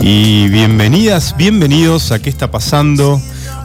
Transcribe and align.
Y 0.00 0.48
bienvenidas, 0.48 1.34
bienvenidos 1.34 2.12
a 2.12 2.18
¿Qué 2.18 2.28
está 2.28 2.50
pasando? 2.50 3.18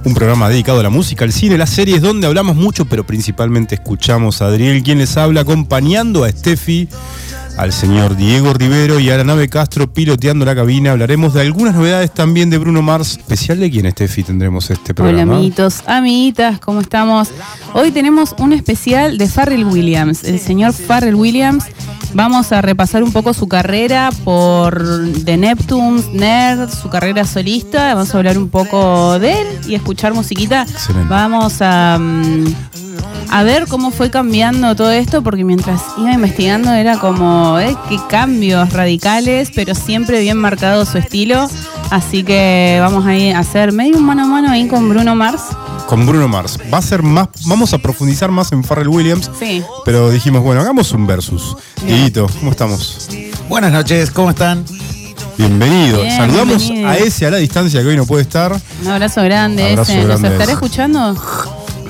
Un 0.06 0.14
programa 0.14 0.48
dedicado 0.48 0.80
a 0.80 0.84
la 0.84 0.90
música, 0.90 1.26
al 1.26 1.34
cine, 1.34 1.58
las 1.58 1.70
series, 1.70 2.02
donde 2.02 2.28
hablamos 2.28 2.56
mucho, 2.56 2.86
pero 2.86 3.06
principalmente 3.06 3.76
escuchamos 3.76 4.42
a 4.42 4.46
Adriel, 4.46 4.84
quien 4.84 5.00
les 5.00 5.18
habla, 5.18 5.42
acompañando 5.42 6.24
a 6.24 6.30
Steffi, 6.30 6.88
al 7.58 7.72
señor 7.72 8.16
Diego 8.16 8.54
Rivero 8.54 9.00
y 9.00 9.10
a 9.10 9.18
la 9.18 9.24
nave 9.24 9.48
Castro 9.48 9.92
piloteando 9.92 10.46
la 10.46 10.56
cabina. 10.56 10.92
Hablaremos 10.92 11.34
de 11.34 11.42
algunas 11.42 11.76
novedades 11.76 12.14
también 12.14 12.50
de 12.50 12.58
Bruno 12.58 12.82
Mars. 12.82 13.18
¿Especial 13.18 13.60
de 13.60 13.70
quién, 13.70 13.90
Steffi, 13.92 14.24
tendremos 14.24 14.70
este 14.70 14.92
Hola 14.92 14.96
programa? 14.96 15.36
amiguitos, 15.36 15.84
amiguitas, 15.86 16.60
¿cómo 16.60 16.82
estamos? 16.82 17.30
Hoy 17.74 17.92
tenemos 17.92 18.36
un 18.40 18.54
especial 18.54 19.18
de 19.18 19.28
Farrell 19.28 19.66
Williams, 19.66 20.24
el 20.24 20.40
señor 20.40 20.74
Farrell 20.74 21.16
Williams. 21.16 21.66
Vamos 22.16 22.52
a 22.52 22.62
repasar 22.62 23.02
un 23.04 23.12
poco 23.12 23.34
su 23.34 23.48
carrera 23.48 24.12
por 24.24 24.84
The 25.26 25.36
Neptunes, 25.36 26.10
Nerd, 26.14 26.70
su 26.70 26.90
carrera 26.90 27.26
solista. 27.26 27.96
Vamos 27.96 28.14
a 28.14 28.18
hablar 28.18 28.38
un 28.38 28.50
poco 28.50 29.18
de 29.18 29.42
él 29.42 29.48
y 29.68 29.74
escuchar 29.74 30.14
musiquita. 30.14 30.62
Excelente. 30.62 31.10
Vamos 31.10 31.62
a, 31.62 31.98
mm, 32.00 32.46
a 33.32 33.44
ver 33.44 33.66
cómo 33.68 33.90
fue 33.90 34.12
cambiando 34.12 34.76
todo 34.76 34.92
esto, 34.92 35.24
porque 35.24 35.44
mientras 35.44 35.82
iba 35.98 36.12
investigando 36.12 36.72
era 36.72 37.00
como, 37.00 37.58
eh, 37.60 37.76
qué 37.90 37.98
cambios 38.10 38.72
radicales, 38.74 39.50
pero 39.56 39.74
siempre 39.74 40.22
bien 40.22 40.38
marcado 40.38 40.86
su 40.86 41.00
estilo. 41.00 41.50
Así 41.90 42.24
que 42.24 42.78
vamos 42.80 43.08
a 43.08 43.16
ir 43.16 43.36
a 43.36 43.40
hacer 43.40 43.72
medio 43.72 43.98
un 43.98 44.06
mano 44.06 44.24
a 44.24 44.28
mano 44.28 44.52
ahí 44.52 44.68
con 44.68 44.88
Bruno 44.88 45.16
Mars. 45.16 45.46
Con 45.94 46.08
Bruno 46.08 46.28
Mars. 46.28 46.58
Va 46.74 46.80
a 46.80 46.82
ser 46.82 47.04
más, 47.04 47.28
vamos 47.46 47.72
a 47.72 47.78
profundizar 47.78 48.32
más 48.32 48.52
en 48.52 48.64
Farrell 48.64 48.88
Williams. 48.88 49.30
Sí. 49.38 49.62
Pero 49.86 50.10
dijimos, 50.10 50.42
bueno, 50.42 50.60
hagamos 50.62 50.92
un 50.92 51.06
versus. 51.06 51.56
Dieguito, 51.86 52.28
¿cómo 52.40 52.50
estamos? 52.50 53.10
Buenas 53.48 53.72
noches, 53.72 54.10
¿cómo 54.10 54.32
están? 54.32 54.66
Bienvenido. 55.38 56.02
Bien, 56.02 56.18
Saludamos 56.18 56.58
bienvenido. 56.64 56.90
a 56.90 56.98
ese 56.98 57.28
a 57.28 57.30
la 57.30 57.38
distancia 57.38 57.80
que 57.84 57.90
hoy 57.90 57.96
no 57.96 58.08
puede 58.08 58.24
estar. 58.24 58.60
Un 58.82 58.88
abrazo 58.88 59.22
grande 59.22 59.70
Abrazo 59.70 59.92
ese. 59.92 60.00
¿Nos 60.02 60.08
grande 60.08 60.28
estará 60.30 60.44
ese. 60.46 60.54
escuchando? 60.54 61.16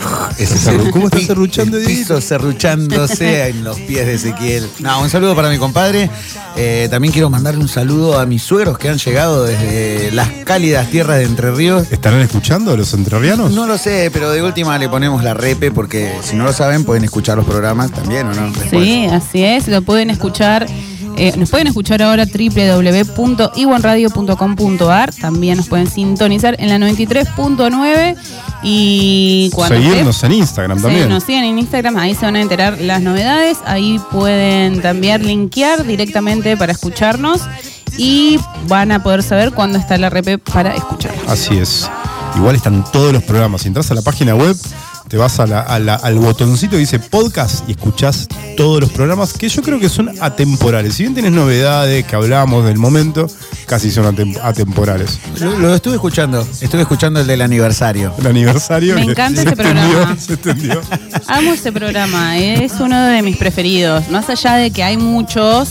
Ese 0.38 0.90
¿Cómo 0.92 1.06
está 1.06 1.20
serruchando, 1.20 1.78
el 1.78 1.86
piso 1.86 2.20
serruchándose 2.22 3.48
en 3.50 3.64
los 3.64 3.80
pies 3.80 4.06
de 4.06 4.14
Ezequiel. 4.16 4.70
No, 4.80 5.02
un 5.02 5.10
saludo 5.10 5.36
para 5.36 5.50
mi 5.50 5.58
compadre. 5.58 6.10
Eh, 6.56 6.88
también 6.90 7.12
quiero 7.12 7.30
mandarle 7.30 7.62
un 7.62 7.68
saludo 7.68 8.20
a 8.20 8.26
mis 8.26 8.44
suegros 8.44 8.78
que 8.78 8.90
han 8.90 8.98
llegado 8.98 9.44
desde 9.44 10.12
las 10.12 10.30
cálidas 10.46 10.90
tierras 10.90 11.18
de 11.18 11.26
Entre 11.26 11.52
Ríos. 11.52 11.92
¿Estarán 11.92 12.22
escuchando 12.22 12.76
los 12.76 12.94
entrerrianos? 12.94 13.52
No 13.52 13.68
lo 13.68 13.78
sé, 13.78 14.10
pero 14.12 14.32
de 14.32 14.44
última 14.44 14.78
le 14.78 14.90
ponemos 14.90 15.24
la 15.24 15.34
repe 15.34 15.72
porque 15.72 16.14
si 16.24 16.36
no 16.36 16.44
lo 16.44 16.54
saben 16.54 16.84
pueden 16.84 17.04
escuchar 17.04 17.38
los 17.38 17.46
programas 17.46 17.92
también, 17.92 18.28
¿o 18.28 18.34
no? 18.34 18.52
Después. 18.52 18.84
Sí, 18.84 19.06
así 19.06 19.44
es. 19.44 19.68
Lo 19.68 19.82
pueden 19.82 20.10
escuchar. 20.10 20.68
Eh, 21.18 21.34
nos 21.38 21.50
pueden 21.50 21.68
escuchar 21.68 22.02
ahora 22.02 22.26
www.iwanradio.com.ar. 22.26 25.14
También 25.14 25.58
nos 25.58 25.68
pueden 25.68 25.90
sintonizar 25.90 26.56
en 26.60 26.70
la 26.70 26.78
93.9. 26.78 28.16
Y 28.64 29.50
cuando 29.54 29.76
Seguirnos 29.76 30.24
en 30.24 30.32
Instagram 30.32 30.82
también. 30.82 31.10
nos 31.10 31.24
siguen 31.24 31.44
en 31.44 31.60
Instagram, 31.60 31.98
ahí 31.98 32.16
se 32.16 32.26
van 32.26 32.36
a 32.36 32.42
enterar 32.42 32.80
las 32.82 33.02
novedades. 33.02 33.58
Ahí 33.66 34.00
pueden 34.12 34.82
también 34.82 35.26
linkear 35.26 35.86
directamente 35.86 36.58
para 36.58 36.72
escucharnos. 36.72 37.42
Y 37.98 38.40
van 38.68 38.92
a 38.92 39.04
poder 39.04 39.22
saber 39.22 39.52
cuándo 39.52 39.78
está 39.78 39.98
la 39.98 40.10
RP 40.10 40.40
para 40.40 40.76
escuchar. 40.76 41.14
Así 41.28 41.58
es. 41.58 41.90
Igual 42.36 42.56
están 42.56 42.84
todos 42.92 43.14
los 43.14 43.24
programas. 43.24 43.62
Si 43.62 43.68
entras 43.68 43.92
a 43.92 43.94
la 43.94 44.02
página 44.02 44.36
web, 44.36 44.56
te 45.14 45.18
vas 45.20 45.40
a 45.40 45.46
la- 45.46 45.60
a 45.62 45.78
la- 45.78 45.94
al 45.94 46.16
botoncito 46.16 46.72
que 46.72 46.78
dice 46.80 46.98
podcast 46.98 47.70
y 47.70 47.74
escuchás 47.74 48.28
todos 48.58 48.82
los 48.82 48.90
programas 48.92 49.32
que 49.34 49.48
yo 49.48 49.62
creo 49.62 49.80
que 49.80 49.88
son 49.88 50.10
atemporales. 50.20 50.96
Si 50.96 51.04
bien 51.04 51.14
tienes 51.14 51.32
novedades 51.34 52.04
que 52.08 52.16
hablamos 52.16 52.66
del 52.66 52.80
momento, 52.80 53.28
casi 53.68 53.92
son 53.92 54.06
atem- 54.06 54.40
atemporales. 54.42 55.20
Lo, 55.40 55.56
lo 55.60 55.76
estuve 55.76 55.94
escuchando, 55.94 56.42
estuve 56.62 56.82
escuchando 56.82 57.20
el 57.20 57.28
del 57.28 57.44
aniversario. 57.44 58.12
El 58.18 58.26
aniversario. 58.26 58.96
Me 58.96 59.04
encanta 59.04 59.44
se 59.44 59.48
ese 59.50 59.56
programa. 59.56 60.14
extendió, 60.14 60.18
se 60.20 60.34
extendió. 60.34 60.82
Amo 61.28 61.54
este 61.54 61.72
programa, 61.72 62.40
es 62.40 62.72
uno 62.80 63.00
de 63.06 63.22
mis 63.22 63.38
preferidos. 63.38 64.10
Más 64.10 64.28
allá 64.32 64.56
de 64.56 64.72
que 64.72 64.84
hay 64.84 64.98
muchos 64.98 65.70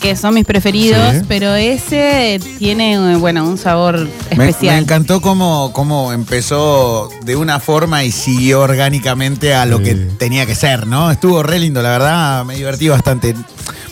que 0.00 0.16
son 0.16 0.34
mis 0.34 0.44
preferidos, 0.44 1.16
Sí. 1.16 1.22
pero 1.28 1.54
ese 1.54 2.40
tiene, 2.58 3.16
bueno, 3.16 3.44
un 3.44 3.58
sabor 3.58 3.98
Me, 4.30 4.36
me 4.36 4.48
especial. 4.48 4.78
encantó 4.78 5.20
cómo, 5.20 5.72
cómo 5.74 6.12
empezó 6.12 7.10
de 7.24 7.36
una 7.36 7.60
forma 7.60 8.02
y 8.04 8.10
siguió 8.12 8.60
orgánicamente 8.60 9.54
a 9.54 9.66
lo 9.66 9.78
Sí. 9.78 9.84
que 9.84 9.94
tenía 9.94 10.46
que 10.46 10.54
ser, 10.54 10.86
¿no? 10.86 11.10
Estuvo 11.10 11.42
re 11.42 11.58
lindo, 11.58 11.82
la 11.82 11.90
verdad, 11.90 12.44
me 12.44 12.54
divertí 12.56 12.88
bastante. 12.88 13.34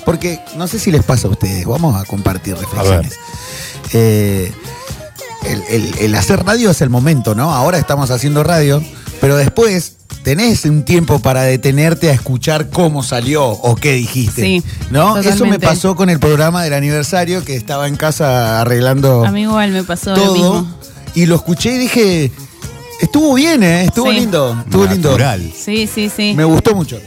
Porque 0.07 0.41
no 0.57 0.67
sé 0.67 0.79
si 0.79 0.91
les 0.91 1.03
pasa 1.05 1.29
a 1.29 1.31
ustedes, 1.31 1.67
vamos 1.67 1.95
a 2.01 2.05
compartir 2.07 2.57
reflexiones. 2.57 3.13
Eh, 3.93 4.53
el, 5.45 5.63
el- 5.69 5.95
el 6.01 6.15
hacer 6.15 6.45
radio 6.45 6.71
es 6.71 6.81
el 6.81 6.91
momento, 6.91 7.35
¿no? 7.35 7.53
Ahora 7.55 7.79
estamos 7.79 8.11
haciendo 8.11 8.43
radio, 8.43 8.83
pero 9.21 9.37
después 9.37 9.95
tenés 10.23 10.65
un 10.65 10.85
tiempo 10.85 11.19
para 11.21 11.43
detenerte 11.43 12.11
a 12.11 12.13
escuchar 12.13 12.71
cómo 12.71 13.03
salió 13.03 13.47
o 13.47 13.77
qué 13.77 13.93
dijiste. 13.93 14.43
Sí, 14.43 14.63
¿No? 14.91 15.17
Eso 15.19 15.47
me 15.47 15.59
pasó 15.59 15.97
con 15.97 16.11
el 16.11 16.19
programa 16.19 16.63
del 16.65 16.75
aniversario 16.75 17.45
que 17.45 17.55
estaba 17.57 17.89
en 17.89 17.97
casa 17.97 18.61
arreglando 18.61 19.25
A 19.25 19.31
mí 19.31 19.43
igual 19.43 19.71
me 19.73 19.85
pasó 19.85 20.11
lo 20.11 20.17
todo 20.17 20.33
mismo. 20.35 20.79
y 21.15 21.27
lo 21.27 21.37
escuché 21.37 21.75
y 21.75 21.79
dije, 21.79 22.33
estuvo 23.01 23.35
bien, 23.35 23.63
¿eh? 23.63 23.85
Estuvo 23.85 24.11
Sí. 24.11 24.19
lindo, 24.19 24.57
estuvo 24.65 24.85
Natural. 24.87 25.53
Sí, 25.57 25.87
sí, 25.93 26.11
sí. 26.15 26.23
lindo. 26.29 26.37
Me 26.37 26.45
gustó 26.45 26.75
mucho. 26.75 27.01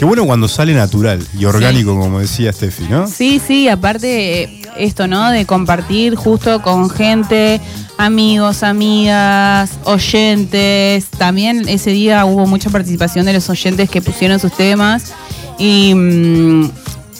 Qué 0.00 0.06
bueno 0.06 0.24
cuando 0.24 0.48
sale 0.48 0.72
natural 0.72 1.22
y 1.38 1.44
orgánico, 1.44 1.94
como 1.94 2.20
decía 2.20 2.50
Steffi, 2.54 2.84
¿no? 2.84 3.06
Sí, 3.06 3.38
sí, 3.38 3.68
aparte 3.68 4.44
eh, 4.44 4.62
esto, 4.78 5.06
¿no? 5.06 5.30
De 5.30 5.44
compartir 5.44 6.14
justo 6.14 6.62
con 6.62 6.88
gente, 6.88 7.60
amigos, 7.98 8.62
amigas, 8.62 9.72
oyentes. 9.84 11.04
También 11.18 11.68
ese 11.68 11.90
día 11.90 12.24
hubo 12.24 12.46
mucha 12.46 12.70
participación 12.70 13.26
de 13.26 13.34
los 13.34 13.50
oyentes 13.50 13.90
que 13.90 14.00
pusieron 14.00 14.40
sus 14.40 14.56
temas. 14.56 15.12
Y, 15.58 15.92
mm, 15.94 16.70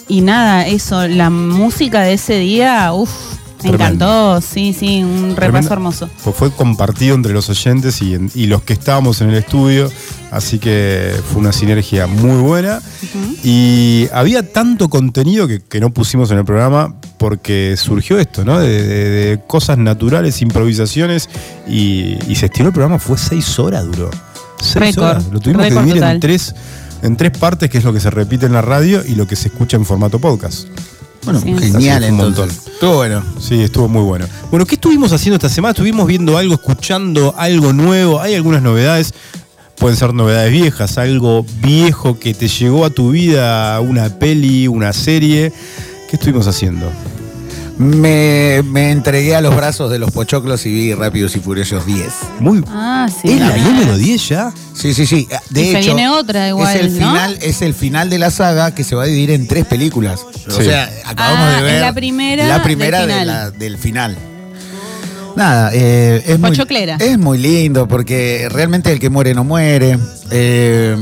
y 0.08 0.22
nada, 0.22 0.66
eso, 0.66 1.06
la 1.06 1.28
música 1.28 2.00
de 2.00 2.14
ese 2.14 2.38
día, 2.38 2.94
uff, 2.94 3.10
me 3.62 3.76
Tremendo. 3.76 4.04
encantó. 4.06 4.41
Sí, 4.47 4.72
sí, 4.72 5.03
un 5.03 5.37
repaso 5.37 5.37
Tremendo. 5.37 5.72
hermoso. 5.72 6.10
Fue, 6.16 6.32
fue 6.32 6.50
compartido 6.53 7.15
entre 7.15 7.32
los 7.32 7.48
oyentes 7.50 8.00
y, 8.03 8.15
en- 8.15 8.31
y 8.34 8.47
los 8.47 8.62
que 8.62 8.72
estábamos 8.72 9.21
en 9.21 9.31
el 9.31 9.37
estudio, 9.37 9.91
así 10.31 10.59
que 10.59 11.12
fue 11.32 11.41
una 11.41 11.53
sinergia 11.53 12.06
muy 12.06 12.41
buena. 12.41 12.81
Y 13.43 14.09
había 14.12 14.53
tanto 14.53 14.88
contenido 14.88 15.47
que, 15.48 15.60
que 15.60 15.81
no 15.81 15.91
pusimos 15.93 16.31
en 16.31 16.38
el 16.38 16.44
programa 16.44 16.94
porque 17.19 17.75
surgió 17.76 18.19
esto, 18.19 18.44
¿no? 18.44 18.59
De, 18.60 18.69
de- 18.87 19.10
de 19.10 19.41
cosas 19.47 19.78
naturales, 19.78 20.41
improvisaciones, 20.42 21.28
y, 21.69 22.16
y 22.31 22.34
se 22.37 22.47
estiró 22.47 22.69
el 22.69 22.72
programa, 22.75 22.98
fue 22.98 23.16
seis 23.19 23.59
horas, 23.59 23.84
duró. 23.87 24.10
Seis 24.60 24.94
Récord, 24.97 25.04
horas. 25.10 25.27
Lo 25.32 25.41
tuvimos 25.41 25.62
que 25.65 25.69
récord 25.71 25.84
dividir 25.84 26.03
en 26.03 26.09
total. 26.09 26.21
tres, 26.21 26.54
en 27.03 27.16
tres 27.16 27.31
partes, 27.38 27.71
que 27.71 27.78
es 27.78 27.84
lo 27.84 27.92
que 27.92 28.00
se 28.00 28.10
repite 28.10 28.44
en 28.47 28.53
la 28.53 28.60
radio 28.62 29.03
y 29.06 29.15
lo 29.15 29.27
que 29.27 29.37
se 29.37 29.48
escucha 29.48 29.77
en 29.78 29.87
formato 29.87 30.19
podcast. 30.19 30.66
Bueno, 31.25 31.41
Sí. 31.41 31.54
genial 31.58 32.03
fue 32.03 32.12
un 32.12 32.20
entonces. 32.20 32.56
montón. 32.56 32.72
Estuvo 32.75 32.94
bueno. 32.97 33.22
Sí, 33.41 33.62
estuvo 33.62 33.88
muy 33.88 34.03
bueno. 34.03 34.26
Bueno, 34.50 34.64
¿qué 34.66 34.76
estuvimos 34.76 35.12
haciendo 35.12 35.36
esta 35.36 35.48
semana? 35.48 35.72
Estuvimos 35.72 36.06
viendo 36.06 36.38
algo, 36.38 36.54
escuchando 36.54 37.34
algo 37.36 37.72
nuevo. 37.72 38.20
Hay 38.20 38.34
algunas 38.34 38.62
novedades. 38.62 39.12
Pueden 39.76 39.97
ser 39.97 40.12
novedades 40.12 40.53
viejas, 40.53 40.98
algo 40.98 41.44
viejo 41.62 42.19
que 42.19 42.34
te 42.34 42.48
llegó 42.48 42.84
a 42.84 42.91
tu 42.91 43.10
vida, 43.12 43.80
una 43.80 44.10
peli, 44.19 44.69
una 44.69 44.92
serie. 44.92 45.53
¿Qué 46.09 46.16
estuvimos 46.16 46.47
haciendo? 46.47 46.91
Me, 47.80 48.62
me 48.62 48.91
entregué 48.91 49.34
a 49.34 49.41
los 49.41 49.56
brazos 49.56 49.91
de 49.91 49.98
los 49.98 50.10
pochoclos 50.10 50.66
y 50.66 50.70
vi 50.70 50.92
Rápidos 50.94 51.34
y 51.36 51.41
Furiosos 51.41 51.86
10. 51.86 52.06
Muy. 52.38 52.62
Ah, 52.68 53.08
sí. 53.08 53.30
¿Es 53.32 53.41
la 53.41 53.56
número 53.56 53.96
10 53.96 54.28
ya? 54.28 54.52
Sí, 54.74 54.92
sí, 54.92 55.06
sí. 55.06 55.26
De 55.48 55.62
Y 55.62 55.72
se 55.72 55.78
hecho, 55.78 55.94
viene 55.94 56.10
otra 56.10 56.48
igual, 56.48 56.76
es 56.76 56.82
el 56.84 56.92
¿no? 56.92 57.09
final, 57.09 57.38
es 57.41 57.62
el 57.62 57.72
final 57.72 58.10
de 58.10 58.18
la 58.18 58.30
saga 58.30 58.74
que 58.74 58.84
se 58.84 58.94
va 58.94 59.04
a 59.04 59.06
dividir 59.06 59.30
en 59.30 59.47
tres 59.48 59.65
películas. 59.65 60.21
O 60.47 60.60
sea, 60.60 60.91
acabamos 61.06 61.38
Ah, 61.48 61.50
de 61.53 61.56
es 61.56 61.62
ver 61.72 61.80
la 61.80 61.92
primera 61.94 62.47
la 62.48 62.62
primera 62.62 62.98
del 63.00 63.09
de 63.09 63.15
final. 63.15 63.27
la- 63.27 63.50
del 63.50 63.78
final. 63.78 64.16
Nada, 65.36 65.71
eh, 65.72 66.22
es 66.27 66.38
muy, 66.38 66.50
Pochoclera. 66.50 66.97
es 67.00 67.18
muy 67.18 67.38
lindo 67.38 67.88
porque 67.88 68.47
realmente 68.50 68.92
el 68.92 68.98
que 69.00 69.09
muere 69.09 69.32
no 69.32 69.42
muere. 69.44 69.97
Eh, 70.30 70.97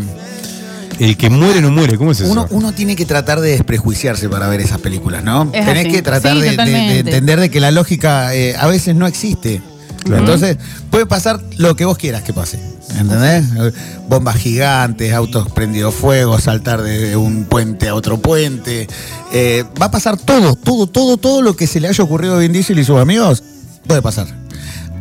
El 0.99 1.17
que 1.17 1.31
muere 1.31 1.61
no 1.61 1.71
muere, 1.71 1.97
¿cómo 1.97 2.11
es 2.13 2.21
eso? 2.21 2.31
uno, 2.33 2.47
uno 2.51 2.73
tiene 2.73 2.97
que 2.97 3.05
tratar 3.07 3.41
de 3.41 3.51
desprejuiciarse 3.53 4.29
para 4.29 4.49
ver 4.49 4.61
esas 4.61 4.81
películas, 4.81 5.23
¿no? 5.23 5.45
Es 5.53 5.65
Tenés 5.65 5.87
así. 5.87 5.93
que 5.95 6.03
tratar 6.03 6.33
Sí, 6.35 6.39
de- 6.41 6.45
de, 6.45 6.51
de 6.51 6.57
totalmente. 6.57 6.99
entender 6.99 7.41
de 7.41 7.51
que 7.51 7.61
la 7.61 7.71
lógica 7.71 8.35
eh, 8.35 8.57
a 8.59 8.67
veces 8.67 8.95
no 8.97 9.07
existe. 9.07 9.63
Claro. 10.05 10.21
Entonces, 10.23 10.57
puede 10.91 11.07
pasar 11.07 11.41
lo 11.57 11.77
que 11.77 11.85
vos 11.85 11.99
quieras 11.99 12.23
que 12.23 12.33
pase. 12.33 12.59
¿Entendés? 12.99 13.45
Bombas 14.09 14.37
gigantes, 14.37 15.13
autos 15.13 15.53
prendidos 15.53 15.95
fuego, 15.95 16.39
saltar 16.41 16.81
de 16.83 17.15
un 17.17 17.45
puente 17.45 17.89
a 17.89 17.95
otro 17.95 18.19
puente. 18.19 18.89
Eh, 19.33 19.65
va 19.81 19.87
a 19.87 19.91
pasar 19.91 20.17
todo, 20.17 20.57
todo, 20.57 20.87
todo, 20.87 21.17
todo 21.19 21.43
lo 21.43 21.55
que 21.55 21.67
se 21.67 21.81
le 21.81 21.89
haya 21.89 22.03
ocurrido 22.03 22.37
a 22.37 22.39
Vin 22.39 22.53
Diesel 22.53 22.79
y 22.79 22.85
sus 22.85 22.99
amigos, 22.99 23.43
puede 23.87 24.01
pasar. 24.01 24.27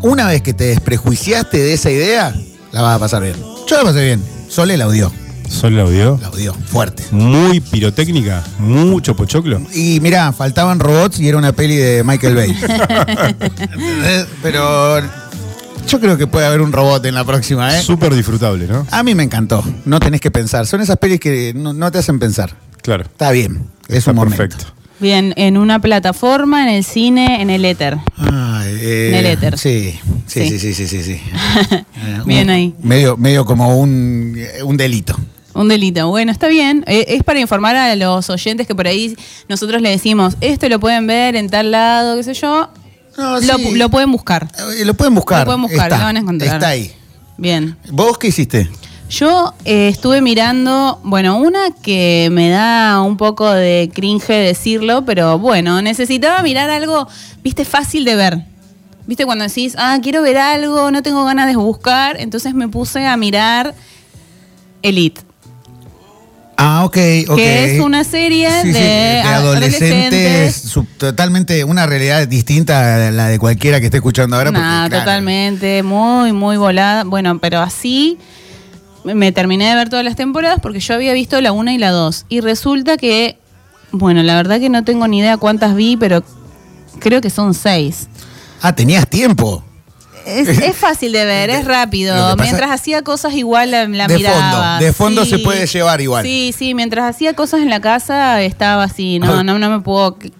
Una 0.01 0.27
vez 0.27 0.41
que 0.41 0.53
te 0.53 0.65
desprejuiciaste 0.65 1.57
de 1.57 1.73
esa 1.73 1.89
idea, 1.89 2.35
la 2.73 2.81
vas 2.81 2.97
a 2.97 2.99
pasar 2.99 3.23
bien. 3.23 3.35
Yo 3.67 3.77
la 3.77 3.83
pasé 3.83 4.03
bien. 4.05 4.21
Sole 4.49 4.75
la 4.77 4.87
odió. 4.87 5.11
Sol 5.49 5.75
la 5.75 5.85
odió. 5.85 6.19
La 6.21 6.29
odió, 6.29 6.53
fuerte. 6.53 7.03
Muy 7.11 7.59
pirotécnica, 7.59 8.43
mucho 8.59 9.15
pochoclo. 9.15 9.61
Y 9.73 9.99
mirá, 10.01 10.31
faltaban 10.33 10.79
robots 10.79 11.19
y 11.19 11.27
era 11.27 11.37
una 11.37 11.51
peli 11.53 11.75
de 11.75 12.03
Michael 12.03 12.35
Bay. 12.35 12.51
¿Entendés? 13.39 14.27
Pero 14.41 15.01
yo 15.87 15.99
creo 15.99 16.17
que 16.17 16.27
puede 16.27 16.45
haber 16.45 16.61
un 16.61 16.71
robot 16.71 17.05
en 17.05 17.15
la 17.15 17.23
próxima, 17.23 17.77
¿eh? 17.77 17.81
Súper 17.81 18.13
disfrutable, 18.13 18.67
¿no? 18.67 18.85
A 18.91 19.03
mí 19.03 19.15
me 19.15 19.23
encantó. 19.23 19.63
No 19.85 19.99
tenés 19.99 20.21
que 20.21 20.31
pensar. 20.31 20.67
Son 20.67 20.81
esas 20.81 20.97
pelis 20.97 21.19
que 21.19 21.53
no, 21.55 21.73
no 21.73 21.91
te 21.91 21.99
hacen 21.99 22.19
pensar. 22.19 22.53
Claro. 22.81 23.03
Está 23.03 23.31
bien. 23.31 23.67
Es 23.87 23.97
Está 23.99 24.11
un 24.11 24.17
momento. 24.17 24.37
perfecto. 24.37 24.73
Bien, 24.99 25.33
en 25.37 25.57
una 25.57 25.79
plataforma, 25.79 26.63
en 26.63 26.69
el 26.75 26.83
cine, 26.83 27.41
en 27.41 27.49
el 27.51 27.65
éter. 27.65 27.97
Ay, 28.17 28.75
eh, 28.79 29.09
En 29.09 29.15
el 29.15 29.25
éter. 29.27 29.57
Sí, 29.57 29.97
sí, 30.25 30.49
sí, 30.49 30.59
Sí. 30.59 30.73
sí, 30.73 30.73
sí, 30.73 30.87
sí. 30.87 31.03
sí. 31.03 31.21
Eh, 31.99 32.21
Bien 32.25 32.45
un- 32.45 32.49
ahí. 32.49 32.75
Medio, 32.81 33.15
medio 33.17 33.45
como 33.45 33.77
un, 33.77 34.37
un 34.63 34.77
delito. 34.77 35.15
Un 35.57 35.67
delito. 35.67 36.07
Bueno, 36.09 36.31
está 36.31 36.47
bien. 36.47 36.83
Eh, 36.85 37.05
es 37.09 37.23
para 37.23 37.39
informar 37.39 37.75
a 37.75 37.95
los 37.95 38.29
oyentes 38.29 38.67
que 38.67 38.75
por 38.75 38.87
ahí 38.87 39.17
nosotros 39.49 39.81
le 39.81 39.89
decimos, 39.89 40.37
esto 40.39 40.69
lo 40.69 40.79
pueden 40.79 41.07
ver 41.07 41.35
en 41.35 41.49
tal 41.49 41.71
lado, 41.71 42.15
qué 42.15 42.23
sé 42.23 42.35
yo. 42.35 42.69
No, 43.17 43.39
lo, 43.39 43.57
sí. 43.57 43.75
lo 43.75 43.89
pueden 43.89 44.11
buscar. 44.11 44.47
Eh, 44.79 44.85
Lo 44.85 44.93
pueden 44.93 45.15
buscar. 45.15 45.39
Lo 45.39 45.45
pueden 45.45 45.61
buscar, 45.63 45.87
Está, 45.87 45.97
lo 45.97 46.03
van 46.03 46.17
a 46.17 46.19
encontrar. 46.19 46.53
Está 46.53 46.67
ahí. 46.69 46.93
Bien. 47.37 47.75
¿Vos 47.89 48.19
qué 48.19 48.27
hiciste? 48.27 48.69
Yo 49.09 49.53
eh, 49.65 49.87
estuve 49.87 50.21
mirando, 50.21 50.99
bueno, 51.03 51.37
una 51.37 51.71
que 51.81 52.29
me 52.31 52.49
da 52.49 53.01
un 53.01 53.17
poco 53.17 53.49
de 53.49 53.89
cringe 53.91 54.33
decirlo, 54.33 55.05
pero 55.05 55.39
bueno, 55.39 55.81
necesitaba 55.81 56.43
mirar 56.43 56.69
algo, 56.69 57.07
viste, 57.41 57.65
fácil 57.65 58.05
de 58.05 58.15
ver. 58.15 58.45
Viste, 59.07 59.25
cuando 59.25 59.45
decís, 59.47 59.73
ah, 59.79 59.97
quiero 60.03 60.21
ver 60.21 60.37
algo, 60.37 60.91
no 60.91 61.01
tengo 61.01 61.23
ganas 61.23 61.47
de 61.47 61.55
buscar, 61.55 62.19
entonces 62.19 62.53
me 62.53 62.67
puse 62.67 63.07
a 63.07 63.17
mirar 63.17 63.73
Elite, 64.83 65.21
Ah, 66.59 66.85
ok, 66.85 66.97
ok. 67.29 67.35
que 67.35 67.75
es 67.75 67.81
una 67.81 68.03
serie 68.03 68.49
Sí, 68.63 68.73
sí, 68.73 68.79
de, 68.79 69.21
adolescentes, 69.21 70.55
sub- 70.55 70.87
totalmente 70.97 71.63
una 71.63 71.85
realidad 71.85 72.27
distinta 72.27 73.07
a 73.07 73.11
la 73.11 73.27
de 73.27 73.37
cualquiera 73.37 73.79
que 73.79 73.85
esté 73.85 73.97
escuchando 73.97 74.35
ahora. 74.35 74.49
Nah, 74.51 74.87
claro, 74.87 74.99
totalmente, 75.05 75.83
muy, 75.83 76.33
muy 76.33 76.57
volada. 76.57 77.03
Bueno, 77.03 77.37
pero 77.39 77.59
así 77.59 78.17
me 79.03 79.31
terminé 79.31 79.69
de 79.69 79.75
ver 79.75 79.89
todas 79.89 80.03
las 80.03 80.15
temporadas 80.15 80.59
porque 80.61 80.79
yo 80.79 80.95
había 80.95 81.13
visto 81.13 81.39
la 81.41 81.51
1 81.51 81.71
y 81.71 81.77
la 81.77 81.91
2. 81.91 82.25
Y 82.27 82.41
resulta 82.41 82.97
que, 82.97 83.37
bueno, 83.91 84.23
la 84.23 84.35
verdad 84.35 84.59
que 84.59 84.69
no 84.69 84.83
tengo 84.83 85.07
ni 85.07 85.19
idea 85.19 85.37
cuántas 85.37 85.75
vi, 85.75 85.95
pero 85.95 86.23
creo 86.99 87.21
que 87.21 87.29
son 87.29 87.53
seis. 87.53 88.07
Ah, 88.63 88.73
tenías 88.73 89.07
tiempo. 89.07 89.63
Es, 90.27 90.47
es 90.49 90.75
fácil 90.75 91.11
de 91.13 91.25
ver, 91.25 91.49
es 91.51 91.65
rápido. 91.65 92.13
pasa- 92.15 92.43
Mientras 92.43 92.69
hacía 92.71 93.01
cosas 93.01 93.33
igual 93.33 93.71
la, 93.71 93.87
la 93.87 94.07
De 94.07 94.17
miraba. 94.17 94.51
fondo, 94.77 94.85
de 94.85 94.93
fondo 94.93 95.25
se 95.25 95.39
puede 95.39 95.65
llevar 95.65 96.01
igual. 96.01 96.23
Sí, 96.25 96.53
sí, 96.57 96.73
mientras 96.73 97.09
hacía 97.15 97.33
cosas 97.33 97.61
en 97.61 97.69
la 97.69 97.79
casa 97.81 98.41
estaba 98.41 98.83
así. 98.83 99.19
No, 99.19 99.39
Ah. 99.39 99.43
no, 99.43 99.57
no 99.59 99.69
me 99.69 99.79
puedo 99.79 100.17
cl- 100.19 100.31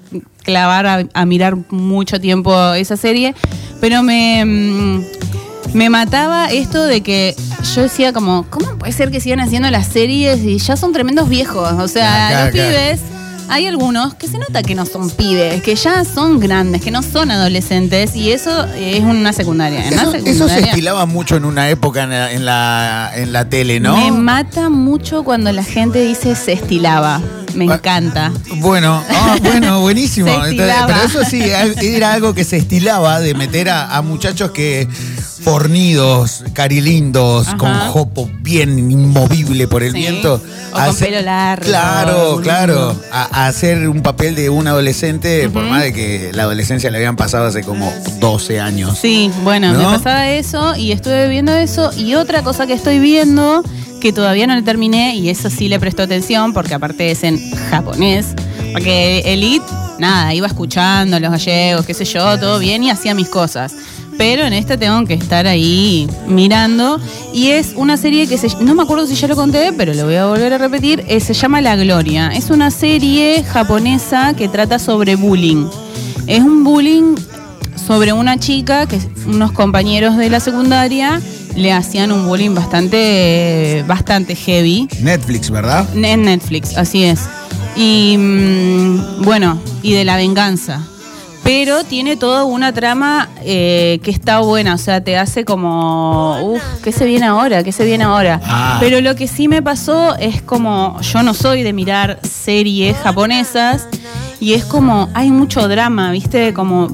clavar 0.44 0.86
a, 0.88 1.06
a 1.14 1.26
mirar 1.26 1.56
mucho 1.70 2.20
tiempo 2.20 2.74
esa 2.74 2.98
serie. 2.98 3.34
Pero 3.80 4.04
me, 4.04 4.44
mm, 4.46 5.04
me 5.74 5.90
mataba 5.90 6.48
esto 6.52 6.84
de 6.86 7.02
que 7.02 7.36
yo 7.76 7.82
decía 7.84 8.14
como, 8.14 8.46
¿cómo 8.50 8.78
puede 8.78 8.92
ser 8.94 9.12
que 9.12 9.20
sigan 9.20 9.40
haciendo 9.40 9.70
las 9.70 9.88
series 9.88 10.40
y 10.44 10.58
ya 10.58 10.76
son 10.78 10.94
tremendos 10.94 11.30
viejos? 11.30 11.74
O 11.74 11.88
sea, 11.88 12.28
Ah, 12.28 12.44
los 12.46 12.52
pibes... 12.54 13.00
Hay 13.50 13.66
algunos 13.66 14.14
que 14.16 14.28
se 14.28 14.38
nota 14.38 14.62
que 14.64 14.76
no 14.76 14.86
son 14.86 15.10
pibes, 15.10 15.62
que 15.62 15.76
ya 15.76 16.04
son 16.06 16.40
grandes, 16.40 16.82
que 16.82 16.92
no 16.92 17.02
son 17.02 17.32
adolescentes, 17.32 18.16
y 18.16 18.32
eso 18.32 18.66
es 18.76 19.02
una 19.04 19.32
secundaria. 19.34 19.88
En 19.88 19.94
Eso, 19.94 20.14
eso 20.16 20.50
se 20.50 20.60
estilaba 20.60 21.06
mucho 21.06 21.36
en 21.38 21.46
una 21.46 21.70
época 21.70 22.04
en 22.04 22.10
la, 22.10 22.32
en 22.32 22.46
la, 22.46 23.12
en 23.16 23.32
la 23.34 23.50
tele, 23.50 23.80
¿no? 23.80 23.96
Me 23.98 24.12
mata 24.12 24.70
mucho 24.70 25.24
cuando 25.24 25.52
la 25.52 25.64
gente 25.64 26.04
dice 26.04 26.36
se 26.36 26.54
estilaba. 26.54 27.22
Me 27.56 27.72
Ah. 27.72 27.76
encanta. 27.76 28.32
Bueno, 28.58 29.04
ah, 29.10 29.38
bueno, 29.42 29.82
buenísimo. 29.82 30.28
Entonces, 30.30 30.76
pero 30.86 31.02
eso 31.04 31.22
sí, 31.28 31.42
era 31.42 32.14
algo 32.14 32.34
que 32.36 32.44
se 32.44 32.58
estilaba 32.58 33.20
de 33.20 33.34
meter 33.34 33.70
a, 33.70 33.96
a 33.96 34.02
muchachos 34.04 34.52
que 34.52 34.88
fornidos, 35.52 36.44
carilindos, 36.54 37.48
Ajá. 37.48 37.58
con 37.58 37.74
jopo 37.92 38.30
bien 38.42 38.78
inmovible 38.92 39.68
por 39.68 39.82
el 39.82 39.94
Sí. 39.94 40.00
viento. 40.00 40.42
O 40.74 40.86
con 40.86 40.96
pelo 40.98 41.22
largo, 41.22 41.66
Claro, 41.66 42.40
claro. 42.44 42.96
A, 43.12 43.44
a 43.44 43.48
hacer 43.48 43.88
un 43.88 44.02
papel 44.02 44.36
de 44.36 44.50
un 44.50 44.68
adolescente, 44.68 45.50
por 45.50 45.64
más 45.64 45.84
de 45.84 45.94
que 45.94 46.32
la 46.34 46.44
adolescencia 46.44 46.92
le 46.92 46.98
habían 46.98 47.16
pasado 47.16 47.46
hace 47.48 47.64
como 47.64 47.92
12 48.20 48.60
años. 48.60 48.98
Sí, 49.02 49.32
bueno, 49.44 49.72
¿No? 49.74 49.92
me 49.92 49.98
pasaba 49.98 50.30
eso 50.30 50.76
y 50.76 50.92
estuve 50.92 51.28
viendo 51.30 51.54
eso. 51.54 51.92
Y 51.98 52.16
otra 52.16 52.44
cosa 52.44 52.68
que 52.68 52.74
estoy 52.74 53.00
viendo, 53.00 53.64
que 54.02 54.12
todavía 54.14 54.48
no 54.48 54.56
le 54.56 54.62
terminé, 54.64 55.16
y 55.16 55.30
eso 55.30 55.50
sí 55.50 55.70
le 55.70 55.80
prestó 55.80 56.04
atención, 56.04 56.54
porque 56.54 56.74
aparte 56.74 57.10
es 57.12 57.24
en 57.24 57.40
japonés. 57.72 58.28
Porque 58.74 59.22
Elite, 59.26 59.66
nada, 59.98 60.34
iba 60.34 60.46
escuchando 60.46 61.20
los 61.20 61.32
gallegos, 61.32 61.86
qué 61.86 61.94
sé 61.94 62.06
yo, 62.06 62.38
todo 62.38 62.60
bien 62.60 62.84
y 62.84 62.90
hacía 62.92 63.16
mis 63.16 63.30
cosas. 63.30 63.74
Pero 64.18 64.46
en 64.46 64.54
esta 64.54 64.78
tengo 64.78 65.06
que 65.06 65.14
estar 65.14 65.46
ahí 65.46 66.08
mirando. 66.28 67.00
Y 67.34 67.50
es 67.50 67.74
una 67.76 67.98
serie 67.98 68.28
que 68.28 68.38
se. 68.38 68.48
No 68.62 68.74
me 68.76 68.84
acuerdo 68.84 69.06
si 69.08 69.16
ya 69.16 69.28
lo 69.28 69.36
conté, 69.36 69.72
pero 69.78 69.94
lo 69.94 70.06
voy 70.06 70.16
a 70.16 70.26
volver 70.26 70.54
a 70.54 70.58
repetir. 70.58 71.04
eh, 71.08 71.20
se 71.20 71.34
llama 71.34 71.62
La 71.62 71.76
Gloria. 71.76 72.30
Es 72.30 72.50
una 72.50 72.72
serie 72.72 73.44
japonesa 73.44 74.34
que 74.36 74.48
trata 74.48 74.80
sobre 74.80 75.16
bullying. 75.16 75.68
Es 76.26 76.42
un 76.42 76.64
bullying 76.64 77.16
sobre 77.88 78.12
una 78.12 78.38
chica 78.38 78.86
que 78.88 79.00
unos 79.28 79.52
compañeros 79.52 80.18
de 80.18 80.30
la 80.30 80.40
secundaria 80.40 81.22
le 81.56 81.72
hacían 81.72 82.12
un 82.12 82.28
bullying 82.28 82.54
bastante 82.54 83.84
bastante 83.88 84.36
heavy 84.36 84.88
Netflix, 85.02 85.50
¿verdad? 85.50 85.88
en 85.96 86.24
Netflix, 86.24 86.76
así 86.78 87.04
es. 87.06 87.22
Y 87.76 88.16
mm, 88.18 89.24
bueno, 89.24 89.60
y 89.82 89.94
de 89.94 90.04
la 90.04 90.18
venganza. 90.18 90.82
Pero 91.48 91.86
tiene 91.86 92.18
toda 92.18 92.44
una 92.44 92.74
trama 92.74 93.30
eh, 93.42 94.02
que 94.04 94.12
está 94.12 94.40
buena, 94.40 94.76
o 94.76 94.78
sea, 94.78 95.02
te 95.02 95.16
hace 95.16 95.46
como, 95.46 96.42
uff, 96.42 96.62
¿qué 96.84 96.92
se 96.92 97.06
viene 97.06 97.26
ahora? 97.26 97.64
¿Qué 97.64 97.72
se 97.72 97.86
viene 97.86 98.04
ahora? 98.04 98.42
Ah. 98.44 98.76
Pero 98.82 99.00
lo 99.00 99.16
que 99.16 99.30
sí 99.30 99.48
me 99.48 99.62
pasó 99.62 100.18
es 100.18 100.42
como, 100.42 101.00
yo 101.00 101.24
no 101.24 101.34
soy 101.34 101.64
de 101.64 101.72
mirar 101.72 102.20
series 102.22 102.98
japonesas 102.98 103.88
y 104.42 104.56
es 104.56 104.66
como, 104.66 105.08
hay 105.14 105.32
mucho 105.32 105.70
drama, 105.70 106.12
¿viste? 106.12 106.54
Como 106.54 106.90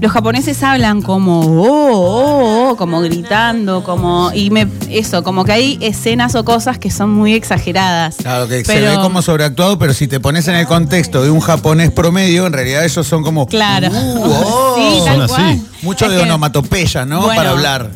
los 0.00 0.12
japoneses 0.12 0.62
hablan 0.62 1.02
como 1.02 1.40
oh, 1.40 1.90
oh, 1.92 2.70
oh, 2.70 2.76
como 2.76 3.00
gritando, 3.02 3.84
como 3.84 4.30
y 4.32 4.50
me 4.50 4.66
eso, 4.88 5.22
como 5.22 5.44
que 5.44 5.52
hay 5.52 5.78
escenas 5.82 6.34
o 6.34 6.44
cosas 6.44 6.78
que 6.78 6.90
son 6.90 7.10
muy 7.10 7.34
exageradas. 7.34 8.16
Claro, 8.16 8.48
que 8.48 8.64
se 8.64 8.80
ve 8.80 8.94
como 8.96 9.20
sobreactuado, 9.20 9.78
pero 9.78 9.92
si 9.92 10.08
te 10.08 10.18
pones 10.18 10.48
en 10.48 10.54
el 10.54 10.66
contexto 10.66 11.22
de 11.22 11.30
un 11.30 11.40
japonés 11.40 11.90
promedio, 11.90 12.46
en 12.46 12.52
realidad 12.52 12.84
ellos 12.84 13.06
son 13.06 13.22
como. 13.22 13.46
Claro. 13.46 13.88
Uh, 13.88 14.22
oh. 14.24 14.74
sí, 14.76 15.04
tal 15.04 15.18
Son 15.18 15.28
cual. 15.28 15.50
así. 15.50 15.66
Mucho 15.82 16.06
Es 16.06 16.12
de 16.12 16.16
que, 16.18 16.22
onomatopeya, 16.24 17.04
¿no? 17.04 17.20
bueno, 17.22 17.36
Para 17.36 17.50
hablar. 17.50 17.90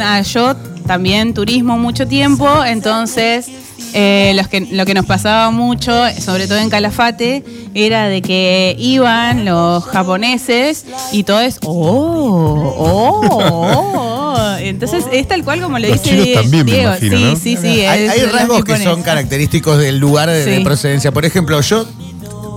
ah, 0.00 0.20
yo 0.22 0.54
también 0.86 1.32
turismo 1.34 1.78
mucho 1.78 2.06
tiempo, 2.06 2.64
entonces 2.64 3.46
eh, 3.92 4.32
los 4.34 4.48
que, 4.48 4.60
lo 4.60 4.84
que 4.84 4.94
nos 4.94 5.06
pasaba 5.06 5.50
mucho, 5.50 5.92
sobre 6.20 6.46
todo 6.46 6.58
en 6.58 6.70
Calafate, 6.70 7.44
era 7.74 8.08
de 8.08 8.22
que 8.22 8.76
iban 8.78 9.44
los 9.44 9.84
japoneses 9.84 10.84
y 11.12 11.24
todo 11.24 11.40
es 11.40 11.58
oh, 11.64 12.74
oh, 12.78 13.20
oh. 13.30 14.56
Entonces 14.58 15.04
es 15.12 15.28
tal 15.28 15.44
cual 15.44 15.60
como 15.60 15.78
le 15.78 15.90
Los 15.90 16.02
dice 16.02 16.34
también, 16.34 16.66
me 16.66 16.72
Diego. 16.72 16.88
imagino, 16.88 17.16
sí, 17.16 17.24
¿no? 17.24 17.36
sí, 17.36 17.56
sí, 17.56 17.84
hay, 17.84 18.08
rasgos 18.26 18.64
que 18.64 18.76
son 18.78 19.02
característicos 19.02 19.78
del 19.78 19.98
lugar 19.98 20.28
de, 20.28 20.60
procedencia. 20.62 21.12
Por 21.12 21.24
ejemplo, 21.24 21.60
yo 21.60 21.86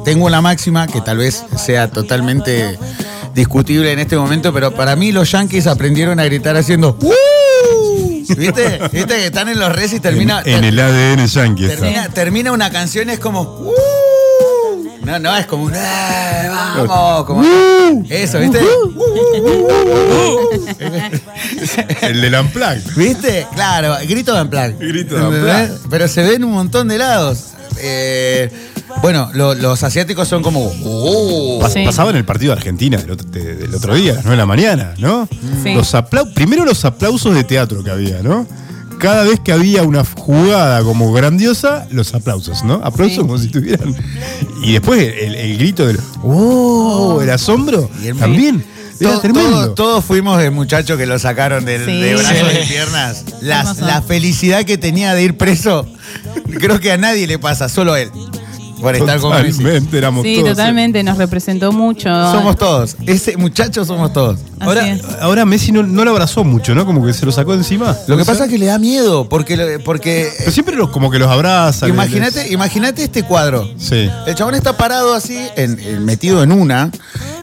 tengo 0.06 0.26
una 0.26 0.42
máxima 0.42 0.88
que 0.88 1.02
tal 1.02 1.18
vez 1.18 1.44
sea 1.58 1.90
totalmente 1.90 2.78
discutible 3.36 3.92
en 3.92 4.00
este 4.00 4.18
momento, 4.18 4.54
pero 4.54 4.74
para 4.74 4.96
mí 4.96 5.12
los 5.12 5.32
yankees 5.32 5.68
aprendieron 5.68 6.20
a 6.20 6.26
gritar 6.26 6.58
haciendo 6.58 6.98
"Uh". 7.02 7.29
¿Viste? 8.38 8.80
¿Viste 8.92 9.16
que 9.16 9.26
están 9.28 9.50
en 9.50 9.60
los 9.60 9.72
res 9.74 9.94
y 9.94 10.00
termina, 10.00 10.42
en, 10.46 10.58
en 10.58 10.64
el 10.66 10.80
ADN 10.80 11.26
yankee 11.28 11.66
está. 11.66 12.10
termina, 12.14 12.52
una 12.52 12.70
canción 12.72 13.10
y 13.10 13.14
es 13.14 13.20
como 13.20 13.42
"Uh". 13.42 13.74
No, 15.04 15.18
no, 15.18 15.36
es 15.36 15.46
como 15.48 15.64
un 15.64 15.74
"Eh, 15.76 16.50
vamos, 16.50 17.26
como 17.26 17.44
eso, 18.10 18.40
¿viste? 18.40 18.60
El 22.02 22.22
del 22.22 22.36
Unplugged. 22.36 22.82
¿Viste? 22.96 23.48
Claro, 23.54 23.96
grito 24.08 24.36
de 24.36 24.42
Unplugged. 24.42 24.78
Grito 24.80 25.16
de. 25.16 25.26
Unplugged. 25.26 25.90
Pero 25.90 26.08
se 26.08 26.24
ve 26.24 26.36
en 26.36 26.44
un 26.44 26.52
montón 26.52 26.88
de 26.88 26.98
lados. 26.98 27.46
Eh, 27.82 28.50
bueno, 29.02 29.30
lo- 29.34 29.54
los 29.56 29.84
asiáticos 29.84 30.28
son 30.28 30.42
como. 30.44 30.72
"Oh". 30.84 31.60
Pas- 31.62 31.74
Sí. 31.74 31.84
Pasaba 31.86 32.10
en 32.12 32.18
el 32.18 32.26
partido 32.26 32.54
de 32.54 32.58
Argentina 32.60 32.98
del 32.98 33.12
otro, 33.12 33.28
de- 33.30 33.56
del 33.56 33.76
otro 33.76 33.96
día, 33.96 34.14
a 34.14 34.16
las 34.16 34.26
9 34.26 34.32
de 34.36 34.38
la 34.38 34.46
mañana, 34.46 34.94
¿no? 34.98 35.28
Sí. 35.64 35.74
Los 35.74 35.94
aplau- 35.94 36.34
Primero 36.34 36.66
los 36.66 36.84
aplausos 36.86 37.34
de 37.36 37.44
teatro 37.44 37.84
que 37.84 37.92
había, 37.92 38.22
¿no? 38.22 38.48
Cada 39.00 39.24
vez 39.24 39.40
que 39.40 39.54
había 39.54 39.84
una 39.84 40.04
jugada 40.04 40.84
como 40.84 41.14
grandiosa, 41.14 41.88
los 41.92 42.14
aplausos, 42.14 42.64
¿no? 42.66 42.82
Aplausos 42.84 43.16
Sí. 43.16 43.22
como 43.22 43.38
si 43.38 43.46
estuvieran. 43.46 43.96
Y 44.62 44.74
después 44.74 45.00
el, 45.22 45.36
el 45.36 45.58
grito 45.58 45.88
del 45.88 45.98
¡Oh! 46.24 47.20
El 47.22 47.30
asombro. 47.30 47.90
Y 48.04 48.08
el- 48.08 48.18
También. 48.18 48.64
Era 49.00 49.14
To- 49.14 49.22
tremendo. 49.22 49.50
todos, 49.52 49.76
todos 49.76 50.04
fuimos 50.06 50.42
el 50.44 50.52
muchacho 50.52 50.98
que 50.98 51.06
lo 51.06 51.18
sacaron 51.20 51.64
del- 51.64 51.86
Sí. 51.86 52.02
de 52.02 52.16
brazos 52.16 52.50
Sí. 52.52 52.58
y 52.62 52.68
piernas. 52.68 53.24
Hermoso. 53.42 53.86
la 53.86 54.02
felicidad 54.02 54.66
que 54.66 54.78
tenía 54.78 55.14
de 55.14 55.24
ir 55.24 55.38
preso 55.38 55.88
Creo 56.60 56.80
que 56.80 56.92
a 56.92 56.98
nadie 56.98 57.28
le 57.28 57.40
pasa, 57.40 57.70
solo 57.70 57.94
a 57.94 58.02
él. 58.02 58.12
Por 58.82 58.96
estar 58.96 59.20
con 59.20 59.32
Messi. 59.42 59.58
Totalmente, 59.60 59.98
éramos 59.98 60.24
Sí, 60.24 60.36
todos. 60.36 60.50
totalmente, 60.50 61.04
nos 61.04 61.18
representó 61.18 61.72
mucho. 61.72 62.10
Somos 62.32 62.58
todos. 62.58 62.96
Ese 63.06 63.38
muchacho 63.38 63.84
somos 63.86 64.14
todos. 64.14 64.40
Así 64.40 64.46
Ahora, 64.68 64.88
es. 64.90 65.02
ahora 65.22 65.46
Messi 65.46 65.72
no, 65.72 65.84
no 65.84 66.04
lo 66.04 66.12
abrazó 66.12 66.44
mucho, 66.44 66.76
¿no? 66.76 66.86
Como 66.86 67.06
que 67.06 67.14
se 67.14 67.26
lo 67.26 67.32
sacó 67.32 67.52
de 67.52 67.60
encima. 67.60 67.88
Lo 68.08 68.18
que 68.18 68.24
¿Puede 68.24 68.26
pasa 68.26 68.46
es 68.46 68.52
que 68.52 68.58
le 68.58 68.66
da 68.66 68.78
miedo, 68.80 69.28
porque, 69.30 69.80
porque 69.84 70.32
Pero 70.38 70.52
siempre 70.52 70.76
los- 70.76 70.90
como 70.90 71.10
que 71.12 71.20
los 71.20 71.30
abraza. 71.30 71.86
les- 71.88 71.96
imagínate, 71.96 72.52
imagínate 72.52 73.04
este 73.04 73.24
cuadro. 73.24 73.68
Sí. 73.78 74.10
El 74.28 74.36
chabón 74.36 74.56
está 74.56 74.78
parado 74.78 75.14
así, 75.14 75.38
en- 75.56 75.80
en- 75.80 76.06
metido 76.06 76.44
en 76.44 76.52
una. 76.52 76.92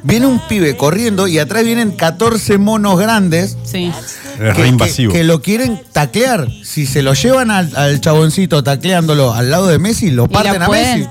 Viene 0.02 0.26
un 0.26 0.38
pibe 0.47 0.76
corriendo 0.76 1.26
y 1.26 1.38
atrás 1.38 1.64
vienen 1.64 1.93
14 1.93 2.59
monos 2.59 2.99
grandes 2.99 3.57
Sí. 3.64 3.90
Re 4.38 4.69
invasivo. 4.69 5.12
que- 5.12 5.21
que 5.21 5.25
lo 5.25 5.40
quieren 5.40 5.81
taclear. 5.93 6.47
Si 6.62 6.85
se 6.87 7.00
lo 7.02 7.14
llevan 7.14 7.50
al, 7.50 7.75
al 7.75 8.00
chaboncito 8.02 8.62
tacleándolo 8.62 9.33
al 9.33 9.50
lado 9.50 9.66
de 9.69 9.78
Messi, 9.78 10.11
lo 10.11 10.26
Y 10.26 10.28
parten 10.28 10.59
la 10.59 10.64
a 10.66 10.69
pueden, 10.69 10.99
Messi. 10.99 11.11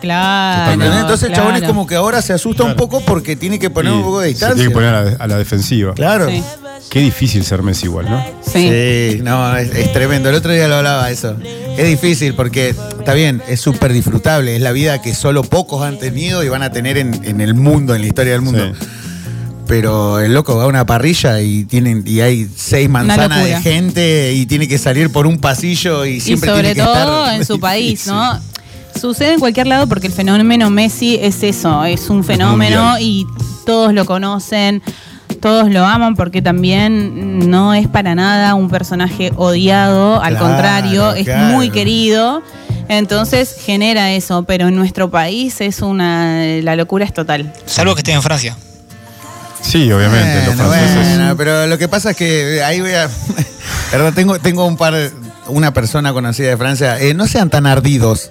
Entonces 0.74 1.29
el 1.29 1.36
chabón 1.36 1.55
es 1.55 1.63
como 1.63 1.86
que 1.88 1.95
ahora 1.95 2.22
se 2.22 2.34
asusta 2.34 2.63
un 2.63 2.75
poco 2.75 3.01
porque 3.01 3.36
tiene 3.36 3.60
que 3.60 3.69
poner 3.69 3.93
Y 3.93 3.95
un 3.98 4.03
poco 4.03 4.19
de 4.19 4.27
se 4.27 4.31
distancia. 4.34 4.55
tiene 4.55 4.69
que 4.69 4.74
poner 4.74 4.93
a 4.93 5.01
la, 5.03 5.12
a 5.19 5.27
la 5.27 5.38
defensiva. 5.38 5.93
Claro. 5.93 6.27
Sí. 6.29 6.43
Qué 6.89 7.00
difícil 7.00 7.43
ser 7.43 7.63
Messi 7.63 7.86
igual, 7.86 8.10
¿no? 8.10 8.24
Sí. 8.41 8.69
Sí, 8.69 9.19
no, 9.24 9.55
es, 9.57 9.74
es 9.75 9.91
tremendo. 9.93 10.29
El 10.29 10.36
otro 10.36 10.51
día 10.51 10.67
lo 10.67 10.75
hablaba 10.75 11.10
eso. 11.10 11.36
Es 11.77 11.88
difícil 11.88 12.36
porque, 12.36 12.69
está 12.69 13.13
bien, 13.13 13.41
es 13.48 13.60
súper 13.60 13.91
disfrutable. 13.91 14.55
Es 14.55 14.62
la 14.62 14.72
vida 14.72 15.01
que 15.01 15.13
solo 15.15 15.43
pocos 15.43 15.84
han 15.84 15.98
tenido 15.98 16.43
y 16.43 16.50
van 16.50 16.62
a 16.63 16.72
tener 16.72 16.98
en, 16.98 17.19
en 17.25 17.41
el 17.41 17.53
mundo, 17.55 17.95
en 17.95 18.01
la 18.01 18.07
historia 18.07 18.34
del 18.34 18.41
mundo. 18.41 18.74
Sí. 18.79 18.88
Pero 19.67 20.19
el 20.19 20.34
loco 20.36 20.55
va 20.55 20.65
a 20.65 20.67
una 20.67 20.86
parrilla 20.86 21.41
y 21.41 21.65
tienen 21.65 22.03
y 22.05 22.19
hay 22.22 22.48
seis 22.55 22.88
manzanas 22.88 23.39
de 23.43 23.50
locura. 23.53 23.62
gente 23.62 24.34
y 24.34 24.45
tiene 24.45 24.67
que 24.67 24.77
salir 24.77 25.12
por 25.12 25.25
un 25.25 25.39
pasillo 25.39 26.05
y 26.05 26.17
Y 26.17 26.22
siempre 26.22 26.51
sobre 26.51 26.62
tiene 26.62 26.75
que 26.75 26.81
todo 26.84 27.24
estar. 27.24 27.36
en 27.39 27.45
su 27.45 27.60
país, 27.60 28.01
Sí. 28.01 28.10
¿no? 28.12 28.39
Sucede 28.99 29.33
en 29.33 29.39
cualquier 29.39 29.67
lado 29.67 29.87
porque 29.87 30.07
el 30.07 30.13
fenómeno 30.13 30.69
Messi 30.69 31.17
es 31.21 31.43
eso, 31.43 31.83
es 31.85 32.09
un 32.09 32.23
fenómeno 32.23 32.97
y 32.99 33.27
todos 33.65 33.93
lo 33.93 34.05
conocen, 34.05 34.81
todos 35.41 35.69
lo 35.69 35.85
aman 35.85 36.15
porque 36.15 36.41
también 36.41 37.49
no 37.49 37.73
es 37.73 37.87
para 37.87 38.15
nada 38.15 38.55
un 38.55 38.69
personaje 38.69 39.31
odiado, 39.35 40.21
al 40.21 40.31
Claro, 40.37 40.45
contrario, 40.47 41.13
es 41.13 41.25
claro. 41.25 41.55
muy 41.55 41.69
querido. 41.69 42.41
Entonces 42.87 43.55
genera 43.65 44.11
eso, 44.13 44.43
pero 44.43 44.67
en 44.67 44.75
nuestro 44.75 45.09
país 45.09 45.59
es 45.59 45.81
una 45.81 46.37
la 46.61 46.75
locura 46.75 47.03
es 47.03 47.13
total. 47.13 47.51
Salvo 47.65 47.95
que 47.95 47.99
esté 48.01 48.13
en 48.13 48.21
Francia. 48.21 48.55
Sí, 49.61 49.91
obviamente. 49.91 50.45
los 50.45 50.55
franceses. 50.55 51.17
bueno, 51.17 51.35
pero 51.35 51.65
lo 51.65 51.77
que 51.79 51.87
pasa 51.87 52.11
es 52.11 52.17
que 52.17 52.61
ahí 52.63 52.81
voy 52.81 52.91
a. 52.93 53.09
Perdón, 53.91 54.13
tengo, 54.13 54.39
tengo 54.39 54.65
un 54.65 54.77
par, 54.77 54.93
una 55.47 55.73
persona 55.73 56.13
conocida 56.13 56.49
de 56.49 56.57
Francia. 56.57 56.99
Eh, 56.99 57.15
no 57.15 57.25
sean 57.27 57.49
tan 57.49 57.65
ardidos. 57.65 58.29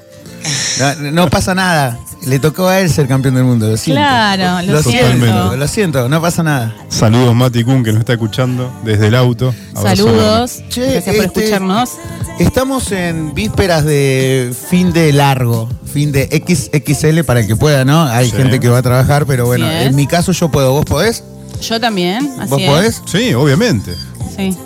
No, 0.79 1.11
no 1.13 1.31
pasa 1.31 1.55
nada. 1.55 1.99
Le 2.27 2.39
tocó 2.39 2.69
a 2.69 2.81
él 2.81 2.91
ser 2.91 3.07
campeón 3.07 3.35
del 3.35 3.45
mundo. 3.45 3.69
Lo 3.69 3.77
siento. 3.77 4.01
Claro, 4.01 4.67
lo 4.67 4.83
siento. 4.83 5.09
siento. 5.19 5.57
Lo 5.57 5.69
siento, 5.69 6.09
no 6.09 6.23
pasa 6.23 6.43
nada. 6.43 6.75
Saludos 6.89 7.35
Mati 7.35 7.65
Kun 7.65 7.85
que 7.85 7.91
nos 7.93 8.01
está 8.01 8.15
escuchando 8.15 8.73
desde 8.83 9.09
el 9.09 9.15
auto. 9.15 9.55
Abrazo 9.75 9.97
Saludos, 10.05 10.63
Che, 10.71 10.81
gracias 10.93 11.17
por 11.17 11.25
este- 11.27 11.41
escucharnos. 11.45 11.91
Estamos 12.39 12.91
en 12.93 13.35
vísperas 13.35 13.85
de 13.85 14.53
fin 14.71 14.93
de 14.93 15.13
largo, 15.13 15.69
fin 15.93 16.13
de 16.13 16.27
XXL 16.31 17.25
para 17.25 17.41
el 17.41 17.47
que 17.47 17.57
pueda, 17.57 17.85
¿no? 17.85 18.05
Hay 18.05 18.31
Sí. 18.31 18.37
gente 18.37 18.59
que 18.59 18.69
va 18.69 18.79
a 18.79 18.83
trabajar, 18.83 19.27
pero 19.27 19.45
bueno, 19.47 19.71
en 19.71 19.95
mi 19.95 20.07
caso 20.07 20.33
yo 20.33 20.51
puedo. 20.51 20.73
¿Vos 20.73 20.85
podés? 20.87 21.23
Yo 21.61 21.79
también, 21.79 22.33
así 22.41 22.51
¿Vos 22.51 22.61
es. 22.61 22.69
podés? 22.71 23.03
Sí, 23.07 23.35
obviamente. 23.35 23.95
Sí. 24.37 24.57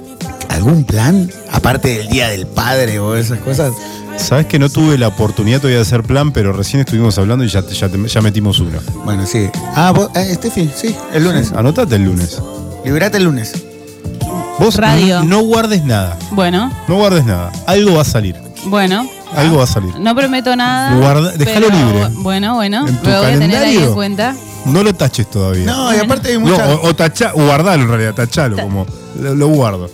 ¿Algún 0.48 0.84
plan? 0.84 1.30
Aparte 1.52 1.98
del 1.98 2.08
Día 2.08 2.28
del 2.28 2.46
Padre 2.46 2.98
o 3.00 3.16
esas 3.16 3.38
cosas. 3.40 3.72
Sabes 4.18 4.46
que 4.46 4.58
no 4.58 4.68
tuve 4.68 4.98
la 4.98 5.08
oportunidad 5.08 5.58
todavía 5.58 5.76
de 5.78 5.82
hacer 5.82 6.02
plan, 6.02 6.32
pero 6.32 6.52
recién 6.52 6.80
estuvimos 6.80 7.16
hablando 7.18 7.44
y 7.44 7.48
ya, 7.48 7.64
ya, 7.66 7.88
te- 7.88 8.08
ya 8.08 8.20
metimos 8.20 8.58
uno. 8.60 8.78
Bueno, 9.04 9.24
sí. 9.26 9.48
Ah, 9.74 9.90
vos, 9.94 10.10
eh, 10.14 10.34
Steffi, 10.34 10.70
sí, 10.74 10.94
el 11.14 11.24
lunes. 11.24 11.52
Anotate 11.52 11.96
el 11.96 12.04
lunes. 12.04 12.38
Liberate 12.84 13.16
el 13.16 13.24
lunes. 13.24 13.54
Vos 14.58 14.76
Radio. 14.76 15.22
no 15.22 15.40
guardes 15.42 15.84
nada. 15.84 16.18
Bueno, 16.32 16.70
No 16.88 16.96
guardes 16.96 17.24
nada. 17.24 17.52
Algo 17.66 17.94
va 17.94 18.02
a 18.02 18.04
salir. 18.04 18.36
bueno. 18.66 19.08
Algo 19.36 19.58
va 19.58 19.64
a 19.64 19.66
salir. 19.68 19.94
No 19.98 20.14
prometo 20.16 20.56
nada. 20.56 20.94
Guarda- 20.96 21.32
déjalo 21.36 21.66
pero, 21.68 21.78
libre. 21.86 22.08
Bueno, 22.22 22.54
bueno. 22.54 22.86
En 22.88 22.96
tu 22.96 23.08
Lo 23.10 23.18
voy 23.22 23.30
a 23.32 23.38
tener 23.38 23.56
ahí 23.62 23.76
en 23.76 23.92
cuenta. 23.94 24.34
No 24.64 24.82
lo 24.82 24.94
taches 24.94 25.30
todavía. 25.30 25.64
No, 25.66 25.94
y 25.94 25.98
aparte 25.98 26.28
hay 26.30 26.34
No, 26.38 26.40
mucha. 26.40 26.66
o, 26.74 26.88
o 26.88 26.94
tacha- 26.96 27.32
o 27.34 27.44
guardalo 27.44 27.82
en 27.84 27.88
realidad, 27.88 28.14
tachalo, 28.14 28.56
como 28.56 28.86
lo, 29.20 29.34
lo 29.34 29.48
guardo. 29.48 29.90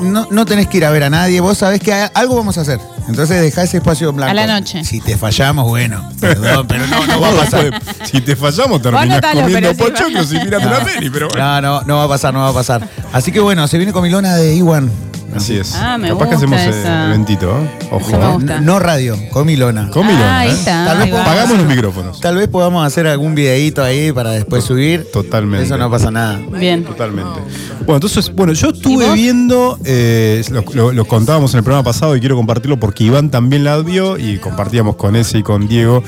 No, 0.00 0.26
no 0.30 0.44
tenés 0.46 0.68
que 0.68 0.78
ir 0.78 0.84
a 0.86 0.90
ver 0.90 1.04
a 1.04 1.10
nadie, 1.10 1.40
vos 1.40 1.58
sabés 1.58 1.80
que 1.80 1.92
algo 1.92 2.34
vamos 2.36 2.56
a 2.58 2.62
hacer. 2.62 2.80
Entonces 3.08 3.40
dejá 3.40 3.62
ese 3.62 3.78
espacio 3.78 4.10
en 4.10 4.16
blanco. 4.16 4.30
A 4.30 4.34
la 4.34 4.46
noche. 4.46 4.84
Si 4.84 5.00
te 5.00 5.16
fallamos, 5.16 5.66
bueno, 5.66 6.08
perdón, 6.20 6.66
pero 6.68 6.86
no, 6.86 7.06
no 7.06 7.20
va 7.20 7.30
a 7.30 7.36
pasar. 7.36 7.82
si 8.04 8.20
te 8.20 8.36
fallamos, 8.36 8.82
terminás 8.82 9.04
anotalo, 9.10 9.40
comiendo 9.42 9.74
pochoclos 9.74 10.32
y 10.32 10.38
mirando 10.38 10.68
una 10.68 10.84
peli, 10.84 11.08
pero 11.10 11.28
bueno. 11.28 11.44
No, 11.44 11.60
no, 11.60 11.82
no 11.82 11.96
va 11.96 12.04
a 12.04 12.08
pasar, 12.08 12.34
no 12.34 12.40
va 12.40 12.50
a 12.50 12.54
pasar. 12.54 12.86
Así 13.12 13.32
que 13.32 13.40
bueno, 13.40 13.66
se 13.66 13.78
viene 13.78 13.92
comilona 13.92 14.36
de 14.36 14.54
Iwan. 14.56 14.90
Así 15.34 15.56
es. 15.56 15.74
Ah, 15.74 15.98
me 15.98 16.08
Capaz 16.08 16.28
que 16.30 16.36
gusta 16.36 16.56
hacemos 16.56 16.76
eh, 16.76 16.80
esa. 16.80 17.06
eventito, 17.06 17.50
¿eh? 17.50 17.70
Ojo. 17.92 18.08
Esa 18.08 18.18
me 18.18 18.24
¿eh? 18.24 18.32
gusta. 18.34 18.60
No 18.60 18.78
radio, 18.78 19.16
comilona. 19.30 19.90
Comilona, 19.90 20.36
Ah, 20.36 20.40
ahí 20.40 20.50
¿eh? 20.50 20.52
está. 20.52 20.84
Tal 20.86 20.96
vez 20.98 21.06
ahí 21.06 21.12
va. 21.12 21.24
Pagamos 21.24 21.58
los 21.58 21.66
micrófonos. 21.66 22.20
Tal 22.20 22.36
vez 22.36 22.48
podamos 22.48 22.86
hacer 22.86 23.06
algún 23.06 23.34
videíto 23.34 23.82
ahí 23.84 24.10
para 24.12 24.30
después 24.30 24.64
subir. 24.64 25.06
Totalmente. 25.12 25.66
Eso 25.66 25.76
no 25.76 25.90
pasa 25.90 26.10
nada. 26.10 26.40
Bien. 26.58 26.82
Totalmente. 26.84 27.40
Bueno, 27.80 27.94
entonces, 27.96 28.32
bueno, 28.34 28.52
yo 28.54 28.68
¿Y 28.68 28.72
estuve 28.72 29.06
vos? 29.06 29.14
viendo, 29.14 29.78
eh, 29.84 30.42
lo, 30.50 30.64
lo- 30.72 30.92
lo 30.92 31.04
contábamos 31.06 31.52
en 31.54 31.58
el 31.58 31.64
programa 31.64 31.84
pasado 31.84 32.16
y 32.16 32.20
quiero 32.20 32.34
compartirlo 32.36 32.78
porque 32.80 33.04
Iván 33.04 33.30
también 33.30 33.64
la 33.64 33.78
vio 33.78 34.18
y 34.18 34.38
compartíamos 34.38 34.96
con 34.96 35.14
ese 35.16 35.38
y 35.38 35.42
con 35.42 35.68
Diego. 35.68 36.02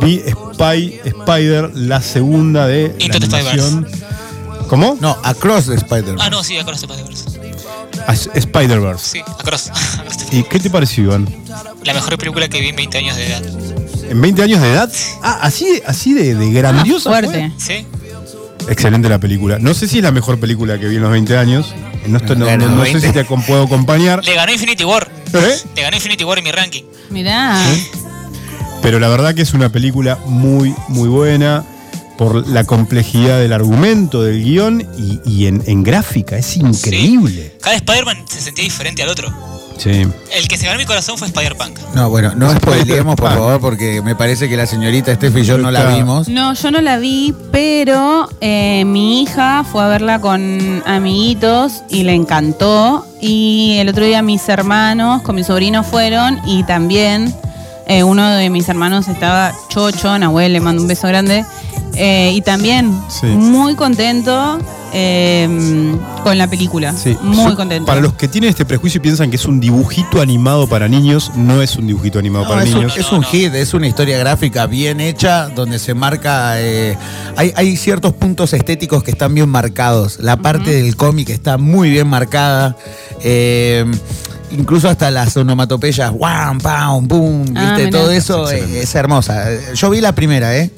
Vi 0.00 0.20
Spy, 0.28 1.00
Spider, 1.04 1.70
la 1.74 2.00
segunda 2.02 2.66
de 2.66 2.94
la 2.98 3.04
Into 3.04 3.18
the 3.20 3.36
animación. 3.36 3.86
¿Cómo? 4.68 4.96
No, 5.00 5.16
Across 5.22 5.66
the 5.66 5.74
Spider-Man. 5.74 6.18
Ah, 6.20 6.30
no, 6.30 6.42
sí, 6.42 6.56
Across 6.56 6.80
the 6.80 6.86
Spider-Verse. 6.86 7.24
Ah, 7.26 7.30
es- 7.43 7.43
Spider-Verse. 8.34 9.04
Sí, 9.10 9.20
Across. 9.20 9.70
¿Y 10.32 10.42
qué 10.44 10.58
te 10.60 10.70
pareció, 10.70 11.04
Iván? 11.04 11.28
La 11.84 11.94
mejor 11.94 12.16
película 12.18 12.48
que 12.48 12.60
vi 12.60 12.68
en 12.68 12.76
20 12.76 12.98
años 12.98 13.16
de 13.16 13.26
edad. 13.26 13.42
¿En 14.10 14.20
20 14.20 14.42
años 14.42 14.60
de 14.60 14.70
edad? 14.72 14.92
Ah, 15.22 15.38
así, 15.42 15.82
así 15.86 16.12
de, 16.14 16.34
de 16.34 16.50
grandiosa. 16.52 17.10
Ah, 17.10 17.12
fuerte. 17.12 17.52
¿Sí? 17.58 17.64
fue? 17.66 18.72
Excelente 18.72 19.08
la 19.08 19.18
película. 19.18 19.58
No 19.58 19.74
sé 19.74 19.86
si 19.88 19.98
es 19.98 20.02
la 20.04 20.10
mejor 20.12 20.38
película 20.40 20.78
que 20.78 20.88
vi 20.88 20.96
en 20.96 21.02
los 21.02 21.10
20 21.10 21.36
años. 21.36 21.74
No, 22.06 22.18
estoy- 22.18 22.36
no- 22.36 22.44
Bueno, 22.46 22.66
no- 22.68 22.76
no 22.76 22.84
sé 22.84 22.92
20. 22.94 23.06
si 23.08 23.12
te 23.12 23.24
puedo 23.24 23.64
acompañar. 23.64 24.24
Le 24.24 24.34
ganó 24.34 24.52
Infinity 24.52 24.84
War. 24.84 25.10
¿Eh? 25.32 25.56
Le 25.76 25.82
ganó 25.82 25.96
Infinity 25.96 26.24
War 26.24 26.38
en 26.38 26.44
mi 26.44 26.52
ranking. 26.52 26.82
Mirá. 27.10 27.62
Pero 28.82 28.98
la 29.00 29.08
verdad 29.08 29.34
que 29.34 29.42
es 29.42 29.54
una 29.54 29.70
película 29.70 30.18
muy, 30.26 30.74
muy 30.88 31.08
buena 31.08 31.64
por 32.16 32.46
la 32.46 32.64
complejidad 32.64 33.38
del 33.38 33.52
argumento, 33.52 34.22
del 34.22 34.42
guion 34.42 34.86
y, 34.96 35.20
y 35.24 35.46
en, 35.46 35.62
en 35.66 35.82
gráfica. 35.82 36.36
Es 36.36 36.56
increíble. 36.56 37.56
Cada 37.60 37.76
Spider-Man 37.76 38.24
se 38.28 38.40
sentía 38.40 38.64
diferente 38.64 39.02
al 39.02 39.08
otro. 39.08 39.32
Sí. 39.76 39.90
El 39.90 40.48
que 40.48 40.56
se 40.56 40.66
ganó 40.66 40.78
mi 40.78 40.84
corazón 40.84 41.18
fue 41.18 41.26
Spider-Punk. 41.26 41.78
No, 41.94 42.08
bueno, 42.08 42.32
no 42.36 42.48
spoileemos, 42.54 43.16
por 43.16 43.28
favor, 43.28 43.60
porque 43.60 44.02
me 44.02 44.14
parece 44.14 44.48
que 44.48 44.56
la 44.56 44.66
señorita 44.66 45.12
Steffi 45.12 45.40
y 45.40 45.44
yo 45.44 45.58
no 45.58 45.72
la 45.72 45.96
vimos. 45.96 46.28
No, 46.28 46.54
yo 46.54 46.70
no 46.70 46.80
la 46.80 46.98
vi, 46.98 47.34
pero 47.50 48.28
eh, 48.40 48.84
mi 48.86 49.22
hija 49.22 49.64
fue 49.64 49.82
a 49.82 49.88
verla 49.88 50.20
con 50.20 50.80
amiguitos 50.86 51.82
y 51.90 52.04
le 52.04 52.14
encantó. 52.14 53.04
Y 53.20 53.78
el 53.80 53.88
otro 53.88 54.04
día 54.04 54.22
mis 54.22 54.48
hermanos 54.48 55.22
con 55.22 55.34
mi 55.34 55.42
sobrino 55.42 55.82
fueron 55.82 56.38
y 56.46 56.62
también 56.62 57.34
eh, 57.88 58.04
uno 58.04 58.28
de 58.30 58.50
mis 58.50 58.68
hermanos 58.68 59.08
estaba 59.08 59.52
chocho, 59.70 60.16
Nahuel, 60.16 60.52
le 60.52 60.60
mando 60.60 60.82
un 60.82 60.88
beso 60.88 61.08
grande. 61.08 61.44
Eh, 61.96 62.32
y 62.34 62.40
también 62.42 62.92
Sí. 63.08 63.26
muy 63.26 63.74
contento 63.74 64.58
eh, 64.96 65.48
con 66.22 66.38
la 66.38 66.46
película. 66.48 66.92
Sí. 66.92 67.16
Muy 67.22 67.50
Yo- 67.50 67.56
contento. 67.56 67.86
Para 67.86 68.00
los 68.00 68.14
que 68.14 68.28
tienen 68.28 68.50
este 68.50 68.64
prejuicio 68.64 68.98
y 68.98 69.02
piensan 69.02 69.28
que 69.30 69.36
es 69.36 69.44
un 69.46 69.58
dibujito 69.60 70.20
animado 70.20 70.68
para 70.68 70.86
niños, 70.88 71.32
no 71.34 71.60
es 71.62 71.76
un 71.76 71.86
dibujito 71.88 72.18
animado 72.20 72.44
No, 72.44 72.50
para 72.52 72.62
es, 72.64 72.70
un, 72.72 72.76
niños. 72.80 72.96
es 72.96 73.10
un 73.10 73.22
hit, 73.24 73.52
es 73.54 73.74
una 73.74 73.88
historia 73.88 74.18
gráfica 74.18 74.66
bien 74.66 75.00
hecha 75.00 75.48
donde 75.48 75.78
se 75.80 75.94
marca. 75.94 76.60
eh, 76.60 76.96
hay, 77.36 77.52
hay 77.56 77.76
ciertos 77.76 78.12
puntos 78.12 78.52
estéticos 78.52 79.02
que 79.02 79.10
están 79.10 79.34
bien 79.34 79.48
marcados. 79.48 80.18
La 80.20 80.36
parte 80.36 80.70
del 80.82 80.94
cómic 80.96 81.30
está 81.30 81.58
muy 81.58 81.90
bien 81.90 82.06
marcada. 82.08 82.76
eh, 83.22 83.84
incluso 84.52 84.88
hasta 84.88 85.10
las 85.10 85.36
onomatopeyas, 85.36 86.12
¡wam, 86.14 86.58
pam, 86.60 87.08
boom! 87.08 87.42
¿Viste? 87.46 87.58
Ah, 87.60 87.76
mirá. 87.78 87.90
Todo 87.90 88.10
eso 88.12 88.48
Es 88.48 88.70
es, 88.70 88.94
hermosa. 88.94 89.46
Yo 89.74 89.90
vi 89.90 90.00
la 90.00 90.14
primera, 90.14 90.56
¿eh? 90.56 90.70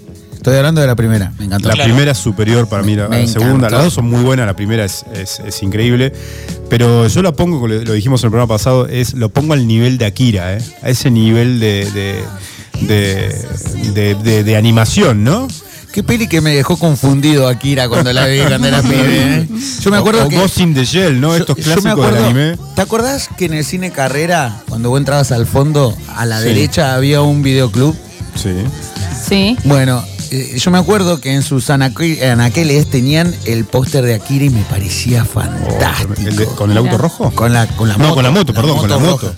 Estoy 0.47 0.59
hablando 0.59 0.81
de 0.81 0.87
la 0.87 0.95
primera. 0.95 1.33
Me 1.41 1.47
encantó. 1.47 1.67
La 1.67 1.75
Claro. 1.75 1.91
primera 1.91 2.13
es 2.13 2.19
superior 2.19 2.69
para 2.69 2.85
mí 2.85 2.93
a 2.93 3.09
la, 3.09 3.27
segunda. 3.27 3.49
encantó. 3.67 3.69
Las 3.75 3.85
dos 3.87 3.95
son 3.95 4.09
muy 4.09 4.23
buenas, 4.23 4.47
la 4.47 4.55
primera 4.55 4.85
es, 4.85 5.05
es- 5.13 5.41
es 5.45 5.61
increíble. 5.65 6.13
Pero 6.71 7.09
yo 7.09 7.21
la 7.23 7.33
pongo, 7.33 7.57
como 7.57 7.67
lo 7.67 7.83
lo 7.83 7.93
dijimos 7.95 8.23
en 8.23 8.27
el 8.29 8.31
programa 8.31 8.55
pasado, 8.55 8.87
es 8.87 9.15
lo 9.15 9.29
pongo 9.29 9.55
al 9.55 9.67
nivel 9.67 9.99
de 9.99 10.05
Akira, 10.07 10.55
¿eh? 10.57 10.59
a 10.85 10.89
ese 10.91 11.11
nivel 11.11 11.59
de, 11.59 11.91
de, 11.91 12.87
de- 12.87 13.91
de- 13.93 14.15
de- 14.15 14.45
de 14.45 14.57
animación, 14.57 15.25
¿no? 15.25 15.49
Qué 15.93 16.05
peli 16.05 16.29
que 16.29 16.41
me 16.41 16.55
dejó 16.55 16.77
confundido 16.79 17.49
Akira 17.49 17.89
cuando 17.89 18.13
la 18.13 18.27
vi 18.29 18.39
cuando 18.39 18.69
era 18.69 18.83
pibe. 18.83 19.39
¿eh? 19.41 19.49
Yo 19.81 19.91
me 19.91 19.97
acuerdo 19.97 20.27
o, 20.27 20.29
que. 20.29 20.37
o 20.39 20.43
Ghost 20.43 20.61
in 20.61 20.75
the 20.75 20.85
Shell, 20.85 21.21
¿no? 21.21 21.31
yo- 21.31 21.39
Estos 21.39 21.57
clásicos 21.57 21.87
acuerdo- 21.87 22.15
del 22.15 22.25
anime. 22.25 22.59
¿Te 22.77 22.83
acordás 22.83 23.29
que 23.37 23.47
en 23.47 23.55
el 23.55 23.65
cine 23.65 23.91
Carrera, 23.91 24.61
cuando 24.69 24.91
vos 24.91 24.99
entrabas 25.01 25.33
al 25.33 25.45
fondo, 25.47 25.97
a 26.15 26.25
la 26.25 26.39
Sí. 26.41 26.47
derecha 26.47 26.95
había 26.95 27.21
un 27.23 27.43
videoclub? 27.43 27.97
Sí. 28.41 28.51
Sí. 29.29 29.57
Bueno, 29.65 30.05
eh, 30.31 30.57
yo 30.59 30.71
me 30.71 30.79
acuerdo 30.79 31.21
que 31.21 31.33
en 31.33 31.43
sus 31.43 31.69
anaque- 31.71 32.23
anaqueles 32.31 32.87
tenían 32.89 33.35
el 33.45 33.65
póster 33.65 34.05
de 34.05 34.15
Akira 34.15 34.45
y 34.47 34.51
me 34.51 34.63
parecía 34.63 35.25
fantástico. 35.25 36.15
Oh, 36.17 36.21
el 36.29 36.37
de- 36.37 36.47
¿Con 36.47 36.71
el 36.71 36.77
auto 36.77 36.99
rojo? 36.99 37.31
Con 37.33 37.53
la, 37.53 37.67
con 37.69 37.89
la 37.89 37.95
No, 37.97 38.05
moto. 38.05 38.15
con 38.15 38.25
la 38.25 38.31
moto, 38.31 38.53
perdón, 38.55 38.79
con 38.79 38.91
la 38.91 38.99
moto. 38.99 39.33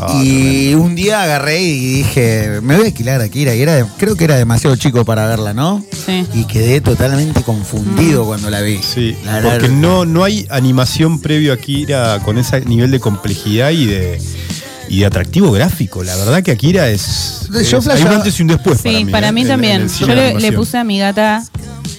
Ah, 0.00 0.22
y 0.22 0.74
un 0.74 0.94
día 0.94 1.24
agarré 1.24 1.60
y 1.60 1.94
dije, 1.94 2.60
me 2.62 2.76
voy 2.76 2.84
a 2.84 2.86
alquilar 2.86 3.20
a 3.20 3.24
Akira. 3.24 3.52
Y 3.56 3.62
era, 3.62 3.74
de- 3.74 3.84
creo 3.96 4.14
que 4.14 4.24
era 4.24 4.36
demasiado 4.36 4.76
chico 4.76 5.04
para 5.04 5.26
verla, 5.26 5.54
¿no? 5.54 5.84
Sí. 6.06 6.24
Y 6.34 6.44
quedé 6.44 6.80
totalmente 6.80 7.42
confundido 7.42 8.24
cuando 8.24 8.48
la 8.48 8.60
vi. 8.60 8.78
Sí, 8.80 9.16
La 9.24 9.40
porque 9.42 9.68
no, 9.68 10.04
no 10.04 10.22
hay 10.22 10.46
animación 10.50 11.18
previo 11.20 11.50
a 11.50 11.56
Akira 11.56 12.20
con 12.24 12.38
ese 12.38 12.60
nivel 12.60 12.92
de 12.92 13.00
complejidad 13.00 13.70
y 13.70 13.86
de, 13.86 14.22
y 14.88 15.00
de 15.00 15.06
atractivo 15.06 15.50
gráfico. 15.52 16.02
La 16.02 16.16
verdad 16.16 16.42
que 16.42 16.50
Akira 16.52 16.88
es. 16.88 17.48
Yo 17.70 17.78
es- 17.78 17.86
hay 17.88 18.02
un 18.02 18.08
antes 18.08 18.38
y 18.38 18.42
un 18.42 18.48
después. 18.48 18.80
Sí, 18.80 19.04
para 19.04 19.10
para 19.10 19.32
mí, 19.32 19.40
¿eh? 19.40 19.44
en- 19.44 19.48
en 19.50 19.52
también. 19.52 19.88
Yo 19.88 20.06
le, 20.06 20.52
puse 20.52 20.78
a 20.78 20.84
mi 20.84 20.98
gata, 20.98 21.42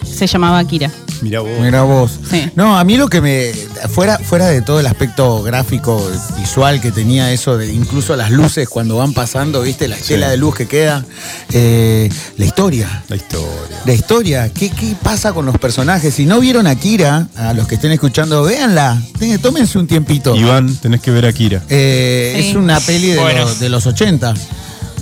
se 0.04 0.28
llamaba 0.28 0.60
Akira. 0.60 0.92
Mirá 1.22 1.42
vos. 1.42 1.60
Mira 1.60 1.82
vos. 1.84 2.12
Sí. 2.30 2.50
No, 2.56 2.78
a 2.80 2.84
mí 2.84 2.98
lo 2.98 3.08
que 3.10 3.22
me. 3.22 3.52
Fuera, 3.90 4.18
fuera 4.20 4.48
de 4.48 4.62
todo 4.62 4.80
el 4.80 4.88
aspecto 4.88 5.42
gráfico, 5.44 6.06
visual 6.38 6.80
que 6.82 6.92
tenía 6.92 7.32
eso 7.32 7.58
de 7.58 7.72
incluso 7.74 8.16
las 8.16 8.32
luces 8.32 8.68
cuando 8.70 8.98
van 8.98 9.14
pasando, 9.14 9.62
¿viste? 9.62 9.88
La 9.88 9.96
estela 9.98 10.30
de 10.30 10.38
luz 10.38 10.56
que 10.56 10.68
queda. 10.68 11.06
eh, 11.52 12.10
la 12.38 12.46
historia. 12.46 13.04
La 13.10 13.16
historia. 13.16 13.48
La 13.86 13.94
historia, 13.94 14.50
¿qué, 14.54 14.70
qué 14.70 14.96
pasa 15.02 15.34
con 15.34 15.46
los 15.46 15.58
personajes? 15.58 16.14
Si 16.14 16.26
no 16.26 16.40
vieron 16.40 16.68
Akira, 16.68 17.28
a 17.36 17.54
los 17.54 17.68
que 17.68 17.76
estén 17.76 17.92
escuchando, 17.92 18.44
véanla. 18.44 19.02
Tómense 19.42 19.78
un 19.78 19.88
tiempito. 19.88 20.36
Iván, 20.36 20.76
tenés 20.78 21.02
que 21.02 21.12
ver 21.12 21.26
a 21.26 21.30
Akira. 21.30 21.62
Eh, 21.70 22.34
Sí. 22.40 22.50
Es 22.50 22.56
una 22.56 22.80
peli 22.80 23.10
de, 23.12 23.20
Bueno. 23.20 23.42
los, 23.42 23.60
de 23.60 23.70
los 23.70 23.86
80, 23.86 24.34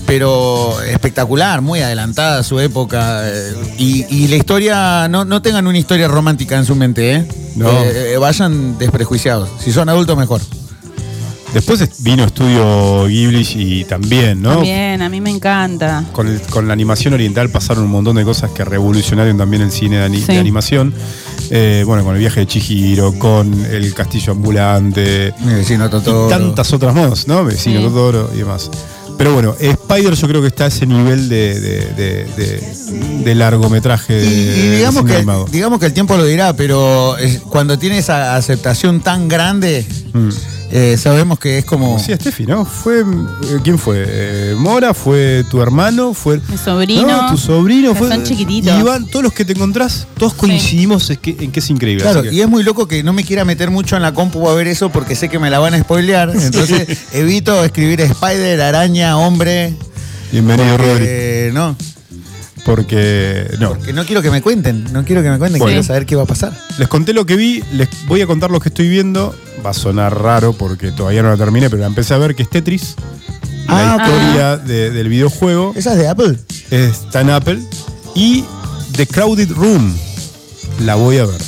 pero 0.07 0.81
espectacular, 0.81 1.61
muy 1.61 1.81
adelantada 1.81 2.39
a 2.39 2.43
su 2.43 2.59
época. 2.59 3.21
eh, 3.29 3.53
y, 3.77 4.05
y 4.09 4.27
la 4.29 4.37
historia, 4.37 5.07
no, 5.09 5.25
no 5.25 5.41
tengan 5.43 5.67
una 5.67 5.77
historia 5.77 6.07
romántica 6.07 6.57
en 6.57 6.65
su 6.65 6.73
mente, 6.75 7.13
¿eh? 7.13 7.25
No. 7.55 7.69
Eh, 7.83 8.13
eh, 8.13 8.17
vayan 8.17 8.77
desprejuiciados. 8.79 9.49
Si 9.59 9.71
son 9.71 9.89
adultos, 9.89 10.17
mejor. 10.17 10.41
Después 11.53 12.03
vino 12.03 12.23
Estudio 12.25 13.05
Ghibli 13.07 13.47
y 13.55 13.83
también, 13.85 14.41
¿no? 14.41 14.55
También, 14.55 15.01
a 15.01 15.09
mí 15.09 15.21
me 15.21 15.29
encanta. 15.29 16.03
Con, 16.11 16.27
el- 16.27 16.41
con 16.41 16.67
la 16.67 16.73
animación 16.73 17.13
oriental 17.13 17.49
pasaron 17.49 17.85
un 17.85 17.91
montón 17.91 18.15
de 18.17 18.23
cosas 18.25 18.51
que 18.51 18.63
revolucionaron 18.65 19.37
también 19.37 19.63
el 19.63 19.71
cine 19.71 19.97
de, 19.97 20.03
ani- 20.05 20.19
Sí. 20.21 20.33
de 20.33 20.39
animación. 20.39 20.93
Eh, 21.49 21.83
bueno, 21.85 22.03
con 22.03 22.13
el 22.15 22.19
viaje 22.19 22.41
de 22.41 22.47
Chihiro, 22.47 23.17
con 23.17 23.65
el 23.65 23.93
castillo 23.93 24.33
ambulante 24.33 25.33
Mi 25.39 25.53
vecino 25.53 25.89
Totoro. 25.89 26.27
y 26.27 26.29
tantas 26.29 26.71
otras 26.73 26.93
más, 26.93 27.27
¿no? 27.27 27.45
Vecino 27.45 27.79
Sí. 27.79 27.85
Totoro 27.87 28.29
y 28.33 28.37
demás. 28.39 28.69
Pero 29.17 29.33
bueno, 29.33 29.55
Spider 29.59 30.13
yo 30.13 30.27
creo 30.27 30.41
que 30.41 30.47
está 30.47 30.65
a 30.65 30.67
ese 30.67 30.85
nivel 30.85 31.27
de, 31.27 31.59
de- 31.59 31.85
de- 33.23 33.35
largometraje 33.35 34.23
Y, 34.23 34.75
digamos, 34.77 35.03
que, 35.05 35.25
digamos 35.51 35.79
que 35.79 35.85
el 35.87 35.93
tiempo 35.93 36.15
lo 36.17 36.25
dirá, 36.25 36.53
pero 36.53 37.17
es- 37.17 37.39
cuando 37.39 37.77
tiene 37.79 37.97
esa 37.97 38.35
aceptación 38.35 39.01
tan 39.01 39.27
grande, 39.27 39.85
Mm. 40.13 40.29
Eh, 40.71 40.97
sabemos 40.97 41.39
que 41.39 41.59
es 41.59 41.65
como... 41.65 41.97
Sí, 41.99 42.13
Steffi, 42.13 42.45
¿no? 42.45 42.65
Fue, 42.65 42.99
eh, 43.01 43.57
¿Quién 43.63 43.79
fue? 43.79 44.03
Eh, 44.07 44.55
Mora, 44.57 44.93
fue 44.93 45.45
tu 45.49 45.61
hermano, 45.61 46.13
fue 46.13 46.41
Mi 46.49 46.57
sobrino. 46.57 47.07
No, 47.07 47.31
tu 47.31 47.37
sobrino, 47.37 47.95
fue 47.95 48.09
son 48.09 48.23
chiquititos. 48.23 48.77
Iván, 48.79 49.07
todos 49.07 49.23
los 49.23 49.33
que 49.33 49.45
te 49.45 49.53
encontrás, 49.53 50.07
todos 50.17 50.33
coincidimos 50.33 51.09
en, 51.09 51.17
que, 51.17 51.37
en 51.39 51.51
que 51.51 51.59
es 51.61 51.69
increíble. 51.69 52.03
Claro, 52.03 52.21
que- 52.23 52.33
y 52.33 52.41
es 52.41 52.47
muy 52.49 52.63
loco 52.63 52.87
que 52.87 53.01
no 53.03 53.13
me 53.13 53.23
quiera 53.23 53.45
meter 53.45 53.69
mucho 53.71 53.95
en 53.95 54.01
la 54.01 54.13
compu 54.13 54.47
a 54.49 54.53
ver 54.55 54.67
eso 54.67 54.89
porque 54.89 55.15
sé 55.15 55.29
que 55.29 55.39
me 55.39 55.49
la 55.49 55.59
van 55.59 55.73
a 55.73 55.79
spoilear. 55.79 56.31
Entonces 56.35 56.97
evito 57.13 57.63
escribir 57.63 58.01
Spider, 58.01 58.61
araña, 58.61 59.17
hombre. 59.17 59.73
Bienvenido, 60.31 60.77
Rodri. 60.77 61.51
no, 61.53 61.75
Porque, 62.67 63.47
no, 63.59 63.79
que 63.79 63.93
no 63.93 64.05
quiero 64.05 64.21
que 64.21 64.29
me 64.29 64.41
cuenten, 64.41 64.91
no 64.91 65.05
quiero 65.05 65.23
que 65.23 65.29
me 65.29 65.37
cuenten, 65.37 65.57
Bueno. 65.59 65.71
quiero 65.71 65.83
saber 65.83 66.05
qué 66.05 66.15
va 66.17 66.23
a 66.23 66.25
pasar. 66.25 66.51
les 66.77 66.87
conté 66.89 67.13
lo 67.13 67.25
que 67.25 67.37
vi, 67.37 67.63
les 67.71 67.87
voy 68.07 68.21
a 68.21 68.27
contar 68.27 68.51
lo 68.51 68.59
que 68.59 68.67
estoy 68.69 68.89
viendo. 68.89 69.33
Va 69.65 69.69
a 69.69 69.73
sonar 69.73 70.21
raro 70.21 70.51
porque 70.51 70.91
todavía 70.91 71.23
no 71.23 71.29
la 71.29 71.37
terminé, 71.37 71.69
pero 71.69 71.79
la 71.81 71.87
empecé 71.87 72.13
a 72.13 72.17
ver, 72.17 72.35
que 72.35 72.43
es 72.43 72.49
Tetris. 72.49 72.95
Ah, 73.69 73.95
la 73.97 74.05
ok. 74.05 74.11
historia 74.13 74.57
de- 74.57 74.91
del 74.91 75.09
videojuego 75.09 75.73
¿Esa 75.75 75.93
es 75.93 75.97
de 75.99 76.07
Apple? 76.09 76.37
está 76.69 77.21
en 77.21 77.29
Apple. 77.29 77.59
Y 78.15 78.43
The 78.97 79.07
Crowded 79.07 79.51
Room 79.51 79.95
la 80.85 80.95
voy 80.95 81.17
a 81.19 81.25
ver. 81.25 81.41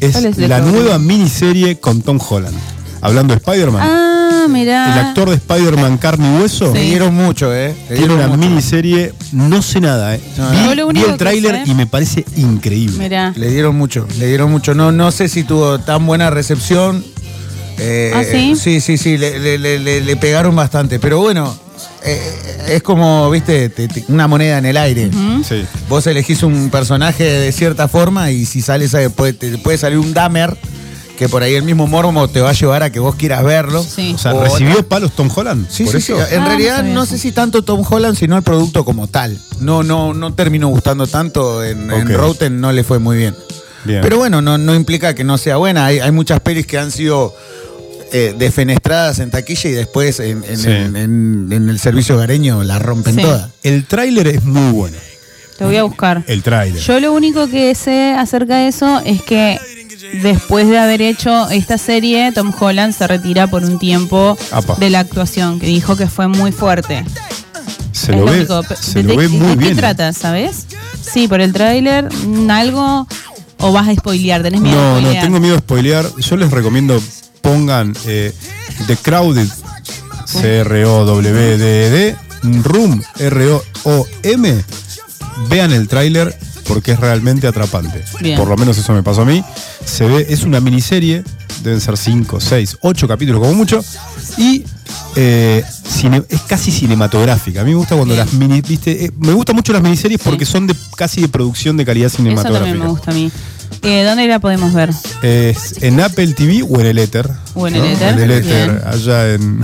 Es, 0.00 0.12
¿Cuál 0.12 0.26
es 0.26 0.36
The 0.36 0.48
la 0.48 0.60
nueva 0.60 0.98
miniserie 0.98 1.78
con 1.80 2.02
Tom 2.02 2.18
Holland. 2.26 2.56
Hablando 3.00 3.32
de 3.34 3.38
Spider-Man. 3.38 3.82
Ah, 3.82 4.17
mirá. 4.48 4.92
El 4.92 4.98
actor 5.06 5.28
de 5.30 5.36
Spider-Man 5.36 5.98
carne 5.98 6.36
y 6.36 6.40
hueso. 6.42 6.72
Me 6.72 6.82
dieron 6.82 7.14
mucho, 7.14 7.54
¿eh? 7.54 7.68
Me 7.88 7.96
Tiene 7.96 7.98
dieron 7.98 8.16
una 8.18 8.26
mucho. 8.28 8.48
miniserie, 8.48 9.12
no 9.32 9.62
sé 9.62 9.80
nada, 9.80 10.14
¿eh? 10.14 10.20
No, 10.36 10.50
vi, 10.50 10.56
Yo 10.56 10.74
lo 10.74 10.84
vi 10.86 10.90
único 10.90 11.06
el 11.06 11.12
que 11.12 11.18
tráiler 11.18 11.64
sé- 11.64 11.70
y 11.70 11.74
me 11.74 11.86
parece 11.86 12.24
increíble. 12.36 12.98
Mirá. 12.98 13.32
Le 13.36 13.50
dieron 13.50 13.76
mucho, 13.76 14.06
le 14.18 14.26
dieron 14.26 14.50
mucho. 14.50 14.74
No, 14.74 14.92
no 14.92 15.10
sé 15.10 15.28
si 15.28 15.44
tuvo 15.44 15.78
tan 15.78 16.06
buena 16.06 16.30
recepción. 16.30 17.04
Eh, 17.78 18.12
¿Ah, 18.14 18.22
sí? 18.30 18.56
Sí, 18.56 18.80
sí, 18.80 18.98
sí, 18.98 19.16
le, 19.18 19.38
le- 19.38 19.58
le- 19.58 19.78
le- 19.78 20.00
le 20.00 20.16
pegaron 20.16 20.56
bastante. 20.56 20.98
Pero 20.98 21.20
bueno, 21.20 21.56
eh, 22.04 22.20
es 22.70 22.82
como, 22.82 23.30
viste, 23.30 23.68
te- 23.68 23.86
te- 23.86 24.04
una 24.08 24.26
moneda 24.26 24.58
en 24.58 24.66
el 24.66 24.76
aire. 24.76 25.10
Sí. 25.48 25.64
Vos 25.88 26.06
elegís 26.08 26.42
un 26.42 26.70
personaje 26.70 27.22
de 27.24 27.52
cierta 27.52 27.86
forma 27.86 28.32
y 28.32 28.46
si 28.46 28.62
sales 28.62 28.94
a- 28.96 29.08
puede, 29.10 29.32
te 29.32 29.58
puede 29.58 29.78
salir 29.78 29.98
un 29.98 30.12
Dahmer 30.12 30.56
que 31.18 31.28
por 31.28 31.42
ahí 31.42 31.54
el 31.56 31.64
mismo 31.64 31.88
mormo 31.88 32.28
te 32.28 32.40
va 32.40 32.50
a 32.50 32.52
llevar 32.52 32.84
a 32.84 32.90
que 32.92 33.00
vos 33.00 33.16
quieras 33.16 33.42
verlo. 33.42 33.82
Sí. 33.82 34.12
O 34.14 34.18
sea, 34.18 34.34
O- 34.34 34.44
¿recibió 34.44 34.86
palos 34.86 35.10
Tom 35.16 35.28
Holland? 35.34 35.66
Sí, 35.68 35.82
¿Por 35.84 35.94
sí, 35.94 36.00
sí. 36.00 36.12
eso? 36.12 36.24
En 36.30 36.42
Ah, 36.42 36.46
realidad 36.46 36.84
no 36.84 37.04
sé 37.06 37.18
si 37.18 37.32
tanto 37.32 37.62
Tom 37.62 37.82
Holland, 37.88 38.16
sino 38.16 38.36
el 38.36 38.44
producto 38.44 38.84
como 38.84 39.08
tal. 39.08 39.36
No, 39.60 39.82
no, 39.82 40.14
no 40.14 40.32
terminó 40.34 40.68
gustando 40.68 41.08
tanto. 41.08 41.64
En, 41.64 41.90
en 41.90 42.02
Ok. 42.06 42.10
Rotten 42.16 42.60
no 42.60 42.70
le 42.72 42.84
fue 42.84 43.00
muy 43.00 43.16
bien. 43.16 43.34
Bien. 43.84 44.00
Pero 44.00 44.16
bueno, 44.18 44.40
no, 44.40 44.58
no 44.58 44.74
implica 44.76 45.14
que 45.14 45.24
no 45.24 45.38
sea 45.38 45.56
buena. 45.56 45.86
Hay, 45.86 45.98
hay 45.98 46.12
muchas 46.12 46.38
pelis 46.40 46.66
que 46.66 46.78
han 46.78 46.92
sido 46.92 47.34
eh, 48.12 48.34
defenestradas 48.38 49.18
en 49.18 49.30
taquilla 49.30 49.68
y 49.70 49.72
después 49.72 50.20
en, 50.20 50.42
en- 50.48 50.56
Sí. 50.56 50.70
en- 50.70 50.96
en- 50.96 51.48
en 51.52 51.68
el 51.68 51.78
servicio 51.80 52.14
hogareño 52.14 52.62
la 52.64 52.78
rompen 52.78 53.16
Sí. 53.16 53.22
todas. 53.22 53.50
El 53.64 53.84
tráiler 53.86 54.28
es 54.28 54.44
muy 54.44 54.72
bueno. 54.72 54.96
Te 55.58 55.64
voy 55.64 55.76
a 55.76 55.82
buscar. 55.82 56.22
El 56.28 56.42
tráiler. 56.44 56.80
Yo 56.80 57.00
lo 57.00 57.12
único 57.12 57.48
que 57.50 57.74
sé 57.74 58.14
acerca 58.16 58.58
de 58.58 58.68
eso 58.68 59.00
es 59.04 59.20
que 59.22 59.58
después 60.22 60.68
de 60.68 60.78
haber 60.78 61.02
hecho 61.02 61.48
esta 61.50 61.78
serie, 61.78 62.32
Tom 62.32 62.52
Holland 62.58 62.94
se 62.96 63.06
retira 63.06 63.46
por 63.46 63.64
un 63.64 63.78
tiempo 63.78 64.36
Apa. 64.50 64.74
de 64.76 64.90
la 64.90 65.00
actuación, 65.00 65.58
que 65.60 65.66
dijo 65.66 65.96
que 65.96 66.06
fue 66.08 66.28
muy 66.28 66.52
fuerte. 66.52 67.04
Se 67.92 68.12
Es 68.12 68.18
lo 68.18 68.24
ve, 68.26 68.46
se 68.80 69.02
¿De, 69.02 69.08
lo 69.14 69.16
ve 69.16 69.28
muy 69.28 69.48
de 69.48 69.56
bien. 69.56 69.74
qué 69.74 69.80
trata, 69.80 70.12
sabes? 70.12 70.66
Sí, 71.00 71.26
por 71.28 71.40
el 71.40 71.52
tráiler, 71.52 72.08
mm, 72.12 72.50
algo 72.50 73.06
o 73.58 73.72
vas 73.72 73.88
a 73.88 73.94
spoilear, 73.94 74.42
tenés 74.42 74.60
miedo 74.60 74.76
No, 74.76 74.96
de 74.96 75.14
no, 75.14 75.20
tengo 75.20 75.40
miedo 75.40 75.54
de 75.54 75.60
spoilear. 75.60 76.06
Yo 76.18 76.36
les 76.36 76.50
recomiendo 76.50 77.02
pongan 77.42 77.94
eh, 78.06 78.32
The 78.86 78.96
Crowded, 78.96 79.48
C-R-O-W-D-E-D, 80.26 82.16
Room, 82.62 83.02
R-O-O-M. 83.18 84.64
Vean 85.48 85.72
el 85.72 85.88
tráiler 85.88 86.36
porque 86.68 86.92
es 86.92 87.00
realmente 87.00 87.46
atrapante. 87.48 88.04
Bien. 88.20 88.38
Por 88.38 88.46
lo 88.48 88.56
menos 88.56 88.78
eso 88.78 88.92
me 88.92 89.02
pasó 89.02 89.22
a 89.22 89.24
mí. 89.24 89.42
Se 89.84 90.06
ve, 90.06 90.26
es 90.28 90.44
una 90.44 90.60
miniserie, 90.60 91.24
deben 91.64 91.80
ser 91.80 91.96
5, 91.96 92.38
6, 92.40 92.78
8 92.82 93.08
capítulos 93.08 93.40
como 93.40 93.54
mucho. 93.54 93.82
Y 94.36 94.64
eh, 95.16 95.64
cine- 95.88 96.24
es 96.28 96.40
casi 96.42 96.70
cinematográfica. 96.70 97.62
A 97.62 97.64
mí 97.64 97.70
me 97.70 97.76
gusta 97.76 97.96
cuando 97.96 98.14
Bien. 98.14 98.26
las 98.26 98.34
mini, 98.34 98.60
viste, 98.60 99.06
eh, 99.06 99.10
me 99.18 99.32
gustan 99.32 99.56
mucho 99.56 99.72
las 99.72 99.82
miniseries 99.82 100.20
porque 100.22 100.44
son 100.46 100.66
de 100.66 100.74
casi 100.96 101.20
de 101.22 101.28
producción 101.28 101.76
de 101.76 101.84
calidad 101.84 102.06
Eso 102.06 102.18
cinematográfica. 102.18 102.64
también 102.64 102.84
me 102.84 102.90
gusta 102.90 103.10
a 103.10 103.14
mí. 103.14 103.30
Eh, 103.82 104.02
¿Dónde 104.04 104.26
la 104.26 104.38
podemos 104.38 104.72
ver? 104.74 104.90
En 105.22 106.00
Apple 106.00 106.32
TV 106.34 106.62
o 106.68 106.80
en 106.80 106.86
el 106.86 106.98
Ether. 106.98 107.28
O 107.54 107.66
en 107.68 107.76
el 107.76 107.84
Ether, 107.84 108.12
En 108.14 108.18
el 108.20 108.30
Ether, 108.30 108.82
allá 108.86 109.34
en. 109.34 109.62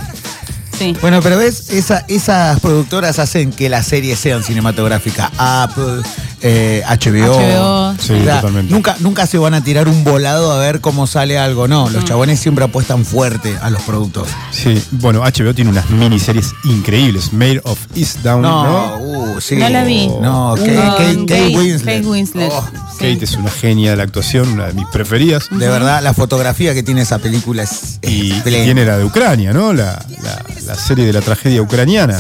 Sí. 0.79 0.97
Bueno, 1.01 1.21
pero 1.23 1.39
ves, 1.39 1.71
Esa- 1.71 2.05
esas 2.09 2.61
productoras 2.61 3.19
hacen 3.19 3.53
que 3.53 3.69
las 3.69 3.87
series 3.87 4.19
sean 4.19 4.43
cinematográficas. 4.43 5.31
Apple, 5.39 6.03
eh, 6.43 6.83
HBO. 6.87 7.35
HBO. 7.39 7.95
Sí, 8.01 8.13
O 8.15 8.25
sea, 8.25 8.37
totalmente. 8.41 8.73
Nunca, 8.73 8.97
nunca 9.01 9.27
se 9.27 9.39
van 9.39 9.55
a 9.55 9.63
tirar 9.65 9.89
un 9.89 10.05
volado 10.05 10.53
a 10.53 10.59
ver 10.59 10.81
cómo 10.81 11.07
sale 11.07 11.39
algo. 11.39 11.69
No, 11.69 11.89
los 11.91 12.05
chabones 12.05 12.41
siempre 12.41 12.65
apuestan 12.65 13.05
fuerte 13.05 13.57
a 13.63 13.71
los 13.71 13.83
productos. 13.83 14.29
Sí, 14.51 14.83
bueno, 14.93 15.23
HBO 15.23 15.55
tiene 15.55 15.71
unas 15.71 15.89
miniseries 15.91 16.53
increíbles. 16.65 17.33
Mayor 17.33 17.63
of 17.65 17.79
Easttown, 17.95 18.43
¿no? 18.43 18.65
No, 18.65 18.97
uh, 18.99 19.41
sí. 19.41 19.57
No 19.57 19.69
la 19.69 19.85
vi. 19.85 20.09
No, 20.09 20.55
Kate, 20.57 21.57
Winslet. 21.57 21.97
Kate 21.99 22.07
Winslet. 22.09 22.53
Oh. 22.53 22.69
Kate 23.13 23.25
es 23.25 23.33
una 23.37 23.51
genia 23.51 23.91
de 23.91 23.97
la 23.97 24.03
actuación, 24.05 24.49
una 24.49 24.67
de 24.69 24.73
mis 24.75 24.87
preferidas. 24.93 25.45
de 25.51 25.69
verdad, 25.69 26.03
la 26.03 26.15
fotografía 26.15 26.75
que 26.75 26.83
tiene 26.83 27.03
esa 27.03 27.19
película 27.19 27.63
es 27.63 27.99
Y 28.03 28.33
tiene 28.43 28.85
la 28.85 28.99
de 28.99 29.05
Ucrania, 29.05 29.53
¿no? 29.53 29.73
La, 29.73 30.03
la- 30.23 30.43
la 30.67 30.75
serie 30.77 31.05
de 31.07 31.13
la 31.13 31.21
tragedia 31.21 31.61
ucraniana. 31.63 32.19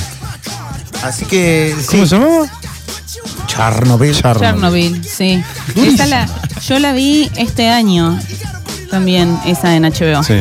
Así 1.02 1.24
que 1.24 1.74
sí. 1.80 1.86
¿Cómo 1.86 2.06
se 2.06 2.16
llamaba? 2.18 2.46
Chernobyl. 3.46 4.14
Chernobyl, 4.14 5.04
sí. 5.04 5.42
Esa 5.76 6.06
la, 6.06 6.28
yo 6.66 6.78
la 6.78 6.92
vi 6.92 7.30
este 7.36 7.68
año 7.68 8.18
también, 8.90 9.38
esa 9.46 9.74
en 9.76 9.84
HBO. 9.84 10.22
Sí. 10.22 10.34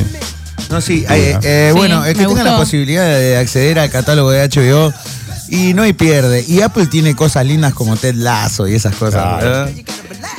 No, 0.69 0.81
sí, 0.81 1.05
eh, 1.09 1.37
eh, 1.43 1.69
Sí, 1.73 1.77
bueno, 1.77 2.03
es 2.05 2.15
que 2.15 2.21
me 2.23 2.27
tenga 2.27 2.43
la 2.43 2.57
posibilidad 2.57 3.05
de 3.05 3.37
acceder 3.37 3.79
al 3.79 3.89
catálogo 3.89 4.31
de 4.31 4.47
HBO 4.49 4.93
y 5.49 5.73
no 5.73 5.83
hay 5.83 5.93
pierde. 5.93 6.43
Y 6.47 6.61
Apple 6.61 6.87
tiene 6.87 7.15
cosas 7.15 7.45
lindas 7.45 7.73
como 7.73 7.95
Ted 7.97 8.15
Lasso 8.15 8.67
y 8.67 8.73
esas 8.75 8.95
cosas. 8.95 9.21
Claro. 9.21 9.45
¿verdad? 9.45 9.69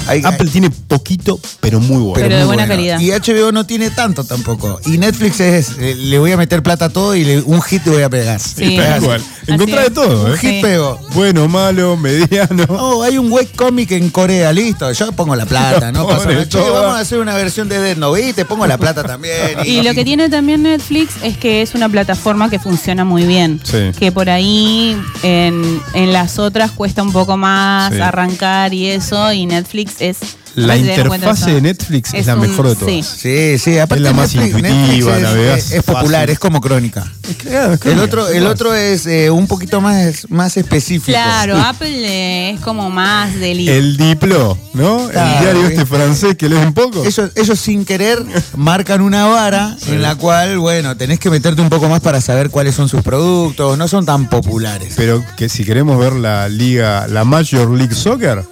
Hay- 0.06 0.22
Apple 0.24 0.48
tiene 0.50 0.70
poquito, 0.70 1.38
pero 1.60 1.80
muy 1.80 1.98
bueno. 1.98 2.14
Pero 2.14 2.28
de 2.36 2.40
muy 2.44 2.46
buena 2.46 2.66
bueno. 2.66 2.74
calidad. 2.74 3.00
Y 3.00 3.10
HBO 3.12 3.52
no 3.52 3.64
tiene 3.66 3.90
tanto 3.90 4.24
tampoco. 4.24 4.80
Y 4.86 4.98
Netflix 4.98 5.40
es, 5.40 5.72
eh, 5.78 5.94
le 5.96 6.18
voy 6.18 6.32
a 6.32 6.36
meter 6.36 6.62
plata 6.62 6.86
a 6.86 6.88
todo 6.90 7.14
y 7.14 7.24
le- 7.24 7.40
un 7.42 7.60
hit 7.62 7.84
le 7.86 7.92
voy 7.92 8.02
a 8.02 8.10
pegar. 8.10 8.40
Sí. 8.40 8.78
Así 8.78 9.06
Encontrá 9.46 9.82
de 9.82 9.90
todo, 9.90 10.26
Un 10.26 10.32
¿eh? 10.32 10.36
Sí. 10.40 10.46
hit 10.46 10.62
pego. 10.62 10.98
Bueno, 11.14 11.48
malo, 11.48 11.96
mediano. 11.96 12.64
Oh, 12.68 13.02
hay 13.02 13.18
un 13.18 13.30
webcomic 13.30 13.92
en 13.92 14.10
Corea, 14.10 14.52
listo. 14.52 14.90
Yo 14.92 15.12
pongo 15.12 15.36
la 15.36 15.46
plata, 15.46 15.92
¿no? 15.92 16.06
Pasa 16.06 16.26
nada. 16.30 16.42
Che, 16.44 16.48
toda. 16.58 16.80
vamos 16.80 16.96
a 16.96 17.00
hacer 17.00 17.18
una 17.18 17.34
versión 17.34 17.68
de 17.68 17.78
Death 17.78 17.98
Note 17.98 18.28
y 18.28 18.32
te 18.32 18.44
pongo 18.44 18.66
la 18.66 18.78
plata 18.78 19.02
también. 19.04 19.34
Y 19.64 19.82
lo 19.82 19.92
que 19.94 20.04
tiene 20.04 20.28
también 20.28 20.62
Netflix 20.62 21.12
es 21.22 21.36
que 21.36 21.62
es 21.62 21.74
una 21.74 21.88
plataforma 21.88 22.48
que 22.50 22.58
funciona 22.58 23.04
muy 23.04 23.24
bien. 23.24 23.60
Sí. 23.64 23.90
Que 23.98 24.12
por 24.12 24.30
ahí 24.30 24.96
en, 25.22 25.80
en 25.94 26.12
las 26.12 26.38
otras 26.38 26.70
cuesta 26.70 27.02
un 27.02 27.12
poco 27.12 27.36
más 27.36 27.92
Sí. 27.94 28.00
arrancar 28.00 28.72
y 28.72 28.86
eso, 28.88 29.32
y 29.32 29.46
Netflix 29.46 29.73
es. 29.78 30.18
La 30.54 30.76
eso. 30.76 31.46
de 31.46 31.60
Netflix 31.60 32.14
es, 32.14 32.26
la 32.26 32.34
un- 32.36 32.42
mejor 32.42 32.68
de 32.68 32.76
todas. 32.76 32.94
sí. 32.94 33.02
Sí, 33.02 33.58
sí, 33.58 33.78
aparte 33.78 34.04
Es 34.04 34.10
la 34.10 34.12
más 34.12 34.32
Netflix- 34.36 34.56
intuitiva, 34.58 34.78
Netflix 34.78 35.16
es, 35.16 35.22
navegás 35.22 35.58
es- 35.58 35.72
es 35.72 35.82
popular, 35.82 36.20
fácil. 36.20 36.30
es 36.30 36.38
como 36.38 36.60
crónica. 36.60 37.12
Es 37.28 37.36
que, 37.36 37.48
claro, 37.48 37.72
es 37.74 37.86
El 37.86 37.98
otro, 37.98 38.28
el 38.28 38.46
otro 38.46 38.74
es 38.74 39.06
eh, 39.06 39.30
un 39.30 39.48
poquito 39.48 39.80
más, 39.80 40.26
más 40.30 40.56
específico. 40.56 41.06
Claro, 41.18 41.58
Apple 41.60 42.50
es 42.52 42.60
como 42.60 42.88
más 42.88 43.34
del 43.40 43.68
El 43.68 43.96
Diplo, 43.96 44.56
¿no? 44.74 45.08
Claro, 45.08 45.34
el 45.38 45.42
diario 45.42 45.66
este 45.66 45.86
francés 45.86 46.36
que 46.36 46.48
lees 46.48 46.64
un 46.64 46.72
poco. 46.74 47.04
Ellos, 47.04 47.30
ellos 47.34 47.58
sin 47.58 47.84
querer 47.84 48.22
marcan 48.56 49.00
una 49.00 49.26
vara 49.26 49.76
en 49.88 50.02
la 50.02 50.14
cual, 50.14 50.58
bueno, 50.58 50.96
tenés 50.96 51.18
que 51.18 51.30
meterte 51.30 51.62
un 51.62 51.68
poco 51.70 51.88
más 51.88 52.00
para 52.00 52.20
saber 52.20 52.50
cuáles 52.50 52.76
son 52.76 52.88
sus 52.88 53.02
productos, 53.02 53.76
no 53.76 53.88
son 53.88 54.06
tan 54.06 54.28
populares. 54.28 54.94
Pero 54.96 55.24
que 55.36 55.48
si 55.48 55.64
queremos 55.64 55.98
ver 55.98 56.12
la 56.12 56.48
liga, 56.48 57.08
la 57.08 57.24
Major 57.24 57.68
League 57.70 57.94
Soccer, 57.96 58.44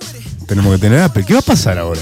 tenemos 0.54 0.72
que 0.74 0.78
tener 0.80 1.00
Apple. 1.00 1.24
¿Qué 1.26 1.32
va 1.34 1.40
a 1.40 1.42
pasar 1.42 1.78
ahora? 1.78 2.00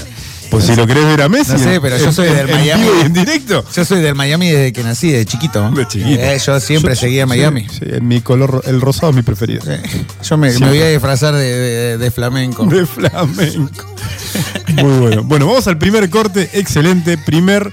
Pues 0.49 0.65
si 0.65 0.75
lo 0.75 0.85
querés 0.85 1.05
ver 1.05 1.21
a 1.21 1.29
Messi. 1.29 1.53
No 1.53 1.59
sé, 1.59 1.79
pero 1.79 1.97
yo 1.97 2.07
en- 2.07 2.13
soy 2.13 2.27
del 2.27 2.49
en 2.49 2.55
Miami. 2.57 2.83
vivo 2.83 2.95
y 3.01 3.05
en 3.05 3.13
directo. 3.13 3.63
Yo 3.73 3.85
soy 3.85 4.01
del 4.01 4.15
Miami 4.15 4.49
desde 4.49 4.73
que 4.73 4.83
nací, 4.83 5.09
de 5.09 5.25
chiquito. 5.25 5.71
De 5.71 5.87
chiquito. 5.87 6.21
Eh, 6.21 6.37
yo 6.45 6.59
siempre 6.59 6.93
Yo- 6.93 6.99
seguía 6.99 7.23
sí, 7.23 7.29
Miami. 7.29 7.67
Sí, 7.69 7.85
mi 8.01 8.19
color, 8.19 8.61
el 8.65 8.81
rosado 8.81 9.11
es 9.11 9.15
mi 9.15 9.21
preferido. 9.21 9.61
Eh, 9.65 9.81
Yo 10.23 10.37
me, 10.37 10.51
voy 10.57 10.81
a 10.81 10.89
disfrazar 10.89 11.33
de, 11.35 11.41
de- 11.45 11.97
de 11.97 12.11
flamenco. 12.11 12.65
De 12.65 12.85
flamenco. 12.85 13.85
Muy 14.75 14.99
bueno. 14.99 15.23
Bueno, 15.23 15.47
vamos 15.47 15.67
al 15.67 15.77
primer 15.77 16.09
corte. 16.09 16.49
Excelente. 16.53 17.17
Primer, 17.17 17.71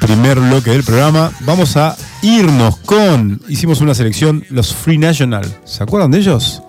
primer 0.00 0.40
bloque 0.40 0.70
del 0.70 0.82
programa. 0.82 1.30
Vamos 1.40 1.76
a 1.76 1.94
irnos 2.22 2.78
con. 2.78 3.42
Hicimos 3.48 3.82
una 3.82 3.94
selección, 3.94 4.46
los 4.48 4.74
Free 4.74 4.96
National. 4.96 5.44
¿Se 5.66 5.82
acuerdan 5.82 6.10
de 6.10 6.18
ellos? 6.20 6.62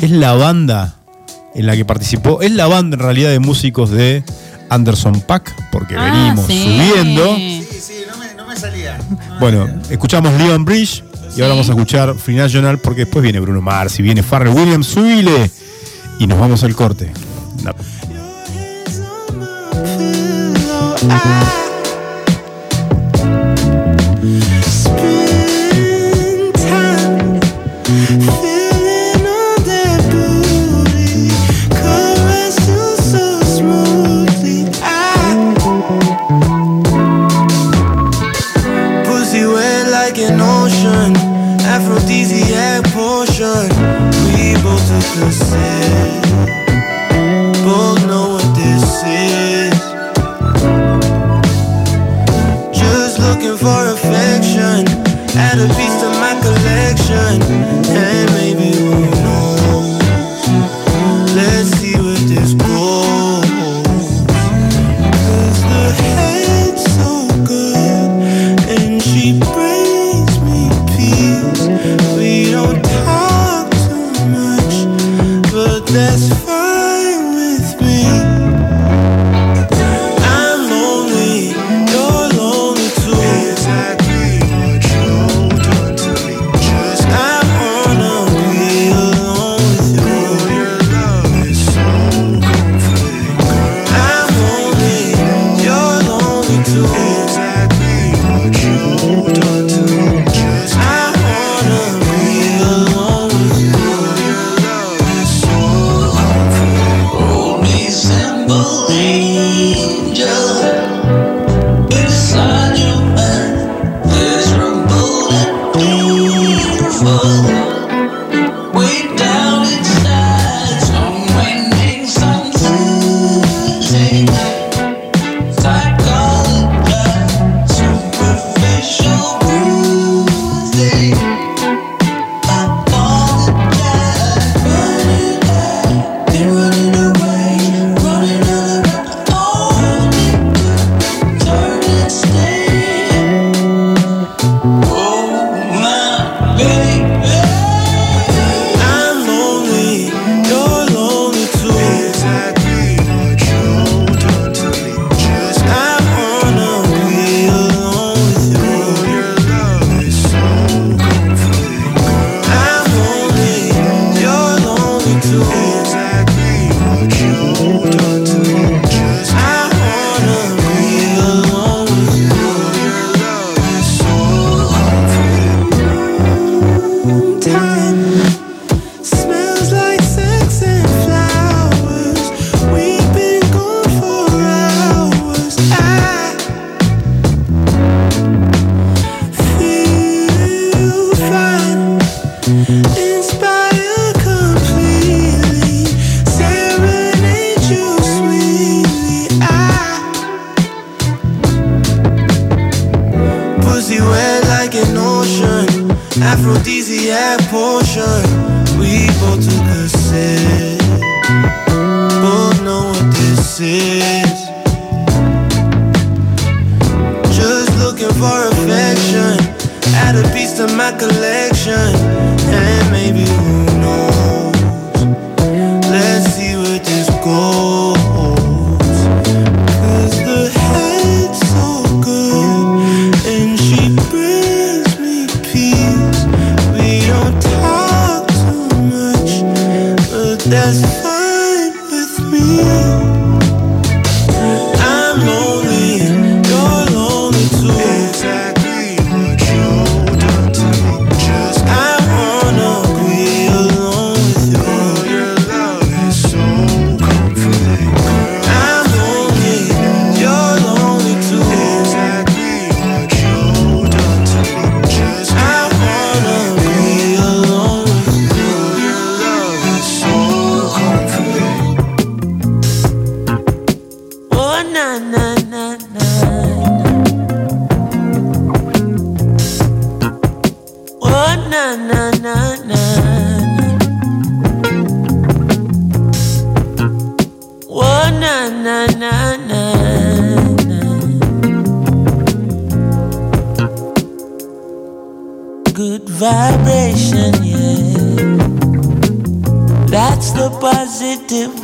Es 0.00 0.10
la 0.10 0.32
banda 0.32 0.94
en 1.56 1.66
la 1.66 1.74
que 1.76 1.84
participó. 1.84 2.40
Es 2.42 2.52
la 2.52 2.66
banda 2.66 2.96
en 2.96 3.00
realidad 3.02 3.30
de 3.30 3.38
músicos 3.40 3.90
de 3.90 4.22
Anderson 4.68 5.20
Pack, 5.20 5.54
porque 5.72 5.96
Ah, 5.96 6.04
venimos 6.04 6.46
sí. 6.46 6.62
subiendo. 6.62 7.34
Sí, 7.36 7.66
sí, 7.80 7.92
no 8.10 8.16
me, 8.18 8.34
no 8.34 8.46
me 8.46 8.56
salía. 8.56 8.98
Bueno, 9.40 9.66
escuchamos 9.90 10.32
Leon 10.34 10.64
Bridge 10.64 11.02
y 11.36 11.40
ahora 11.42 11.54
vamos 11.54 11.68
a 11.68 11.72
escuchar 11.72 12.14
Free 12.14 12.36
National 12.36 12.78
porque 12.78 13.04
después 13.04 13.22
viene 13.22 13.40
Bruno 13.40 13.60
Mars 13.60 13.98
y 13.98 14.02
viene 14.02 14.22
Farrell 14.22 14.54
Williams, 14.54 14.86
subile 14.86 15.50
y 16.18 16.26
nos 16.26 16.38
vamos 16.38 16.62
al 16.64 16.74
corte. 16.74 17.10
No. 17.62 17.72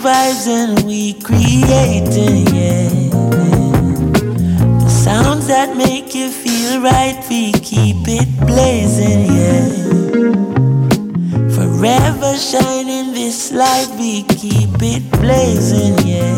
Vibes 0.02 0.48
and 0.48 0.84
we 0.84 1.12
creating, 1.14 2.46
yeah. 2.52 2.88
The 4.82 4.90
sounds 4.90 5.46
that 5.46 5.76
make 5.76 6.12
you 6.12 6.28
feel 6.28 6.82
right, 6.82 7.24
we 7.30 7.52
keep 7.52 8.08
it 8.08 8.28
blazing, 8.40 9.30
yeah. 9.30 9.68
Forever 11.54 12.36
shining 12.36 13.12
this 13.12 13.52
light, 13.52 13.90
we 13.96 14.24
keep 14.24 14.82
it 14.82 15.08
blazing, 15.20 15.94
yeah. 16.04 16.34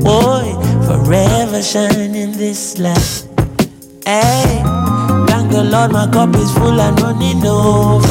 Boy, 0.00 0.48
forever 0.88 1.60
shining 1.62 2.32
this 2.32 2.78
light. 2.78 3.28
Hey, 4.06 4.62
thank 5.28 5.52
the 5.52 5.62
Lord, 5.62 5.92
my 5.92 6.10
cup 6.10 6.34
is 6.36 6.50
full 6.54 6.80
and 6.80 6.98
running 7.02 7.44
over. 7.44 8.08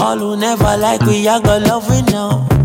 All 0.00 0.18
who 0.18 0.36
never 0.36 0.76
like 0.76 1.02
we, 1.02 1.28
I 1.28 1.40
got 1.40 1.62
love 1.62 1.88
we 1.88 2.02
know. 2.10 2.55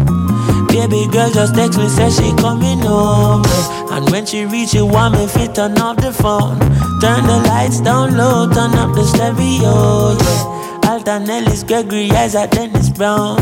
Baby 0.81 1.05
girl 1.11 1.29
just 1.29 1.53
text 1.53 1.77
me, 1.77 1.87
say 1.87 2.09
she 2.09 2.33
coming 2.37 2.79
home. 2.79 3.43
And 3.91 4.09
when 4.09 4.25
she 4.25 4.45
reach 4.45 4.73
you, 4.73 4.87
want 4.87 5.13
me 5.13 5.27
fit 5.27 5.53
turn 5.53 5.77
off 5.77 5.97
the 5.97 6.11
phone. 6.11 6.57
Turn 6.99 7.23
the 7.27 7.37
lights 7.45 7.81
down 7.81 8.17
low, 8.17 8.49
turn 8.51 8.73
up 8.73 8.95
the 8.95 9.03
stereo, 9.03 10.17
yeah. 10.17 10.89
Alton 10.89 11.29
Ellis, 11.29 11.61
Gregory 11.63 12.09
Isaac, 12.09 12.49
Dennis 12.49 12.89
Brown. 12.89 13.37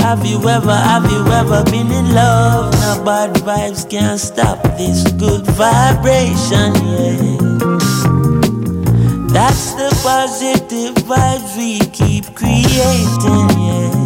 Have 0.00 0.26
you 0.26 0.38
ever, 0.48 0.74
have 0.74 1.08
you 1.08 1.24
ever 1.28 1.62
been 1.70 1.92
in 1.92 2.12
love? 2.12 2.72
Now 2.72 3.04
bad 3.04 3.36
vibes 3.36 3.88
can't 3.88 4.18
stop 4.18 4.60
this 4.76 5.04
good 5.12 5.46
vibration, 5.46 6.74
yeah. 6.74 7.38
That's 9.30 9.74
the 9.74 9.90
positive 10.02 10.96
vibes 11.06 11.56
we 11.56 11.78
keep 11.90 12.34
creating, 12.34 13.48
yeah. 13.62 13.97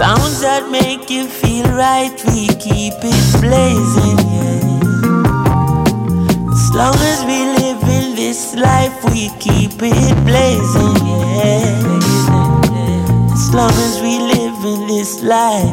Sounds 0.00 0.40
that 0.40 0.70
make 0.70 1.10
you 1.10 1.28
feel 1.28 1.66
right, 1.76 2.08
we 2.32 2.48
keep 2.56 2.94
it 3.04 3.26
blazing, 3.36 4.16
yeah. 4.32 4.64
As 6.56 6.72
long 6.72 6.96
as 7.04 7.20
we 7.28 7.44
live 7.60 7.82
in 7.84 8.16
this 8.16 8.54
life, 8.54 8.96
we 9.12 9.28
keep 9.36 9.76
it 9.76 10.16
blazing, 10.24 10.96
yeah. 11.04 11.84
As 13.30 13.52
long 13.52 13.76
as 13.76 14.00
we 14.00 14.16
live 14.24 14.64
in 14.64 14.86
this 14.88 15.22
life, 15.22 15.68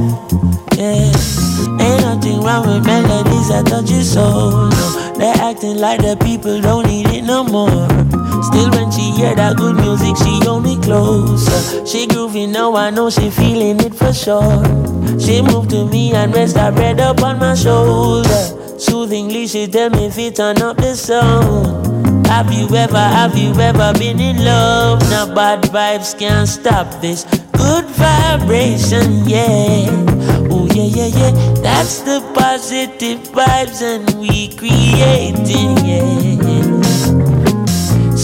yeah. 0.76 1.08
Ain't 1.80 2.02
nothing 2.02 2.42
wrong 2.42 2.68
with 2.68 2.86
melodies 2.86 3.48
that 3.48 3.64
touch 3.68 3.90
your 3.90 4.04
soul. 4.04 4.68
No, 4.68 5.14
they're 5.16 5.40
acting 5.40 5.78
like 5.78 6.02
the 6.02 6.18
people 6.22 6.60
don't 6.60 6.86
need 6.86 7.08
it 7.16 7.22
no 7.22 7.46
more. 7.46 7.88
Still, 8.44 8.70
when 8.72 8.92
she 8.92 9.12
hear 9.12 9.36
that 9.36 9.58
good 9.58 9.76
music, 9.76 10.16
she 10.18 10.40
hold 10.46 10.64
me 10.64 10.80
closer. 10.82 11.86
She 11.86 12.08
groovy 12.08 12.48
now, 12.48 12.76
I 12.76 12.90
know 12.90 13.10
she 13.10 13.30
feeling 13.30 13.80
it 13.80 13.94
for 13.96 14.14
sure. 14.14 14.64
She 15.20 15.42
moved 15.42 15.70
to 15.72 15.86
me 15.86 16.14
and 16.14 16.34
rest 16.34 16.58
her 16.58 16.72
head 16.72 17.00
up 17.00 17.22
on 17.24 17.40
my 17.40 17.56
shoulder. 17.56 18.80
Soothingly, 18.80 19.48
she 19.48 19.68
tell 19.68 19.90
me 19.90 20.06
if 20.08 20.18
it 20.18 20.36
turn 20.36 20.62
up 20.62 20.78
the 20.78 20.96
sound. 20.96 22.28
Have 22.28 22.52
you 22.54 22.68
ever, 22.76 22.98
have 22.98 23.38
you 23.38 23.54
ever 23.54 23.94
been 23.98 24.20
in 24.20 24.44
love? 24.44 25.00
Now 25.10 25.34
bad 25.34 25.64
vibes 25.64 26.18
can't 26.18 26.48
stop 26.48 27.02
this 27.02 27.24
good 27.54 27.86
vibration, 27.86 29.28
yeah. 29.28 29.88
Oh 30.52 30.68
yeah, 30.74 30.84
yeah, 30.84 31.08
yeah. 31.08 31.32
That's 31.62 32.02
the 32.02 32.22
positive 32.36 33.20
vibes 33.30 33.82
and 33.82 34.20
we 34.20 34.50
creating, 34.56 35.78
yeah. 35.86 36.67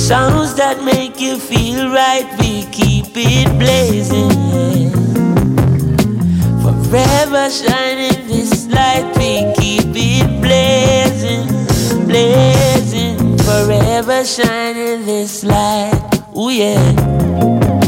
Sounds 0.04 0.54
that 0.56 0.84
make 0.84 1.22
you 1.22 1.40
feel 1.40 1.90
right, 1.90 2.28
we 2.38 2.66
keep 2.74 3.16
it 3.16 3.48
blazing. 3.58 4.30
Forever 6.62 7.50
shining 7.50 8.28
this 8.28 8.68
light, 8.68 9.10
we 9.16 9.54
keep 9.56 9.96
it 9.96 10.42
blazing, 10.42 11.48
blazing. 12.06 13.38
Forever 13.38 14.26
shining 14.26 15.06
this 15.06 15.46
light, 15.46 15.94
oh 16.36 16.50
yeah. 16.50 17.83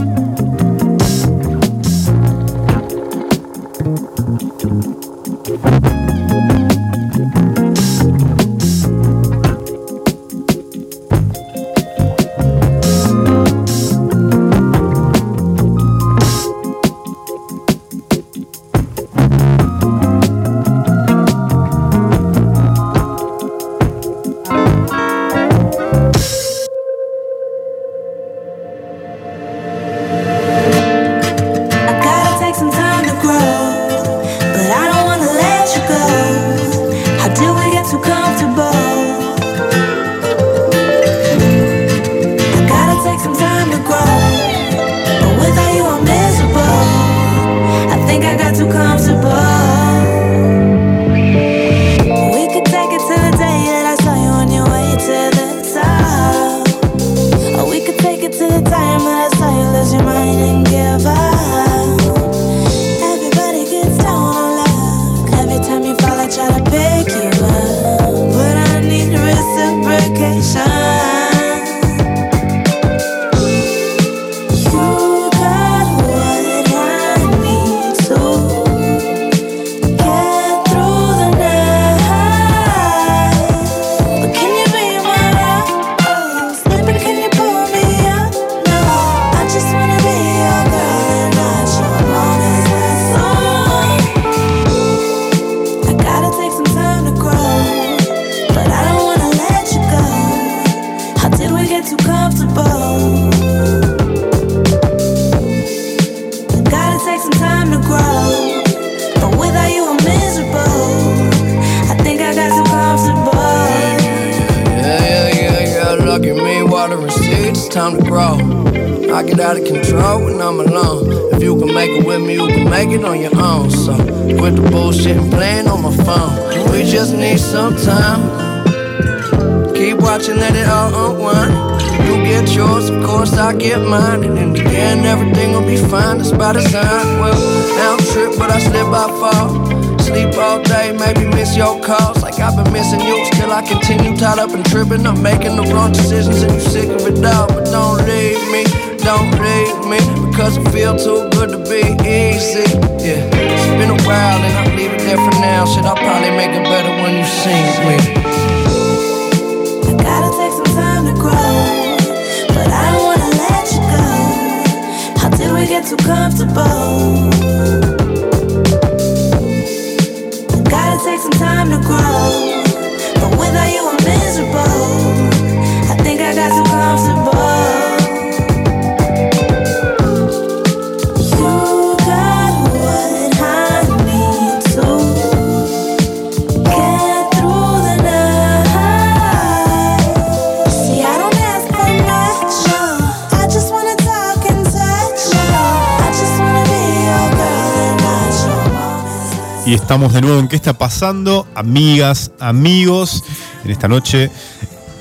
Estamos 199.96 200.14
de 200.14 200.20
nuevo 200.20 200.40
en 200.42 200.50
¿Qué 200.50 200.58
está 200.58 200.78
pasando? 200.78 201.48
Amigas, 201.56 202.30
amigos, 202.42 203.24
en 203.64 203.72
esta 203.72 203.88
noche 203.88 204.30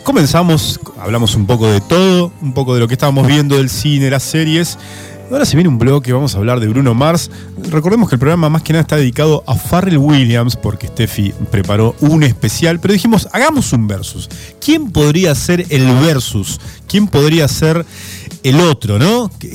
comenzamos, 0.04 0.78
hablamos 1.00 1.34
un 1.34 1.46
poco 1.46 1.66
de 1.66 1.80
todo, 1.80 2.30
un 2.40 2.54
poco 2.54 2.74
de 2.74 2.80
lo 2.80 2.86
que 2.86 2.94
estábamos 2.94 3.26
viendo 3.26 3.56
del 3.56 3.70
cine, 3.70 4.08
las 4.08 4.22
series. 4.22 4.78
Ahora 5.32 5.46
se 5.46 5.56
viene 5.56 5.68
un 5.68 5.78
bloque, 5.78 6.12
vamos 6.12 6.36
a 6.36 6.38
hablar 6.38 6.60
de 6.60 6.68
Bruno 6.68 6.94
Mars. 6.94 7.28
Recordemos 7.70 8.08
que 8.08 8.14
el 8.14 8.20
programa 8.20 8.48
más 8.50 8.62
que 8.62 8.72
nada 8.72 8.82
está 8.82 8.94
dedicado 8.94 9.42
a 9.48 9.56
Pharrell 9.56 9.98
Williams, 9.98 10.54
porque 10.54 10.86
Steffi 10.86 11.34
preparó 11.50 11.96
un 11.98 12.22
especial, 12.22 12.78
pero 12.78 12.94
dijimos, 12.94 13.26
hagamos 13.32 13.72
un 13.72 13.88
versus. 13.88 14.30
¿Quién 14.60 14.92
podría 14.92 15.34
ser 15.34 15.66
el 15.70 15.86
versus? 16.02 16.60
¿Quién 16.86 17.08
podría 17.08 17.48
ser 17.48 17.84
el 18.44 18.60
otro, 18.60 19.00
no? 19.00 19.30
Que, 19.40 19.48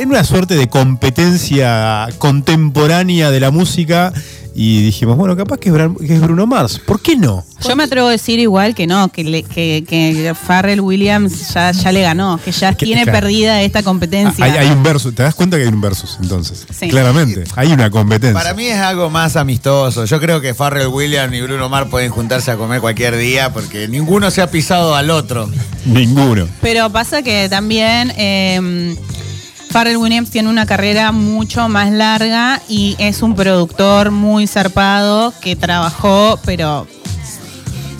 eh, 0.00 0.04
una 0.04 0.24
suerte 0.24 0.56
de 0.56 0.68
competencia 0.68 2.08
contemporánea 2.18 3.30
de 3.30 3.40
la 3.40 3.50
música. 3.50 4.12
Y 4.56 4.82
dijimos, 4.82 5.16
bueno, 5.16 5.36
capaz 5.36 5.58
que 5.58 5.68
es, 5.68 5.74
Bran- 5.74 5.96
que 5.96 6.14
es 6.14 6.20
Bruno 6.20 6.46
Mars. 6.46 6.80
¿Por 6.86 7.00
qué 7.00 7.16
no? 7.16 7.44
Yo 7.66 7.74
me 7.74 7.82
atrevo 7.84 8.06
a 8.06 8.10
decir 8.12 8.38
igual 8.38 8.74
que 8.74 8.86
no, 8.86 9.08
que, 9.08 9.24
le- 9.24 9.42
que, 9.42 9.84
que 9.88 10.32
Pharrell 10.46 10.80
Williams 10.80 11.52
ya, 11.52 11.72
ya 11.72 11.90
le 11.90 12.02
ganó, 12.02 12.38
que 12.44 12.52
ya 12.52 12.72
que- 12.74 12.86
tiene 12.86 13.02
claro. 13.02 13.18
perdida 13.18 13.60
esta 13.62 13.82
competencia. 13.82 14.44
Hay, 14.44 14.52
hay 14.52 14.70
un 14.70 14.82
versus, 14.84 15.12
¿te 15.14 15.24
das 15.24 15.34
cuenta 15.34 15.56
que 15.56 15.64
hay 15.64 15.68
un 15.70 15.80
versus 15.80 16.18
entonces? 16.22 16.66
Sí. 16.78 16.88
Claramente, 16.88 17.44
hay 17.56 17.72
una 17.72 17.90
competencia. 17.90 18.40
Para 18.40 18.54
mí 18.54 18.66
es 18.66 18.78
algo 18.78 19.10
más 19.10 19.34
amistoso. 19.34 20.04
Yo 20.04 20.20
creo 20.20 20.40
que 20.40 20.54
Farrell 20.54 20.86
Williams 20.86 21.34
y 21.34 21.40
Bruno 21.40 21.68
Mars 21.68 21.88
pueden 21.90 22.10
juntarse 22.12 22.52
a 22.52 22.56
comer 22.56 22.80
cualquier 22.80 23.16
día 23.16 23.52
porque 23.52 23.88
ninguno 23.88 24.30
se 24.30 24.40
ha 24.40 24.50
pisado 24.50 24.94
al 24.94 25.10
otro. 25.10 25.50
Ninguno. 25.84 26.46
Pero 26.60 26.90
pasa 26.90 27.22
que 27.22 27.48
también 27.48 28.12
eh, 28.16 28.94
Pharrell 29.74 29.96
Williams 29.96 30.30
tiene 30.30 30.48
una 30.48 30.66
carrera 30.66 31.10
mucho 31.10 31.68
más 31.68 31.90
larga 31.90 32.62
y 32.68 32.94
es 33.00 33.22
un 33.22 33.34
productor 33.34 34.12
muy 34.12 34.46
zarpado 34.46 35.34
que 35.40 35.56
trabajó, 35.56 36.38
pero 36.44 36.86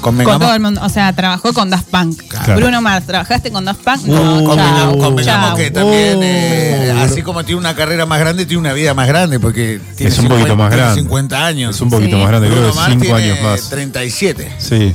con 0.00 0.16
todo 0.18 0.54
el 0.54 0.60
mundo. 0.60 0.80
O 0.84 0.88
sea, 0.88 1.12
trabajó 1.14 1.52
con 1.52 1.70
Daft 1.70 1.88
Punk. 1.90 2.22
Claro. 2.28 2.60
Bruno 2.60 2.80
Mars, 2.80 3.06
¿trabajaste 3.06 3.50
con 3.50 3.64
Daft 3.64 3.82
Punk? 3.82 4.02
Uh, 4.06 4.12
No, 4.14 4.44
convengamos- 4.44 4.76
chao, 4.92 4.98
convengamos 4.98 5.48
chao. 5.48 5.56
que 5.56 5.70
también, 5.72 6.20
eh, 6.22 6.94
así 7.02 7.22
como 7.22 7.42
tiene 7.42 7.58
una 7.58 7.74
carrera 7.74 8.06
más 8.06 8.20
grande, 8.20 8.46
tiene 8.46 8.60
una 8.60 8.72
vida 8.72 8.94
más 8.94 9.08
grande 9.08 9.40
porque 9.40 9.80
tiene 9.96 10.12
Es 10.12 10.18
un 10.20 10.28
poquito 10.28 10.54
más 10.54 10.68
tiene 10.70 10.82
grande. 10.84 11.00
50 11.02 11.44
años. 11.44 11.74
Es 11.74 11.80
un 11.82 11.90
poquito 11.90 12.10
Sí. 12.16 12.22
más 12.22 12.28
grande, 12.28 12.46
creo 12.50 12.60
Bruno 12.60 12.72
que 12.72 12.78
Mars 12.78 12.92
5 12.92 13.04
tiene 13.16 13.32
años 13.32 13.42
más. 13.42 13.68
37. 13.70 14.52
Sí. 14.58 14.94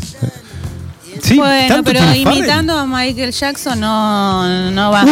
Sí, 1.21 1.37
Bueno, 1.37 1.67
¿tanto 1.67 1.83
pero 1.91 2.13
imitando 2.15 2.77
a 2.77 2.85
Michael 2.85 3.31
Jackson 3.31 3.79
no, 3.79 4.71
no 4.71 4.91
va. 4.91 5.05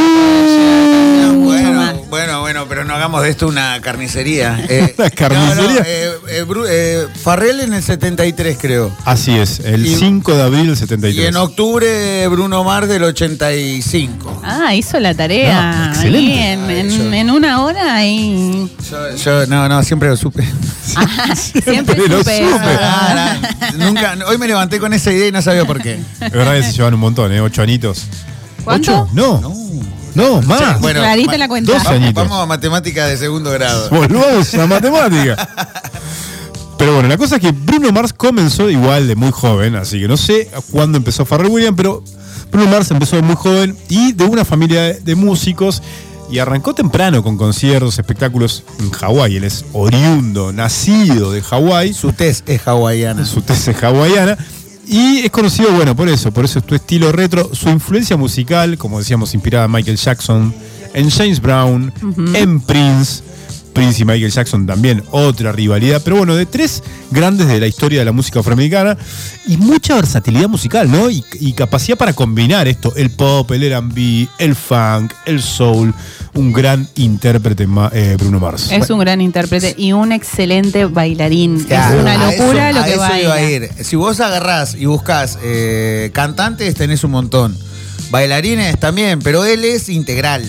Bueno, 1.38 1.94
bueno, 2.10 2.40
bueno, 2.42 2.66
pero 2.68 2.84
no 2.84 2.94
hagamos 2.96 3.22
de 3.24 3.30
esto 3.30 3.48
una 3.48 3.80
carnicería. 3.82 4.64
Eh, 4.70 4.94
¿Una 4.98 5.10
carnicería? 5.10 5.56
no, 5.64 5.70
no, 5.74 5.80
eh, 5.80 6.12
eh, 6.30 6.46
eh, 6.70 7.08
Farrell 7.24 7.60
en 7.62 7.74
el 7.74 7.82
73, 7.84 8.58
creo. 8.60 8.92
Así 9.06 9.34
es, 9.38 9.60
el 9.62 9.86
Y- 9.86 9.96
5 9.96 10.36
de 10.36 10.42
abril 10.44 10.64
del 10.66 10.74
Y 10.74 10.78
73. 10.78 11.30
en 11.30 11.36
octubre 11.38 12.28
Bruno 12.28 12.64
Mars 12.64 12.88
del 12.90 13.04
85. 13.04 14.42
Ah, 14.44 14.74
hizo 14.76 15.00
la 15.00 15.14
tarea. 15.14 15.72
No, 15.72 15.86
excelente. 15.94 16.34
Ahí 16.34 16.48
en, 16.48 16.70
en- 16.70 17.14
en 17.14 17.30
una 17.32 17.62
hora 17.64 18.04
y. 18.06 18.70
Yo, 18.90 19.16
yo- 19.16 19.48
no, 19.48 19.68
no, 19.70 19.84
siempre 19.84 20.10
lo 20.10 20.18
supe. 20.18 20.44
Ah, 20.96 21.34
siempre 21.64 22.08
lo 22.08 22.20
supe. 22.20 22.46
Ah, 22.82 23.38
Nunca, 23.78 24.16
hoy 24.28 24.38
me 24.38 24.48
levanté 24.48 24.80
con 24.80 24.94
esa 24.94 25.12
idea 25.12 25.28
y 25.28 25.32
no 25.32 25.42
sabía 25.42 25.66
por 25.66 25.82
qué. 25.82 25.97
Es 26.22 26.32
verdad 26.32 26.56
que 26.56 26.64
se 26.64 26.74
llevan 26.74 26.94
un 26.94 27.00
montón, 27.00 27.32
¿eh? 27.32 27.42
8 27.42 27.62
anitos. 27.62 28.04
¿Cuánto? 28.64 29.04
¿Ocho? 29.04 29.10
No. 29.14 29.54
No, 30.16 30.42
más. 30.42 30.80
Bueno, 30.82 31.02
Clarita 31.02 31.32
ma- 31.34 31.38
la 31.38 31.48
cuenta. 31.48 31.74
Dos 31.74 31.86
añitos. 31.86 32.16
Vamos 32.28 32.42
a 32.44 32.46
matemáticas 32.48 33.08
de 33.10 33.18
segundo 33.18 33.52
grado. 33.52 33.90
Volvamos 33.92 34.52
a 34.56 34.66
matemática. 34.68 35.48
Pero 36.78 36.94
bueno, 36.94 37.08
la 37.08 37.18
cosa 37.18 37.36
es 37.36 37.42
que 37.42 37.52
Bruno 37.52 37.92
Mars 37.92 38.14
comenzó 38.14 38.70
igual 38.70 39.08
de 39.08 39.16
muy 39.16 39.32
joven, 39.32 39.76
así 39.76 40.00
que 40.00 40.08
no 40.08 40.18
sé 40.18 40.50
cuándo 40.72 40.98
empezó 40.98 41.26
Pharrell 41.26 41.50
Williams, 41.50 41.76
pero 41.78 42.04
Bruno 42.52 42.70
Mars 42.70 42.92
empezó 42.92 43.16
de 43.16 43.24
muy 43.24 43.36
joven 43.36 43.76
y 43.90 44.14
de 44.14 44.24
una 44.26 44.46
familia 44.46 44.94
de, 44.94 45.16
músicos 45.16 45.82
y 46.32 46.38
arrancó 46.40 46.76
temprano 46.76 47.24
con 47.24 47.38
conciertos, 47.38 47.98
espectáculos 47.98 48.64
en 48.80 48.92
Hawái. 48.92 49.38
Él 49.38 49.44
es 49.44 49.66
oriundo, 49.74 50.52
nacido 50.54 51.32
de 51.32 51.42
Hawái. 51.42 51.94
Su 51.94 52.12
test 52.14 52.48
es 52.48 52.68
hawaiana. 52.68 53.26
su 53.26 53.42
tesis 53.42 53.76
hawaiana. 53.84 54.38
Y 54.88 55.20
es 55.20 55.32
conocido, 55.32 55.72
bueno, 55.74 55.96
por 55.96 56.08
eso, 56.08 56.32
por 56.32 56.46
eso 56.46 56.60
es 56.60 56.66
tu 56.66 56.74
estilo 56.74 57.12
retro, 57.12 57.54
su 57.54 57.70
influencia 57.70 58.16
musical, 58.16 58.78
como 58.78 59.00
decíamos, 59.00 59.34
inspirada 59.34 59.66
en 59.66 59.72
Michael 59.72 59.98
Jackson, 59.98 60.54
en 60.94 61.10
James 61.10 61.42
Brown, 61.42 61.92
en 62.34 62.62
Prince. 62.62 63.24
Prince 63.74 64.02
y 64.02 64.06
Michael 64.06 64.32
Jackson 64.32 64.66
también, 64.66 65.04
otra 65.12 65.52
rivalidad, 65.52 66.02
pero 66.04 66.16
bueno, 66.16 66.36
de 66.36 66.48
tres 66.48 66.82
grandes 67.12 67.48
de 67.48 67.60
la 67.60 67.68
historia 67.68 68.00
de 68.00 68.06
la 68.06 68.12
música 68.12 68.40
afroamericana 68.40 68.98
y 69.46 69.58
mucha 69.58 69.94
versatilidad 69.94 70.50
musical, 70.50 70.90
¿no? 70.90 71.12
Y, 71.12 71.24
y 71.40 71.54
capacidad 71.54 71.96
para 71.96 72.14
combinar 72.14 72.68
esto, 72.68 72.92
el 72.96 73.12
pop, 73.12 73.52
el 73.52 73.62
R&B, 73.62 74.30
el 74.40 74.56
funk, 74.56 75.14
el 75.28 75.44
soul, 75.44 75.94
un 76.38 76.54
gran 76.54 76.88
intérprete 76.96 77.68
eh, 77.94 78.16
Bruno 78.20 78.40
Mars. 78.40 78.72
Es 78.72 78.90
un 78.90 79.00
gran 79.00 79.22
intérprete 79.22 79.74
y 79.78 79.92
un 79.94 80.12
excelente 80.12 80.86
bailarín. 80.86 81.64
Claro, 81.64 81.96
es 81.96 82.02
una 82.02 82.18
locura 82.18 82.70
eso- 82.70 82.80
lo 82.80 82.86
que 82.86 82.92
a 82.92 82.94
eso 82.94 83.00
baila. 83.02 83.24
iba 83.24 83.34
a 83.34 83.42
ir. 83.42 83.70
Si 83.84 83.96
vos 83.96 84.20
agarrás 84.20 84.76
y 84.76 84.86
buscás 84.86 85.38
eh, 85.42 86.12
cantantes, 86.14 86.76
tenés 86.76 87.04
un 87.04 87.12
montón. 87.12 87.58
Bailarines 88.12 88.80
también, 88.80 89.20
pero 89.20 89.44
él 89.46 89.66
es 89.66 89.90
integral. 89.90 90.44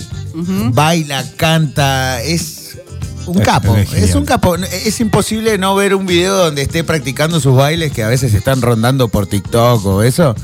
Baila, 0.71 1.25
canta, 1.35 2.21
es 2.21 2.77
un 3.25 3.39
capo. 3.39 3.75
es 3.75 3.91
Es, 3.93 4.15
un 4.15 4.25
capo. 4.25 4.55
Es 4.55 4.99
imposible 5.01 5.57
no 5.57 5.75
ver 5.75 5.95
un 5.95 6.05
video 6.05 6.35
donde 6.37 6.61
esté 6.61 6.83
practicando 6.83 7.39
sus 7.39 7.55
bailes 7.55 7.91
que 7.91 8.03
a 8.03 8.07
veces 8.07 8.33
están 8.33 8.61
rondando 8.61 9.09
por 9.09 9.27
TikTok 9.27 9.85
o 9.85 10.03
eso. 10.03 10.35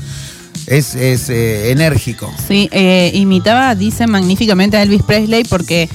Es, 0.66 0.94
es 0.94 1.30
eh, 1.30 1.70
enérgico. 1.70 2.32
Sí, 2.48 2.68
eh, 2.72 3.10
imitaba, 3.14 3.74
dice 3.74 4.06
magníficamente 4.06 4.76
a 4.76 4.82
Elvis 4.82 5.02
Presley 5.02 5.44
porque 5.44 5.88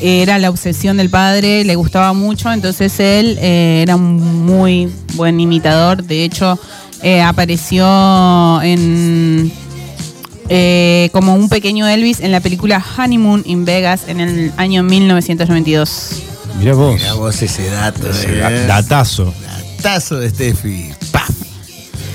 era 0.00 0.38
la 0.38 0.50
obsesión 0.50 0.96
del 0.96 1.10
padre, 1.10 1.64
le 1.64 1.74
gustaba 1.74 2.12
mucho, 2.12 2.52
entonces 2.52 3.00
él 3.00 3.36
eh, 3.40 3.80
era 3.82 3.96
un 3.96 4.44
muy 4.46 4.92
buen 5.14 5.40
imitador. 5.40 6.04
De 6.04 6.24
hecho, 6.24 6.58
eh, 7.02 7.20
apareció 7.20 8.60
en 8.62 9.52
eh, 10.48 11.10
como 11.12 11.34
un 11.34 11.48
pequeño 11.48 11.86
Elvis 11.86 12.20
en 12.20 12.32
la 12.32 12.40
película 12.40 12.82
Honeymoon 12.96 13.42
in 13.44 13.64
Vegas 13.64 14.02
en 14.08 14.20
el 14.20 14.52
año 14.56 14.82
1992. 14.82 16.22
Mirá 16.58 16.74
vos. 16.74 16.94
Mirá 16.94 17.14
vos 17.14 17.42
ese 17.42 17.68
dato. 17.68 18.10
Ese 18.10 18.38
eh. 18.38 18.66
Datazo. 18.66 19.34
Datazo 19.76 20.16
de 20.16 20.30
Steffi. 20.30 20.90
¡Paf! 21.12 21.37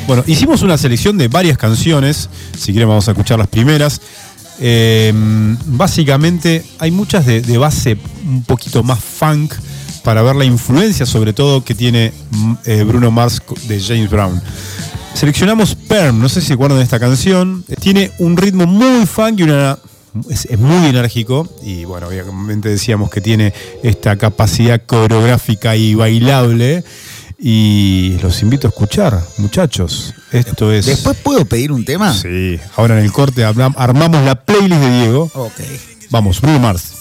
Bueno, 0.07 0.23
hicimos 0.27 0.61
una 0.63 0.77
selección 0.77 1.17
de 1.17 1.29
varias 1.29 1.57
canciones, 1.57 2.29
si 2.57 2.73
quieren 2.73 2.89
vamos 2.89 3.07
a 3.07 3.11
escuchar 3.11 3.39
las 3.39 3.47
primeras. 3.47 4.01
Em, 4.59 5.57
básicamente 5.65 6.63
hay 6.79 6.91
muchas 6.91 7.25
de, 7.25 7.57
base 7.57 7.97
un 8.25 8.43
poquito 8.43 8.83
más 8.83 8.99
funk 8.99 9.53
para 10.03 10.21
ver 10.21 10.35
la 10.35 10.45
influencia 10.45 11.05
sobre 11.05 11.33
todo 11.33 11.63
que 11.63 11.73
tiene 11.73 12.13
mm, 12.31 12.53
eh, 12.65 12.83
Bruno 12.83 13.11
Mars 13.11 13.41
de 13.67 13.81
James 13.81 14.09
Brown. 14.09 14.41
Seleccionamos 15.13 15.75
Perm, 15.75 16.19
no 16.19 16.27
sé 16.27 16.41
si 16.41 16.49
recuerdan 16.49 16.81
esta 16.81 16.99
canción. 16.99 17.63
Tiene 17.79 18.11
un 18.19 18.35
ritmo 18.35 18.65
muy 18.65 19.05
funk 19.05 19.39
y 19.39 19.43
una 19.43 19.77
es, 20.29 20.59
muy 20.59 20.87
enérgico 20.87 21.47
y 21.63 21.85
bueno, 21.85 22.07
obviamente 22.07 22.69
decíamos 22.69 23.09
que 23.09 23.21
tiene 23.21 23.53
esta 23.83 24.17
capacidad 24.17 24.81
coreográfica 24.85 25.75
y 25.75 25.95
bailable 25.95 26.83
y 27.45 28.17
los 28.21 28.41
invito 28.41 28.67
a 28.67 28.69
escuchar, 28.69 29.21
muchachos. 29.35 30.13
Esto 30.31 30.71
es. 30.71 30.85
¿Después 30.85 31.17
puedo 31.17 31.43
pedir 31.43 31.73
un 31.73 31.83
tema? 31.83 32.13
Sí. 32.13 32.57
Ahora 32.77 32.97
en 32.97 33.03
el 33.03 33.11
corte 33.11 33.43
hablamos. 33.43 33.77
armamos 33.77 34.23
la 34.23 34.35
playlist 34.35 34.81
de 34.81 34.99
Diego. 35.01 35.29
Ok. 35.33 35.59
Vamos, 36.09 36.39
Bruno 36.39 36.59
Mars. 36.59 36.93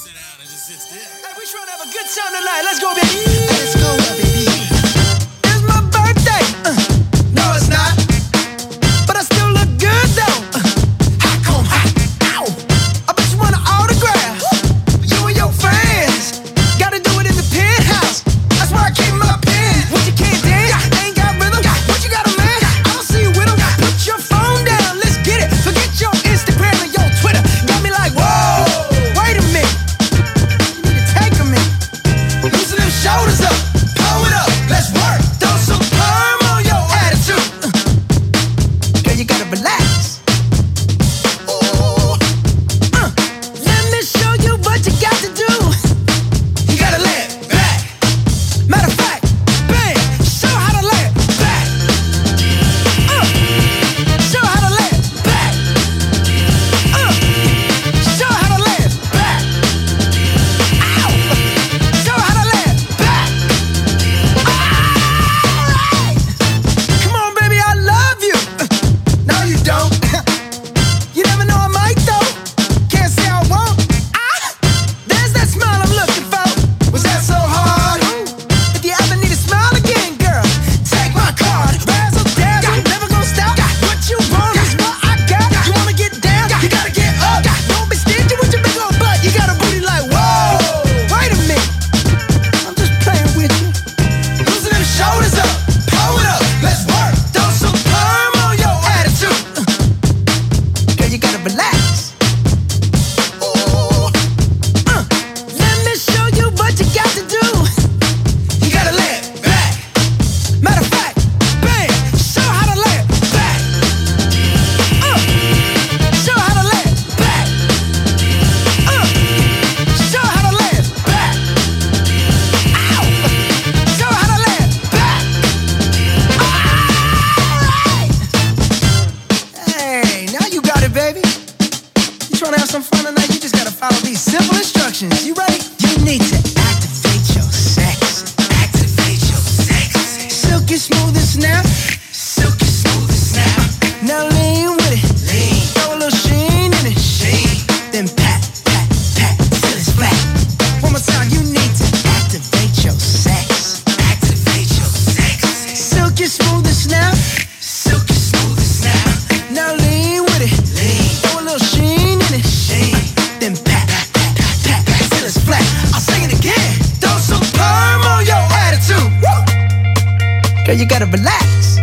gotta 170.93 171.07
relax. 171.07 171.79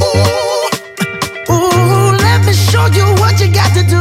Ooh, 0.00 1.52
ooh, 1.52 2.16
let 2.16 2.46
me 2.46 2.54
show 2.54 2.86
you 2.86 3.04
what 3.20 3.38
you 3.38 3.52
got 3.52 3.74
to 3.74 3.82
do. 3.82 4.00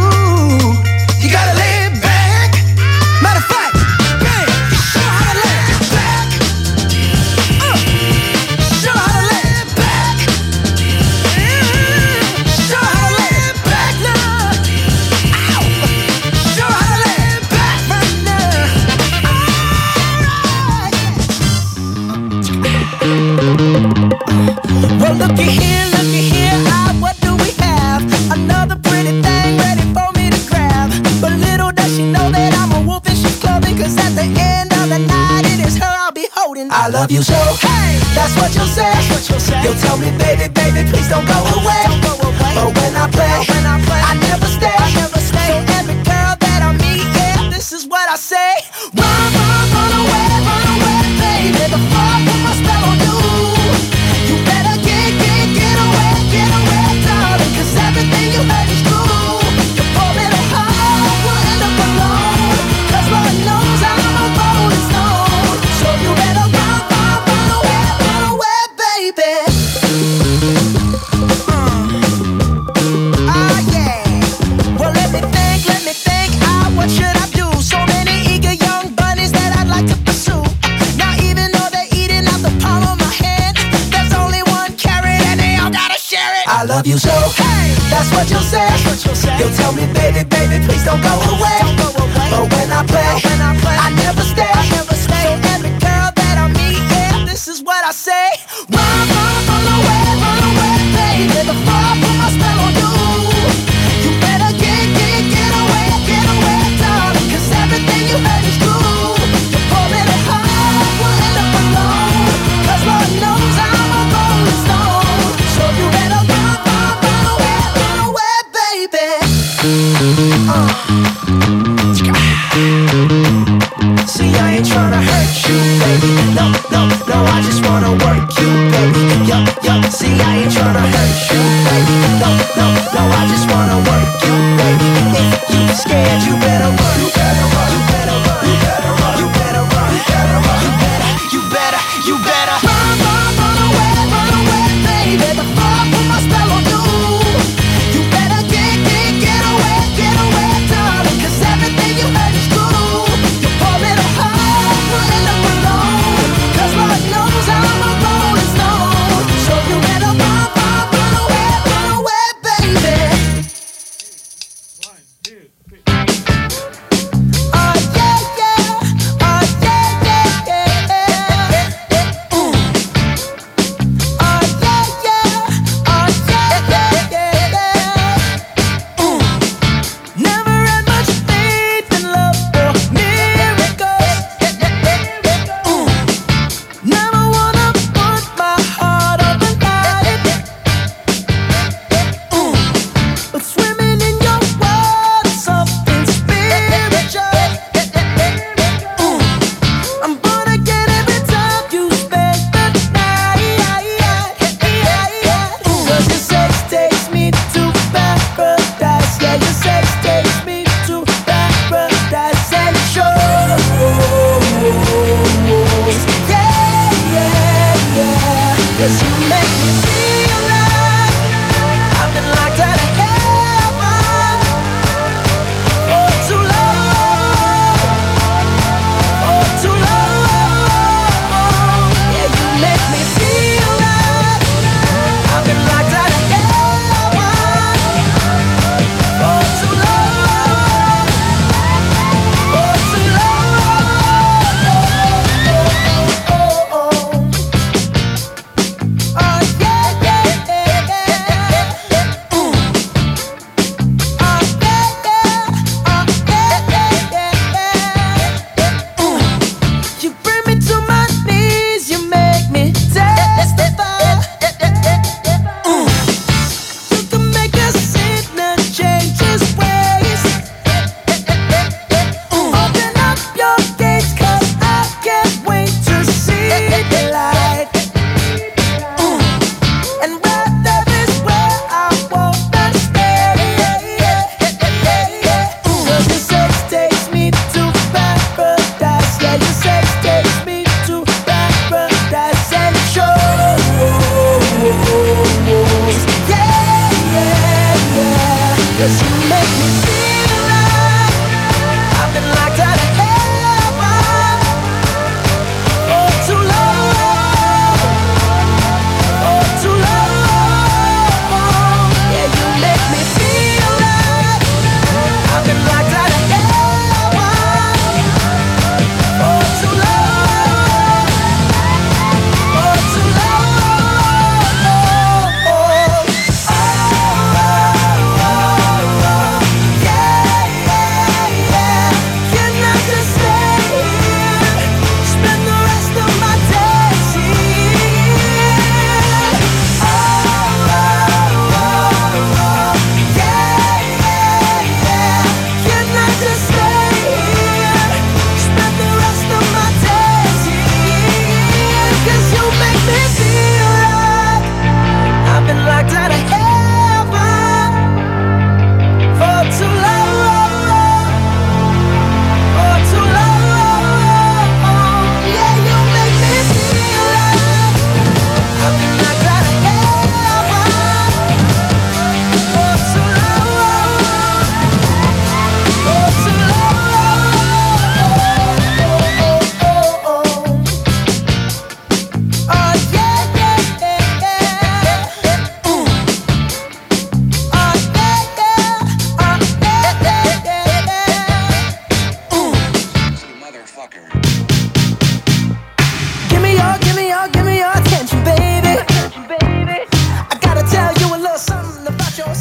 You 1.20 1.30
gotta 1.30 1.58
lay 1.58 1.83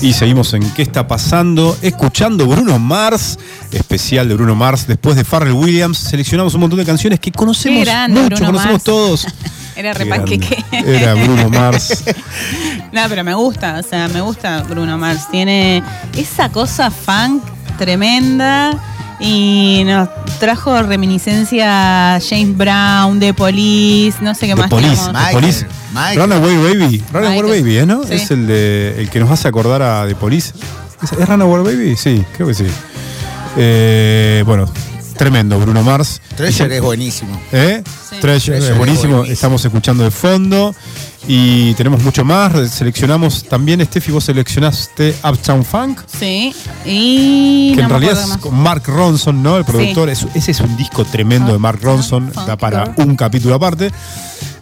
Y 0.03 0.13
seguimos 0.15 0.53
en 0.53 0.69
¿Qué 0.73 0.83
está 0.83 1.07
pasando? 1.07 1.77
Escuchando 1.81 2.47
Bruno 2.47 2.79
Mars, 2.81 3.39
especial 3.71 4.29
de 4.29 4.35
Bruno 4.35 4.57
Mars. 4.57 4.87
Después 4.89 5.15
de 5.15 5.25
Pharrell 5.25 5.53
Williams, 5.53 5.97
seleccionamos 5.97 6.55
un 6.55 6.61
montón 6.61 6.81
de 6.81 6.85
canciones 6.85 7.21
que 7.21 7.31
conocemos 7.31 7.85
grande, 7.85 8.21
mucho, 8.21 8.35
Bruno 8.35 8.47
conocemos 8.47 8.73
Mars. 8.75 8.85
todos. 8.85 9.27
Era 9.77 9.93
Qué 9.93 9.99
re 10.01 10.07
panqueque. 10.07 10.65
grande. 10.73 10.97
Era 10.99 11.15
Bruno 11.15 11.49
Mars. 11.61 12.05
No, 12.93 13.01
pero 13.09 13.23
me 13.25 13.35
gusta, 13.35 13.79
o 13.79 13.89
sea, 13.89 14.09
me 14.09 14.21
gusta 14.21 14.65
Bruno 14.69 14.99
Mars. 14.99 15.29
Tiene 15.31 15.83
esa 16.17 16.49
cosa 16.51 16.91
funk 16.91 17.43
tremenda 17.79 18.73
y 19.21 19.83
nos 19.87 20.09
trajo 20.43 20.83
reminiscencia 20.83 22.19
James 22.21 22.57
Brown, 22.57 23.21
de 23.21 23.33
Police, 23.33 24.19
no 24.21 24.35
sé 24.35 24.49
qué 24.49 24.55
The 24.55 24.61
más 24.61 24.71
Police, 24.71 24.97
tenemos. 24.97 25.13
Michael, 25.13 25.35
Police. 25.35 25.67
Michael. 25.95 26.19
Runaway 26.19 26.57
Baby. 26.57 27.05
Runaway 27.13 27.43
Michael. 27.43 27.63
Baby, 27.63 27.79
¿eh, 27.79 27.87
¿no? 27.87 28.03
Sí. 28.03 28.15
Es 28.15 28.31
el, 28.33 28.49
de, 28.49 28.97
el 28.99 29.09
que 29.09 29.21
nos 29.21 29.31
hace 29.31 29.47
acordar 29.47 29.83
a 29.83 30.05
The 30.05 30.17
Police. 30.17 30.53
¿Es, 31.01 31.13
es 31.13 31.29
Runaway 31.29 31.63
Baby? 31.63 31.97
Sí, 31.97 32.25
creo 32.35 32.49
que 32.49 32.55
sí. 32.55 32.67
Eh, 33.57 34.43
bueno, 34.45 34.69
tremendo, 35.23 35.57
Bruno 35.61 35.83
Mars. 35.85 36.21
Treasure 36.37 36.77
es 36.77 36.83
buenísimo. 36.83 37.41
¿Eh? 37.53 37.81
Sí. 37.85 38.17
Treasure, 38.21 38.57
Treasure, 38.59 38.59
es 38.59 38.77
buenísimo. 38.77 39.13
buenísimo. 39.19 39.33
Estamos 39.33 39.65
escuchando 39.65 40.03
de 40.03 40.11
fondo 40.11 40.75
y 41.29 41.75
tenemos 41.75 42.03
mucho 42.03 42.25
más. 42.25 42.53
Seleccionamos 42.73 43.45
también, 43.45 43.85
Steffi, 43.85 44.11
vos 44.11 44.25
seleccionaste 44.25 45.15
Uptown 45.23 45.65
Funk, 45.65 46.01
Sí, 46.19 46.53
y. 46.85 47.71
que 47.77 47.83
no 47.83 47.85
en 47.85 47.91
realidad 47.91 48.21
es 48.21 48.37
con 48.39 48.55
Mark 48.61 48.83
Ronson, 48.87 49.41
¿no? 49.45 49.57
El 49.59 49.65
productor. 49.65 50.09
Es- 50.11 50.27
ese 50.35 50.51
es 50.51 50.61
un 50.61 50.77
disco 50.77 51.05
tremendo 51.05 51.53
de 51.53 51.59
Mark 51.61 51.77
Uptown 51.79 51.97
Ronson, 51.99 52.33
Funk, 52.33 52.47
da 52.49 52.57
para 52.57 52.93
un 52.97 53.15
capítulo 53.15 53.55
aparte. 53.55 53.93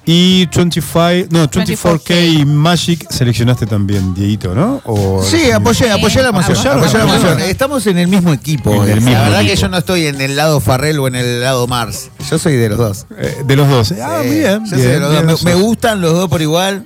Y 0.06 0.46
25, 0.46 1.28
no, 1.30 1.48
24K 1.48 2.44
Magic 2.46 3.06
seleccionaste 3.10 3.66
también, 3.66 4.14
Dieguito, 4.14 4.54
¿no? 4.54 4.80
O- 4.86 5.22
Sí, 5.22 5.50
apoyé, 5.50 5.90
apoyé 5.90 6.22
la 6.22 6.32
moción. 6.32 6.56
apoyaron, 6.56 6.78
apoyé 6.84 6.98
la 6.98 7.04
moción. 7.06 7.40
Estamos 7.40 7.86
en 7.86 7.98
el 7.98 8.08
mismo 8.08 8.32
equipo. 8.32 8.74
La 8.84 8.94
mismo 8.96 9.10
verdad 9.10 9.40
equipo. 9.42 9.54
que 9.54 9.60
yo 9.60 9.68
no 9.68 9.76
estoy 9.78 10.06
en 10.06 10.20
el 10.20 10.36
lado 10.36 10.58
Farrell 10.60 10.98
o 10.98 11.06
en 11.06 11.14
el 11.16 11.42
lado 11.42 11.66
Mars. 11.66 12.08
Yo 12.30 12.38
soy 12.38 12.56
de 12.56 12.70
los 12.70 12.78
dos. 12.78 13.06
Eh, 13.18 13.42
de 13.44 13.56
los 13.56 13.68
dos. 13.68 13.92
Ah, 14.02 14.20
Sí, 14.22 14.30
bien. 14.30 14.60
yo 14.64 14.70
soy 14.70 14.78
bien, 14.78 14.92
de 14.92 15.00
los 15.00 15.10
bien, 15.12 15.26
dos. 15.26 15.44
Me, 15.44 15.50
eso. 15.50 15.58
me 15.58 15.64
gustan 15.64 16.00
los 16.00 16.12
dos 16.14 16.28
por 16.28 16.40
igual. 16.42 16.82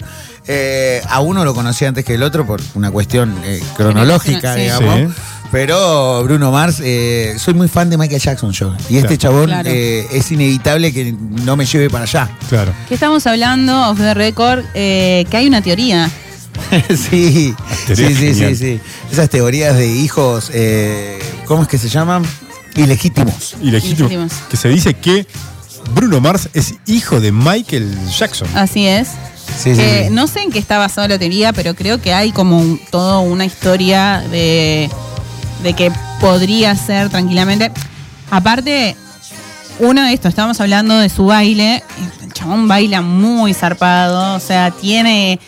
Eh, 0.46 1.00
a 1.08 1.20
uno 1.20 1.44
lo 1.44 1.54
conocí 1.54 1.84
antes 1.86 2.04
que 2.04 2.14
el 2.14 2.22
otro 2.22 2.46
por 2.46 2.60
una 2.74 2.90
cuestión 2.90 3.34
eh, 3.44 3.62
cronológica, 3.76 4.54
Sí. 4.54 4.60
digamos. 4.62 4.96
Sí. 4.96 5.06
Pero 5.54 6.24
Bruno 6.24 6.50
Mars, 6.50 6.80
eh, 6.82 7.36
soy 7.38 7.54
muy 7.54 7.68
fan 7.68 7.88
de 7.88 7.96
Michael 7.96 8.20
Jackson 8.20 8.50
yo. 8.50 8.74
Y 8.90 8.96
este 8.96 9.16
Claro. 9.16 9.16
chabón 9.16 9.44
Claro. 9.46 9.70
eh, 9.72 10.04
es 10.10 10.32
inevitable 10.32 10.92
que 10.92 11.12
no 11.44 11.54
me 11.56 11.64
lleve 11.64 11.88
para 11.88 12.02
allá. 12.02 12.28
Claro. 12.48 12.72
Que 12.88 12.94
estamos 12.94 13.24
hablando, 13.28 13.88
off 13.88 13.98
the 13.98 14.14
record, 14.14 14.64
eh, 14.74 15.24
que 15.30 15.36
hay 15.36 15.46
una 15.46 15.62
teoría. 15.62 16.10
sí, 16.88 17.54
teoría 17.86 18.08
sí, 18.08 18.14
sí, 18.16 18.34
sí, 18.34 18.56
sí. 18.56 18.80
Esas 19.12 19.30
teorías 19.30 19.76
de 19.76 19.86
hijos, 19.86 20.50
eh, 20.52 21.20
¿cómo 21.46 21.62
es 21.62 21.68
que 21.68 21.78
se 21.78 21.88
llaman? 21.88 22.24
Ilegítimos. 22.74 23.54
Ilegítimo. 23.62 24.08
Ilegítimos. 24.08 24.32
Que 24.50 24.56
se 24.56 24.68
dice 24.70 24.94
que 24.94 25.24
Bruno 25.94 26.20
Mars 26.20 26.48
es 26.54 26.74
hijo 26.86 27.20
de 27.20 27.30
Michael 27.30 27.96
Jackson. 28.18 28.48
Así 28.56 28.88
es. 28.88 29.06
Sí, 29.56 29.72
sí, 29.72 29.76
Que 29.76 30.06
sí. 30.08 30.12
no 30.14 30.26
sé 30.26 30.40
en 30.40 30.50
qué 30.50 30.58
está 30.58 30.78
basada 30.78 31.06
la 31.06 31.18
teoría, 31.20 31.52
pero 31.52 31.74
creo 31.76 32.00
que 32.02 32.12
hay 32.12 32.32
como 32.32 32.58
un- 32.58 32.80
toda 32.90 33.20
una 33.20 33.44
historia 33.44 34.24
de, 34.32 34.90
de 35.64 35.72
que 35.72 35.90
podría 36.20 36.76
ser 36.76 37.08
tranquilamente. 37.08 37.72
Aparte, 38.30 38.94
uno 39.80 40.02
de 40.04 40.12
esto, 40.12 40.28
estábamos 40.28 40.60
hablando 40.60 40.96
de 40.98 41.08
su 41.08 41.26
baile. 41.26 41.82
El 42.22 42.32
chabón 42.32 42.68
baila 42.68 43.00
muy 43.02 43.52
zarpado, 43.54 44.36
o 44.36 44.40
sea, 44.40 44.70
tiene. 44.70 45.40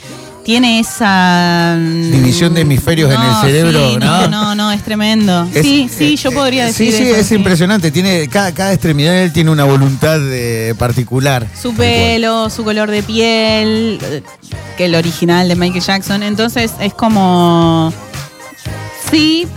Tiene 0.45 0.79
esa. 0.79 1.75
mm, 1.77 2.11
División 2.13 2.55
de 2.55 2.61
hemisferios 2.61 3.13
en 3.13 3.21
el 3.21 3.35
cerebro, 3.41 3.91
sí, 3.91 3.97
¿no? 3.99 4.21
no, 4.21 4.29
no, 4.29 4.55
no, 4.55 4.71
es 4.71 4.81
tremendo. 4.85 5.45
Es- 5.53 5.63
sí, 5.67 5.91
sí, 5.93 6.15
eh, 6.15 6.17
yo 6.17 6.31
podría 6.31 6.63
eh, 6.63 6.67
decir 6.69 6.93
Sí, 6.93 6.99
sí, 6.99 7.03
eso, 7.11 7.17
es 7.17 7.33
impresionante. 7.33 7.91
Tiene, 7.91 8.29
cada, 8.29 8.53
cada 8.55 8.73
extremidad 8.73 9.11
de 9.11 9.25
él 9.25 9.33
tiene 9.33 9.51
una 9.51 9.65
voluntad 9.65 10.21
eh, 10.23 10.73
particular. 10.79 11.49
Su 11.61 11.75
pelo, 11.75 12.49
su 12.49 12.63
color 12.63 12.93
de 12.93 13.03
piel, 13.03 13.99
que 14.77 14.85
el 14.85 14.95
original 14.95 15.49
de 15.49 15.57
Michael 15.57 15.83
Jackson. 15.83 16.23
Entonces 16.23 16.71
es 16.79 16.95
como. 16.95 17.93
Sí, 19.11 19.49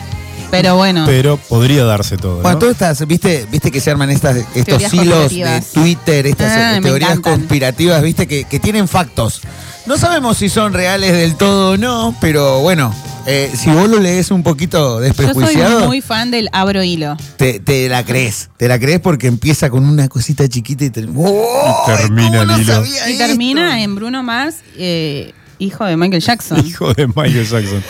pero 0.51 0.75
bueno. 0.75 1.03
Pero 1.05 1.37
podría 1.37 1.83
darse 1.85 2.17
todo. 2.17 2.37
Bueno, 2.41 2.53
¿no? 2.53 2.59
todas 2.59 2.73
estas, 2.73 3.07
viste, 3.07 3.45
viste 3.51 3.71
que 3.71 3.79
se 3.81 3.91
arman 3.91 4.09
estas, 4.09 4.37
estos 4.37 4.65
Teorías 4.65 4.93
hilos 4.93 5.29
de. 5.31 5.63
Twitter, 5.73 6.27
estas 6.27 6.51
Ah, 6.51 6.77
eh, 6.77 6.81
teorías 6.81 7.19
conspirativas, 7.19 8.01
viste, 8.01 8.27
que, 8.27 8.43
que 8.45 8.59
tienen 8.59 8.87
factos. 8.87 9.41
No 9.85 9.97
sabemos 9.97 10.37
si 10.37 10.49
son 10.49 10.73
reales 10.73 11.13
del 11.13 11.35
todo 11.35 11.71
o 11.71 11.77
no, 11.77 12.15
pero 12.21 12.59
bueno, 12.59 12.93
eh, 13.25 13.51
si 13.55 13.71
vos 13.71 13.89
lo 13.89 13.99
lees 13.99 14.29
un 14.29 14.43
poquito 14.43 14.77
Yo 14.77 14.97
soy 14.97 15.03
desprejuiciado, 15.07 15.87
muy 15.87 16.01
fan 16.01 16.29
del 16.29 16.47
abro 16.51 16.83
hilo. 16.83 17.17
te, 17.37 17.59
te 17.59 17.89
la 17.89 18.03
crees. 18.05 18.49
Te 18.57 18.67
la 18.67 18.77
crees 18.79 18.99
porque 18.99 19.27
empieza 19.27 19.69
con 19.71 19.85
una 19.85 20.07
cosita 20.07 20.47
chiquita 20.47 20.85
y, 20.85 20.89
te- 20.91 21.07
¡Oh! 21.15 21.75
Y 21.87 21.91
termina 21.97 22.29
¿cómo 22.29 22.41
el 22.41 22.47
no 22.47 22.59
hilo. 22.59 22.85
Y 22.85 22.89
esto? 23.13 23.17
termina 23.25 23.81
en 23.81 23.95
Bruno 23.95 24.21
Mars, 24.21 24.57
eh, 24.77 25.33
hijo 25.59 25.85
de 25.85 25.95
Michael 25.97 26.21
Jackson. 26.21 26.65
Hijo 26.65 26.93
de 26.93 27.07
Michael 27.07 27.45
Jackson. 27.47 27.83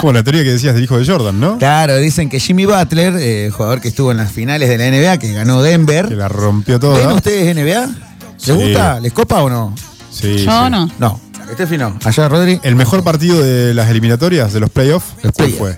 Como 0.00 0.12
la 0.12 0.22
teoría 0.22 0.42
que 0.44 0.50
decías 0.52 0.74
del 0.74 0.84
hijo 0.84 0.98
de 0.98 1.06
Jordan, 1.06 1.38
¿no? 1.40 1.58
Claro, 1.58 1.96
dicen 1.96 2.28
que 2.28 2.38
Jimmy 2.40 2.66
Butler, 2.66 3.14
eh, 3.18 3.50
jugador 3.52 3.80
que 3.80 3.88
estuvo 3.88 4.10
en 4.10 4.16
las 4.18 4.30
finales 4.32 4.68
de 4.68 4.78
la 4.78 4.86
NBA, 4.90 5.18
que 5.18 5.32
ganó 5.32 5.62
Denver. 5.62 6.08
Que 6.08 6.16
la 6.16 6.28
rompió 6.28 6.74
¿Ven 6.78 6.80
toda. 6.80 7.14
ustedes 7.14 7.54
NBA? 7.56 7.86
Sí. 8.36 8.52
¿Les 8.52 8.56
gusta? 8.56 9.00
¿Les 9.00 9.12
copa 9.12 9.42
o 9.42 9.48
no? 9.48 9.74
Sí, 10.10 10.38
Yo 10.44 10.64
sí. 10.64 10.70
no. 10.70 10.90
No. 10.98 11.20
Este 11.56 11.78
no. 11.78 11.98
Allá, 12.04 12.28
Rodri. 12.28 12.58
El 12.62 12.74
mejor 12.74 13.04
partido 13.04 13.40
de 13.42 13.74
las 13.74 13.88
eliminatorias, 13.90 14.52
de 14.52 14.60
los 14.60 14.70
playoffs, 14.70 15.06
¿cuál 15.36 15.50
fue? 15.52 15.76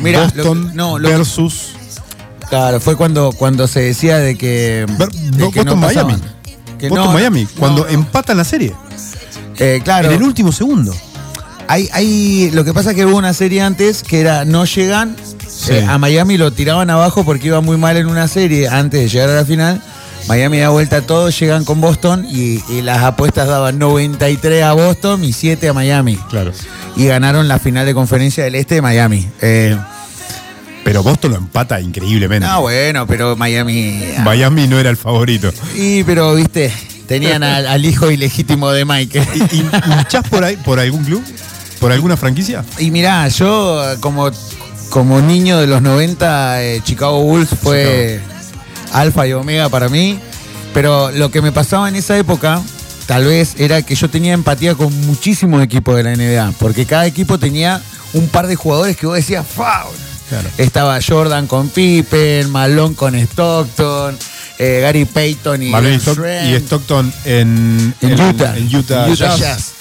Mira, 0.00 0.24
Boston 0.24 0.68
lo- 0.68 0.74
no, 0.74 0.98
lo- 0.98 1.08
versus 1.08 1.70
Claro, 2.48 2.80
fue 2.80 2.96
cuando, 2.96 3.32
cuando 3.32 3.66
se 3.66 3.80
decía 3.80 4.18
de 4.18 4.36
que. 4.38 4.86
Ver- 4.98 5.10
de 5.10 5.50
que 5.50 5.60
Boston 5.62 5.80
pasaban. 5.80 6.06
Miami. 6.20 6.22
Que 6.78 6.88
Boston 6.88 7.06
no, 7.08 7.12
Miami, 7.12 7.42
no, 7.44 7.50
cuando 7.58 7.82
no. 7.84 7.88
empatan 7.88 8.36
la 8.36 8.44
serie. 8.44 8.72
Eh, 9.58 9.80
claro. 9.84 10.08
En 10.10 10.16
el 10.16 10.22
último 10.22 10.52
segundo. 10.52 10.94
Hay, 11.70 11.88
hay, 11.92 12.50
lo 12.52 12.64
que 12.64 12.72
pasa 12.72 12.90
es 12.90 12.96
que 12.96 13.04
hubo 13.04 13.16
una 13.18 13.34
serie 13.34 13.60
antes 13.60 14.02
que 14.02 14.20
era 14.20 14.44
no 14.44 14.64
llegan. 14.64 15.16
Sí. 15.48 15.72
eh, 15.72 15.84
a 15.86 15.98
Miami 15.98 16.36
lo 16.38 16.50
tiraban 16.52 16.88
abajo 16.90 17.24
porque 17.24 17.48
iba 17.48 17.60
muy 17.60 17.76
mal 17.76 17.96
en 17.96 18.06
una 18.06 18.26
serie 18.28 18.68
antes 18.68 19.00
de 19.00 19.08
llegar 19.08 19.28
a 19.30 19.34
la 19.34 19.44
final. 19.44 19.82
Miami 20.28 20.58
da 20.58 20.68
vuelta 20.70 20.96
a 20.98 21.00
todo, 21.02 21.30
llegan 21.30 21.64
con 21.64 21.80
Boston 21.80 22.26
y, 22.30 22.62
y 22.70 22.82
las 22.82 23.02
apuestas 23.02 23.48
daban 23.48 23.78
93 23.78 24.62
a 24.62 24.72
Boston 24.72 25.24
y 25.24 25.32
7 25.32 25.68
a 25.68 25.72
Miami. 25.72 26.16
Claro. 26.30 26.52
Y 26.96 27.06
ganaron 27.06 27.48
la 27.48 27.58
final 27.58 27.86
de 27.86 27.94
conferencia 27.94 28.44
del 28.44 28.54
Este 28.54 28.76
de 28.76 28.82
Miami. 28.82 29.26
Eh, 29.40 29.76
Pero 30.84 31.02
Boston 31.02 31.30
lo 31.32 31.36
empata 31.38 31.80
increíblemente. 31.80 32.46
no, 32.46 32.60
bueno, 32.62 33.06
pero 33.06 33.36
Miami. 33.36 34.02
Miami 34.24 34.66
no 34.66 34.78
era 34.78 34.90
el 34.90 34.96
favorito. 34.96 35.50
Y 35.76 36.02
pero, 36.04 36.34
viste, 36.34 36.72
tenían 37.08 37.42
al, 37.42 37.66
al 37.66 37.84
hijo 37.84 38.10
ilegítimo 38.10 38.70
de 38.70 38.84
Michael. 38.84 39.26
¿Y, 39.50 39.62
por 40.30 40.44
ahí, 40.44 40.56
por 40.58 40.78
algún 40.78 41.02
club? 41.02 41.24
¿Por 41.80 41.90
alguna 41.90 42.16
franquicia? 42.16 42.64
Y 42.78 42.90
mirá, 42.90 43.26
yo 43.28 43.82
como, 44.00 44.30
como 44.90 45.20
niño 45.20 45.58
de 45.58 45.66
los 45.66 45.80
90, 45.80 46.62
eh, 46.62 46.80
Chicago 46.84 47.22
Bulls 47.22 47.48
fue 47.60 48.20
alfa 48.92 49.26
y 49.26 49.32
omega 49.32 49.68
para 49.68 49.88
mí. 49.88 50.20
Pero 50.74 51.10
lo 51.10 51.30
que 51.30 51.40
me 51.40 51.50
pasaba 51.50 51.88
en 51.88 51.96
esa 51.96 52.16
época, 52.18 52.60
tal 53.06 53.24
vez, 53.24 53.54
era 53.58 53.80
que 53.82 53.94
yo 53.94 54.10
tenía 54.10 54.34
empatía 54.34 54.74
con 54.74 54.94
muchísimos 55.06 55.62
equipos 55.62 55.96
de 55.96 56.02
la 56.02 56.14
NBA. 56.14 56.52
Porque 56.58 56.84
cada 56.84 57.06
equipo 57.06 57.38
tenía 57.38 57.80
un 58.12 58.28
par 58.28 58.46
de 58.46 58.54
jugadores 58.54 58.96
que 58.96 59.06
vos 59.06 59.16
decías, 59.16 59.46
¡Fau! 59.46 59.88
Claro. 60.28 60.48
Estaba 60.58 60.98
Jordan 61.00 61.46
con 61.46 61.70
Pippen, 61.70 62.50
Malone 62.50 62.94
con 62.94 63.14
Stockton, 63.14 64.18
eh, 64.58 64.80
Gary 64.82 65.04
Payton 65.04 65.62
y 65.62 65.72
Stock- 65.72 66.18
Stockton 66.64 67.12
en, 67.24 67.94
En 68.00 68.10
en- 68.10 68.20
Utah. 68.20 68.56
en 68.56 68.74
Utah, 68.76 69.08
Jazz. 69.14 69.72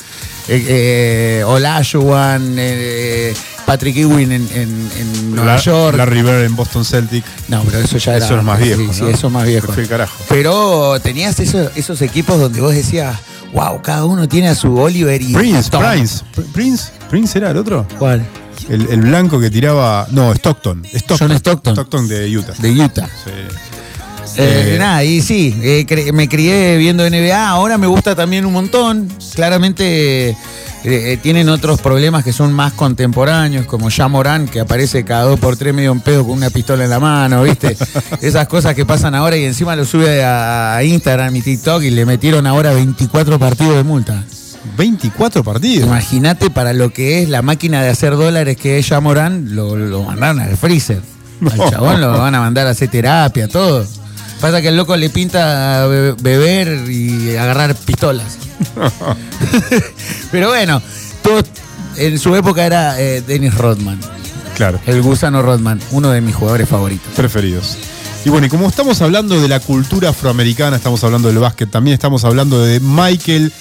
Eh, 0.50 1.40
eh, 1.40 1.44
Olajuwon, 1.46 2.56
eh, 2.58 3.34
Patrick 3.66 3.98
Ewing 3.98 4.32
en, 4.32 4.48
en- 4.54 4.92
en 4.98 5.36
Nueva 5.36 5.56
La- 5.56 5.62
York. 5.62 5.98
Larry 5.98 6.22
Bird 6.22 6.44
en 6.46 6.56
Boston 6.56 6.86
Celtic. 6.86 7.26
No, 7.50 7.64
pero 7.64 7.80
eso 7.80 7.98
ya 7.98 8.16
era. 8.16 8.26
Eso 8.26 8.38
es 8.38 8.44
más 8.44 8.60
viejo, 8.60 8.82
Sí, 8.82 8.90
sí, 8.94 9.02
¿no? 9.02 9.10
eso 9.10 9.28
es 9.28 9.34
más 9.34 9.46
viejo. 9.46 9.74
Carajo. 9.90 10.18
Pero 10.30 11.00
tenías 11.02 11.38
esos, 11.42 11.70
esos 11.76 12.02
equipos 12.02 12.40
donde 12.40 12.62
vos 12.62 12.74
decías, 12.74 13.18
wow, 13.52 13.82
cada 13.82 14.06
uno 14.06 14.28
tiene 14.30 14.48
a 14.48 14.56
su 14.56 14.74
Oliver 14.78 15.22
y. 15.22 15.34
Prince, 15.34 15.70
Tom". 15.70 15.84
Prince. 15.84 16.24
Prince, 16.54 16.92
Prince 17.10 17.38
era 17.38 17.52
el 17.52 17.58
otro. 17.58 17.86
¿Cuál? 18.00 18.26
El, 18.70 18.88
el 18.90 19.02
blanco 19.02 19.42
que 19.42 19.50
tiraba. 19.50 20.08
No, 20.12 20.32
Stockton. 20.34 20.86
Stockton. 20.86 21.28
John 21.28 21.38
Stockton. 21.38 21.74
Stockton 21.74 22.08
de 22.08 22.38
Utah. 22.38 22.54
De 22.60 22.72
Utah. 22.72 23.08
Sí. 23.08 23.32
Eh, 24.38 24.76
eh. 24.76 24.78
Nada, 24.78 25.04
y 25.04 25.22
sí, 25.22 25.56
eh, 25.62 26.12
me 26.14 26.30
crié 26.30 26.78
viendo 26.78 27.08
NBA, 27.10 27.50
ahora 27.50 27.78
me 27.78 27.88
gusta 27.88 28.16
también 28.16 28.46
un 28.46 28.54
montón. 28.54 29.10
Claramente 29.34 30.36
eh, 30.84 31.18
tienen 31.22 31.50
otros 31.50 31.82
problemas 31.82 32.24
que 32.24 32.32
son 32.32 32.54
más 32.54 32.72
contemporáneos, 32.72 33.66
como 33.66 33.90
ya 33.90 34.08
Morán, 34.08 34.48
que 34.48 34.62
aparece 34.62 35.04
cada 35.04 35.24
dos 35.24 35.38
por 35.38 35.58
tres 35.58 35.74
medio 35.74 35.92
un 35.92 36.00
pedo 36.00 36.24
con 36.24 36.38
una 36.38 36.50
pistola 36.50 36.86
en 36.86 36.90
la 36.90 37.00
mano, 37.00 37.44
¿viste? 37.44 37.76
Esas 38.22 38.48
cosas 38.48 38.74
que 38.74 38.86
pasan 38.86 39.14
ahora 39.14 39.36
y 39.36 39.44
encima 39.44 39.76
lo 39.76 39.84
sube 39.84 40.24
a, 40.24 40.82
Instagram 40.82 41.36
y 41.36 41.42
TikTok 41.42 41.84
y 41.84 41.90
le 41.90 42.06
metieron 42.06 42.48
ahora 42.48 42.72
24 42.74 43.38
partidos 43.38 43.76
de 43.76 43.84
multa. 43.84 44.24
24 44.78 45.44
partidos. 45.44 45.88
Imagínate 45.88 46.50
para 46.50 46.72
lo 46.72 46.94
que 46.94 47.22
es 47.22 47.30
la 47.30 47.42
máquina 47.42 47.82
de 47.82 47.90
hacer 47.90 48.16
dólares 48.16 48.56
que 48.56 48.78
es 48.78 48.88
ya 48.88 49.02
Morán, 49.02 49.56
lo, 49.56 49.76
lo 49.76 50.04
mandaron 50.04 50.40
al 50.40 50.56
freezer. 50.56 51.02
Al 51.52 51.70
chabón 51.70 52.00
lo 52.00 52.18
van 52.18 52.34
a 52.34 52.40
mandar 52.40 52.66
a 52.66 52.70
hacer 52.70 52.90
terapia, 52.90 53.48
todo. 53.48 53.86
Pasa 54.40 54.62
que 54.62 54.68
el 54.68 54.78
loco 54.78 54.96
le 54.96 55.10
pinta 55.10 55.88
beber 55.88 56.90
y 56.90 57.36
agarrar 57.36 57.76
pistolas. 57.76 58.38
Pero 60.32 60.50
bueno, 60.50 60.82
en 61.98 62.20
su 62.20 62.36
época 62.36 62.66
era 62.66 63.02
eh, 63.02 63.22
Dennis 63.22 63.56
Rodman. 63.56 64.00
Claro. 64.56 64.80
El 64.86 65.02
gusano 65.02 65.42
Rodman, 65.42 65.80
uno 65.92 66.10
de 66.12 66.22
mis 66.22 66.36
jugadores 66.36 66.70
favoritos. 66.70 67.12
Preferidos. 67.16 67.78
Y 68.26 68.30
bueno, 68.30 68.48
y 68.48 68.50
como 68.50 68.68
estamos 68.68 69.02
hablando 69.02 69.40
de 69.40 69.48
la 69.48 69.60
cultura 69.60 70.10
afroamericana, 70.10 70.78
estamos 70.78 71.04
hablando 71.04 71.30
del 71.30 71.38
básquet, 71.40 71.70
también 71.70 71.94
estamos 71.94 72.26
hablando 72.26 72.64
de 72.64 72.80
Michael 72.80 73.52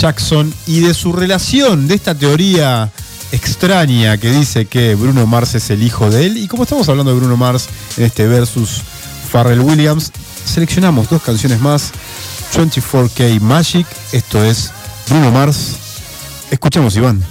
Jackson 0.00 0.52
y 0.66 0.80
de 0.80 0.94
su 0.94 1.12
relación, 1.12 1.86
de 1.86 1.94
esta 1.94 2.14
teoría 2.14 2.90
extraña 3.32 4.18
que 4.18 4.30
dice 4.30 4.66
que 4.66 4.94
Bruno 4.94 5.26
Mars 5.26 5.54
es 5.54 5.70
el 5.70 5.82
hijo 5.82 6.10
de 6.10 6.26
él. 6.26 6.36
Y 6.36 6.48
como 6.48 6.64
estamos 6.64 6.88
hablando 6.88 7.12
de 7.12 7.18
Bruno 7.18 7.36
Mars 7.36 7.68
en 7.96 8.04
este 8.04 8.26
versus 8.26 8.82
Pharrell 9.32 9.60
Williams, 9.60 10.12
seleccionamos 10.44 11.08
dos 11.08 11.22
canciones 11.22 11.58
más, 11.58 11.90
24K 12.54 13.40
Magic, 13.40 13.86
esto 14.12 14.44
es 14.44 14.70
Bruno 15.08 15.30
Mars. 15.30 15.78
Escuchamos 16.50 16.94
Iván. 16.96 17.24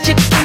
magic 0.00 0.39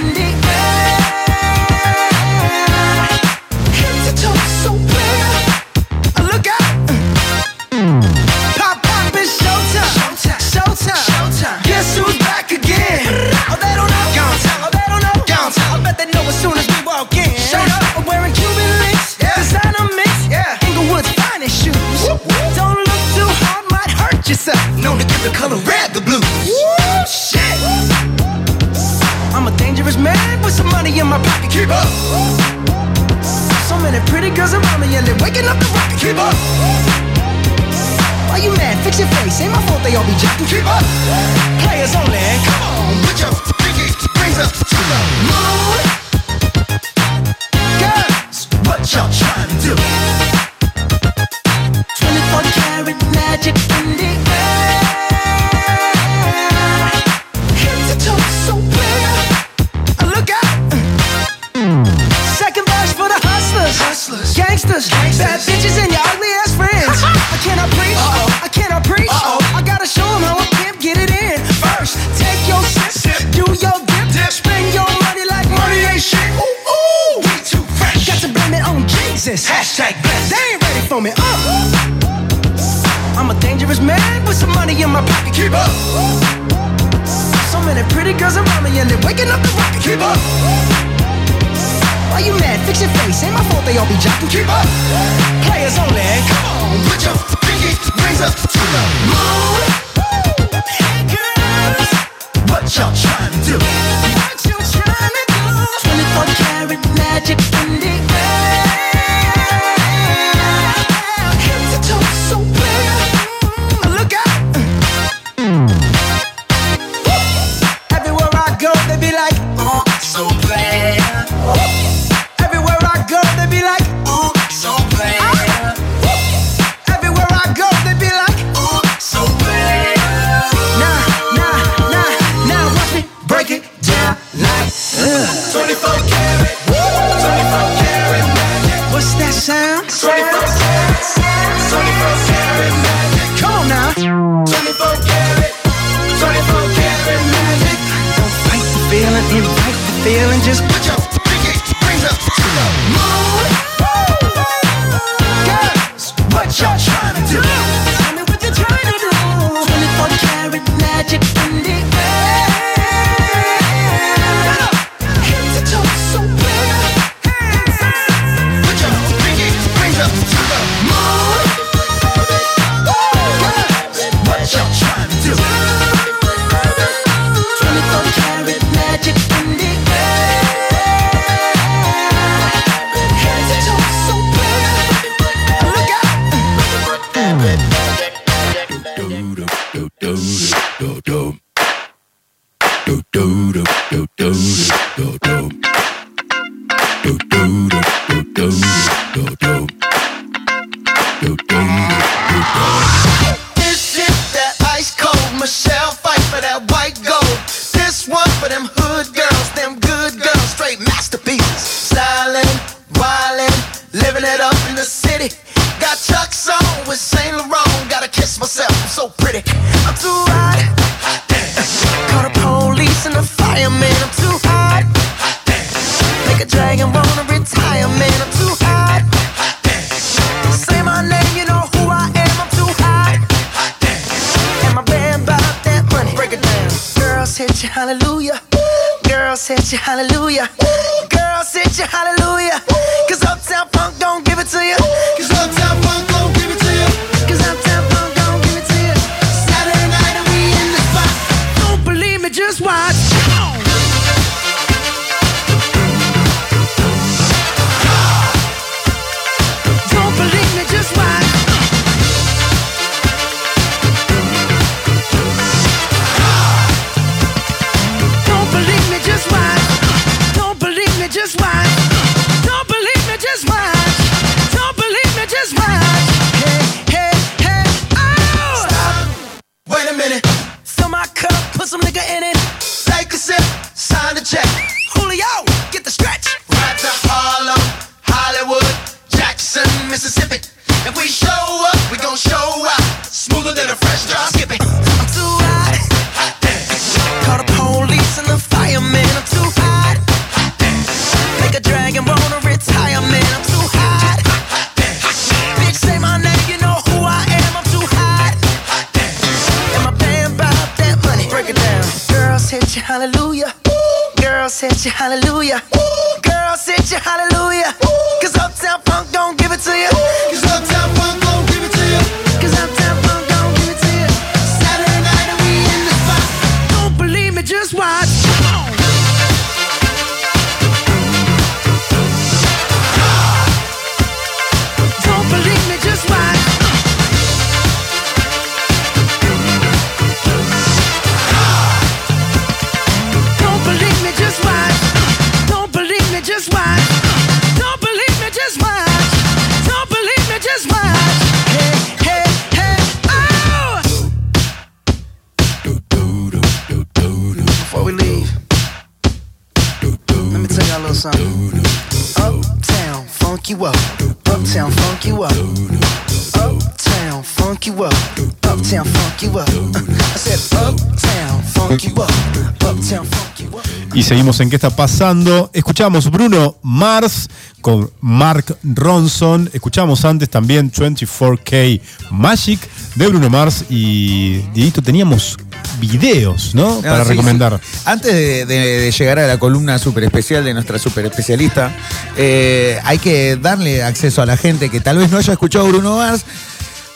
en 374.45 374.49
qué 374.51 374.55
está 374.57 374.69
pasando. 374.69 375.49
Escuchamos 375.53 376.09
Bruno 376.09 376.55
Mars 376.61 377.29
con 377.61 377.89
Mark 377.99 378.57
Ronson. 378.63 379.49
Escuchamos 379.53 380.05
antes 380.05 380.29
también 380.29 380.71
24K 380.71 381.81
Magic 382.11 382.59
de 382.95 383.07
Bruno 383.07 383.29
Mars. 383.29 383.65
Y 383.69 384.37
Dieguito, 384.53 384.81
teníamos 384.81 385.37
videos, 385.79 386.53
¿no? 386.55 386.75
No, 386.75 386.81
Para 386.81 387.03
sí, 387.03 387.09
recomendar. 387.09 387.59
sí. 387.61 387.79
Antes 387.85 388.13
de, 388.13 388.45
de- 388.45 388.79
de 388.81 388.91
llegar 388.91 389.19
a 389.19 389.27
la 389.27 389.37
columna 389.39 389.77
super 389.79 390.03
especial 390.03 390.43
de 390.45 390.53
nuestra 390.53 390.77
super 390.79 391.05
especialista, 391.05 391.75
eh, 392.17 392.79
hay 392.83 392.97
que 392.99 393.35
darle 393.35 393.83
acceso 393.83 394.21
a 394.21 394.25
la 394.25 394.37
gente 394.37 394.69
que 394.69 394.79
tal 394.79 394.97
vez 394.97 395.11
no 395.11 395.17
haya 395.17 395.33
escuchado 395.33 395.67
Bruno 395.67 395.97
Mars 395.97 396.23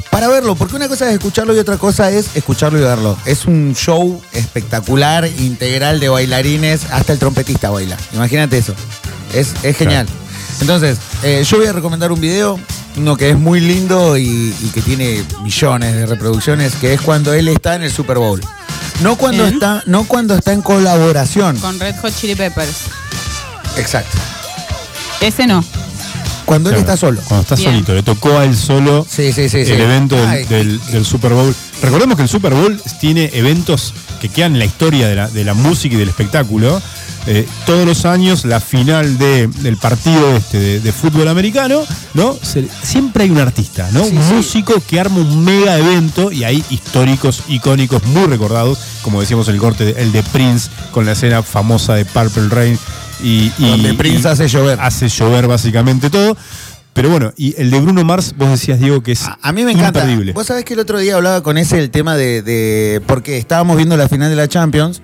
para 0.10 0.28
verlo, 0.28 0.56
porque 0.56 0.76
una 0.76 0.88
cosa 0.88 1.08
es 1.08 1.14
escucharlo 1.14 1.56
y 1.56 1.60
otra 1.60 1.78
cosa 1.78 2.10
es 2.12 2.36
escucharlo 2.36 2.80
y 2.80 2.82
verlo. 2.82 3.18
Es 3.26 3.46
un 3.46 3.76
show 3.76 4.22
espectacular, 4.34 5.28
integral 5.28 6.00
de 6.00 6.10
bailarines, 6.10 6.86
hasta 6.92 7.14
el 7.14 7.20
trompetista 7.20 7.70
baila. 7.70 7.98
Imagínate 8.14 8.58
eso. 8.58 8.74
Es, 9.34 9.54
es 9.64 9.78
genial. 9.78 10.08
Entonces, 10.62 10.98
eh, 11.24 11.44
yo 11.48 11.58
voy 11.58 11.68
a 11.68 11.74
recomendar 11.74 12.12
un 12.12 12.20
video, 12.20 12.60
uno 12.98 13.16
que 13.16 13.30
es 13.30 13.38
muy 13.38 13.60
lindo 13.60 14.18
y, 14.18 14.56
y 14.62 14.72
que 14.74 14.82
tiene 14.82 15.24
millones 15.44 15.96
de 15.96 16.06
reproducciones, 16.06 16.76
que 16.76 16.94
es 16.94 17.02
cuando 17.02 17.34
él 17.34 17.48
está 17.48 17.76
en 17.76 17.84
el 17.84 17.92
Super 17.92 18.18
Bowl. 18.18 18.42
No 19.02 19.16
cuando 19.16 19.46
está, 19.46 19.82
no 19.86 20.04
cuando 20.04 20.36
está 20.36 20.52
en 20.52 20.62
colaboración. 20.62 21.58
Con 21.60 21.80
Red 21.80 21.96
Hot 22.02 22.14
Chili 22.14 22.36
Peppers. 22.36 22.82
Exacto. 23.78 24.18
Ese 25.22 25.48
no. 25.48 25.64
Cuando 26.50 26.72
él 26.72 26.78
está 26.78 26.98
solo. 26.98 27.22
Cuando 27.28 27.44
está 27.44 27.54
Bien. 27.56 27.72
solito. 27.72 27.94
Le 27.94 28.02
tocó 28.02 28.38
a 28.40 28.44
él 28.44 28.56
solo 28.58 29.06
Sí, 29.08 29.32
sí, 29.34 29.50
sí. 29.50 29.66
sí. 29.66 29.72
el 29.72 29.82
evento 29.82 30.16
del, 30.16 30.28
Ay, 30.28 30.46
del- 30.46 30.80
del 30.92 31.06
Super 31.06 31.34
Bowl. 31.34 31.54
Recordemos 31.82 32.16
que 32.18 32.24
el 32.24 32.28
Super 32.30 32.56
Bowl 32.56 32.82
tiene 33.00 33.30
eventos 33.34 33.94
que 34.20 34.30
quedan 34.30 34.54
en 34.54 34.60
la 34.60 34.66
historia 34.66 35.08
de 35.08 35.16
la, 35.16 35.28
de 35.30 35.44
la 35.44 35.54
música 35.54 35.96
y 35.96 36.00
del 36.00 36.10
espectáculo. 36.10 36.82
Eh, 37.32 37.48
todos 37.68 37.86
los 37.86 38.06
años, 38.06 38.44
la 38.44 38.60
final 38.60 39.20
de- 39.20 39.46
del 39.48 39.78
partido 39.78 40.36
este 40.36 40.60
de, 40.60 40.80
de 40.80 40.92
fútbol 40.92 41.28
americano, 41.28 41.82
¿no? 42.16 42.36
Se- 42.42 42.68
siempre 42.82 43.26
hay 43.26 43.30
un 43.30 43.38
artista, 43.38 43.88
¿no? 43.92 44.04
Sí, 44.04 44.18
un 44.18 44.24
sí. 44.24 44.34
músico 44.34 44.74
que 44.88 45.00
arma 45.00 45.18
un 45.18 45.46
mega 45.46 45.78
evento 45.78 46.32
y 46.32 46.44
hay 46.44 46.64
históricos, 46.72 47.44
icónicos, 47.48 48.04
muy 48.06 48.26
recordados, 48.26 48.80
como 49.04 49.22
decíamos 49.22 49.48
el 49.48 49.58
corte, 49.60 49.94
el 50.02 50.12
de 50.12 50.24
Prince, 50.24 50.72
con 50.92 51.06
la 51.06 51.12
escena 51.12 51.44
famosa 51.44 51.94
de 51.94 52.04
Purple 52.06 52.48
Rain. 52.50 52.80
Y, 53.24 53.52
y- 53.60 53.70
Donde 53.70 53.94
Prince 53.94 54.28
y 54.28 54.32
hace 54.32 54.48
llover. 54.48 54.80
Hace 54.82 55.08
llover 55.08 55.46
básicamente 55.48 56.10
todo. 56.10 56.36
Pero 56.94 57.10
bueno, 57.12 57.32
y 57.38 57.54
el 57.62 57.70
de 57.70 57.80
Bruno 57.80 58.04
Mars, 58.04 58.34
vos 58.36 58.50
decías, 58.50 58.80
Diego, 58.80 59.04
que 59.04 59.12
es 59.12 59.24
A, 59.26 59.38
a 59.42 59.52
mí 59.52 59.64
me 59.64 59.72
encanta. 59.74 60.00
imperdible. 60.00 60.34
Vos 60.34 60.48
sabés 60.48 60.66
que 60.66 60.74
el 60.74 60.80
otro 60.80 60.98
día 60.98 61.14
hablaba 61.16 61.44
con 61.44 61.60
ese 61.60 61.78
el 61.78 61.92
tema 61.92 62.16
de, 62.16 62.42
de- 62.42 63.02
porque 63.06 63.38
estábamos 63.38 63.78
viendo 63.78 63.96
la 63.98 64.10
final 64.10 64.30
de 64.32 64.36
la 64.36 64.48
Champions 64.48 65.02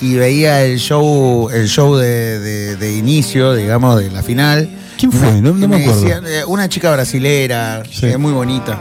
y 0.00 0.14
veía 0.14 0.62
el 0.64 0.78
show, 0.78 1.48
el 1.50 1.68
show 1.68 1.96
de, 1.96 2.38
de- 2.40 2.76
de 2.76 2.96
inicio, 2.96 3.54
digamos, 3.54 3.98
de 4.00 4.10
la 4.10 4.22
final. 4.22 4.68
¿Quién 4.98 5.12
fue? 5.12 5.40
No- 5.40 5.52
me 5.54 5.64
acuerdo. 5.76 6.00
decían, 6.00 6.24
eh, 6.26 6.44
una 6.46 6.68
chica 6.68 6.90
brasilera, 6.92 7.82
Sí. 7.90 8.06
eh, 8.06 8.16
muy 8.18 8.32
bonita. 8.32 8.78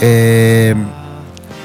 Eh, 0.00 0.74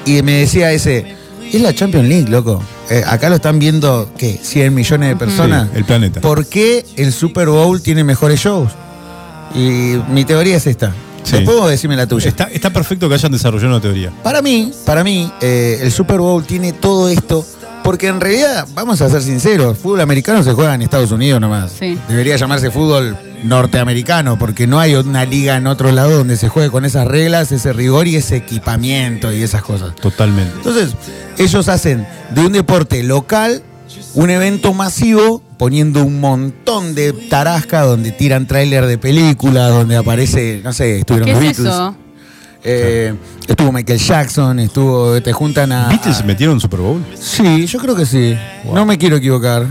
y 0.06 0.22
me 0.22 0.34
decía 0.40 0.72
ese, 0.72 1.16
es 1.52 1.62
la 1.62 1.74
Champions 1.74 2.08
League, 2.08 2.30
loco. 2.30 2.62
Eh, 2.90 3.04
acá 3.06 3.30
lo 3.30 3.36
están 3.36 3.58
viendo, 3.60 4.10
¿qué? 4.18 4.40
100 4.42 4.74
millones 4.74 5.10
de 5.10 5.16
personas. 5.16 5.70
Sí, 5.72 5.78
el 5.78 5.86
planeta. 5.86 6.22
¿Por 6.22 6.46
qué 6.46 6.86
el 6.98 7.12
Super 7.12 7.48
Bowl 7.50 7.82
tiene 7.82 8.04
mejores 8.04 8.40
shows? 8.40 8.72
Y 9.56 9.96
mi 10.12 10.26
teoría 10.26 10.58
es 10.58 10.68
esta. 10.68 10.94
Sí. 11.24 11.38
Después 11.38 11.58
vos 11.58 11.70
decime 11.70 11.96
la 11.96 12.06
tuya. 12.06 12.28
Está, 12.30 12.44
está 12.46 12.70
perfecto 12.72 13.08
que 13.10 13.16
hayan 13.16 13.32
desarrollado 13.32 13.70
una 13.72 13.82
teoría. 13.82 14.12
Para 14.22 14.44
mí, 14.44 14.72
para 14.86 15.04
mí, 15.04 15.32
eh, 15.42 15.80
el 15.82 15.92
Super 15.92 16.20
Bowl 16.20 16.44
tiene 16.44 16.72
todo 16.74 17.10
esto, 17.10 17.44
porque 17.86 18.08
en 18.08 18.20
realidad, 18.20 18.68
vamos 18.74 19.00
a 19.02 19.10
ser 19.10 19.22
sinceros, 19.22 19.78
fútbol 19.78 20.02
americano 20.02 20.42
se 20.42 20.54
juega 20.54 20.74
en 20.74 20.82
Estados 20.82 21.12
Unidos 21.12 21.40
nomás. 21.40 21.72
Sí. 21.72 21.96
Debería 22.10 22.36
llamarse 22.36 22.72
fútbol 22.72 23.16
norteamericano, 23.44 24.40
porque 24.40 24.66
no 24.66 24.80
hay 24.80 24.96
una 24.96 25.24
liga 25.24 25.56
en 25.56 25.68
otro 25.68 25.92
lado 25.92 26.18
donde 26.18 26.36
se 26.36 26.50
juegue 26.50 26.72
con 26.72 26.84
esas 26.84 27.08
reglas, 27.08 27.52
ese 27.52 27.74
rigor 27.74 28.08
y 28.08 28.16
ese 28.16 28.38
equipamiento 28.38 29.32
y 29.32 29.44
esas 29.44 29.62
cosas. 29.62 29.96
Totalmente. 29.98 30.52
Entonces, 30.58 30.96
ellos 31.38 31.70
hacen 31.70 32.08
de 32.32 32.42
un 32.42 32.54
deporte 32.54 33.04
local 33.04 33.62
un 34.16 34.30
evento 34.32 34.74
masivo, 34.74 35.44
poniendo 35.60 36.04
un 36.04 36.20
montón 36.20 36.96
de 36.96 37.14
tarasca 37.14 37.82
donde 37.82 38.12
tiran 38.12 38.48
tráiler 38.48 38.88
de 38.88 38.98
películas, 38.98 39.70
donde 39.70 39.96
aparece, 39.96 40.62
no 40.64 40.74
sé, 40.74 41.00
estuvieron 41.02 41.28
¿Qué 41.28 41.34
los 41.34 41.44
es 41.44 41.50
Beatles. 41.50 41.74
eso? 41.74 42.05
Eh, 42.68 43.14
estuvo 43.48 43.72
Michael 43.72 44.00
Jackson, 44.00 44.60
estuvo, 44.60 45.22
te 45.22 45.32
juntan 45.32 45.72
a. 45.72 45.88
¿Beatles 45.90 46.20
a- 46.20 46.24
metieron 46.24 46.56
un 46.56 46.62
Super 46.62 46.80
Bowl? 46.80 47.04
Sí, 47.20 47.68
yo 47.68 47.80
creo 47.80 47.96
que 47.96 48.06
sí. 48.06 48.36
No 48.74 48.86
me 48.86 48.98
quiero 48.98 49.18
equivocar. 49.18 49.68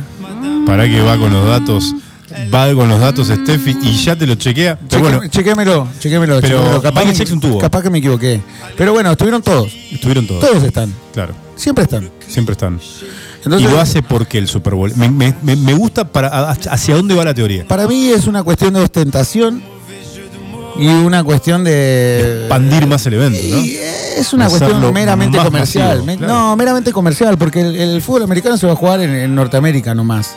Para 0.66 0.84
que 0.88 1.00
va 1.02 1.18
con 1.18 1.32
los 1.32 1.46
datos. 1.46 1.94
Va 2.52 2.72
con 2.74 2.88
los 2.88 2.98
datos 2.98 3.28
Steffi 3.28 3.76
y 3.82 3.92
ya 3.96 4.16
te 4.16 4.26
lo 4.26 4.34
chequea. 4.34 4.76
Pero 4.88 5.02
bueno, 5.02 5.20
chequéamelo, 5.28 5.88
chequéamelo. 6.00 6.40
Pero 6.40 6.58
chequéamelo. 6.58 6.82
Michael 6.92 7.08
que- 7.12 7.14
Jackson 7.18 7.40
tuvo. 7.40 7.58
Capaz 7.58 7.82
que 7.82 7.90
me 7.90 7.98
equivoqué. 7.98 8.40
Pero 8.76 8.92
bueno, 8.92 9.12
estuvieron 9.12 9.42
todos. 9.42 9.72
estuvieron 9.92 10.26
todos. 10.26 10.40
Todos 10.40 10.62
están. 10.64 10.92
Claro, 11.12 11.34
Siempre 11.56 11.84
están. 11.84 12.10
siempre 12.26 12.52
están. 12.54 12.80
Entonces- 13.44 13.68
y 13.68 13.72
lo 13.72 13.78
hace 13.80 14.02
porque 14.02 14.38
el 14.38 14.48
Super 14.48 14.74
Bowl. 14.74 14.92
Me, 14.96 15.08
me- 15.10 15.74
gusta 15.74 16.04
para 16.10 16.50
hacia 16.50 16.96
dónde 16.96 17.14
va 17.14 17.24
la 17.24 17.34
teoría. 17.34 17.66
Para 17.68 17.86
mí 17.86 18.08
es 18.08 18.26
una 18.26 18.42
cuestión 18.42 18.72
de 18.74 18.80
ostentación 18.80 19.62
y 20.78 20.86
una 20.88 21.22
cuestión 21.24 21.62
de. 21.64 22.40
Expandir 22.40 22.86
más 22.86 23.06
el 23.06 23.14
evento, 23.14 23.38
¿no? 23.50 23.58
Y 23.58 23.76
es 24.16 24.32
una 24.32 24.46
Hacerlo 24.46 24.68
cuestión 24.68 24.92
meramente 24.94 25.36
más 25.38 25.46
comercial. 25.46 25.88
masivo, 25.88 26.06
Me- 26.06 26.16
claro. 26.18 26.32
No, 26.32 26.56
meramente 26.56 26.92
comercial, 26.92 27.38
porque 27.38 27.60
el, 27.60 27.76
el 27.76 28.02
fútbol 28.02 28.22
americano 28.24 28.56
se 28.56 28.66
va 28.66 28.72
a 28.72 28.76
jugar 28.76 29.00
en, 29.00 29.10
en 29.10 29.34
Norteamérica 29.34 29.94
nomás. 29.94 30.36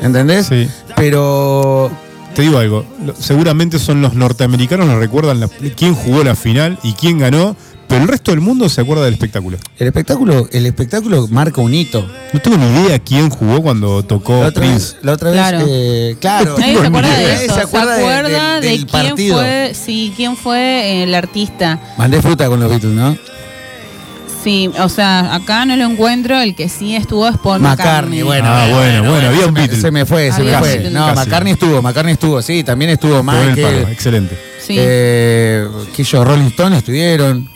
¿Entendés? 0.00 0.46
Sí. 0.46 0.68
Pero 0.96 1.90
Te 2.34 2.42
digo 2.42 2.58
algo, 2.58 2.84
lo- 3.04 3.14
seguramente 3.14 3.78
son 3.78 4.02
los 4.02 4.14
norteamericanos 4.14 4.86
los 4.88 4.96
recuerdan 4.98 5.40
la- 5.40 5.48
quién 5.76 5.94
jugó 5.94 6.24
la 6.24 6.34
final 6.34 6.78
y 6.82 6.94
quién 6.94 7.18
ganó, 7.18 7.56
pero 7.92 8.02
el 8.02 8.08
resto 8.08 8.30
del 8.30 8.40
mundo 8.40 8.68
se 8.68 8.80
acuerda 8.80 9.04
del 9.04 9.14
espectáculo. 9.14 9.58
el 9.78 9.86
espectáculo, 9.86 10.48
el 10.52 10.66
espectáculo 10.66 11.28
marca 11.28 11.60
un 11.60 11.74
hito. 11.74 12.06
No 12.32 12.40
tengo 12.40 12.56
ni 12.56 12.86
idea 12.86 12.98
quién 12.98 13.28
jugó 13.30 13.62
cuando 13.62 14.02
tocó 14.02 14.40
La 14.42 14.48
otra 14.48 14.62
Prince. 14.62 14.94
vez, 14.94 14.96
la 15.02 15.12
otra 15.12 15.32
Claro. 15.32 15.58
vez 15.58 15.68
eh, 15.68 16.16
claro. 16.20 16.56
Nadie 16.58 16.78
se 16.78 16.86
acuerda 16.86 17.16
de 17.16 17.22
Nadie 17.24 17.44
eso. 17.44 17.54
se 17.54 17.60
acuerda, 17.60 17.94
de- 17.96 18.00
acuerda 18.02 18.60
de, 18.60 18.68
del 18.68 18.86
quién 18.86 19.06
partido. 19.08 19.38
fue, 19.38 19.72
sí, 19.74 20.12
quién 20.16 20.36
fue 20.36 21.02
el 21.02 21.14
artista. 21.14 21.78
Mandé 21.98 22.20
fruta 22.22 22.48
con 22.48 22.58
los 22.60 22.70
Beatles, 22.70 22.92
¿no? 22.94 23.16
Sí, 24.42 24.68
o 24.80 24.88
sea, 24.88 25.34
acá 25.36 25.64
no 25.66 25.76
lo 25.76 25.84
encuentro. 25.84 26.40
El 26.40 26.56
que 26.56 26.68
sí 26.68 26.96
estuvo 26.96 27.28
es 27.28 27.36
Paul 27.38 27.60
McCartney. 27.60 28.22
McCartney, 28.22 28.22
bueno. 28.22 28.48
Ah, 28.48 28.66
bueno, 28.72 29.08
bueno, 29.08 29.28
había 29.28 29.46
un 29.46 29.46
se 29.46 29.52
me- 29.52 29.60
Beatle. 29.60 29.80
Se 29.80 29.90
me 29.92 30.04
fue, 30.06 30.32
se 30.32 30.40
Había 30.40 30.60
me 30.60 30.66
fue. 30.66 30.90
No, 30.90 31.06
Casi. 31.06 31.16
McCartney 31.20 31.52
estuvo, 31.52 31.80
McCartney 31.82 32.14
estuvo, 32.14 32.42
sí, 32.42 32.64
también 32.64 32.90
estuvo 32.90 33.22
Michael. 33.22 33.86
excelente. 33.90 34.36
Sí. 34.66 34.74
Eh, 34.78 35.68
que 35.94 36.02
yo, 36.02 36.24
Rolling 36.24 36.46
Stone 36.46 36.76
estuvieron. 36.78 37.51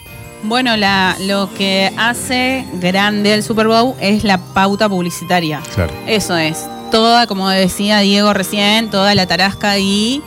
Bueno, 0.47 0.77
la, 0.77 1.17
lo 1.21 1.53
que 1.55 1.93
hace 1.97 2.65
grande 2.75 3.35
el 3.35 3.43
Super 3.43 3.67
Bowl 3.67 3.95
es 4.01 4.25
la 4.25 4.39
pauta 4.39 4.89
publicitaria. 4.89 5.61
Claro. 5.75 5.93
Eso 6.07 6.37
es. 6.37 6.67
Toda, 6.91 7.27
como 7.27 7.49
decía 7.51 7.99
Diego 8.01 8.33
recién, 8.33 8.91
toda 8.91 9.15
la 9.15 9.27
tarasca 9.27 9.71
ahí 9.73 10.23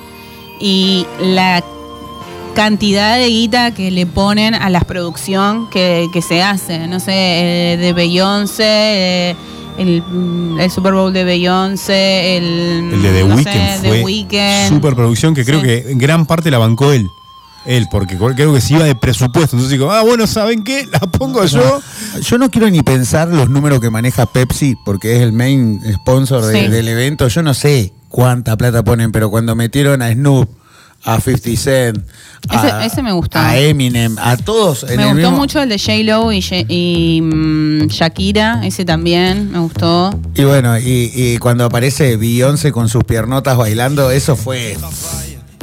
y 0.59 1.05
la 1.21 1.63
cantidad 2.53 3.17
de 3.17 3.27
guita 3.27 3.71
que 3.73 3.91
le 3.91 4.05
ponen 4.05 4.53
a 4.55 4.69
la 4.69 4.81
producción 4.81 5.69
que, 5.69 6.07
que 6.11 6.21
se 6.21 6.41
hace. 6.43 6.87
No 6.87 6.99
sé, 6.99 7.13
eh, 7.73 7.77
de 7.77 7.93
Beyoncé, 7.93 8.63
eh, 9.29 9.35
el, 9.77 10.01
mm, 10.01 10.59
el 10.59 10.69
Super 10.71 10.93
Bowl 10.93 11.13
de 11.13 11.23
Beyoncé, 11.23 12.35
el, 12.37 12.43
El 12.93 13.01
de 13.01 13.11
The 13.13 13.23
no 13.23 13.37
sé, 13.37 13.43
Weeknd 13.49 13.81
The 13.81 13.87
fue 13.87 14.03
Weeknd. 14.03 14.67
superproducción 14.69 15.33
que 15.33 15.45
creo 15.45 15.61
Sí. 15.61 15.65
que 15.67 15.91
en 15.91 15.97
gran 15.97 16.25
parte 16.25 16.51
la 16.51 16.57
bancó 16.57 16.91
él. 16.91 17.09
Él, 17.65 17.87
porque 17.91 18.17
creo 18.17 18.53
que 18.53 18.61
se 18.61 18.73
iba 18.75 18.85
de 18.85 18.95
presupuesto. 18.95 19.55
Entonces 19.55 19.71
digo, 19.71 19.91
ah, 19.91 20.01
bueno, 20.01 20.25
¿saben 20.27 20.63
qué? 20.63 20.85
La 20.91 20.99
pongo 20.99 21.43
yo. 21.45 21.81
Yo 22.21 22.37
no 22.37 22.49
quiero 22.49 22.69
ni 22.69 22.81
pensar 22.81 23.27
los 23.27 23.49
números 23.49 23.79
que 23.79 23.89
maneja 23.89 24.25
Pepsi, 24.25 24.75
porque 24.85 25.17
es 25.17 25.21
el 25.21 25.33
main 25.33 25.81
sponsor 25.93 26.45
de- 26.45 26.65
Sí. 26.65 26.67
del 26.71 26.87
evento. 26.87 27.27
Yo 27.27 27.43
no 27.43 27.53
sé 27.53 27.93
cuánta 28.07 28.55
plata 28.57 28.83
ponen, 28.83 29.11
pero 29.11 29.29
cuando 29.29 29.55
metieron 29.55 30.01
a 30.01 30.11
Snoop, 30.11 30.49
a 31.05 31.19
50 31.21 31.55
Cent, 31.61 31.97
a, 32.49 32.79
Ese- 32.79 32.85
ese 32.87 33.03
me 33.03 33.11
gustó. 33.13 33.39
a 33.39 33.57
Eminem, 33.57 34.17
a 34.19 34.35
todos 34.35 34.83
en 34.83 34.97
Me 34.97 35.03
el 35.03 35.09
gustó 35.13 35.29
mismo- 35.29 35.37
mucho 35.37 35.61
el 35.61 35.69
de 35.69 35.77
J-Lo 35.79 36.31
y, 36.33 36.41
Ye- 36.41 36.65
y, 36.67 37.21
mm, 37.21 37.87
Shakira, 37.87 38.61
ese 38.65 38.83
también 38.83 39.49
me 39.51 39.59
gustó. 39.59 40.09
Y 40.35 40.43
bueno, 40.43 40.77
y, 40.77 41.11
y 41.13 41.37
cuando 41.37 41.63
aparece 41.65 42.17
Beyoncé 42.17 42.71
con 42.73 42.89
sus 42.89 43.03
piernotas 43.05 43.55
bailando, 43.57 44.11
eso 44.11 44.35
fue 44.35 44.75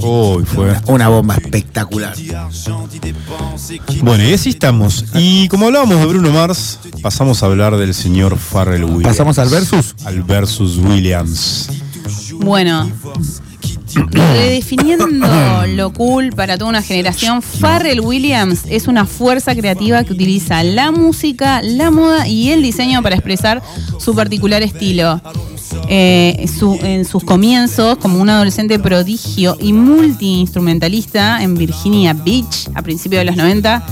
Uy, 0.02 0.44
fue. 0.44 0.70
una, 0.70 0.82
una 0.86 1.08
bomba 1.08 1.34
espectacular. 1.36 2.14
Bueno, 4.02 4.24
y 4.24 4.32
así 4.34 4.50
estamos. 4.50 5.06
Y 5.14 5.48
como 5.48 5.66
hablábamos 5.66 5.98
de 5.98 6.06
Bruno 6.06 6.30
Mars, 6.30 6.78
pasamos 7.02 7.42
a 7.42 7.46
hablar 7.46 7.76
del 7.76 7.94
señor 7.94 8.38
Farrell 8.38 8.84
Williams. 8.84 9.04
Pasamos 9.04 9.38
al 9.38 9.48
versus. 9.48 9.94
Al 10.04 10.22
versus 10.22 10.76
Williams. 10.76 11.68
Bueno, 12.34 12.90
redefiniendo 14.10 15.06
lo 15.68 15.92
cool 15.92 16.30
para 16.30 16.56
toda 16.58 16.70
una 16.70 16.82
generación, 16.82 17.42
Pharrell 17.42 18.00
Williams 18.00 18.62
es 18.68 18.88
una 18.88 19.06
fuerza 19.06 19.54
creativa 19.54 20.04
que 20.04 20.12
utiliza 20.12 20.62
la 20.62 20.90
música, 20.92 21.62
la 21.62 21.90
moda 21.90 22.28
y 22.28 22.50
el 22.50 22.62
diseño 22.62 23.02
para 23.02 23.16
expresar 23.16 23.62
su 23.98 24.14
particular 24.14 24.62
estilo. 24.62 25.20
Eh, 25.88 26.46
su- 26.58 26.78
en 26.82 27.04
sus 27.04 27.22
comienzos 27.24 27.98
como 27.98 28.20
un 28.20 28.28
adolescente 28.30 28.78
prodigio 28.78 29.56
y 29.60 29.72
multiinstrumentalista 29.72 31.42
en 31.42 31.54
Virginia 31.56 32.12
Beach 32.14 32.68
a 32.74 32.82
principios 32.82 33.20
de 33.20 33.24
los 33.26 33.36
90, 33.36 33.84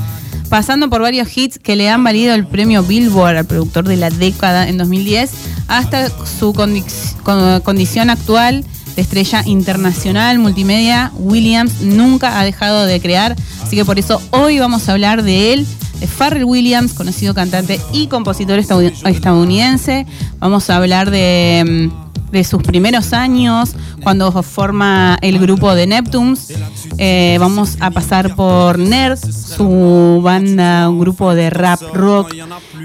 pasando 0.48 0.88
por 0.88 1.02
varios 1.02 1.36
hits 1.36 1.58
que 1.58 1.76
le 1.76 1.90
han 1.90 2.02
valido 2.02 2.34
el 2.34 2.46
premio 2.46 2.82
Billboard 2.82 3.36
al 3.36 3.44
productor 3.46 3.86
de 3.86 3.96
la 3.96 4.10
década 4.10 4.68
en 4.68 4.78
2010, 4.78 5.30
hasta 5.68 6.08
su 6.08 6.52
condi- 6.52 6.84
con- 7.22 7.60
condición 7.60 8.08
actual 8.10 8.64
de 8.96 9.02
estrella 9.02 9.42
internacional 9.46 10.38
multimedia, 10.38 11.10
Williams 11.16 11.80
nunca 11.80 12.38
ha 12.38 12.44
dejado 12.44 12.84
de 12.86 13.00
crear, 13.00 13.34
así 13.62 13.76
que 13.76 13.84
por 13.84 13.98
eso 13.98 14.20
hoy 14.30 14.58
vamos 14.58 14.88
a 14.88 14.92
hablar 14.92 15.22
de 15.22 15.52
él, 15.52 15.66
de 16.00 16.06
Pharrell 16.06 16.44
Williams, 16.44 16.92
conocido 16.92 17.34
cantante 17.34 17.80
y 17.92 18.06
compositor 18.08 18.58
estadoun- 18.58 18.92
estadounidense. 19.08 20.06
Vamos 20.38 20.68
a 20.70 20.76
hablar 20.76 21.10
de, 21.10 21.90
mm, 21.92 22.03
de 22.34 22.42
sus 22.44 22.62
primeros 22.62 23.12
años, 23.12 23.76
cuando 24.02 24.30
forma 24.42 25.16
el 25.22 25.38
grupo 25.38 25.74
de 25.74 25.86
Neptunes. 25.86 26.52
Eh, 26.98 27.36
vamos 27.38 27.76
a 27.78 27.92
pasar 27.92 28.34
por 28.34 28.78
Nerds, 28.78 29.54
su 29.56 30.20
banda, 30.22 30.90
un 30.90 30.98
grupo 30.98 31.34
de 31.34 31.48
rap 31.48 31.80
rock. 31.94 32.34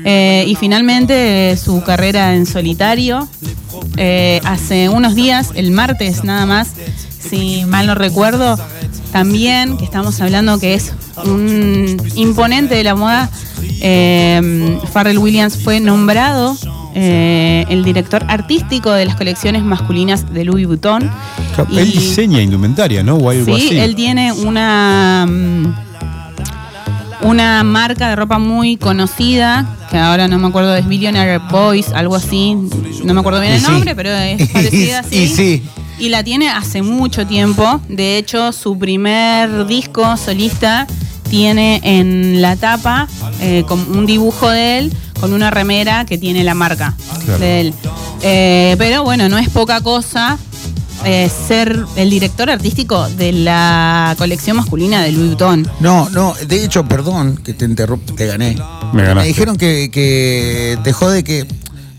Eh, 0.05 0.45
y 0.47 0.55
finalmente 0.55 1.51
eh, 1.51 1.57
su 1.57 1.81
carrera 1.81 2.35
en 2.35 2.45
solitario. 2.45 3.27
Hace 4.45 4.87
unos 4.87 5.15
días, 5.15 5.51
el 5.55 5.71
martes 5.71 6.23
nada 6.23 6.45
más, 6.45 6.69
si 7.19 7.65
mal 7.65 7.87
no 7.87 7.95
recuerdo, 7.95 8.57
también 9.11 9.77
que 9.77 9.83
estamos 9.83 10.21
hablando 10.21 10.59
que 10.59 10.75
es 10.75 10.93
un 11.25 11.97
imponente 12.15 12.75
de 12.75 12.83
la 12.83 12.95
moda, 12.95 13.29
Pharrell 14.93 15.17
Williams 15.17 15.57
fue 15.57 15.79
nombrado 15.79 16.55
eh, 17.01 17.65
el 17.69 17.83
director 17.83 18.23
artístico 18.27 18.91
de 18.91 19.05
las 19.05 19.15
colecciones 19.15 19.63
masculinas 19.63 20.31
de 20.33 20.43
Louis 20.45 20.67
Vuitton. 20.67 21.09
Él 21.71 21.87
Y- 21.87 21.91
diseña 21.99 22.41
indumentaria, 22.41 23.03
¿no? 23.03 23.15
O 23.15 23.29
algo 23.29 23.45
Sí, 23.57 23.67
así. 23.67 23.77
él 23.79 23.95
tiene 23.95 24.31
una 24.33 25.25
mm, 25.29 25.73
una 27.21 27.63
marca 27.63 28.09
de 28.09 28.15
ropa 28.15 28.39
muy 28.39 28.77
conocida, 28.77 29.65
que 29.91 29.97
ahora 29.97 30.27
no 30.27 30.39
me 30.39 30.47
acuerdo, 30.47 30.75
es 30.75 30.87
Billionaire 30.87 31.39
Boys, 31.51 31.89
algo 31.93 32.15
así, 32.15 32.55
no 33.03 33.13
me 33.13 33.19
acuerdo 33.19 33.41
bien 33.41 33.53
Y 33.53 33.55
el 33.57 33.61
sí. 33.61 33.71
nombre, 33.71 33.95
pero 33.95 34.09
es 34.11 34.47
parecida 34.53 34.99
así. 34.99 35.15
Y 35.23 35.27
sí. 35.27 35.63
Y 35.99 36.07
la 36.09 36.23
tiene 36.23 36.47
hace 36.49 36.81
mucho 36.81 37.27
tiempo. 37.27 37.81
De 37.89 38.17
hecho, 38.17 38.53
su 38.53 38.77
primer 38.79 39.65
disco 39.67 40.15
solista 40.15 40.87
tiene 41.29 41.81
en 41.83 42.41
la 42.41 42.55
tapa 42.55 43.07
eh, 43.41 43.65
un 43.93 44.05
dibujo 44.05 44.49
de 44.49 44.77
él 44.79 44.93
con 45.19 45.33
una 45.33 45.51
remera 45.51 46.05
que 46.05 46.17
tiene 46.17 46.43
la 46.43 46.53
marca 46.53 46.95
Claro. 47.25 47.39
de 47.39 47.61
él. 47.61 47.73
Eh, 48.21 48.75
pero 48.77 49.03
bueno, 49.03 49.29
no 49.29 49.37
es 49.37 49.49
poca 49.49 49.81
cosa 49.81 50.37
eh, 51.05 51.29
ser 51.47 51.85
el 51.95 52.09
director 52.09 52.49
artístico 52.49 53.07
de 53.09 53.31
la 53.31 54.15
colección 54.17 54.57
masculina 54.57 55.01
de 55.01 55.11
Louis 55.11 55.27
Vuitton. 55.27 55.69
No, 55.79 56.09
no, 56.09 56.33
de 56.47 56.63
hecho, 56.63 56.85
perdón 56.85 57.37
que 57.37 57.53
te 57.53 57.65
interrumpa, 57.65 58.13
te 58.15 58.25
gané. 58.25 58.57
Me 58.93 59.03
ganaste. 59.03 59.27
dijeron 59.27 59.55
que, 59.57 59.89
que 59.91 60.77
te 60.83 60.91
jode 60.93 61.23
que 61.23 61.45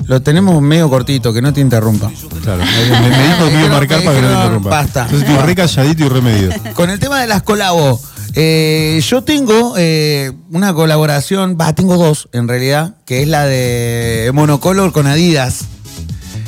lo 0.07 0.21
tenemos 0.21 0.61
medio 0.61 0.91
cortito, 0.91 1.33
que 1.33 1.41
no 1.41 1.53
te 1.53 1.61
interrumpa. 1.61 2.11
Claro. 2.43 2.63
Me, 2.65 2.99
me 3.11 3.27
dijo 3.29 3.45
que 3.47 3.55
me 3.55 3.61
iba 3.65 3.77
a 3.77 3.79
marcar 3.79 4.03
para 4.03 4.17
que 4.17 4.23
no 4.23 4.29
me 4.29 4.35
interrumpa. 4.35 4.71
Basta. 4.71 5.03
Entonces 5.05 5.29
estoy 5.29 5.47
re 5.47 5.55
calladito 5.55 6.05
y 6.05 6.09
remedido. 6.09 6.53
Con 6.75 6.91
el 6.91 6.99
tema 6.99 7.21
de 7.21 7.27
las 7.29 7.43
colabos, 7.43 8.01
eh, 8.35 9.01
yo 9.07 9.23
tengo 9.23 9.75
eh, 9.77 10.33
una 10.51 10.73
colaboración, 10.75 11.57
va, 11.61 11.73
tengo 11.75 11.97
dos 11.97 12.29
en 12.33 12.49
realidad, 12.49 12.95
que 13.07 13.23
es 13.23 13.29
la 13.29 13.47
de 13.47 14.31
Monocolor 14.35 14.93
con 14.93 15.07
Adidas. 15.07 15.65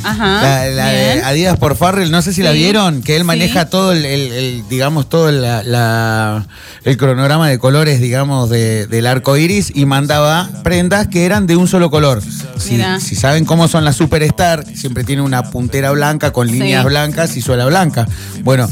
Ajá. 0.05 0.43
La, 0.43 0.67
la 0.67 0.87
de. 0.89 1.23
Adidas 1.23 1.57
por 1.59 1.77
Farrell, 1.77 2.11
no 2.11 2.23
sé 2.23 2.33
si 2.33 2.43
la 2.43 2.51
vieron, 2.51 3.03
que 3.03 3.15
él 3.15 3.23
maneja 3.23 3.63
sí. 3.65 3.69
todo 3.71 3.93
el, 3.93 4.05
el- 4.05 4.33
el, 4.33 4.69
digamos, 4.69 5.09
todo 5.09 5.31
la- 5.31 5.63
la- 5.63 6.45
el 6.83 6.97
cronograma 6.97 7.49
de 7.49 7.61
colores, 7.61 8.01
digamos, 8.01 8.51
de- 8.51 8.89
del 8.89 9.07
arco 9.07 9.37
iris 9.37 9.71
y 9.73 9.87
mandaba 9.87 10.51
prendas 10.65 11.07
que 11.07 11.25
eran 11.25 11.47
de 11.47 11.55
un 11.55 11.69
solo 11.69 11.89
color. 11.93 12.21
Si, 12.59 12.81
si 13.01 13.15
saben 13.15 13.45
cómo 13.45 13.69
son 13.69 13.85
las 13.85 13.95
Superstar, 13.95 14.65
siempre 14.75 15.05
tiene 15.05 15.23
una 15.23 15.51
puntera 15.53 15.93
blanca 15.93 16.33
con 16.33 16.49
líneas 16.49 16.83
Sí. 16.83 16.89
blancas 16.89 17.37
y 17.37 17.41
suela 17.41 17.67
blanca. 17.67 18.09
Bueno, 18.43 18.69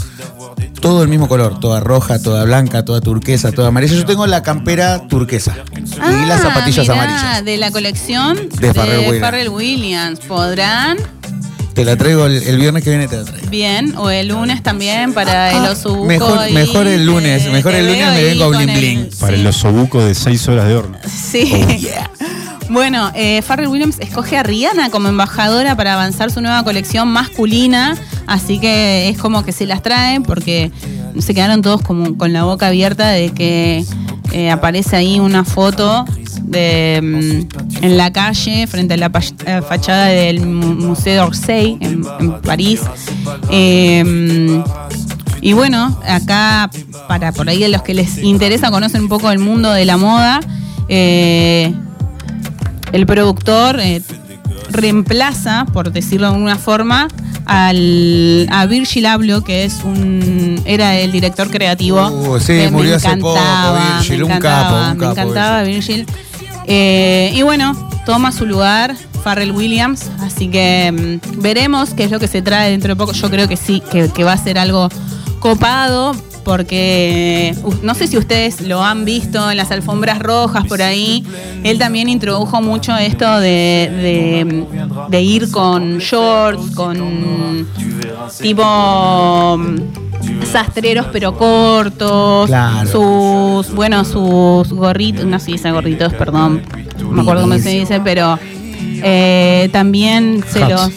todo 0.80 1.02
el 1.02 1.08
mismo 1.08 1.28
color, 1.28 1.58
toda 1.60 1.80
roja, 1.80 2.20
toda 2.22 2.44
blanca, 2.44 2.84
toda 2.84 3.00
turquesa, 3.00 3.52
toda 3.52 3.68
amarilla. 3.68 3.94
Yo 3.94 4.04
tengo 4.06 4.26
la 4.26 4.42
campera 4.42 5.06
turquesa 5.08 5.56
y 5.76 6.26
las 6.26 6.40
Ah, 6.40 6.48
zapatillas 6.48 6.88
mirá, 6.88 7.02
amarillas. 7.02 7.44
De 7.44 7.56
la 7.56 7.70
colección 7.70 8.48
De 8.60 8.72
Pharrell 9.20 9.48
Williams. 9.48 10.20
¿Podrán? 10.20 10.98
Te 11.74 11.84
la 11.84 11.96
traigo 11.96 12.26
el, 12.26 12.42
el 12.42 12.58
viernes 12.58 12.82
que 12.82 12.90
viene, 12.90 13.06
te 13.08 13.16
la 13.16 13.24
traigo. 13.24 13.48
Bien, 13.48 13.94
o 13.96 14.10
el 14.10 14.28
lunes 14.28 14.62
también 14.62 15.12
para 15.14 15.52
el 15.52 15.64
osobuco. 15.70 16.02
Ah, 16.02 16.06
mejor- 16.08 16.50
mejor 16.52 16.86
el 16.88 17.06
lunes, 17.06 17.44
te- 17.44 17.50
mejor 17.50 17.72
te 17.72 17.78
el 17.78 17.86
lunes 17.86 18.06
me 18.14 18.22
vengo 18.24 18.44
con 18.52 18.56
bling 18.64 18.74
bling. 18.76 19.10
Para 19.20 19.34
sí. 19.34 19.40
el 19.40 19.46
osobuco 19.46 20.04
de 20.04 20.14
6 20.14 20.48
horas 20.48 20.66
de 20.68 20.74
horno. 20.76 20.98
Sí. 21.08 21.52
Bueno, 22.68 23.10
eh, 23.16 23.42
Pharrell 23.46 23.66
Williams 23.66 23.96
escoge 23.98 24.36
a 24.38 24.44
Rihanna 24.44 24.90
como 24.90 25.08
embajadora 25.08 25.74
para 25.76 25.94
avanzar 25.94 26.30
su 26.30 26.40
nueva 26.40 26.62
colección 26.62 27.08
masculina, 27.08 27.96
así 28.30 28.58
que 28.58 29.08
es 29.10 29.18
como 29.18 29.44
que 29.44 29.52
se 29.52 29.66
las 29.66 29.82
trae 29.82 30.20
porque 30.22 30.70
se 31.18 31.34
quedaron 31.34 31.60
todos 31.60 31.82
como 31.82 32.16
con 32.16 32.32
la 32.32 32.44
boca 32.44 32.68
abierta 32.68 33.08
de 33.08 33.30
que 33.30 33.84
eh, 34.32 34.50
aparece 34.50 34.94
ahí 34.96 35.18
una 35.20 35.44
foto 35.44 36.04
de, 36.42 37.00
mm, 37.02 37.84
en 37.84 37.96
la 37.98 38.12
calle 38.12 38.66
frente 38.66 38.94
a 38.94 38.96
la 38.96 39.10
fachada 39.62 40.06
del 40.06 40.46
Mu- 40.46 40.74
Museo 40.86 41.24
d'Orsay 41.24 41.76
en, 41.80 42.02
París. 42.42 42.80
Eh, 43.50 44.62
y 45.40 45.52
bueno, 45.54 45.98
acá, 46.06 46.70
para 47.08 47.32
por 47.32 47.48
ahí 47.48 47.64
a 47.64 47.68
los 47.68 47.82
que 47.82 47.94
les 47.94 48.18
interesa, 48.18 48.70
conocen 48.70 49.02
un 49.02 49.08
poco 49.08 49.30
el 49.30 49.38
mundo 49.38 49.72
de 49.72 49.84
la 49.84 49.96
moda, 49.96 50.40
eh, 50.88 51.72
el 52.92 53.06
productor 53.06 53.80
reemplaza, 54.70 55.66
por 55.72 55.92
decirlo 55.92 56.28
de 56.28 56.34
alguna 56.34 56.56
forma, 56.56 57.08
al, 57.46 58.46
a 58.50 58.66
Virgil 58.66 59.06
Abloh, 59.06 59.42
que 59.42 59.64
es 59.64 59.80
un 59.84 60.60
era 60.64 60.96
el 60.98 61.12
director 61.12 61.50
creativo. 61.50 62.06
Uh, 62.08 62.40
sí, 62.40 62.54
que 62.54 62.70
murió 62.70 62.96
hace 62.96 63.16
poco, 63.16 63.38
Virgil, 63.96 64.24
me 64.24 64.34
un 64.34 64.40
capo, 64.40 64.90
un 64.92 64.98
me 64.98 65.06
encantaba 65.06 65.62
Virgil. 65.62 66.06
Eh, 66.66 67.32
y 67.34 67.42
bueno, 67.42 67.90
toma 68.06 68.32
su 68.32 68.46
lugar 68.46 68.94
Pharrell 69.24 69.52
Williams, 69.52 70.10
así 70.20 70.48
que 70.48 71.20
mm, 71.22 71.40
veremos 71.40 71.90
qué 71.94 72.04
es 72.04 72.10
lo 72.10 72.20
que 72.20 72.28
se 72.28 72.42
trae 72.42 72.70
dentro 72.70 72.90
de 72.90 72.96
poco. 72.96 73.12
Yo 73.12 73.30
creo 73.30 73.48
que 73.48 73.56
sí, 73.56 73.82
que, 73.90 74.08
que 74.08 74.24
va 74.24 74.32
a 74.32 74.38
ser 74.38 74.58
algo 74.58 74.88
copado, 75.40 76.14
porque 76.44 77.54
uh, 77.62 77.74
no 77.82 77.94
sé 77.94 78.06
si 78.06 78.16
ustedes 78.18 78.60
lo 78.62 78.82
han 78.82 79.04
visto 79.04 79.50
en 79.50 79.56
las 79.56 79.70
alfombras 79.70 80.18
rojas 80.20 80.64
por 80.66 80.82
ahí. 80.82 81.24
Él 81.64 81.78
también 81.78 82.08
introdujo 82.08 82.60
mucho 82.62 82.96
esto 82.96 83.38
de, 83.40 83.48
de- 83.92 84.64
de 85.08 85.22
ir 85.22 85.50
con 85.50 85.98
shorts, 85.98 86.74
con 86.74 87.66
tipo 88.40 89.56
mm, 89.58 89.76
sastreros 90.50 91.06
pero 91.12 91.36
cortos, 91.36 92.46
Claro. 92.48 92.88
sus, 93.64 93.74
bueno, 93.74 94.04
sus 94.04 94.72
gorritos, 94.72 95.24
no 95.26 95.38
se 95.38 95.52
dice 95.52 95.70
gorritos, 95.70 96.12
perdón, 96.14 96.62
no 97.00 97.10
me 97.10 97.22
acuerdo 97.22 97.42
cómo 97.42 97.58
se 97.58 97.70
dice, 97.70 98.00
pero 98.02 98.38
eh, 99.02 99.68
también 99.72 100.44
se 100.48 100.60
los, 100.60 100.90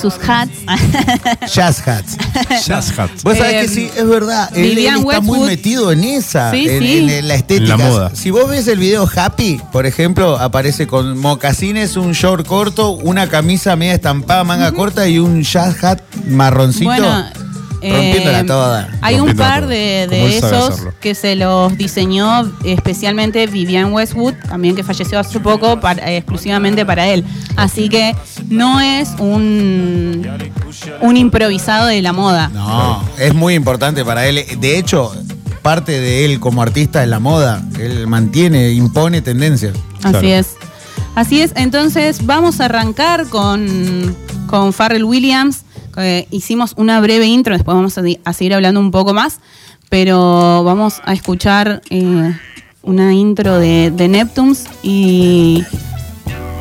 sus 0.00 0.14
hats. 0.28 0.50
Jazz 1.54 1.86
Hats. 1.86 2.16
Jazz 2.66 2.98
Hat. 2.98 3.10
Vos 3.22 3.36
sabés 3.38 3.54
Eh, 3.54 3.60
que 3.62 3.68
sí, 3.68 3.90
es 3.96 4.06
verdad. 4.08 4.50
Él, 4.56 4.76
está 4.78 5.20
muy 5.20 5.40
metido 5.40 5.92
en 5.92 6.04
esa, 6.04 6.50
Sí, 6.50 6.68
en, 6.68 6.82
sí. 6.82 6.98
en 7.12 7.28
la 7.28 7.34
estética. 7.34 7.74
En 7.74 7.80
la 7.80 7.88
moda. 7.88 8.10
Si 8.14 8.30
vos 8.30 8.48
ves 8.48 8.66
el 8.68 8.78
video 8.78 9.08
Happy, 9.14 9.60
por 9.72 9.86
ejemplo, 9.86 10.38
aparece 10.38 10.86
con 10.86 11.18
mocasines, 11.18 11.96
un 11.96 12.12
short 12.12 12.46
corto, 12.46 12.90
una 12.92 13.28
camisa 13.28 13.76
media 13.76 13.94
estampada, 13.94 14.44
manga 14.44 14.72
corta 14.72 15.06
y 15.08 15.18
un 15.18 15.42
jazz 15.42 15.82
hat 15.82 16.00
marroncito. 16.26 16.84
Bueno, 16.86 17.24
rompiéndola 17.82 18.44
toda. 18.46 18.88
Hay 19.02 19.20
un 19.20 19.34
par 19.36 19.66
de, 19.66 20.04
esos 20.36 20.82
que 21.00 21.14
se 21.14 21.36
los 21.36 21.76
diseñó 21.76 22.50
especialmente 22.64 23.46
Vivian 23.46 23.92
Westwood, 23.92 24.34
también 24.48 24.74
que 24.76 24.82
falleció 24.84 25.18
hace 25.18 25.40
poco, 25.40 25.80
para- 25.80 26.10
eh, 26.10 26.18
exclusivamente 26.18 26.84
para 26.86 27.06
él. 27.08 27.24
Así 27.56 27.88
que 27.88 28.14
no 28.48 28.80
es 28.80 29.10
un, 29.18 30.26
un 31.00 31.16
improvisado 31.16 31.86
de 31.86 32.02
la 32.02 32.12
moda. 32.12 32.48
No, 32.52 33.02
es 33.18 33.34
muy 33.34 33.54
importante 33.54 34.04
para 34.04 34.26
él. 34.26 34.44
De 34.58 34.78
hecho, 34.78 35.12
parte 35.62 35.92
de 36.00 36.24
él 36.24 36.40
como 36.40 36.62
artista 36.62 37.02
es 37.02 37.08
la 37.08 37.18
moda. 37.20 37.62
Él 37.80 38.06
mantiene, 38.06 38.70
impone 38.72 39.20
tendencias. 39.22 39.74
Así 40.02 40.10
Claro. 40.12 40.26
es. 40.28 40.46
Así 41.14 41.40
es. 41.40 41.52
Entonces 41.56 42.24
vamos 42.26 42.60
a 42.60 42.66
arrancar 42.66 43.26
con, 43.28 44.14
con 44.46 44.72
Pharrell 44.72 45.04
Williams. 45.04 45.62
Eh, 45.96 46.26
hicimos 46.30 46.74
una 46.76 47.00
breve 47.00 47.26
intro, 47.26 47.54
después 47.54 47.74
vamos 47.74 47.96
a, 47.98 48.32
seguir 48.32 48.54
hablando 48.54 48.80
un 48.80 48.90
poco 48.90 49.14
más, 49.14 49.40
pero 49.88 50.62
vamos 50.64 51.00
a 51.04 51.12
escuchar 51.12 51.82
eh, 51.90 52.34
una 52.82 53.14
intro 53.14 53.58
de, 53.58 53.90
de 53.90 54.08
Neptunes 54.08 54.66
y, 54.82 55.64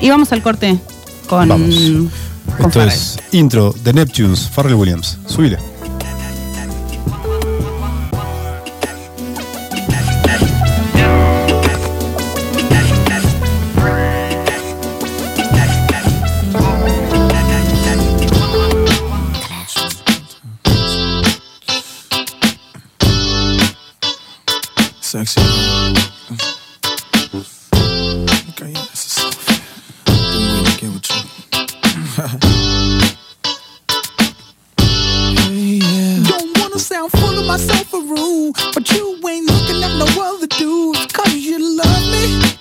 y 0.01 0.09
vamos 0.09 0.31
al 0.31 0.41
corte 0.41 0.77
con, 1.27 1.49
Vamos. 1.49 1.75
con 2.57 2.67
Esto 2.67 2.81
es 2.83 3.19
intro 3.31 3.73
de 3.83 3.93
Neptunes, 3.93 4.49
Pharrell 4.49 4.75
Williams. 4.75 5.17
Subile. 5.27 5.74
Sexy. 25.15 25.39
Okay, 28.49 28.71
yeah, 28.71 28.85
this 28.91 29.05
is 29.05 29.11
so 29.13 29.31
fair. 29.31 29.63
Been 30.03 30.43
waiting 30.51 30.65
to 30.65 30.75
get 30.81 30.91
with 30.91 31.07
you. 31.09 31.21
Hey, 35.39 35.79
yeah. 35.79 36.19
Don't 36.27 36.59
wanna 36.59 36.79
sound 36.79 37.11
full 37.13 37.39
of 37.39 37.45
myself 37.45 37.93
or 37.93 38.01
rude, 38.01 38.55
but 38.73 38.91
you 38.91 39.17
ain't 39.25 39.49
looking 39.49 39.81
at 39.85 39.95
no 39.97 40.05
other 40.21 40.47
dudes, 40.47 41.05
cause 41.13 41.33
you 41.33 41.59
love 41.77 42.03
me. 42.11 42.57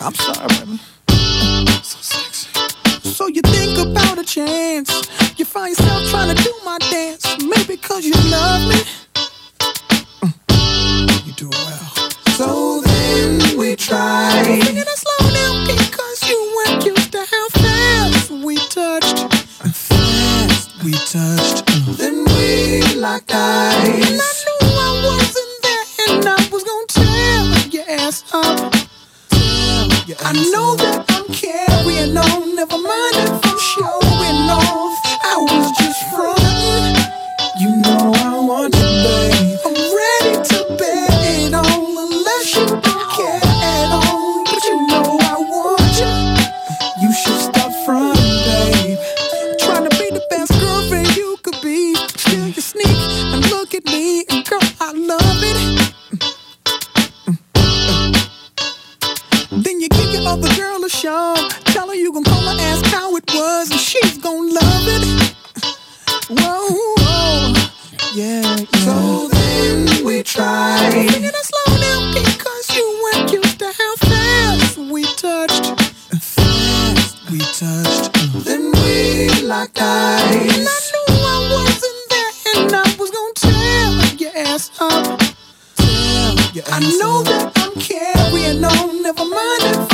I'm 0.00 0.14
sorry, 0.14 0.48
baby. 0.58 0.78
So 1.82 1.98
sexy. 2.02 2.50
So 3.08 3.28
you 3.28 3.40
think 3.40 3.78
about 3.78 4.18
a 4.18 4.24
chance. 4.24 4.90
You 5.38 5.46
find 5.46 5.70
yourself 5.70 6.10
trying 6.10 6.36
to 6.36 6.42
do 6.42 6.52
my 6.66 6.76
dance, 6.90 7.24
maybe 7.42 7.78
cause 7.78 8.04
you 8.04 8.12
love 8.28 8.60
me. 8.68 8.76
Mm. 10.20 11.26
You 11.26 11.32
do 11.32 11.48
well. 11.48 11.93
So 12.36 12.80
then 12.80 13.56
we 13.56 13.76
try. 13.76 14.42
Singing 14.42 14.76
it 14.76 14.88
slow 14.88 15.30
down 15.30 15.66
because 15.66 16.28
you 16.28 16.38
weren't 16.56 16.84
used 16.84 17.12
to 17.12 17.18
how 17.30 17.48
fast 17.50 18.30
we 18.32 18.56
touched. 18.56 19.18
Fast 19.72 20.82
we 20.84 20.92
touched. 20.92 21.64
Then 21.96 22.24
we 22.24 22.82
locked 22.96 23.32
eyes. 23.32 23.84
And 23.86 24.20
I 24.20 24.32
knew 24.42 24.66
I 24.66 24.90
wasn't 25.06 25.54
there, 25.62 25.86
and 26.08 26.26
I 26.26 26.48
was 26.50 26.64
gonna 26.64 26.86
tear 26.88 27.70
your 27.70 27.84
ass 28.00 28.24
up. 28.32 28.74
your 30.08 30.16
ass 30.18 30.24
I 30.26 30.32
know 30.52 30.72
up. 30.72 30.78
that 30.78 31.04
I'm 31.10 31.26
carrying 31.32 32.16
on, 32.16 32.56
never 32.56 32.78
mind 32.78 33.16
if 33.24 33.46
I'm 33.46 33.58
showing 33.72 34.50
off. 34.50 34.98
I 35.22 35.36
was 35.38 35.66
just 35.78 36.00
frontin'. 36.10 36.98
You 37.60 37.70
know 37.82 38.12
I 38.16 38.40
want 38.40 38.74
you, 38.74 38.93
show. 61.04 61.34
Tell 61.74 61.88
her 61.88 61.94
you 61.94 62.10
gon' 62.12 62.24
call 62.24 62.40
her, 62.40 62.56
ask 62.70 62.86
how 62.86 63.14
it 63.16 63.24
was, 63.34 63.70
and 63.70 63.80
she's 63.80 64.16
gon' 64.18 64.48
love 64.54 64.86
it. 64.96 65.04
Whoa, 66.30 66.64
whoa. 66.98 67.52
Yeah, 68.14 68.40
yeah. 68.40 68.84
So 68.86 69.28
then 69.28 70.04
we 70.06 70.22
tried. 70.22 70.92
Singing 70.92 71.24
it 71.24 71.46
slow 71.50 71.70
down 71.86 72.02
because 72.14 72.66
you 72.76 72.86
weren't 73.02 73.30
used 73.32 73.58
to 73.58 73.68
how 73.80 73.92
fast 74.08 74.78
we 74.78 75.02
touched. 75.24 75.66
Fast 76.36 77.30
we 77.30 77.38
touched. 77.60 78.06
Then 78.46 78.72
we 78.80 79.42
locked 79.42 79.78
eyes. 79.82 80.56
And 80.56 80.68
I 80.74 80.80
knew 80.92 81.08
I 81.34 81.38
wasn't 81.56 82.02
there, 82.12 82.32
and 82.54 82.72
I 82.82 82.86
was 82.98 83.10
gonna 83.16 83.40
tear 83.44 83.86
your 84.22 84.34
ass 84.48 84.70
up. 84.80 85.20
your 86.56 86.64
ass 86.64 86.72
I 86.72 86.80
know 87.00 87.20
up. 87.20 87.26
that 87.26 87.52
I'm 87.62 87.74
carrying 87.88 88.64
on, 88.64 89.02
never 89.02 89.24
mind 89.26 89.64
if 89.72 89.93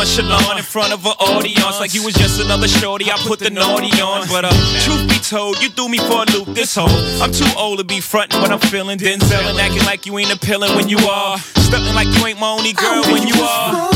nonchalant 0.00 0.58
in 0.58 0.64
front 0.64 0.92
of 0.94 1.04
an 1.04 1.12
audience 1.20 1.78
like 1.78 1.92
you 1.92 2.02
was 2.02 2.14
just 2.14 2.40
another 2.40 2.66
shorty. 2.66 3.10
I 3.10 3.18
put 3.28 3.38
the 3.38 3.50
naughty 3.50 3.92
on, 4.00 4.26
but 4.28 4.46
uh, 4.46 4.52
truth 4.80 5.06
be 5.08 5.18
told, 5.20 5.60
you 5.62 5.68
threw 5.68 5.88
me 5.90 5.98
for 5.98 6.24
a 6.24 6.26
loop. 6.32 6.56
This 6.56 6.74
whole 6.74 6.88
I'm 7.20 7.30
too 7.32 7.48
old 7.56 7.78
to 7.80 7.84
be 7.84 8.00
frontin' 8.00 8.40
when 8.40 8.50
I'm 8.50 8.60
feeling 8.60 8.98
Denzel 8.98 9.44
and 9.50 9.58
acting 9.58 9.84
like 9.84 10.06
you 10.06 10.16
ain't 10.18 10.32
appealing 10.32 10.74
when 10.74 10.88
you 10.88 10.98
are. 10.98 11.36
Stuntin' 11.68 11.94
like 11.94 12.08
you 12.16 12.26
ain't 12.26 12.40
my 12.40 12.48
only 12.48 12.72
girl 12.72 13.02
when 13.12 13.28
you 13.28 13.36
are. 13.42 13.90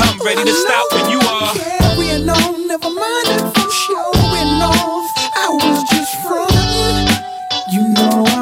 I'm 0.00 0.18
ready 0.24 0.42
to 0.42 0.54
stop 0.54 0.86
when 0.92 1.10
you 1.10 1.20
are. 1.20 1.52
Carrying 1.52 2.28
on, 2.28 2.66
never 2.66 2.88
mind 2.88 3.28
if 3.36 3.52
I'm 3.52 3.70
showing 3.84 4.56
off. 4.64 5.10
I 5.36 5.48
was 5.52 5.84
just 5.92 6.12
frontin'. 6.24 7.12
You 7.72 7.88
know 7.92 8.24
I 8.26 8.41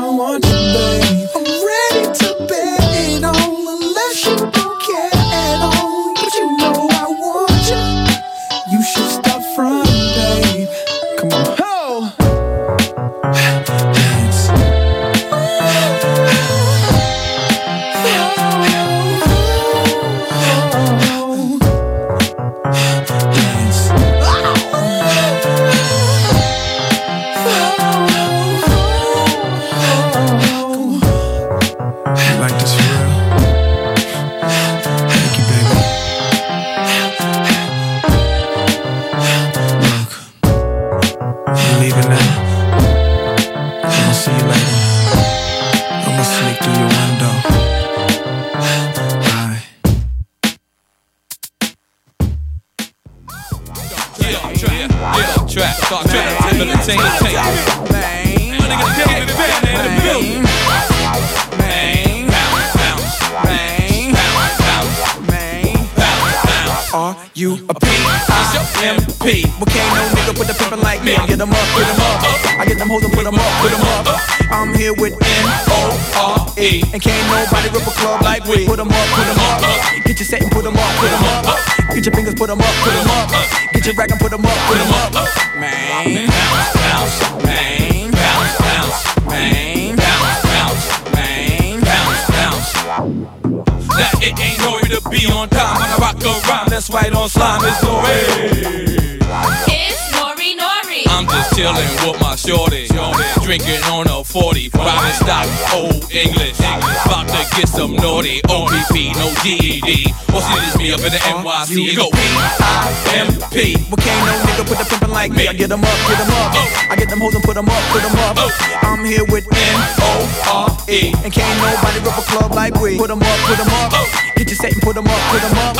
get 115.70 115.78
them 115.78 115.86
up, 115.86 115.98
get 116.10 116.18
them 116.18 116.30
up. 116.34 116.50
I 116.90 116.96
get 116.98 117.08
them 117.08 117.20
hoes 117.20 117.34
and 117.36 117.44
put 117.44 117.54
them 117.54 117.68
up, 117.68 117.82
put 117.94 118.02
them 118.02 118.18
up. 118.26 118.34
I'm 118.82 119.04
here 119.04 119.22
with 119.30 119.46
N-O-R-E. 119.46 121.14
And 121.22 121.32
can't 121.32 121.58
nobody 121.62 121.98
rip 122.02 122.18
a 122.18 122.22
club 122.26 122.54
like 122.54 122.74
we. 122.80 122.98
Put 122.98 123.06
them 123.06 123.22
up, 123.22 123.38
put 123.46 123.56
them 123.56 123.70
up. 123.78 123.94
Get 124.34 124.50
your 124.50 124.58
set 124.58 124.72
and 124.72 124.82
put 124.82 124.98
them 124.98 125.06
up, 125.06 125.20
put 125.30 125.38
them 125.38 125.54
up. 125.62 125.76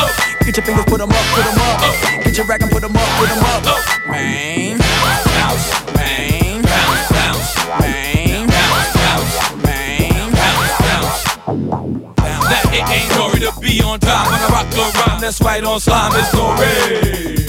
Get 0.47 0.57
your 0.57 0.65
fingers, 0.65 0.85
put 0.87 0.99
them 0.99 1.11
up, 1.11 1.25
put 1.35 1.43
them 1.43 1.59
up. 1.59 1.83
Get 2.23 2.37
your 2.39 2.47
rack 2.47 2.63
and 2.63 2.71
put 2.71 2.83
them 2.83 2.95
up, 2.95 3.09
put 3.19 3.29
them 3.35 3.43
up. 3.43 3.67
Man. 4.07 4.79
Bounce, 4.79 5.67
bang, 5.91 6.63
bounce, 6.63 7.11
bounce, 7.11 7.51
bounce, 7.67 8.95
bounce, 8.95 9.35
bounce, 9.59 10.79
bounce. 10.87 11.27
That 12.47 12.63
it 12.71 12.87
ain't 12.95 13.11
way 13.35 13.43
to 13.43 13.51
be 13.59 13.83
on 13.83 13.99
time 13.99 14.31
when 14.31 14.39
I 14.39 14.47
rock 14.55 14.71
a 14.71 14.87
rhyme. 15.03 15.21
That's 15.21 15.43
right 15.43 15.65
on 15.65 15.81
slime, 15.81 16.13
it's 16.15 16.33
no 16.33 17.40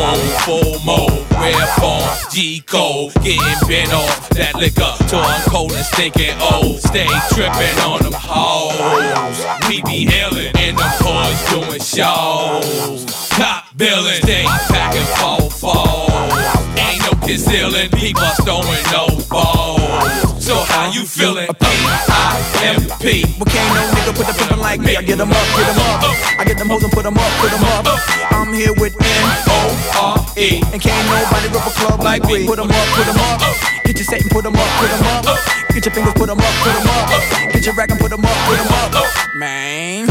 Full 0.00 0.80
mode, 0.80 1.26
red 1.32 1.68
phone, 1.78 2.08
G 2.32 2.62
code, 2.62 3.12
getting 3.16 3.68
bent 3.68 3.92
off 3.92 4.30
that 4.30 4.54
liquor 4.54 4.94
till 5.06 5.20
I'm 5.20 5.42
cold 5.42 5.72
and 5.72 5.84
stinking 5.84 6.40
old. 6.40 6.80
Stay 6.80 7.06
tripping 7.34 7.78
on 7.84 8.02
them 8.02 8.14
hoes. 8.16 9.36
We 9.68 9.82
be 9.82 10.06
illin' 10.06 10.56
in 10.58 10.76
the 10.76 10.88
hoods 11.04 11.44
doing 11.52 11.82
shows. 11.84 13.04
Top 13.28 13.66
billin', 13.76 14.22
stay 14.22 14.44
packing 14.72 15.04
four 15.20 15.50
fours. 15.50 16.48
Ain't 16.80 17.02
no 17.04 17.12
concealing, 17.20 17.90
people 17.90 18.24
throwing 18.42 18.82
those 18.90 19.26
balls. 19.28 20.39
So 20.50 20.58
how 20.66 20.90
you 20.90 21.06
feelin'? 21.06 21.46
P-I-M-P. 21.46 23.22
Well, 23.38 23.46
can't 23.46 23.70
no 23.70 23.86
nigga 23.94 24.10
put 24.18 24.26
the 24.26 24.34
pimpin' 24.34 24.58
like 24.58 24.80
me. 24.80 24.96
I 24.96 25.02
get 25.02 25.18
them 25.18 25.30
up, 25.30 25.46
get 25.54 25.62
them 25.70 25.78
up. 25.78 26.02
I 26.40 26.44
get 26.44 26.58
them 26.58 26.68
hoes 26.68 26.82
and 26.82 26.90
put 26.90 27.04
them 27.04 27.14
up, 27.16 27.30
put 27.38 27.52
them 27.54 27.62
up. 27.70 27.86
I'm 28.34 28.52
here 28.52 28.72
with 28.74 28.98
N-O-R-E. 28.98 30.60
And 30.72 30.82
can't 30.82 31.06
nobody 31.06 31.54
rip 31.54 31.62
a 31.62 31.70
club 31.78 32.02
like 32.02 32.24
we. 32.24 32.48
Put 32.48 32.56
them 32.56 32.66
up, 32.66 32.88
put 32.98 33.06
them 33.06 33.20
up. 33.30 33.38
Get 33.84 33.94
your 33.94 34.04
set 34.10 34.22
and 34.22 34.30
put 34.32 34.42
them 34.42 34.56
up, 34.56 34.66
put 34.82 34.90
them 34.90 35.06
up. 35.06 35.38
Get 35.70 35.86
your 35.86 35.94
fingers, 35.94 36.14
put 36.14 36.26
them 36.26 36.40
up, 36.40 36.54
put 36.66 36.74
them 36.74 36.88
up. 36.98 37.54
Get 37.54 37.66
your 37.66 37.74
rack 37.76 37.90
and 37.92 38.00
put 38.00 38.10
them 38.10 38.24
up, 38.24 38.36
put 38.50 38.58
them 38.58 38.66
up. 38.74 39.36
Man. 39.36 40.08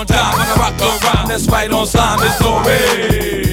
On 0.00 0.06
time 0.06 0.38
when 0.38 0.48
I 0.48 0.54
rock 0.56 0.80
a 0.80 0.88
rhyme. 1.04 1.28
That's 1.28 1.46
right 1.48 1.70
on 1.70 1.86
slime, 1.86 2.18
it's 2.22 2.40
no 2.40 2.62
way. 2.64 3.52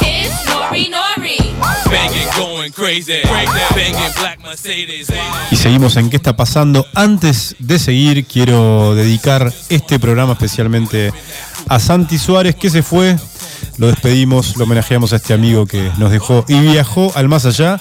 It's 0.00 0.44
Nori 0.48 0.88
Nori. 0.90 1.38
Banging, 1.90 2.28
going 2.36 2.72
crazy, 2.72 3.20
banging 3.74 4.12
black 4.18 4.40
Mercedes. 4.42 5.08
Y 5.50 5.56
seguimos 5.56 5.96
en 5.96 6.08
qué 6.10 6.16
está 6.16 6.34
pasando. 6.36 6.86
Antes 6.94 7.56
de 7.58 7.78
seguir, 7.78 8.24
quiero 8.24 8.94
dedicar 8.94 9.52
este 9.68 9.98
programa 9.98 10.32
especialmente 10.32 11.12
a 11.68 11.78
Santi 11.78 12.18
Suárez, 12.18 12.54
que 12.56 12.70
se 12.70 12.82
fue. 12.82 13.16
Lo 13.78 13.88
despedimos, 13.88 14.56
lo 14.56 14.64
homenajeamos 14.64 15.12
a 15.12 15.16
este 15.16 15.34
amigo 15.34 15.66
que 15.66 15.90
nos 15.98 16.10
dejó 16.10 16.44
y 16.48 16.58
viajó 16.60 17.12
al 17.14 17.28
más 17.28 17.44
allá. 17.44 17.80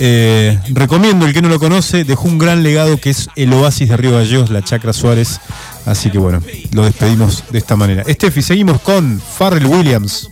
Eh, 0.00 0.58
recomiendo, 0.70 1.26
el 1.26 1.32
que 1.32 1.42
no 1.42 1.48
lo 1.48 1.60
conoce, 1.60 2.04
dejó 2.04 2.28
un 2.28 2.38
gran 2.38 2.62
legado 2.62 2.98
que 2.98 3.10
es 3.10 3.28
el 3.36 3.52
oasis 3.52 3.88
de 3.88 3.96
Río 3.96 4.12
Gallegos, 4.12 4.50
la 4.50 4.62
Chacra 4.62 4.92
Suárez. 4.92 5.40
Así 5.86 6.10
que 6.10 6.18
bueno, 6.18 6.40
lo 6.72 6.84
despedimos 6.84 7.44
de 7.50 7.58
esta 7.58 7.76
manera. 7.76 8.02
Estefi, 8.06 8.42
seguimos 8.42 8.80
con 8.80 9.20
Farrell 9.20 9.66
Williams. 9.66 10.28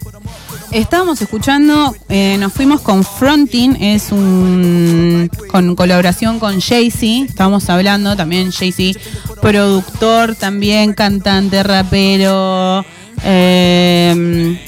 Estábamos 0.73 1.21
escuchando, 1.21 1.95
eh, 2.09 2.39
nos 2.39 2.51
fuimos 2.55 2.81
con 2.81 3.05
Frontin, 3.05 3.77
es 3.77 4.11
un 4.11 5.31
con 5.49 5.77
colaboración 5.77 6.39
con 6.39 6.63
Jay-Z, 6.63 7.29
estábamos 7.29 7.69
hablando 7.69 8.17
también 8.17 8.51
Jay-Z, 8.51 8.99
productor 9.43 10.35
también, 10.35 10.95
cantante, 10.95 11.63
rapero, 11.63 12.87
eh, 13.23 14.59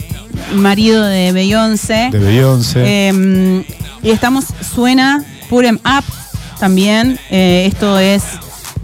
marido 0.55 1.05
de 1.05 1.33
Beyoncé. 1.33 2.09
De 2.13 2.19
Beyoncé. 2.19 2.83
Eh, 2.85 3.65
y 4.03 4.11
estamos, 4.11 4.47
suena 4.75 5.25
Purem 5.49 5.79
Up 5.85 6.05
también. 6.59 7.19
eh, 7.31 7.67
esto 7.71 7.99
es 7.99 8.23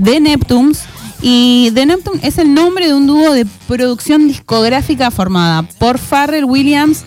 The 0.03 0.21
Neptunes. 0.21 0.83
Y 1.23 1.71
The 1.75 1.85
Neptune 1.85 2.21
es 2.23 2.39
el 2.39 2.55
nombre 2.55 2.87
de 2.87 2.95
un 2.95 3.07
dúo 3.07 3.33
de 3.33 3.47
producción 3.69 4.27
discográfica 4.27 5.11
formada 5.11 5.63
por 5.79 5.99
Farrell 5.99 6.47
Williams 6.47 7.05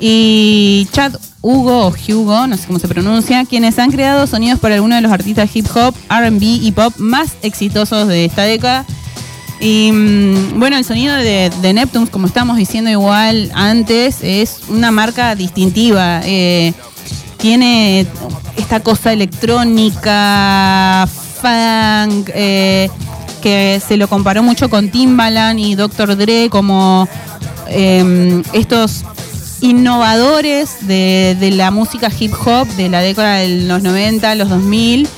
y 0.00 0.88
Chad 0.90 1.14
Hugo 1.40 1.86
o 1.86 1.94
Hugo, 2.08 2.46
no 2.46 2.56
sé 2.56 2.66
cómo 2.66 2.78
se 2.78 2.88
pronuncia, 2.88 3.44
quienes 3.44 3.78
han 3.78 3.92
creado 3.92 4.26
sonidos 4.26 4.58
para 4.58 4.74
algunos 4.74 4.96
de 4.96 5.02
los 5.02 5.12
artistas 5.12 5.54
hip 5.54 5.66
hop, 5.74 5.94
RB 6.08 6.42
y 6.42 6.72
pop 6.72 6.94
más 6.96 7.34
exitosos 7.42 8.08
de 8.08 8.24
esta 8.24 8.42
década. 8.42 8.84
Y 9.64 9.90
mm, 9.92 10.58
bueno, 10.58 10.76
el 10.76 10.84
sonido 10.84 11.16
de, 11.16 11.72
Neptunes, 11.72 12.10
como 12.10 12.26
estábamos 12.26 12.58
diciendo 12.58 12.90
igual 12.90 13.50
antes, 13.54 14.18
es 14.20 14.60
una 14.68 14.90
marca 14.90 15.34
distintiva. 15.34 16.20
Eh, 16.22 16.74
tiene 17.38 18.06
esta 18.58 18.80
cosa 18.80 19.14
electrónica, 19.14 21.08
funk, 21.40 22.28
eh, 22.34 22.90
que 23.40 23.80
se 23.86 23.96
lo 23.96 24.06
comparó 24.06 24.42
mucho 24.42 24.68
con 24.68 24.90
Timbaland 24.90 25.58
y 25.58 25.76
Dr. 25.76 26.14
Dre 26.14 26.50
como 26.50 27.08
eh, 27.68 28.42
estos 28.52 29.06
innovadores 29.62 30.86
de, 30.86 31.38
de 31.40 31.50
la 31.52 31.70
música 31.70 32.10
hip 32.18 32.34
hop 32.44 32.68
de 32.76 32.90
la 32.90 33.00
década 33.00 33.36
de 33.36 33.48
los 33.62 33.82
90, 33.82 34.34
los 34.34 34.50
2000 34.50 35.08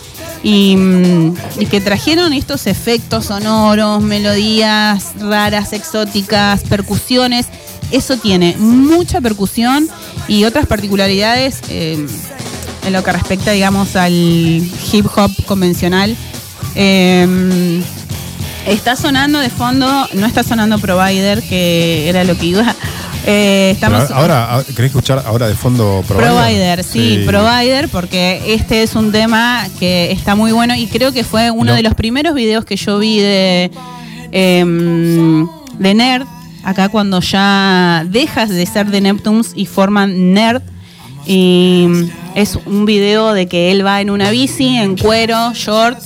y, 0.46 0.76
mm, 0.76 1.34
y 1.58 1.66
que 1.66 1.80
trajeron 1.80 2.32
estos 2.32 2.68
efectos 2.68 3.26
sonoros, 3.26 4.00
melodías 4.00 5.14
raras, 5.18 5.72
exóticas, 5.72 6.62
percusiones. 6.62 7.46
Eso 7.90 8.16
tiene 8.16 8.54
mucha 8.56 9.20
percusión 9.20 9.88
y 10.28 10.44
otras 10.44 10.66
particularidades 10.66 11.58
eh, 11.68 12.06
en 12.86 12.92
lo 12.92 13.02
que 13.02 13.10
respecta, 13.10 13.50
digamos, 13.50 13.96
al 13.96 14.12
hip 14.12 15.06
hop 15.16 15.32
convencional. 15.46 16.16
Eh, 16.76 17.82
está 18.68 18.94
sonando 18.94 19.40
de 19.40 19.50
fondo, 19.50 20.08
no 20.12 20.26
está 20.26 20.44
sonando 20.44 20.78
Provider, 20.78 21.42
que 21.42 22.08
era 22.08 22.22
lo 22.22 22.38
que 22.38 22.46
iba. 22.46 22.76
Eh, 23.28 23.70
estamos, 23.74 24.04
Pero 24.04 24.14
ahora, 24.20 24.44
ahora- 24.52 24.64
¿querés 24.74 24.90
escuchar 24.92 25.22
ahora 25.26 25.48
de 25.48 25.54
fondo 25.54 26.04
Provider? 26.06 26.30
Provider, 26.32 26.84
sí, 26.84 27.24
Provider, 27.26 27.88
porque 27.88 28.54
este 28.54 28.82
es 28.84 28.94
un 28.94 29.10
tema 29.10 29.66
que 29.80 30.12
está 30.12 30.36
muy 30.36 30.52
bueno 30.52 30.76
y 30.76 30.86
creo 30.86 31.12
que 31.12 31.24
fue 31.24 31.50
uno 31.50 31.72
No. 31.72 31.74
de 31.74 31.82
los 31.82 31.94
primeros 31.94 32.34
videos 32.34 32.64
que 32.64 32.76
yo 32.76 32.98
vi 33.00 33.18
de, 33.18 33.70
em, 34.30 35.46
de 35.78 35.94
Nerd, 35.94 36.26
acá 36.62 36.88
cuando 36.88 37.20
ya 37.20 38.04
dejas 38.08 38.48
de 38.50 38.64
ser 38.64 38.86
de 38.86 39.00
Neptunes 39.00 39.52
y 39.56 39.66
forman 39.66 40.32
Nerd. 40.32 40.62
Y 41.28 41.88
es 42.36 42.56
un 42.66 42.84
video 42.86 43.32
de 43.32 43.48
que 43.48 43.72
él 43.72 43.84
va 43.84 44.00
en 44.00 44.10
una 44.10 44.30
bici, 44.30 44.76
en 44.76 44.96
cuero, 44.96 45.52
short, 45.54 45.98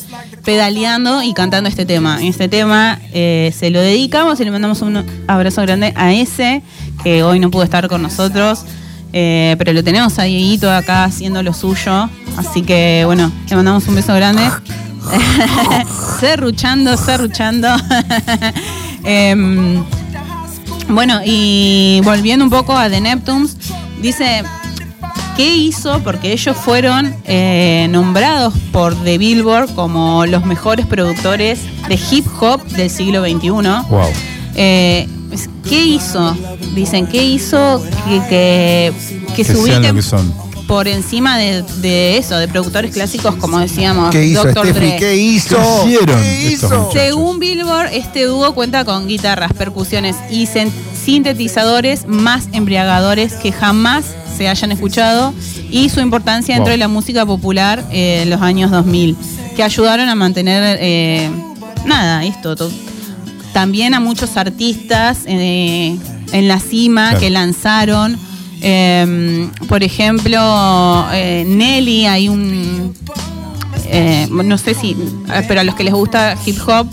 pedaleando 0.45 1.23
y 1.23 1.35
cantando 1.35 1.69
este 1.69 1.87
tema. 1.87 2.23
Este 2.23 2.49
tema 2.49 2.99
eh, 3.13 3.55
se 3.57 3.71
lo 3.71 3.81
dedicamos 3.81 4.41
y 4.41 4.45
le 4.45 4.51
mandamos 4.51 4.83
un 4.83 5.05
abrazo 5.27 5.63
grande 5.63 5.93
a 5.97 6.13
ese, 6.13 6.63
que 7.03 7.23
hoy 7.23 7.39
no 7.41 7.51
pudo 7.51 7.63
estar 7.65 7.89
con 7.89 8.03
nosotros. 8.03 8.65
eh, 9.13 9.57
pero 9.59 9.73
lo 9.73 9.83
tenemos 9.83 10.19
a 10.19 10.25
Dieguito 10.25 10.71
acá 10.71 11.05
haciendo 11.05 11.43
lo 11.43 11.53
suyo. 11.53 12.09
Así 12.37 12.63
que 12.63 13.03
bueno, 13.07 13.31
le 13.49 13.57
mandamos 13.57 13.87
un 13.89 13.95
beso 13.97 14.15
grande. 14.15 14.43
serruchando, 16.21 16.97
serruchando. 16.97 17.69
Em, 19.03 19.83
bueno, 20.89 21.21
y 21.25 22.03
volviendo 22.05 22.45
un 22.45 22.51
poco 22.51 22.77
a 22.77 22.91
The 22.91 23.01
Neptunes, 23.01 23.57
dice, 24.03 24.43
¿qué 25.41 25.57
hizo? 25.57 26.01
Porque 26.01 26.33
ellos 26.33 26.55
fueron 26.55 27.17
eh, 27.25 27.87
nombrados 27.89 28.53
por 28.73 28.95
The 29.05 29.17
Billboard 29.17 29.75
como 29.75 30.27
los 30.27 30.45
mejores 30.45 30.85
productores 30.85 31.61
de 31.89 31.99
hip 32.11 32.27
hop 32.41 32.63
del 32.67 32.91
siglo 32.91 33.23
XXI. 33.23 33.49
Wow. 33.49 34.03
Eh, 34.55 35.09
¿Qué 35.67 35.83
hizo? 35.83 36.37
Dicen, 36.75 37.07
¿qué 37.07 37.25
hizo 37.25 37.83
que, 38.07 38.21
que, 38.29 38.93
que 39.29 39.33
Que 39.35 39.45
se 39.45 39.55
sean 39.55 39.57
lo 39.57 39.77
ubiquen 39.79 39.97
que 39.97 40.03
son. 40.03 40.35
por 40.67 40.87
encima 40.89 41.39
de, 41.39 41.63
de 41.81 42.19
eso, 42.19 42.37
de 42.37 42.47
productores 42.47 42.93
clásicos 42.93 43.35
como 43.37 43.61
decíamos, 43.61 44.11
¿Qué 44.11 44.27
hizo 44.27 44.45
Dr. 44.45 44.67
Steffi? 44.67 44.79
Dre? 44.89 44.97
¿Qué 44.99 45.17
hizo? 45.17 45.57
¿Qué 45.57 45.89
hicieron 45.89 46.23
¿Qué 46.23 46.51
hizo? 46.53 46.91
Según 46.93 47.39
Billboard, 47.39 47.95
este 47.95 48.25
dúo 48.25 48.53
cuenta 48.55 48.85
con 48.85 49.09
guitarras, 49.09 49.55
percusiones 49.55 50.17
y 50.31 50.47
sintetizadores 51.03 52.07
más 52.07 52.49
embriagadores 52.53 53.33
que 53.35 53.53
jamás 53.53 54.05
se 54.41 54.49
hayan 54.49 54.73
escuchado 54.73 55.35
y 55.71 55.91
su 55.91 56.01
importancia 56.01 56.55
dentro 56.55 56.71
Wow. 56.71 56.73
de 56.73 56.79
la 56.79 56.89
música 56.89 57.27
popular 57.27 57.85
eh, 57.93 58.23
en 58.23 58.31
los 58.31 58.41
años 58.41 58.71
2000, 58.71 59.15
que 59.55 59.63
ayudaron 59.63 60.09
a 60.09 60.15
mantener, 60.15 60.79
eh, 60.81 61.31
nada, 61.85 62.25
esto. 62.25 62.57
to- 62.57 62.71
También 63.53 63.93
a 63.93 64.01
muchos 64.01 64.39
artistas 64.39 65.19
eh, 65.27 65.95
en 66.33 66.49
la 66.49 66.59
cima 66.59 67.09
Claro. 67.11 67.21
que 67.21 67.29
lanzaron. 67.31 68.19
eh, 68.63 69.49
por 69.69 69.83
ejemplo, 69.83 70.39
eh, 71.13 71.45
Nelly, 71.47 72.07
hay 72.07 72.29
un 72.31 72.95
eh, 73.93 74.27
no 74.31 74.57
sé 74.57 74.73
si, 74.75 74.97
pero 75.49 75.61
a 75.61 75.65
los 75.65 75.75
que 75.75 75.85
les 75.85 75.93
gusta 75.93 76.37
hip 76.47 76.57
hop, 76.67 76.87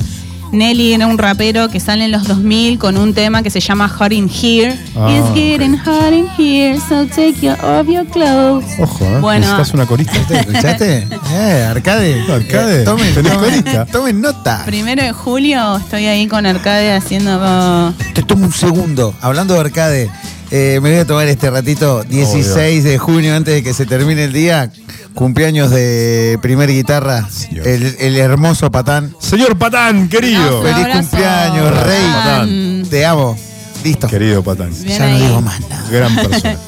Nelly 0.52 0.94
era 0.94 1.08
un 1.08 1.18
rapero 1.18 1.70
que 1.70 1.80
sale 1.80 2.06
en 2.06 2.12
los 2.12 2.28
2000 2.28 2.80
con 2.80 2.98
un 2.98 3.14
tema 3.14 3.44
que 3.44 3.50
se 3.50 3.60
llama 3.60 3.88
Hot 3.90 4.12
in 4.14 4.30
Here. 4.30 4.78
Ah, 4.96 5.10
It's 5.12 5.34
getting 5.36 5.78
hot 5.78 6.14
in 6.14 6.28
here, 6.38 6.80
so 6.88 7.06
take 7.08 7.36
you 7.42 7.52
off 7.52 7.88
your 7.88 8.06
clothes. 8.08 8.66
Ojo, 8.80 9.06
¿eh? 9.06 9.20
Bueno. 9.20 9.42
Necesitas 9.42 9.74
una 9.74 9.86
corista. 9.86 10.14
¿Te 10.28 10.40
escuchaste? 10.40 11.08
Eh, 11.34 11.68
Arcade. 11.70 12.22
Arcade, 12.32 12.82
Eh, 12.82 12.86
Tomen, 12.86 13.14
¿tenés 13.14 13.34
tomen, 13.34 13.50
corista? 13.50 13.86
tomen 13.86 14.22
nota. 14.22 14.64
Primero 14.66 15.04
de 15.04 15.12
julio 15.12 15.78
estoy 15.78 16.06
ahí 16.06 16.28
con 16.28 16.46
Arcade 16.46 16.94
haciendo... 16.94 17.94
Te 18.14 18.24
tomo 18.24 18.46
un 18.46 18.54
segundo. 18.54 19.14
Hablando 19.22 19.54
de 19.54 19.60
arcade, 19.60 20.10
eh, 20.52 20.80
me 20.82 20.92
voy 20.92 21.00
a 21.00 21.06
tomar 21.06 21.28
este 21.28 21.50
ratito, 21.50 22.04
16 22.04 22.84
de 22.86 22.98
junio, 22.98 23.36
antes 23.36 23.54
de 23.56 23.64
que 23.64 23.74
se 23.74 23.86
termine 23.86 24.24
el 24.26 24.34
día. 24.34 24.72
Cumpleaños 25.18 25.72
de 25.72 26.38
primer 26.44 26.70
guitarra, 26.70 27.28
el, 27.52 27.96
el 28.00 28.18
hermoso 28.18 28.70
Patán. 28.70 29.16
Señor 29.20 29.58
Patán, 29.58 30.10
querido. 30.10 30.62
Feliz 30.62 30.76
abrazo, 30.78 31.00
cumpleaños, 31.10 31.84
Rey. 31.84 32.06
Patán. 32.14 32.84
Te 32.88 33.04
amo. 33.04 33.36
Listo. 33.84 34.08
Querido 34.08 34.44
Patán. 34.44 34.70
Bien 34.84 35.00
Ya 35.00 35.08
no 35.10 35.18
digo 35.18 35.42
más 35.42 35.60
nada. 35.70 35.84
Gran 35.92 36.16
persona. 36.16 36.58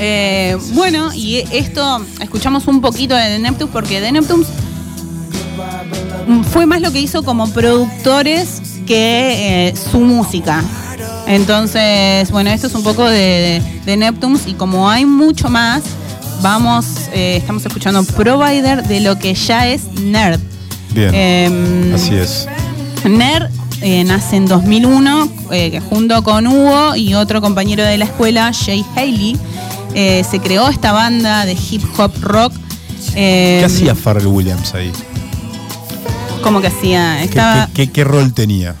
Eh, 0.00 0.56
bueno, 0.74 1.12
y 1.12 1.38
esto, 1.50 2.06
escuchamos 2.20 2.68
un 2.68 2.80
poquito 2.80 3.16
de 3.16 3.24
The 3.30 3.38
Neptunes 3.40 3.72
porque 3.72 4.00
The 4.00 4.12
Neptunes 4.12 4.46
fue 6.52 6.66
más 6.66 6.80
lo 6.80 6.92
que 6.92 7.00
hizo 7.00 7.24
como 7.24 7.50
productores 7.50 8.62
que 8.86 9.68
eh, 9.70 9.74
su 9.90 9.98
música. 9.98 10.62
Entonces, 11.26 12.30
bueno, 12.30 12.50
esto 12.50 12.68
es 12.68 12.74
un 12.76 12.84
poco 12.84 13.08
de, 13.08 13.16
de- 13.18 13.80
de 13.84 13.96
Neptunes 13.96 14.46
y 14.46 14.54
como 14.54 14.88
hay 14.88 15.04
mucho 15.04 15.48
más, 15.50 15.82
vamos, 16.42 16.86
eh, 17.12 17.36
estamos 17.36 17.64
escuchando 17.64 18.02
Provider 18.04 18.82
de 18.86 19.00
lo 19.00 19.18
que 19.18 19.34
ya 19.34 19.66
es 19.68 19.84
Nerd. 20.00 20.40
Bien. 20.92 21.14
Em, 21.14 21.94
Así 21.94 22.14
es. 22.14 22.46
Nerd 23.04 23.50
eh, 23.80 24.02
nace 24.04 24.36
en 24.36 24.46
2001 24.46 25.30
eh, 25.52 25.70
que 25.70 25.80
junto 25.80 26.22
con 26.24 26.46
Hugo 26.46 26.96
y 26.96 27.14
otro 27.14 27.40
compañero 27.40 27.84
de 27.84 27.96
la 27.98 28.04
escuela, 28.06 28.50
Jay 28.52 28.84
Haley, 28.96 29.38
eh, 29.94 30.24
se 30.28 30.40
creó 30.40 30.68
esta 30.68 30.92
banda 30.92 31.44
de 31.46 31.52
hip 31.70 31.82
hop 31.98 32.12
rock. 32.20 32.52
¿Qué 33.14 33.62
hacía 33.64 33.94
Pharrell 33.94 34.26
Williams 34.26 34.74
ahí? 34.74 34.92
¿Cómo 36.42 36.60
que 36.60 36.68
hacía? 36.68 37.16
¿Qué, 37.18 37.24
Estaba, 37.24 37.66
qué- 37.66 37.86
qué- 37.86 37.92
qué 37.92 38.04
rol 38.04 38.32
tenía? 38.32 38.74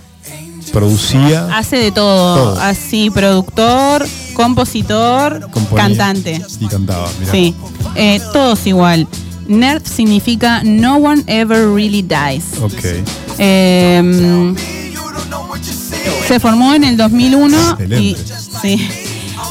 ¿Producía? 0.72 1.48
hace 1.56 1.76
de 1.76 1.90
todo, 1.92 2.36
Todo. 2.52 2.60
así, 2.60 3.10
productor, 3.10 4.06
compositor, 4.38 5.50
componía 5.50 5.84
cantante. 5.88 6.40
Y 6.60 6.66
cantaba, 6.68 7.08
mirá. 7.18 7.32
Sí, 7.32 7.54
eh, 7.96 8.20
todos 8.32 8.64
igual. 8.68 9.08
Nerd 9.48 9.82
significa 9.84 10.62
No 10.62 10.96
One 10.98 11.24
Ever 11.26 11.74
Really 11.74 12.02
Dies. 12.02 12.44
Ok. 12.62 12.84
Eh, 13.38 14.54
se 16.28 16.38
formó 16.38 16.72
en 16.74 16.84
el 16.84 16.96
2001 16.96 17.78
y 17.98 18.16
sí, 18.62 18.88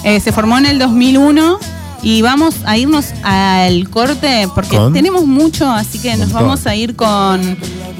Eh, 0.03 0.19
se 0.21 0.31
formó 0.31 0.57
en 0.57 0.67
el 0.67 0.79
2001 0.79 1.59
y 2.03 2.21
vamos 2.21 2.55
a 2.63 2.77
irnos 2.77 3.07
al 3.23 3.89
corte 3.89 4.47
porque 4.55 4.77
¿Con? 4.77 4.93
tenemos 4.93 5.25
mucho, 5.25 5.69
así 5.69 5.99
que 5.99 6.15
nos 6.15 6.31
vamos 6.31 6.65
a 6.65 6.75
ir 6.75 6.95
con 6.95 7.57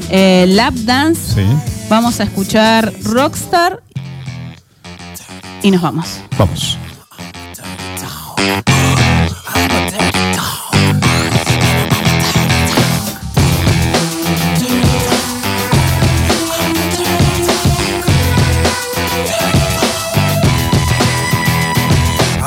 eh, 0.09 0.45
Lap 0.47 0.73
Dance. 0.73 1.34
Sí. 1.35 1.41
Vamos 1.89 2.19
a 2.19 2.23
escuchar 2.23 2.93
Rockstar 3.03 3.81
y 5.63 5.71
nos 5.71 5.81
vamos. 5.81 6.21
Vamos. 6.38 6.77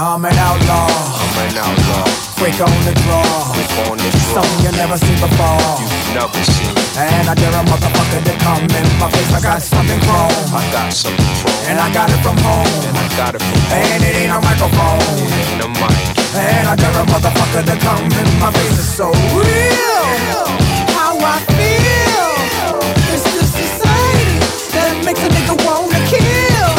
I'm 0.02 0.24
an 0.24 0.36
outlaw. 0.36 0.88
I'm 0.88 1.48
an 1.48 1.58
outlaw. 1.58 2.20
quick 2.40 2.58
on 2.58 2.84
the 2.86 2.92
draw. 3.04 3.49
Something 3.70 4.62
you 4.62 4.72
never 4.78 4.96
seen 4.98 5.18
before. 5.18 5.58
You 5.78 5.86
Never 6.14 6.42
seen. 6.42 6.70
And 6.98 7.26
I 7.30 7.34
dare 7.34 7.54
a 7.54 7.62
motherfucker 7.66 8.22
to 8.22 8.34
come 8.42 8.62
in 8.66 8.86
my 8.98 9.10
face. 9.10 9.30
I 9.34 9.40
got 9.40 9.62
something 9.62 9.98
chrome. 10.06 10.54
I 10.54 10.62
got 10.70 10.92
something 10.92 11.34
from. 11.38 11.54
And 11.70 11.78
I 11.78 11.92
got 11.94 12.10
it 12.10 12.18
from 12.22 12.36
home. 12.38 12.66
And 12.86 12.96
I 12.98 13.06
got 13.16 13.34
it 13.34 13.42
from. 13.42 13.58
And 13.70 14.02
it 14.02 14.14
ain't 14.22 14.32
a 14.34 14.40
microphone. 14.42 15.02
Ain't 15.50 15.62
a 15.62 15.68
mic. 15.70 15.98
And 16.34 16.66
I 16.66 16.74
dare 16.74 16.94
a 16.94 17.04
motherfucker 17.06 17.62
to 17.66 17.76
come 17.78 18.06
in 18.10 18.28
my 18.38 18.50
face. 18.50 18.78
It's 18.78 18.90
so 18.94 19.10
real. 19.38 20.46
How 20.94 21.18
I 21.18 21.38
feel. 21.54 22.70
It's 23.14 23.26
the 23.34 23.46
society 23.46 24.38
that 24.74 25.02
makes 25.06 25.22
a 25.22 25.30
nigga 25.30 25.54
wanna 25.66 25.98
kill. 26.10 26.70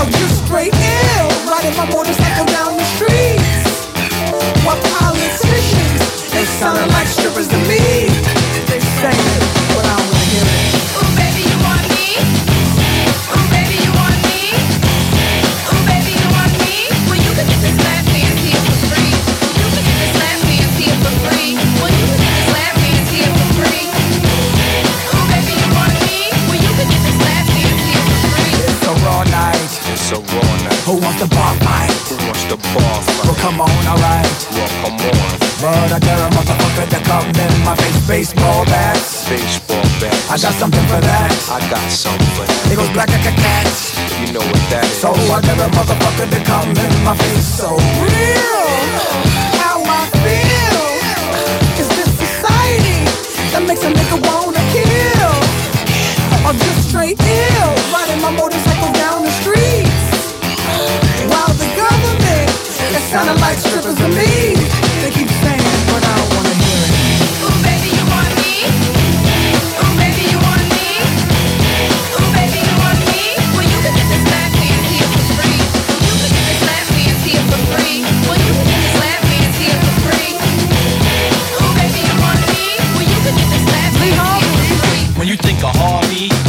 I'm 0.00 0.10
just 0.12 0.44
straight 0.44 0.72
ill. 0.72 1.28
Riding 1.48 1.76
my 1.76 1.84
motorcycle 1.92 2.48
down 2.56 2.76
the 2.76 2.84
streets. 2.96 3.88
What 4.64 4.80
politicians? 4.84 5.47
They 6.58 6.64
sounding 6.64 6.90
like 6.90 7.06
strippers 7.06 7.46
to 7.54 7.58
me. 7.70 7.78
They 8.66 8.82
say 8.82 9.14
it, 9.14 9.42
but 9.78 9.86
I 9.86 9.94
don't 9.94 10.10
wanna 10.10 10.26
hear 10.26 10.42
it. 10.42 10.74
Ooh, 10.98 11.06
baby, 11.14 11.46
you 11.46 11.58
want 11.62 11.86
me? 11.86 12.18
Ooh, 13.30 13.46
baby, 13.54 13.78
you 13.78 13.92
want 13.94 14.18
me? 14.26 14.58
Ooh, 15.70 15.82
baby, 15.86 16.18
you 16.18 16.28
want 16.34 16.50
me? 16.58 16.90
Well, 17.06 17.14
you 17.14 17.30
can 17.38 17.46
get 17.46 17.62
this 17.62 17.78
lap 17.78 18.02
dance 18.10 18.42
here 18.42 18.58
for 18.58 18.74
free. 18.90 19.14
You 19.54 19.66
can 19.70 19.84
get 19.86 19.98
this 20.02 20.14
lap 20.18 20.38
dance 20.50 20.74
here 20.82 20.98
for 20.98 21.14
free. 21.30 21.54
Well, 21.78 21.94
you 21.94 22.04
can 22.10 22.18
get 22.26 22.32
this 22.42 22.50
lap 22.50 22.74
dance 22.74 23.06
here 23.14 23.30
for 23.38 23.48
free. 23.62 23.86
Ooh, 25.14 25.26
baby, 25.30 25.54
you 25.62 25.68
want 25.78 25.94
me? 26.10 26.26
Well, 26.50 26.58
you 26.58 26.72
can 26.74 26.86
get 26.90 27.02
this 27.06 27.18
lap 27.22 27.44
dance 27.54 27.82
here 27.86 28.02
for 28.02 28.18
free. 28.34 28.66
It's 28.66 28.82
a 28.82 28.94
raw 29.06 29.22
night. 29.30 29.70
It's 29.94 30.10
a 30.10 30.18
raw 30.18 30.50
night. 30.66 30.82
Who 30.90 30.98
wants 30.98 31.22
the 31.22 31.30
bar 31.30 31.54
fight? 31.62 31.94
Who 32.10 32.18
wants 32.26 32.42
the 32.50 32.58
bar 32.74 32.98
fight? 33.06 33.30
Well, 33.30 33.38
come 33.46 33.62
on, 33.62 33.78
alright. 33.86 34.26
Well, 34.58 34.70
come 34.82 34.98
on. 35.06 35.47
But 35.58 35.90
I 35.90 35.98
dare 35.98 36.14
a 36.14 36.30
motherfucker 36.30 36.86
to 36.86 37.00
come 37.02 37.26
in 37.34 37.52
my 37.66 37.74
face. 37.74 37.98
Baseball 38.06 38.64
bats. 38.66 39.28
Baseball 39.28 39.82
bat. 39.98 40.14
I 40.30 40.38
got 40.38 40.54
something 40.54 40.86
for 40.86 41.02
that. 41.02 41.34
I 41.50 41.58
got 41.66 41.82
something 41.90 42.30
for 42.38 42.46
that. 42.46 42.70
It 42.70 42.78
goes 42.78 42.86
black 42.94 43.10
like 43.10 43.26
a 43.26 43.34
cat. 43.34 43.66
You 44.22 44.38
know 44.38 44.46
what 44.46 44.62
that 44.70 44.86
is. 44.86 45.02
So 45.02 45.10
I 45.10 45.42
dare 45.42 45.58
a 45.58 45.66
motherfucker 45.74 46.30
to 46.30 46.40
come 46.46 46.70
in 46.70 46.94
my 47.02 47.10
face. 47.18 47.42
So 47.58 47.74
real. 47.74 48.70
How 49.58 49.82
I 49.82 50.06
feel. 50.22 50.78
Is 51.82 51.90
this 51.90 52.06
society 52.06 53.02
that 53.50 53.66
makes 53.66 53.82
a 53.82 53.90
nigga 53.90 54.14
wanna 54.30 54.62
kill? 54.70 55.34
Or 56.46 56.54
just 56.54 56.86
straight 56.86 57.18
ill. 57.18 57.70
Riding 57.90 58.22
my 58.22 58.30
motorcycle 58.30 58.94
down 58.94 59.26
the 59.26 59.34
streets. 59.42 60.06
While 61.26 61.50
the 61.58 61.66
government 61.74 62.46
is 62.94 63.02
sounding 63.10 63.42
like 63.42 63.58
strippers 63.58 63.98
to 63.98 64.08
me. 64.14 64.87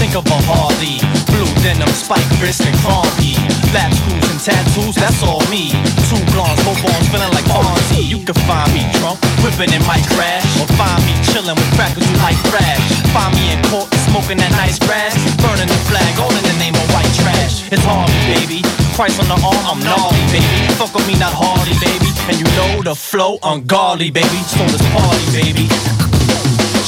Think 0.09 0.25
of 0.25 0.33
a 0.33 0.41
Harley. 0.49 0.97
Blue 1.29 1.45
denim, 1.61 1.85
spike 1.93 2.25
wrist, 2.41 2.65
and 2.65 2.73
crumpy. 2.81 3.37
Lap 3.69 3.93
screws 3.93 4.25
and 4.33 4.41
tattoos, 4.41 4.97
that's 4.97 5.21
all 5.21 5.45
me. 5.53 5.69
Two 6.09 6.17
blondes, 6.33 6.57
both 6.65 6.81
arms 6.81 7.05
feeling 7.13 7.29
like 7.29 7.45
Fonzie. 7.45 8.09
You 8.09 8.17
can 8.25 8.33
find 8.49 8.73
me 8.73 8.89
drunk, 8.97 9.21
whipping 9.45 9.69
in 9.69 9.85
my 9.85 10.01
crash. 10.17 10.49
Or 10.57 10.65
find 10.81 10.97
me 11.05 11.13
chilling 11.29 11.53
with 11.53 11.69
crackers 11.77 12.01
who 12.01 12.17
like 12.25 12.41
crash. 12.49 12.81
Find 13.13 13.37
me 13.37 13.53
in 13.53 13.61
court, 13.69 13.85
smoking 14.09 14.41
that 14.41 14.49
nice 14.57 14.81
grass. 14.81 15.13
Burning 15.45 15.69
the 15.69 15.77
flag, 15.85 16.09
all 16.17 16.33
in 16.33 16.41
the 16.41 16.57
name 16.57 16.73
of 16.73 16.89
white 16.89 17.13
trash. 17.21 17.69
It's 17.69 17.85
Harley, 17.85 18.17
baby. 18.33 18.65
Christ 18.97 19.21
on 19.21 19.29
the 19.29 19.37
arm, 19.37 19.61
I'm 19.61 19.77
gnarly, 19.85 20.25
baby. 20.33 20.73
Fuck 20.81 20.97
with 20.97 21.05
me, 21.05 21.21
not 21.21 21.37
Harley, 21.37 21.77
baby. 21.85 22.09
And 22.25 22.41
you 22.41 22.49
know 22.57 22.81
the 22.81 22.97
flow, 22.97 23.37
ungodly, 23.45 24.09
baby. 24.09 24.41
So 24.49 24.65
let's 24.65 24.81
party, 24.89 25.29
baby. 25.37 26.08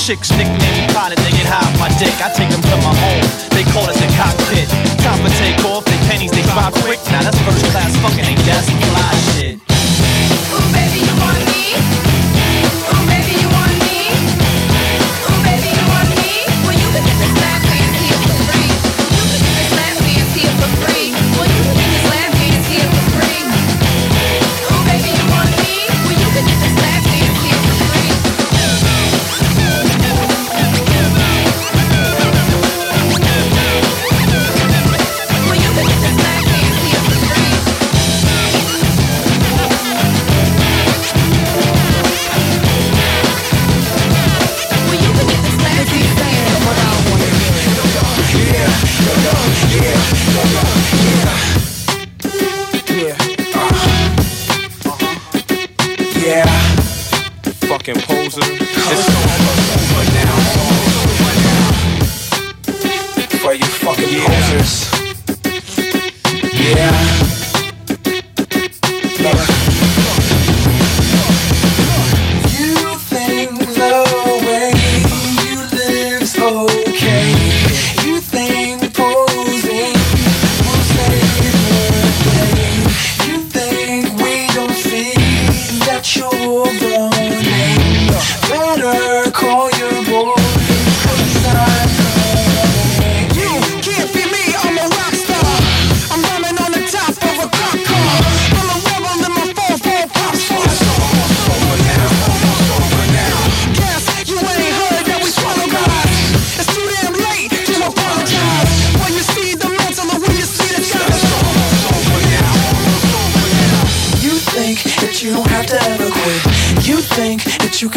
Chicks 0.01 0.31
nickname 0.31 0.57
me 0.57 0.87
pilot, 0.95 1.19
they 1.19 1.29
get 1.29 1.45
high 1.45 1.61
my 1.77 1.87
dick. 2.01 2.09
I 2.17 2.33
take 2.33 2.49
them 2.49 2.59
to 2.59 2.75
my 2.81 2.89
home, 2.89 3.21
they 3.53 3.61
call 3.69 3.85
it 3.85 3.93
the 4.01 4.09
cockpit. 4.17 4.67
Time 5.05 5.21
for 5.21 5.29
take 5.37 5.63
off, 5.63 5.85
they 5.85 5.97
pennies, 6.09 6.31
they 6.31 6.41
drop 6.41 6.73
quick. 6.81 6.97
Now 7.11 7.21
that's 7.21 7.37
first 7.45 7.63
class 7.69 7.95
fucking, 8.01 8.25
that 8.25 8.63
some 8.65 8.81
fly 8.81 9.13
shit? 9.37 9.70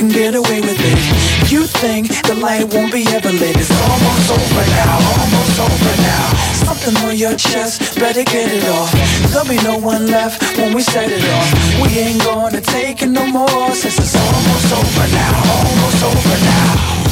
Can 0.04 0.12
get 0.12 0.34
away 0.34 0.60
with 0.60 0.76
it. 0.78 1.50
You 1.50 1.66
think 1.66 2.08
the 2.28 2.34
light 2.34 2.64
won't 2.74 2.92
be 2.92 3.04
ever 3.08 3.32
lit. 3.32 3.56
It's 3.56 3.70
almost 3.88 4.30
over 4.30 4.64
now, 4.76 4.96
almost 5.16 5.60
over 5.60 5.94
now. 6.02 6.26
Something 6.64 6.96
on 7.04 7.16
your 7.16 7.36
chest, 7.36 7.98
better 7.98 8.24
get 8.24 8.50
it 8.52 8.64
off. 8.68 8.92
There'll 9.30 9.48
be 9.48 9.60
no 9.62 9.78
one 9.78 10.06
left 10.06 10.42
when 10.58 10.74
we 10.74 10.82
set 10.82 11.10
it 11.10 11.24
off. 11.36 11.48
We 11.80 11.88
ain't 11.98 12.22
gonna 12.22 12.60
take 12.60 13.02
it 13.02 13.08
no 13.08 13.26
more 13.26 13.70
since 13.72 13.98
it's 13.98 14.16
almost 14.16 14.72
over 14.72 15.06
now, 15.12 15.34
almost 15.56 16.02
over 16.04 16.38
now. 16.52 16.68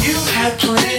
You 0.06 0.16
had 0.36 0.58
plenty 0.58 0.91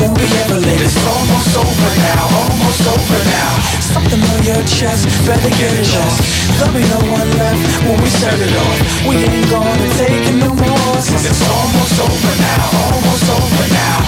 won't 0.00 0.16
ever 0.16 0.58
late. 0.60 0.80
It's 0.80 0.96
almost 1.04 1.52
over 1.56 1.92
now, 2.00 2.24
almost 2.40 2.84
over 2.88 3.20
now. 3.28 3.52
Something 3.92 4.22
on 4.22 4.40
your 4.44 4.62
chest, 4.64 5.04
better 5.26 5.52
get 5.60 5.72
it 5.76 5.92
off. 6.00 6.16
There'll 6.56 6.72
be 6.72 6.84
no 6.88 7.00
one 7.12 7.28
left 7.36 7.60
when 7.84 7.96
we 8.00 8.08
set 8.08 8.38
it 8.40 8.54
off. 8.56 8.78
We 9.06 9.16
ain't 9.20 9.48
gonna 9.50 9.88
take 10.00 10.24
no 10.40 10.50
more. 10.54 10.96
Since 11.04 11.24
it's 11.28 11.44
almost 11.48 11.96
over 12.00 12.34
now, 12.40 12.64
almost 12.88 13.28
over 13.28 13.66
now. 13.76 14.00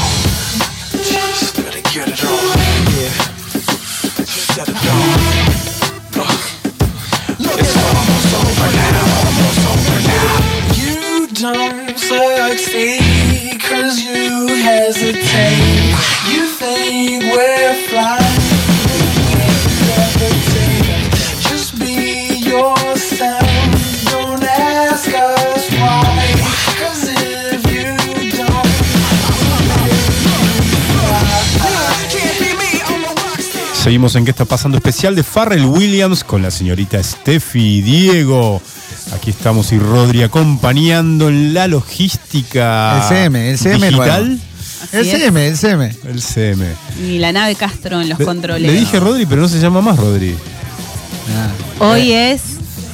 Just 1.05 1.56
better 1.60 1.82
get 1.93 2.09
it 2.09 2.23
on. 2.24 2.56
Yeah. 2.97 3.12
Set 4.56 4.69
it 4.69 4.77
off. 4.77 5.43
It's 7.62 7.77
almost 7.85 8.32
over 8.40 8.69
now, 8.81 9.02
almost 9.20 9.62
over 9.73 9.98
now. 10.09 10.32
You 10.81 11.27
don't 11.28 11.98
succeed 11.98 13.32
hesitate. 14.63 15.95
You 16.31 16.47
think 16.47 17.25
we're 17.35 17.75
flying. 17.89 18.39
Just 21.49 21.79
be 21.79 22.39
yourself. 22.41 23.43
Don't 24.11 24.45
ask 24.45 25.09
us 25.09 25.71
why. 25.73 26.35
Cause 26.81 27.09
if 27.11 27.63
you 27.73 27.97
don't, 28.39 28.69
can't 32.11 32.39
be 32.39 32.51
me, 32.55 32.81
I'm 32.87 33.05
a 33.05 33.09
rockstar. 33.09 33.75
Seguimos 33.75 34.15
en 34.15 34.25
qué 34.25 34.31
está 34.31 34.45
pasando 34.45 34.79
especial 34.79 35.17
de 35.17 35.25
Farrell 35.25 35.67
Williams 35.67 36.23
con 36.25 36.43
la 36.43 36.51
señorita 36.51 37.03
Steffi 37.03 37.83
Diego. 37.83 38.63
Aquí 39.15 39.31
estamos 39.31 39.73
y 39.73 39.79
Rodri 39.79 40.23
acompañando 40.23 41.29
en 41.29 41.53
la 41.53 41.67
logística. 41.67 42.97
El 42.97 43.09
CM, 43.09 43.51
el 43.51 43.59
CM 43.59 43.89
digital. 43.89 44.41
El. 44.93 45.05
CM, 45.06 45.47
el 45.47 45.56
CM. 45.56 45.94
El 46.09 46.20
CM. 46.23 46.66
Y 47.02 47.19
la 47.19 47.32
nave 47.32 47.55
Castro 47.55 48.01
en 48.01 48.09
los 48.10 48.19
Le- 48.19 48.24
controles. 48.24 48.70
Le 48.70 48.78
dije 48.78 49.01
Rodri, 49.01 49.27
pero 49.27 49.40
no 49.43 49.48
se 49.48 49.59
llama 49.59 49.81
más 49.81 49.97
Rodri. 49.98 50.35
Hoy 51.78 52.12
es 52.12 52.43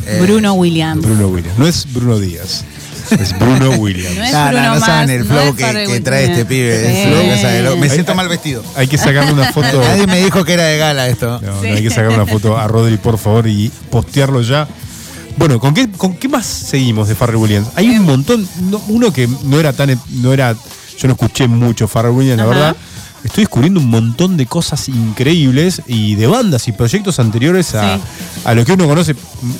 Eh, 0.06 0.20
Bruno 0.22 0.54
Williams. 0.54 1.02
Bruno 1.04 1.28
Williams. 1.28 1.58
No 1.58 1.66
es 1.66 1.92
Bruno 1.92 2.18
Díaz. 2.18 2.64
Es 3.10 3.38
Bruno 3.38 3.70
Williams. 3.72 4.16
No 4.16 4.24
es 4.24 4.32
No, 4.32 4.44
no, 4.44 4.50
Bruno 4.52 4.74
no 4.74 4.80
saben 4.80 5.10
el 5.10 5.24
flow 5.24 5.54
que, 5.54 6.00
trae 6.00 6.24
este 6.30 6.44
pibe. 6.46 6.86
el 6.86 6.96
Sí. 6.96 7.10
flow 7.10 7.22
que 7.34 7.42
sabe, 7.42 7.62
lo- 7.62 7.76
Me 7.76 7.88
siento 7.90 8.12
hay- 8.12 8.16
mal 8.16 8.28
vestido. 8.28 8.62
Hay 8.76 8.86
que 8.86 8.96
sacarle 8.96 9.32
una 9.32 9.52
foto. 9.52 9.80
Nadie 9.82 10.06
me 10.06 10.22
dijo 10.22 10.44
que 10.44 10.54
era 10.54 10.64
de 10.64 10.78
gala 10.78 11.08
esto. 11.08 11.40
No, 11.42 11.52
no, 11.54 11.60
Sí. 11.62 11.66
hay 11.68 11.82
que 11.82 11.90
sacar 11.90 12.08
una 12.10 12.26
foto 12.26 12.56
a 12.56 12.66
Rodri, 12.68 12.96
por 12.96 13.18
favor, 13.18 13.46
y 13.48 13.70
postearlo 13.90 14.40
ya. 14.42 14.66
Bueno, 15.36 15.60
¿con 15.60 15.72
qué, 15.74 15.88
¿con 15.90 16.16
qué 16.16 16.28
más 16.28 16.46
seguimos 16.46 17.06
de 17.08 17.14
Farrell 17.14 17.36
Williams? 17.36 17.68
Hay 17.76 17.88
un 17.90 18.04
montón, 18.04 18.48
no- 18.62 18.82
uno 18.88 19.12
que 19.12 19.28
no 19.44 19.60
era 19.60 19.72
tan, 19.72 19.98
no 20.22 20.32
era, 20.32 20.54
yo 20.98 21.08
no 21.08 21.14
escuché 21.14 21.48
mucho 21.48 21.86
Farrell 21.88 22.12
Williams, 22.14 22.38
la 22.38 22.44
Ajá. 22.44 22.52
verdad. 22.54 22.76
Estoy 23.24 23.42
descubriendo 23.42 23.80
un 23.80 23.90
montón 23.90 24.36
de 24.36 24.46
cosas 24.46 24.88
increíbles 24.88 25.82
y 25.88 26.14
de 26.14 26.26
bandas 26.28 26.68
y 26.68 26.72
proyectos 26.72 27.18
anteriores 27.18 27.74
a, 27.74 27.96
Sí. 27.96 28.02
a 28.44 28.54
lo 28.54 28.64
que 28.64 28.72
uno 28.72 28.86
conoce. 28.86 29.16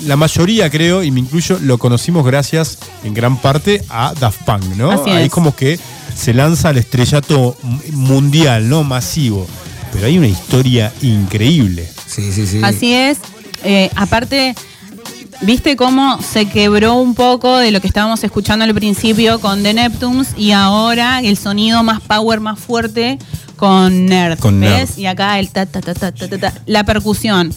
La 0.07 0.17
mayoría, 0.17 0.71
creo, 0.71 1.03
y 1.03 1.11
me 1.11 1.19
incluyo, 1.21 1.59
lo 1.63 1.77
conocimos 1.77 2.25
gracias 2.25 2.79
en 3.03 3.15
gran 3.15 3.37
parte 3.37 3.83
a 3.91 4.15
Daft 4.19 4.43
Punk, 4.45 4.63
¿no? 4.77 4.93
Así 4.93 5.11
Ahí 5.11 5.25
es. 5.27 5.31
como 5.33 5.57
que 5.57 5.79
se 6.17 6.33
lanza 6.35 6.69
al 6.69 6.79
estrellato 6.79 7.57
mundial, 7.93 8.69
¿no? 8.69 8.85
Masivo. 8.85 9.47
Pero 9.93 10.07
hay 10.07 10.19
una 10.19 10.29
historia 10.29 10.93
increíble. 11.03 11.89
Sí, 12.07 12.31
sí, 12.33 12.47
sí. 12.47 12.61
Así 12.63 12.95
es. 12.95 13.19
Eh, 13.65 13.91
aparte, 13.97 14.55
viste 15.43 15.77
cómo 15.77 16.21
se 16.23 16.47
quebró 16.49 16.95
un 16.95 17.15
poco 17.15 17.59
de 17.59 17.71
lo 17.71 17.81
que 17.81 17.87
estábamos 17.87 18.23
escuchando 18.25 18.65
al 18.65 18.75
principio 18.75 19.41
con 19.41 19.63
The 19.63 19.75
Neptunes 19.75 20.29
y 20.37 20.51
ahora 20.53 21.21
el 21.21 21.37
sonido 21.37 21.83
más 21.83 22.01
power, 22.01 22.41
más 22.41 22.59
fuerte 22.59 23.19
con 23.57 24.07
Nerd. 24.07 24.39
Con 24.39 24.61
¿Ves? 24.61 24.71
Nerd. 24.91 24.99
Y 24.99 25.07
acá 25.07 25.39
el 25.39 25.51
ta, 25.51 25.67
ta, 25.67 25.81
ta, 25.81 25.95
ta, 25.95 26.13
ta, 26.13 26.29
ta, 26.29 26.39
ta. 26.39 26.53
La 26.67 26.85
percusión. 26.85 27.53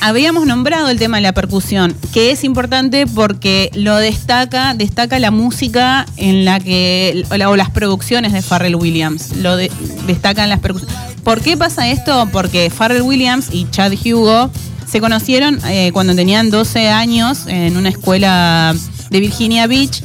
Habíamos 0.00 0.46
nombrado 0.46 0.90
el 0.90 0.98
tema 0.98 1.16
de 1.16 1.24
la 1.24 1.32
percusión, 1.32 1.92
que 2.12 2.30
es 2.30 2.44
importante 2.44 3.06
porque 3.08 3.68
lo 3.74 3.96
destaca, 3.96 4.74
destaca 4.74 5.18
la 5.18 5.32
música 5.32 6.06
en 6.16 6.44
la 6.44 6.60
que, 6.60 7.24
o, 7.30 7.36
la- 7.36 7.50
o 7.50 7.56
las 7.56 7.70
producciones 7.70 8.32
de 8.32 8.40
Pharrell 8.42 8.76
Williams, 8.76 9.34
lo 9.38 9.56
de- 9.56 9.72
destacan 10.06 10.50
las 10.50 10.60
percusiones. 10.60 10.94
¿Por 11.24 11.40
qué 11.40 11.56
pasa 11.56 11.88
esto? 11.88 12.28
Porque 12.30 12.70
Pharrell 12.70 13.02
Williams 13.02 13.48
y 13.50 13.66
Chad 13.70 13.92
Hugo 14.04 14.50
se 14.90 15.00
conocieron 15.00 15.60
eh, 15.66 15.90
cuando 15.92 16.14
tenían 16.14 16.50
12 16.50 16.88
años 16.88 17.46
en 17.46 17.76
una 17.76 17.88
escuela 17.90 18.74
de 19.10 19.20
Virginia 19.20 19.66
Beach 19.66 20.02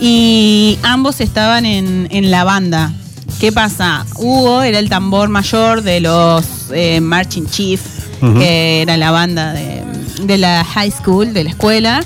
y 0.00 0.78
ambos 0.82 1.20
estaban 1.20 1.66
en, 1.66 2.08
en 2.10 2.30
la 2.30 2.44
banda. 2.44 2.92
¿Qué 3.40 3.52
pasa? 3.52 4.06
Hugo 4.16 4.62
era 4.62 4.78
el 4.78 4.88
tambor 4.88 5.28
mayor 5.28 5.82
de 5.82 6.00
los 6.00 6.44
eh, 6.72 7.00
Marching 7.00 7.46
Chief, 7.46 7.80
Ujú. 8.22 8.38
que 8.38 8.82
era 8.82 8.96
la 8.96 9.10
banda 9.10 9.52
de, 9.52 9.82
de 10.22 10.38
la 10.38 10.64
high 10.64 10.90
school, 10.90 11.32
de 11.34 11.44
la 11.44 11.50
escuela. 11.50 12.02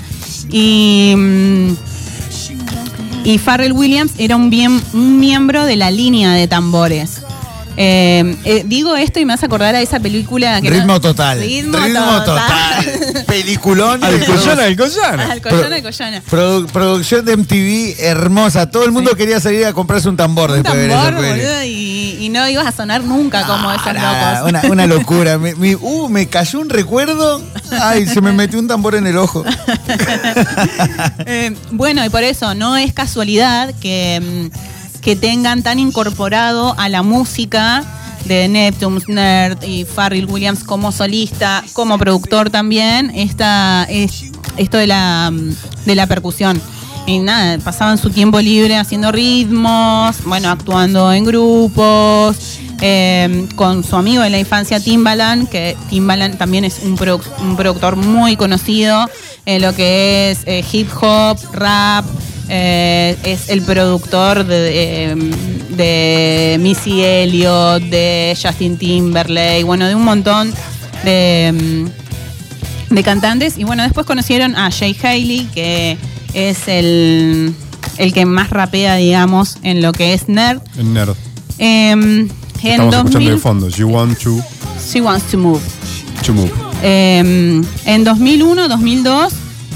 Y, 0.51 1.13
mm, 1.15 1.71
y 3.23 3.37
Farrell 3.37 3.73
Williams 3.73 4.13
era 4.17 4.35
un, 4.35 4.49
bien, 4.49 4.81
un 4.93 5.19
miembro 5.19 5.65
de 5.65 5.75
la 5.75 5.91
línea 5.91 6.31
de 6.33 6.47
tambores. 6.47 7.18
Eh, 7.81 8.35
eh, 8.43 8.63
digo 8.65 8.97
esto 8.97 9.21
y 9.21 9.25
me 9.25 9.31
hace 9.31 9.45
acordar 9.45 9.73
a 9.73 9.79
esa 9.79 10.01
película 10.01 10.59
que 10.59 10.69
no- 10.69 10.75
Ritmo 10.75 10.99
total. 10.99 11.39
Ritmo, 11.39 11.77
total. 11.77 12.25
total. 12.25 13.23
Peliculón. 13.27 14.03
Alcoyana, 14.03 14.63
Alcoyana. 14.65 15.31
Alcoyana, 15.31 15.75
Alcoyana. 15.77 16.21
Produ- 16.29 16.67
producción 16.67 17.23
de 17.23 17.37
MTV 17.37 17.95
hermosa. 17.99 18.69
Todo 18.69 18.83
el 18.83 18.91
mundo 18.91 19.15
quería 19.15 19.39
salir 19.39 19.65
a 19.65 19.71
comprarse 19.71 20.09
un 20.09 20.17
tambor 20.17 20.49
Un 20.51 20.57
después 20.57 20.75
de 20.77 20.87
ver 20.87 20.91
tambor, 20.97 21.15
boludo, 21.25 21.63
y, 21.63 22.17
y 22.19 22.27
no 22.27 22.49
ibas 22.49 22.67
a 22.67 22.73
sonar 22.73 23.01
nunca 23.03 23.45
como 23.47 23.71
esos 23.71 23.93
Nada, 23.93 24.39
locos. 24.41 24.49
una, 24.49 24.61
una 24.73 24.85
locura. 24.95 25.37
Me, 25.37 25.55
me- 25.55 25.77
uh, 25.77 26.09
me 26.09 26.27
cayó 26.27 26.59
un 26.59 26.69
recuerdo. 26.69 27.41
Ay, 27.81 28.05
se 28.07 28.19
me 28.19 28.33
metió 28.33 28.59
un 28.59 28.67
tambor 28.67 28.95
en 28.95 29.07
el 29.07 29.15
ojo. 29.17 29.45
Eh, 31.25 31.55
bueno, 31.71 32.03
y 32.05 32.09
por 32.09 32.23
eso 32.23 32.55
no 32.55 32.75
es 32.77 32.93
casualidad 32.93 33.73
que, 33.81 34.49
mm, 34.51 34.78
que 35.09 35.15
tengan 35.15 35.63
tan 35.63 35.79
incorporado 35.79 36.75
a 36.77 36.87
la 36.87 37.01
música 37.01 37.83
de 38.25 38.47
Neptunes, 38.47 39.09
Nerd 39.09 39.63
y 39.63 39.83
Farrell 39.83 40.27
Williams 40.27 40.63
como 40.63 40.91
solista, 40.91 41.63
como 41.73 41.97
productor 41.97 42.51
también, 42.51 43.11
esta, 43.15 43.87
es, 43.89 44.25
esto 44.57 44.77
de 44.77 44.85
la, 44.85 45.33
de 45.87 45.95
la 45.95 46.05
percusión. 46.05 46.61
Y 47.07 47.17
nada, 47.17 47.57
pasaban 47.57 47.97
su 47.97 48.11
tiempo 48.11 48.39
libre 48.39 48.77
haciendo 48.77 49.11
ritmos, 49.11 50.17
bueno, 50.25 50.51
actuando 50.51 51.11
en 51.11 51.25
grupos, 51.25 52.59
eh, 52.79 53.47
con 53.55 53.83
su 53.83 53.95
amigo 53.95 54.21
de 54.21 54.29
la 54.29 54.37
infancia 54.37 54.79
Timbaland, 54.79 55.49
que 55.49 55.75
Timbaland 55.89 56.37
también 56.37 56.65
es 56.65 56.81
un, 56.83 56.95
un 57.41 57.55
productor 57.55 57.95
muy 57.95 58.35
conocido 58.35 59.09
en 59.47 59.63
lo 59.63 59.73
que 59.73 60.29
es 60.29 60.41
eh, 60.45 60.63
hip 60.71 60.87
hop, 61.01 61.39
rap, 61.51 62.05
eh, 62.49 63.15
es 63.23 63.49
el 63.49 63.61
productor 63.61 64.45
de, 64.45 65.15
de 65.69 66.57
Missy 66.59 67.03
Elliott, 67.03 67.83
de 67.83 68.35
Justin 68.41 68.77
Timberlake, 68.77 69.63
bueno, 69.63 69.87
de 69.87 69.95
un 69.95 70.03
montón 70.03 70.51
de, 71.03 71.87
de 72.89 73.03
cantantes. 73.03 73.57
Y 73.57 73.63
bueno, 73.63 73.83
después 73.83 74.05
conocieron 74.05 74.55
a 74.55 74.71
Jay 74.71 74.97
Haley, 75.01 75.47
que 75.53 75.97
es 76.33 76.67
el, 76.67 77.53
el 77.97 78.13
que 78.13 78.25
más 78.25 78.49
rapea, 78.49 78.95
digamos, 78.95 79.57
en 79.61 79.81
lo 79.81 79.91
que 79.91 80.13
es 80.13 80.27
nerd. 80.27 80.61
En 80.77 80.93
Nerd. 80.93 81.15
Em, 81.59 82.29
en 82.63 82.71
Estamos 82.71 82.95
escuchando 82.95 83.19
de 83.19 83.31
2000, 83.31 83.39
fondo. 83.39 83.69
You 83.69 83.87
want 83.87 84.19
to, 84.19 84.41
She 84.91 85.01
Wants 85.01 85.29
to 85.31 85.37
Move. 85.37 85.61
to 86.25 86.33
move. 86.33 86.51
Eh, 86.81 87.19
en 87.85 88.05
2001-2002 88.05 89.29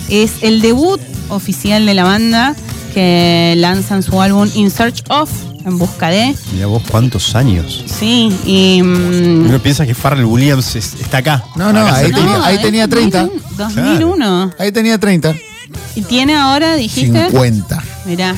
es 0.09 0.31
el 0.41 0.61
debut 0.61 0.99
oficial 1.29 1.85
de 1.85 1.93
la 1.93 2.03
banda 2.03 2.55
que 2.93 3.53
lanzan 3.57 4.03
su 4.03 4.21
álbum 4.21 4.47
In 4.53 4.69
Search 4.69 5.03
Of, 5.09 5.29
en 5.65 5.77
busca 5.79 6.09
de. 6.09 6.35
Mira 6.53 6.67
vos 6.67 6.83
cuántos 6.91 7.35
años. 7.35 7.83
Sí, 7.87 8.29
y. 8.45 8.81
mm, 8.83 9.47
Uno 9.47 9.59
piensa 9.59 9.85
que 9.85 9.95
Farrell 9.95 10.25
Williams 10.25 10.75
es- 10.75 10.93
está 10.99 11.17
acá. 11.17 11.43
No, 11.55 11.73
no, 11.73 11.79
Acá 11.87 11.95
ahí 11.97 12.11
tenía- 12.11 12.45
ahí 12.45 12.55
es 12.57 12.61
tenía 12.61 12.87
30. 12.87 13.29
2001. 13.57 14.53
Ahí 14.59 14.71
tenía 14.71 14.97
30. 14.97 15.33
Y 15.95 16.01
tiene 16.01 16.35
ahora, 16.35 16.75
dijiste. 16.75 17.25
50. 17.25 17.83
Mirá. 18.05 18.35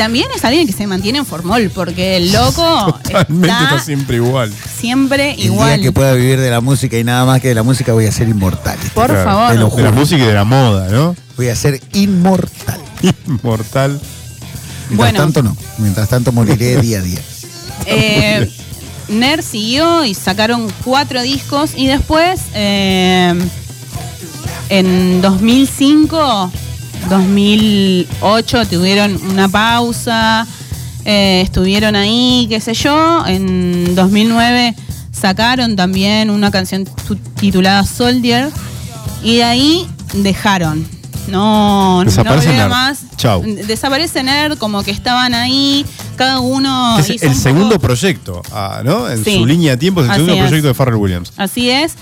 También 0.00 0.28
es 0.34 0.42
alguien 0.46 0.66
que 0.66 0.72
se 0.72 0.86
mantiene 0.86 1.18
en 1.18 1.26
formol, 1.26 1.70
porque 1.74 2.16
el 2.16 2.32
loco 2.32 2.96
Totalmente 3.02 3.48
está 3.48 3.64
está 3.64 3.80
siempre 3.84 4.16
igual. 4.16 4.50
siempre 4.78 5.30
El 5.32 5.36
día 5.36 5.44
igual. 5.44 5.82
que 5.82 5.92
pueda 5.92 6.14
vivir 6.14 6.40
de 6.40 6.48
la 6.50 6.62
música 6.62 6.96
y 6.98 7.04
nada 7.04 7.26
más 7.26 7.42
que 7.42 7.48
de 7.48 7.54
la 7.54 7.62
música 7.62 7.92
voy 7.92 8.06
a 8.06 8.12
ser 8.12 8.26
inmortal. 8.30 8.78
Por 8.94 9.08
Claro, 9.10 9.24
favor. 9.24 9.76
De 9.76 9.82
la 9.82 9.90
música 9.90 10.22
y 10.24 10.26
de 10.26 10.32
la 10.32 10.44
moda, 10.44 10.88
¿no? 10.88 11.14
Voy 11.36 11.48
a 11.48 11.54
ser 11.54 11.78
inmortal. 11.92 12.80
Inmortal. 13.26 14.00
Mientras 14.88 14.96
Bueno. 14.96 15.18
tanto 15.18 15.42
no. 15.42 15.54
Mientras 15.76 16.08
tanto 16.08 16.32
moriré 16.32 16.76
día 16.80 16.98
a 17.00 17.02
día. 17.02 17.20
Eh, 17.84 18.50
Ner 19.08 19.42
siguió 19.42 20.06
y 20.06 20.14
sacaron 20.14 20.66
cuatro 20.82 21.20
discos 21.20 21.72
y 21.76 21.86
después, 21.88 22.40
eh, 22.54 23.34
en 24.70 25.20
2005, 25.20 26.50
2008 27.08 28.66
tuvieron 28.66 29.18
una 29.30 29.48
pausa 29.48 30.46
eh, 31.04 31.40
estuvieron 31.40 31.96
ahí, 31.96 32.46
qué 32.50 32.60
sé 32.60 32.74
yo. 32.74 33.24
En 33.26 33.94
2009 33.94 34.74
sacaron 35.12 35.74
también 35.74 36.28
una 36.30 36.50
canción 36.50 36.84
tu- 36.84 37.16
titulada 37.16 37.84
Soldier 37.84 38.50
y 39.22 39.36
de 39.36 39.44
ahí 39.44 39.86
dejaron. 40.14 40.86
No, 41.26 41.98
no 41.98 42.04
Desaparece 42.04 42.52
Nerd. 42.52 42.68
más. 42.68 42.98
Chau. 43.16 43.42
Desaparece 43.42 44.22
Nerd, 44.22 44.58
como 44.58 44.82
que 44.82 44.90
estaban 44.90 45.32
ahí, 45.34 45.86
cada 46.16 46.40
uno. 46.40 46.98
Es 46.98 47.08
hizo 47.10 47.24
el 47.24 47.30
un 47.30 47.34
poco- 47.36 47.42
segundo 47.42 47.78
proyecto, 47.78 48.42
ah, 48.52 48.82
¿no? 48.84 49.08
En 49.08 49.24
Sí. 49.24 49.36
su 49.38 49.46
línea 49.46 49.72
de 49.72 49.76
tiempo 49.78 50.00
es 50.00 50.06
el 50.06 50.10
Así 50.12 50.20
segundo 50.20 50.34
es. 50.42 50.48
proyecto 50.48 50.68
de 50.68 50.74
Pharrell 50.74 50.96
Williams. 50.96 51.32
Así 51.38 51.70
es, 51.70 51.94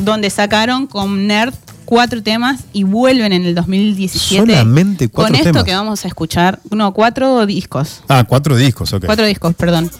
donde 0.00 0.28
sacaron 0.30 0.86
con 0.86 1.26
Nerd 1.26 1.54
cuatro 1.84 2.22
temas 2.22 2.60
y 2.72 2.84
vuelven 2.84 3.32
en 3.32 3.44
el 3.44 3.54
2017. 3.54 4.40
Solamente 4.40 5.08
cuatro 5.08 5.32
Con 5.32 5.36
esto 5.36 5.50
temas. 5.50 5.64
que 5.64 5.74
vamos 5.74 6.04
a 6.04 6.08
escuchar, 6.08 6.60
no, 6.70 6.92
cuatro 6.92 7.46
discos. 7.46 8.02
Ah, 8.08 8.24
cuatro 8.26 8.56
discos, 8.56 8.92
ok. 8.92 9.06
Cuatro 9.06 9.26
discos, 9.26 9.54
perdón. 9.54 9.90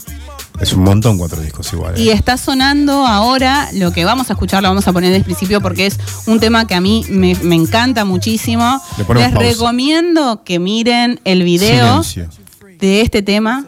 Es 0.61 0.73
un 0.73 0.85
montón 0.85 1.19
cuatro 1.19 1.41
discos 1.41 1.73
igual. 1.73 1.99
Y 1.99 2.11
eh. 2.11 2.13
está 2.13 2.37
sonando 2.37 3.07
ahora, 3.07 3.69
lo 3.75 3.93
que 3.93 4.05
vamos 4.05 4.31
a 4.31 4.35
escuchar 4.35 4.63
lo 4.63 4.69
vamos 4.69 4.87
a 4.87 4.93
poner 4.93 5.11
desde 5.11 5.19
el 5.19 5.25
principio 5.25 5.61
porque 5.61 5.87
es 5.87 5.99
un 6.27 6.39
tema 6.39 6.67
que 6.67 6.75
a 6.75 6.81
mí 6.81 7.05
me, 7.09 7.35
me 7.43 7.57
encanta 7.57 8.05
muchísimo. 8.05 8.81
Les 8.97 9.07
pausa. 9.07 9.31
recomiendo 9.31 10.45
que 10.45 10.61
miren 10.61 11.21
el 11.25 11.43
video 11.43 12.05
Silencio. 12.05 12.45
de 12.79 13.01
este 13.01 13.23
tema. 13.23 13.67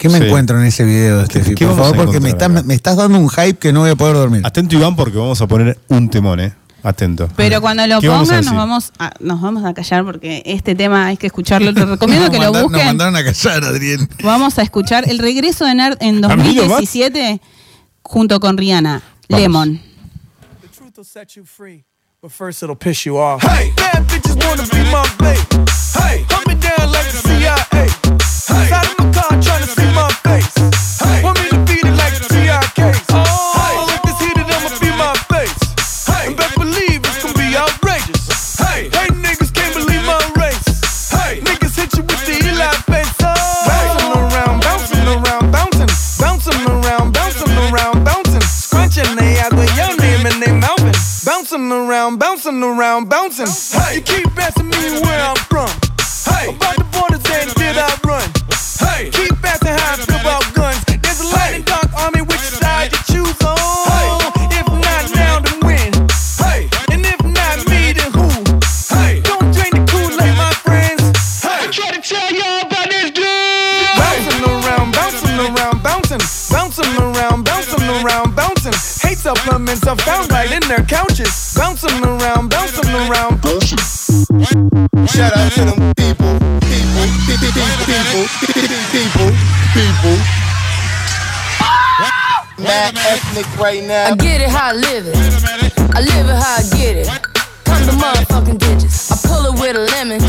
¿Qué 0.00 0.08
me 0.08 0.18
Sí. 0.18 0.24
encuentro 0.24 0.58
en 0.58 0.64
ese 0.66 0.82
video, 0.82 1.24
Steffi? 1.26 1.54
Por 1.54 1.76
favor, 1.76 1.94
porque 1.94 2.20
me 2.20 2.30
acá? 2.30 2.48
me 2.48 2.72
estás 2.74 2.96
dando 2.96 3.18
un 3.18 3.28
hype 3.28 3.58
que 3.58 3.70
no 3.70 3.80
voy 3.80 3.90
a 3.90 3.96
poder 3.96 4.14
dormir. 4.16 4.40
Atento 4.46 4.74
Iván 4.76 4.96
porque 4.96 5.18
vamos 5.18 5.38
a 5.42 5.46
poner 5.46 5.78
un 5.88 6.08
temón, 6.08 6.40
¿eh? 6.40 6.54
Atento. 6.82 7.28
Pero 7.36 7.60
cuando 7.60 7.86
lo 7.86 8.00
¿Qué 8.00 8.08
vamos 8.08 8.30
a 8.30 8.36
pongan 8.36 8.44
nos 8.46 8.54
vamos, 8.54 8.92
a, 8.98 9.12
nos 9.20 9.42
vamos 9.42 9.62
a 9.66 9.74
callar 9.74 10.02
porque 10.06 10.42
este 10.46 10.74
tema 10.74 11.08
hay 11.08 11.18
que 11.18 11.26
escucharlo. 11.26 11.74
Te 11.74 11.84
recomiendo 11.84 12.30
que 12.30 12.38
lo 12.38 12.44
mandaron- 12.44 12.52
Nos 12.54 12.62
busquen. 12.62 12.86
mandaron 12.86 13.16
a 13.16 13.22
callar, 13.24 13.62
Adrián. 13.62 14.08
Vamos 14.24 14.58
a 14.58 14.62
escuchar 14.62 15.04
el 15.06 15.18
regreso 15.18 15.66
de 15.66 15.74
Nerd 15.74 15.98
en 16.00 16.24
¿A 16.24 16.28
mí 16.34 16.54
nomás? 16.54 16.68
2017 16.80 17.42
junto 18.02 18.40
con 18.40 18.56
Rihanna. 18.56 19.02
Vamos. 19.28 19.42
Lemon. 19.42 19.82
The 20.62 20.68
truth 20.68 20.96
will 20.96 21.04
set 21.04 21.28
you 21.36 21.44
free, 21.44 21.84
but 22.22 22.30
first 22.32 22.62
it'll 22.62 22.74
piss 22.74 23.04
you 23.04 23.18
off. 23.18 23.42
Hey, 23.42 23.70
bad 23.76 24.06
bitches 24.08 24.34
wanna 24.46 24.62
be 24.72 24.78
my 24.90 25.04
babe. 25.18 25.36
Hey, 26.02 26.24
me 26.48 26.54
down 26.54 26.90
like 26.90 27.10
the 27.12 27.28
CIA. 27.28 27.54
Hey, 27.70 28.96
bouncing 51.68 51.88
around, 51.88 52.18
bouncing 52.18 52.62
around, 52.62 53.08
bouncing. 53.08 53.46
Hey, 53.80 53.96
you 53.96 54.00
keep 54.00 54.38
asking 54.38 54.68
me 54.68 55.00
where 55.02 55.20
I'm 55.20 55.36
from. 55.36 55.68
Hey, 56.24 56.54
about 56.54 56.76
the 56.76 56.84
borders 56.92 57.24
and 57.30 57.54
did 57.54 57.76
I 57.76 57.98
run? 58.04 58.30
Hey, 58.78 59.10
keep 59.10 59.44
asking 59.44 59.68
how 59.68 59.92
I 59.92 59.96
feel 59.96 60.20
about 60.20 60.54
guns. 60.54 60.82
There's 61.02 61.20
a 61.20 61.24
light 61.34 61.56
and 61.56 61.64
dark 61.64 61.92
army, 61.98 62.22
which 62.22 62.40
side 62.40 62.92
you 62.92 62.98
choose 63.14 63.42
on? 63.42 63.59
Supplements 79.34 79.86
are 79.86 79.96
found 79.96 80.30
right 80.32 80.50
in 80.50 80.60
their 80.68 80.84
couches. 80.84 81.54
Bouncing 81.56 82.02
around, 82.02 82.50
bouncing 82.50 82.90
around, 82.90 83.40
bouncing. 83.40 83.78
Shout 85.06 85.36
out 85.36 85.52
to 85.52 85.64
them 85.70 85.94
people, 85.94 86.34
people, 86.66 87.06
people, 87.38 87.66
people, 87.86 88.26
people, 88.90 89.30
people. 89.74 90.16
Mad 92.58 92.94
ethnic 93.06 93.46
right 93.58 93.84
now. 93.84 94.10
I 94.10 94.16
get 94.16 94.40
it 94.40 94.48
how 94.50 94.70
I 94.70 94.72
live 94.72 95.06
it. 95.06 95.16
I 95.94 96.00
live 96.00 96.26
it 96.28 96.38
how 96.42 96.56
I 96.58 96.62
get 96.76 96.96
it. 96.96 97.06
Come 97.64 97.86
the 97.86 97.92
motherfucking 98.02 98.58
digits. 98.58 99.12
I 99.12 99.28
pull 99.28 99.46
it 99.46 99.60
with 99.60 99.76
a 99.76 99.84
lemon. 99.94 100.20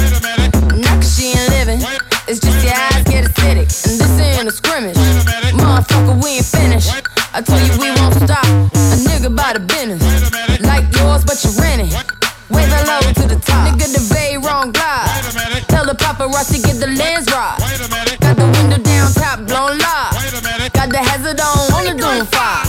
Not 0.80 1.02
cause 1.02 1.18
she 1.18 1.34
ain't 1.34 1.50
living. 1.50 1.82
It's 2.28 2.40
just 2.40 2.64
your 2.64 2.74
eyes 2.74 3.04
get 3.06 3.26
acidic. 3.26 3.68
And 3.90 4.00
this 4.00 4.20
ain't 4.20 4.48
a 4.48 4.52
scrimmage. 4.52 4.96
Motherfucker, 5.58 6.24
we 6.24 6.38
ain't 6.38 6.46
finished. 6.46 7.11
I 7.34 7.42
tell 7.42 7.60
you 7.64 7.72
we 7.80 7.88
won't 7.96 8.14
stop. 8.16 8.44
A 8.44 8.98
nigga 9.08 9.34
by 9.34 9.54
the 9.54 9.64
business. 9.64 10.04
Like 10.68 10.84
yours, 11.00 11.24
but 11.24 11.40
you 11.44 11.52
rent 11.56 11.88
it. 11.88 11.96
Way 12.52 12.68
the 12.68 12.84
low 12.84 13.00
to 13.00 13.24
the 13.24 13.40
top. 13.40 13.72
Nigga, 13.72 13.88
the 13.88 14.04
bay 14.14 14.36
wrong 14.36 14.72
glide. 14.74 15.08
Tell 15.72 15.86
the 15.86 15.96
paparazzi 15.96 16.60
get 16.60 16.76
the 16.84 16.88
lens 16.92 17.32
right. 17.32 17.56
Got 18.20 18.36
the 18.36 18.48
window 18.60 18.84
down, 18.84 19.14
top 19.14 19.48
blown 19.48 19.80
live. 19.80 20.74
Got 20.74 20.92
the 20.92 21.00
hazard 21.00 21.40
on, 21.40 21.72
on 21.72 21.84
the 21.88 21.96
doom 21.96 22.28
fire. 22.28 22.68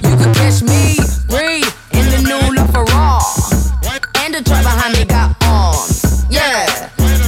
You 0.00 0.16
could 0.16 0.34
catch 0.40 0.62
me, 0.64 0.96
breathe 1.28 1.68
in 1.92 2.08
the 2.08 2.24
new 2.24 2.56
LaFerrari. 2.56 4.24
And 4.24 4.32
the 4.32 4.40
truck 4.40 4.64
behind 4.64 4.96
me 4.96 5.04
got 5.04 5.36
arms. 5.44 6.24
Yeah, 6.30 6.64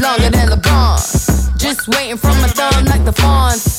longer 0.00 0.30
than 0.30 0.48
LeBron. 0.48 1.58
Just 1.58 1.88
waiting 1.88 2.16
for 2.16 2.32
my 2.40 2.48
thumb 2.48 2.86
like 2.86 3.04
the 3.04 3.12
fawns. 3.12 3.69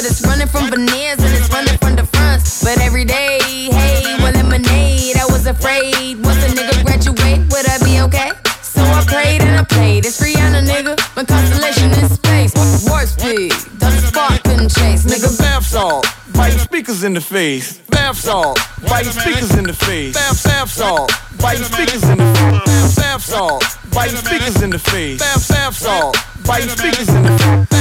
But 0.00 0.10
it's 0.10 0.26
running 0.26 0.46
from 0.48 0.70
veneers 0.70 1.18
and 1.20 1.32
it's 1.36 1.50
running 1.52 1.76
from 1.76 1.94
the 1.94 2.06
fronts. 2.06 2.64
But 2.64 2.80
every 2.80 3.04
day, 3.04 3.38
hey, 3.68 4.16
well, 4.24 4.32
lemonade. 4.32 5.16
I 5.16 5.26
was 5.28 5.46
afraid 5.46 6.16
once 6.24 6.40
a 6.40 6.48
nigga 6.56 6.82
graduate, 6.84 7.40
would 7.52 7.66
I 7.68 7.76
be 7.84 8.00
okay? 8.08 8.30
So 8.62 8.80
I 8.80 9.04
prayed 9.06 9.42
and 9.42 9.60
I 9.60 9.64
played. 9.64 10.06
It's 10.06 10.18
Rihanna, 10.18 10.64
nigga. 10.64 10.96
My 11.16 11.24
constellation 11.24 11.92
in 12.00 12.08
space. 12.08 12.54
Warp 12.88 13.08
speed, 13.08 13.52
the 13.76 13.90
spark 14.08 14.42
couldn't 14.44 14.70
chase, 14.72 15.04
Nigga, 15.04 15.28
nigga. 15.28 15.38
bath 15.38 15.66
salt, 15.66 16.06
biting 16.32 16.58
speakers 16.60 17.04
in 17.04 17.12
the 17.12 17.20
face. 17.20 17.76
Bath 17.92 18.16
salt, 18.16 18.58
biting 18.88 19.12
speakers 19.12 19.54
in 19.54 19.64
the 19.64 19.74
face. 19.74 20.14
Bath, 20.14 20.42
bath 20.44 20.70
salt, 20.70 21.12
biting 21.38 21.64
speakers 21.64 22.02
in 22.04 22.16
the 22.16 22.24
face. 22.40 22.96
Bath 22.96 23.22
salt, 23.22 23.64
biting 23.92 24.16
speakers 24.16 24.62
in 24.62 24.70
the 24.70 24.78
face. 24.78 25.18
Bath, 25.18 25.46
bath 25.48 25.76
salt, 25.76 26.16
biting 26.46 26.70
speakers 26.70 27.08
in 27.10 27.22
the 27.22 27.36
face. 27.38 27.80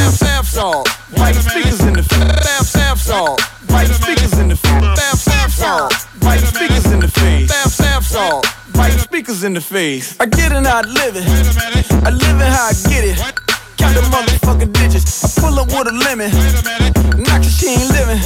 Bath, 0.55 1.15
bath 1.15 1.49
speakers 1.51 1.79
in 1.81 1.93
the 1.93 2.03
face. 2.03 2.19
Bath, 2.19 2.73
bath 2.73 2.99
salt, 2.99 3.41
biting 3.67 3.93
speakers 3.93 4.39
in 4.39 4.47
the 4.47 4.55
face. 4.55 4.81
Bath, 4.81 5.25
bath 5.25 5.53
salt, 5.53 5.93
biting 6.21 6.45
speakers 6.47 6.85
in 6.91 6.99
the 6.99 7.07
face. 7.07 7.47
Bath, 7.47 7.77
bath 7.77 8.05
salt, 8.05 8.47
biting 8.73 8.97
speakers 8.97 9.43
in 9.43 9.53
the 9.53 9.61
face. 9.61 10.19
I 10.19 10.25
get 10.25 10.51
it 10.51 10.65
how 10.65 10.79
I 10.79 10.81
live 10.81 11.15
it. 11.15 11.23
I 12.03 12.09
live 12.09 12.41
it 12.41 12.49
how 12.49 12.65
I 12.65 12.73
get 12.89 13.05
it. 13.05 13.17
Count 13.77 13.93
the 13.93 14.01
motherfucking 14.09 14.73
digits. 14.73 15.37
I 15.37 15.41
pull 15.41 15.59
up 15.59 15.67
with 15.67 15.87
a 15.87 15.95
lemon. 15.95 16.31
Not 17.21 17.43
cause 17.43 17.55
she 17.55 17.67
ain't 17.69 17.89
living. 17.91 18.17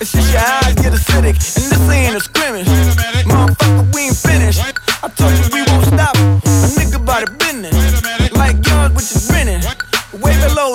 It's 0.00 0.12
just 0.12 0.32
your 0.32 0.42
eyes 0.42 0.74
get 0.74 0.92
acidic. 0.92 1.38
And 1.38 1.70
this 1.70 1.90
ain't 1.90 2.16
a 2.16 2.20
scrimmage. 2.20 2.66
Motherfucker, 3.24 3.94
we 3.94 4.08
ain't 4.08 4.16
finished. 4.16 4.60
I 5.00 5.08
told 5.08 5.32
you 5.38 5.47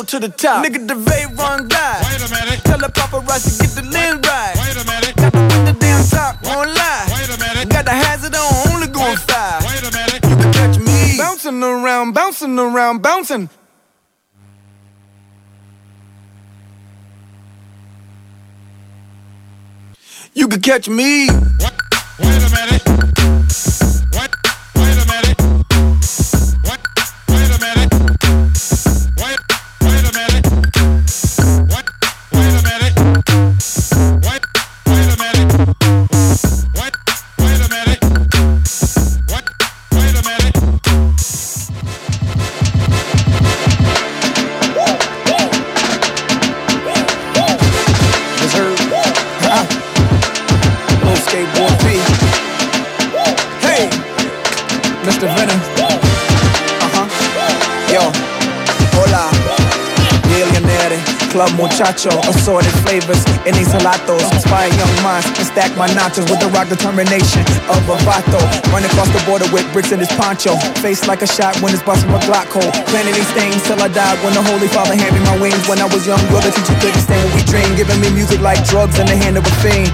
Way 0.04 0.20
below 0.20 0.20
to 0.20 0.28
the 0.28 0.30
top. 0.30 0.66
Nigga, 0.66 0.88
the 0.88 0.96
vape 0.96 1.38
run 1.38 1.68
guy. 1.68 2.02
Tell 2.64 2.78
the 2.78 2.88
paparazzi 2.88 3.60
get 3.60 3.70
the 3.76 3.84
lens 3.90 4.26
right. 4.28 4.54
Got 5.16 5.32
the 5.32 5.40
window 5.40 5.74
down 5.80 6.06
top, 6.08 6.44
won't 6.44 6.70
lie. 6.70 7.66
Got 7.70 7.86
the 7.86 7.92
hazard 7.92 8.36
on, 8.36 8.74
only 8.74 8.88
going 8.88 9.18
five. 9.18 9.64
You 9.64 10.36
can 10.36 10.54
catch 10.54 10.80
me 10.80 11.18
bouncing 11.18 11.64
around, 11.64 12.14
bouncing 12.14 12.60
around, 12.60 13.02
bouncing. 13.02 13.50
You 20.34 20.48
could 20.48 20.64
catch 20.64 20.90
me. 20.90 21.28
Yes, 21.60 21.84
Club 61.34 61.50
muchacho. 61.58 62.14
Assorted 62.30 62.70
flavors 62.86 63.26
in 63.50 63.58
these 63.58 63.74
gelatos. 63.74 64.22
Inspire 64.38 64.70
young 64.70 64.96
minds 65.02 65.26
and 65.34 65.50
stack 65.50 65.74
my 65.76 65.90
nachos 65.98 66.30
with 66.30 66.38
the 66.38 66.48
rock 66.54 66.70
determination 66.70 67.42
of 67.74 67.82
a 67.90 67.98
vato. 68.06 68.38
Run 68.70 68.86
across 68.86 69.10
the 69.10 69.18
border 69.26 69.50
with 69.50 69.66
bricks 69.74 69.92
in 69.92 69.98
his 69.98 70.14
poncho. 70.14 70.54
Face 70.86 71.08
like 71.08 71.24
a 71.24 71.28
shot 71.28 71.58
when 71.66 71.74
it's 71.74 71.82
busting 71.82 72.12
my 72.12 72.22
Glock 72.30 72.54
hole. 72.54 72.70
Planning 72.94 73.18
these 73.18 73.34
things 73.34 73.58
till 73.66 73.82
I 73.82 73.90
die 73.90 74.14
when 74.24 74.38
the 74.38 74.44
Holy 74.46 74.68
Father 74.70 74.94
handed 74.94 75.18
me 75.18 75.26
my 75.26 75.42
wings. 75.42 75.66
When 75.68 75.82
I 75.82 75.90
was 75.90 76.06
young, 76.06 76.22
the 76.30 76.54
teacher 76.54 76.78
couldn't 76.78 77.02
stand 77.02 77.26
what 77.26 77.34
we 77.34 77.42
dream. 77.50 77.74
Giving 77.74 78.00
me 78.00 78.14
music 78.14 78.40
like 78.40 78.62
drugs 78.70 79.00
in 79.00 79.08
the 79.10 79.18
hand 79.18 79.36
of 79.36 79.44
a 79.44 79.54
fiend. 79.66 79.90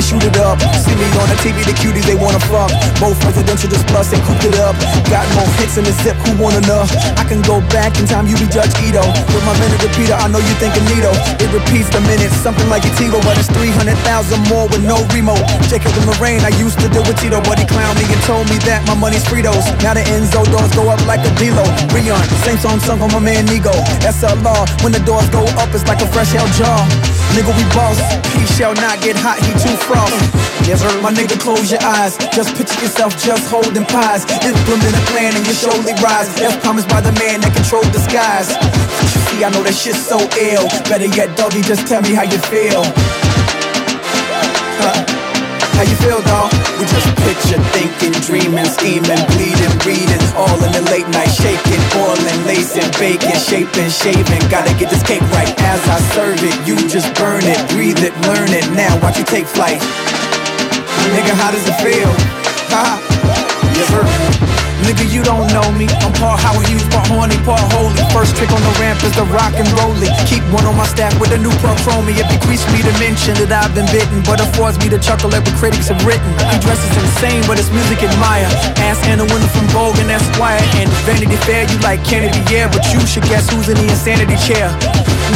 They 0.00 0.08
shoot 0.16 0.24
it 0.24 0.40
up. 0.40 0.56
See 0.80 0.96
me 0.96 1.04
on 1.20 1.28
the 1.28 1.36
TV, 1.44 1.60
the 1.60 1.76
cuties 1.76 2.08
they 2.08 2.16
wanna 2.16 2.40
fuck. 2.48 2.72
Both 2.96 3.20
presidential 3.20 3.68
just 3.68 3.84
plus 3.92 4.08
and 4.16 4.22
cooped 4.24 4.48
it 4.48 4.56
up. 4.56 4.72
Got 5.12 5.28
more 5.36 5.44
hits 5.60 5.76
in 5.76 5.84
the 5.84 5.92
zip, 6.00 6.16
who 6.24 6.40
wanna 6.40 6.64
know? 6.64 6.88
I 7.20 7.24
can 7.28 7.44
go 7.44 7.60
back 7.68 7.92
in 8.00 8.08
time, 8.08 8.24
you 8.24 8.32
be 8.40 8.48
Judge 8.48 8.72
Ito. 8.80 9.04
With 9.28 9.44
my 9.44 9.52
minute 9.60 9.76
repeater, 9.84 10.16
I 10.16 10.24
know 10.32 10.40
you 10.40 10.56
thinking 10.56 10.88
Nito. 10.88 11.12
It 11.36 11.52
repeats 11.52 11.92
the 11.92 12.00
minutes, 12.08 12.32
something 12.40 12.64
like 12.72 12.80
a 12.88 12.92
Tigo, 12.96 13.20
but 13.28 13.36
it's 13.36 13.52
300,000 13.52 14.40
more 14.48 14.72
with 14.72 14.80
no 14.88 15.04
remote. 15.12 15.44
Jacob 15.68 15.92
and 15.92 16.08
Lorraine, 16.08 16.40
I 16.48 16.52
used 16.56 16.80
to 16.80 16.88
deal 16.88 17.04
with 17.04 17.20
Tito, 17.20 17.36
but 17.44 17.60
he 17.60 17.68
clowned 17.68 18.00
me 18.00 18.08
and 18.08 18.24
told 18.24 18.48
me 18.48 18.56
that 18.64 18.80
my 18.88 18.96
money's 18.96 19.28
Fritos. 19.28 19.68
Now 19.84 19.92
the 19.92 20.04
Enzo 20.16 20.48
doors 20.48 20.72
go 20.72 20.88
up 20.88 21.04
like 21.04 21.20
a 21.28 21.32
D-Lo. 21.36 21.68
Rion, 21.92 22.24
same 22.48 22.56
song 22.56 22.80
sung 22.80 23.04
on 23.04 23.12
my 23.12 23.20
man 23.20 23.44
Nigo. 23.52 23.76
SLR, 24.00 24.64
when 24.80 24.96
the 24.96 25.04
doors 25.04 25.28
go 25.28 25.44
up, 25.60 25.68
it's 25.76 25.84
like 25.84 26.00
a 26.00 26.08
fresh 26.08 26.32
hell 26.32 26.48
jar. 26.56 26.88
Nigga, 27.36 27.52
we 27.52 27.64
boss. 27.76 28.00
He 28.34 28.46
shall 28.56 28.72
not 28.74 28.98
get 29.04 29.14
hot, 29.14 29.36
he 29.44 29.52
too 29.60 29.76
Yes, 30.70 30.82
sir. 30.82 31.02
My 31.02 31.10
nigga, 31.10 31.38
close 31.40 31.70
your 31.70 31.82
eyes. 31.82 32.16
Just 32.30 32.54
picture 32.54 32.80
yourself 32.80 33.18
just 33.18 33.50
holding 33.50 33.84
pies. 33.84 34.22
Implement 34.46 34.94
a 34.94 35.02
plan 35.10 35.34
and 35.34 35.46
you 35.46 35.52
surely 35.52 35.94
rise. 35.98 36.30
As 36.40 36.56
promised 36.58 36.88
by 36.88 37.00
the 37.00 37.12
man 37.18 37.40
that 37.40 37.52
controlled 37.54 37.90
the 37.92 37.98
skies. 37.98 38.48
See, 39.30 39.42
I 39.42 39.50
know 39.50 39.62
that 39.64 39.74
shit's 39.74 39.98
so 40.06 40.18
ill. 40.38 40.68
Better 40.86 41.06
yet, 41.06 41.36
doggy, 41.36 41.62
just 41.62 41.86
tell 41.88 42.02
me 42.02 42.14
how 42.14 42.22
you 42.22 42.38
feel. 42.38 42.84
Huh. 44.78 45.19
How 45.76 45.84
you 45.84 45.96
feel, 45.96 46.20
dog? 46.22 46.52
We 46.78 46.84
just 46.86 47.08
picture 47.24 47.60
thinking, 47.72 48.12
dreaming, 48.24 48.66
scheming, 48.66 49.22
bleeding, 49.32 49.74
reading, 49.86 50.22
all 50.36 50.58
in 50.64 50.72
the 50.72 50.84
late 50.90 51.08
night, 51.08 51.30
shaking, 51.30 51.82
boiling, 51.94 52.40
lacing, 52.44 52.90
baking, 52.98 53.38
shaping, 53.38 53.90
shaving. 53.90 54.42
Gotta 54.48 54.72
get 54.76 54.90
this 54.90 55.02
cake 55.02 55.22
right 55.32 55.50
as 55.62 55.80
I 55.88 55.98
serve 56.14 56.40
it. 56.42 56.56
You 56.66 56.76
just 56.88 57.14
burn 57.16 57.44
it, 57.44 57.60
breathe 57.70 58.02
it, 58.02 58.14
learn 58.28 58.50
it. 58.50 58.66
Now 58.72 59.00
watch 59.02 59.18
you 59.18 59.24
take 59.24 59.46
flight. 59.46 59.80
Nigga, 61.14 61.34
how 61.34 61.50
does 61.50 61.66
it 61.66 61.76
feel? 61.82 62.12
Ha! 62.70 63.00
Yes, 63.74 63.88
sir. 63.88 64.59
Nigga, 64.86 65.04
you 65.12 65.22
don't 65.22 65.46
know 65.52 65.66
me. 65.76 65.86
I'm 66.00 66.12
part 66.16 66.40
Howard 66.40 66.66
Hughes, 66.66 66.84
part 66.88 67.06
horny, 67.08 67.36
part 67.44 67.60
holy. 67.76 67.94
First 68.10 68.36
trick 68.36 68.50
on 68.50 68.60
the 68.64 68.74
ramp 68.80 69.02
is 69.04 69.14
the 69.14 69.26
rock 69.28 69.52
and 69.54 69.68
rolling. 69.76 70.12
Keep 70.24 70.44
one 70.50 70.64
on 70.64 70.76
my 70.76 70.86
staff 70.88 71.12
with 71.20 71.32
a 71.32 71.38
new 71.38 71.52
pro 71.60 71.76
chromie. 71.84 72.16
It 72.16 72.26
bequeaths 72.32 72.64
me 72.72 72.80
to 72.86 72.92
mention 72.96 73.36
that 73.44 73.52
I've 73.52 73.74
been 73.76 73.88
bitten, 73.92 74.24
but 74.24 74.40
it 74.40 74.48
affords 74.48 74.78
me 74.80 74.88
to 74.90 74.98
chuckle 74.98 75.32
at 75.36 75.44
what 75.44 75.56
critics 75.60 75.88
have 75.92 76.00
written. 76.06 76.30
He 76.52 76.56
dresses 76.64 76.90
insane, 76.96 77.44
but 77.46 77.58
his 77.60 77.70
music 77.70 78.00
admire. 78.02 78.48
Ask 78.80 79.04
Anna 79.04 79.28
Winter 79.28 79.50
from 79.52 79.68
Vogue 79.74 79.98
and 80.00 80.10
Esquire. 80.10 80.62
And 80.80 80.88
Vanity 81.04 81.36
Fair, 81.44 81.68
you 81.68 81.78
like 81.84 82.00
Kennedy, 82.04 82.40
yeah, 82.48 82.70
but 82.70 82.86
you 82.92 83.00
should 83.04 83.24
guess 83.28 83.50
who's 83.50 83.68
in 83.68 83.76
the 83.76 83.88
insanity 83.88 84.36
chair. 84.40 84.72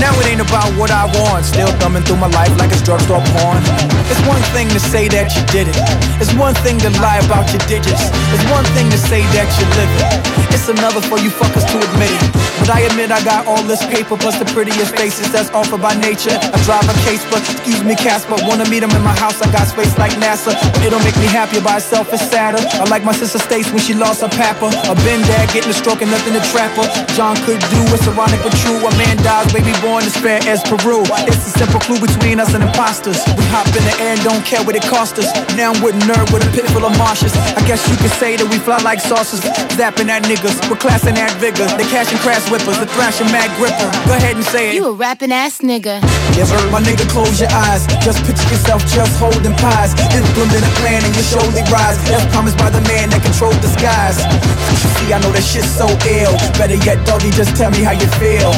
Now 0.00 0.12
it 0.20 0.26
ain't 0.26 0.40
about 0.40 0.70
what 0.78 0.90
I 0.90 1.06
want. 1.20 1.44
Still 1.44 1.70
thumbing 1.78 2.02
through 2.02 2.18
my 2.18 2.30
life 2.30 2.54
like 2.58 2.70
it's 2.70 2.82
drugstore 2.82 3.22
porn. 3.38 3.62
It's 4.10 4.22
one 4.26 4.42
thing 4.54 4.68
to 4.70 4.80
say 4.80 5.08
that 5.08 5.34
you 5.34 5.42
did 5.50 5.68
it. 5.68 5.76
It's 6.20 6.34
one 6.34 6.54
thing 6.66 6.78
to 6.82 6.90
lie 7.02 7.20
about 7.24 7.50
your 7.52 7.62
digits. 7.66 8.10
It's 8.34 8.46
one 8.50 8.66
thing 8.74 8.90
to 8.90 8.98
say 8.98 9.22
that 9.34 9.48
you 9.58 9.66
live 9.78 9.92
it. 9.98 10.54
It's 10.54 10.68
another 10.68 11.02
for 11.02 11.18
you 11.18 11.30
fuckers 11.30 11.66
to 11.70 11.76
admit 11.78 12.10
it. 12.10 12.53
But 12.64 12.80
I 12.80 12.88
admit 12.88 13.12
I 13.12 13.20
got 13.28 13.44
all 13.44 13.60
this 13.68 13.84
paper 13.92 14.16
plus 14.16 14.40
the 14.40 14.48
prettiest 14.56 14.96
faces 14.96 15.28
that's 15.28 15.52
offered 15.52 15.84
by 15.84 15.92
nature. 16.00 16.32
I 16.32 16.56
drive 16.64 16.88
a 16.88 16.96
case, 17.04 17.20
but 17.28 17.44
excuse 17.44 17.84
me, 17.84 17.92
Casper. 17.92 18.40
Wanna 18.48 18.64
meet 18.72 18.80
him 18.80 18.88
in 18.96 19.04
my 19.04 19.12
house? 19.20 19.36
I 19.44 19.52
got 19.52 19.68
space 19.68 19.92
like 20.00 20.16
NASA. 20.16 20.56
It'll 20.80 21.04
make 21.04 21.12
me 21.20 21.28
happier 21.28 21.60
by 21.60 21.76
itself. 21.76 22.08
It's 22.08 22.24
sadder. 22.24 22.64
I 22.80 22.88
like 22.88 23.04
my 23.04 23.12
sister 23.12 23.36
Stace 23.36 23.68
when 23.68 23.84
she 23.84 23.92
lost 23.92 24.24
her 24.24 24.32
papa. 24.32 24.72
A 24.88 24.96
Ben 25.04 25.20
dad 25.28 25.52
getting 25.52 25.68
a 25.68 25.76
stroke 25.76 26.00
and 26.00 26.08
nothing 26.08 26.32
to 26.32 26.40
trap 26.56 26.72
her. 26.80 26.88
John 27.12 27.36
could 27.44 27.60
do 27.68 27.84
it's 27.92 28.08
ironic 28.08 28.40
but 28.40 28.56
true. 28.64 28.80
A 28.80 28.90
man 28.96 29.20
dies, 29.20 29.52
baby 29.52 29.76
born 29.84 30.08
as 30.08 30.16
fair 30.16 30.40
as 30.48 30.64
Peru. 30.64 31.04
It's 31.28 31.44
a 31.44 31.52
simple 31.60 31.84
clue 31.84 32.00
between 32.00 32.40
us 32.40 32.56
and 32.56 32.64
imposters. 32.64 33.20
We 33.36 33.44
hop 33.52 33.68
in 33.76 33.84
the 33.84 33.92
air 34.00 34.16
and 34.16 34.24
don't 34.24 34.40
care 34.40 34.64
what 34.64 34.72
it 34.72 34.88
cost 34.88 35.20
us. 35.20 35.28
Now 35.52 35.76
I'm 35.76 35.84
with 35.84 36.00
a 36.00 36.04
nerd 36.08 36.32
with 36.32 36.40
a 36.40 36.50
pit 36.56 36.64
full 36.72 36.88
of 36.88 36.96
marshes. 36.96 37.36
I 37.36 37.60
guess 37.68 37.84
you 37.92 37.96
could 38.00 38.16
say 38.16 38.40
that 38.40 38.48
we 38.48 38.56
fly 38.56 38.80
like 38.80 39.04
saucers. 39.04 39.44
Zapping 39.76 40.08
at 40.08 40.24
niggas, 40.24 40.56
we're 40.72 40.80
class 40.80 41.04
and 41.04 41.16
that 41.20 41.36
vigor. 41.36 41.68
The 41.76 41.84
cash 41.92 42.08
and 42.08 42.20
crash 42.24 42.53
whippers, 42.54 42.78
the 42.78 42.86
thrashing 42.86 43.26
mad 43.34 43.50
gripper. 43.58 43.90
Go 44.06 44.14
ahead 44.14 44.36
and 44.36 44.44
say 44.44 44.70
it. 44.70 44.74
You 44.74 44.86
a 44.86 44.92
rapping 44.92 45.32
ass 45.32 45.58
nigga. 45.58 45.98
Sir. 46.38 46.70
My 46.70 46.80
nigga, 46.80 47.08
close 47.10 47.40
your 47.40 47.50
eyes. 47.50 47.86
Just 47.98 48.22
picture 48.22 48.46
yourself 48.46 48.86
just 48.86 49.18
holding 49.18 49.54
pies. 49.58 49.90
Implement 50.14 50.62
a 50.62 50.72
plan 50.78 51.02
and 51.02 51.14
you 51.16 51.22
surely 51.22 51.62
rise. 51.74 51.98
As 52.14 52.24
promised 52.30 52.58
by 52.58 52.70
the 52.70 52.80
man 52.86 53.10
that 53.10 53.22
controlled 53.22 53.58
the 53.58 53.70
skies. 53.74 54.22
You 54.70 54.90
see, 54.94 55.12
I 55.12 55.18
know 55.18 55.32
that 55.32 55.42
shit's 55.42 55.66
so 55.66 55.90
ill. 56.06 56.34
Better 56.54 56.78
yet, 56.86 57.04
doggy, 57.04 57.30
just 57.30 57.56
tell 57.56 57.70
me 57.70 57.82
how 57.82 57.92
you 57.92 58.06
feel. 58.22 58.52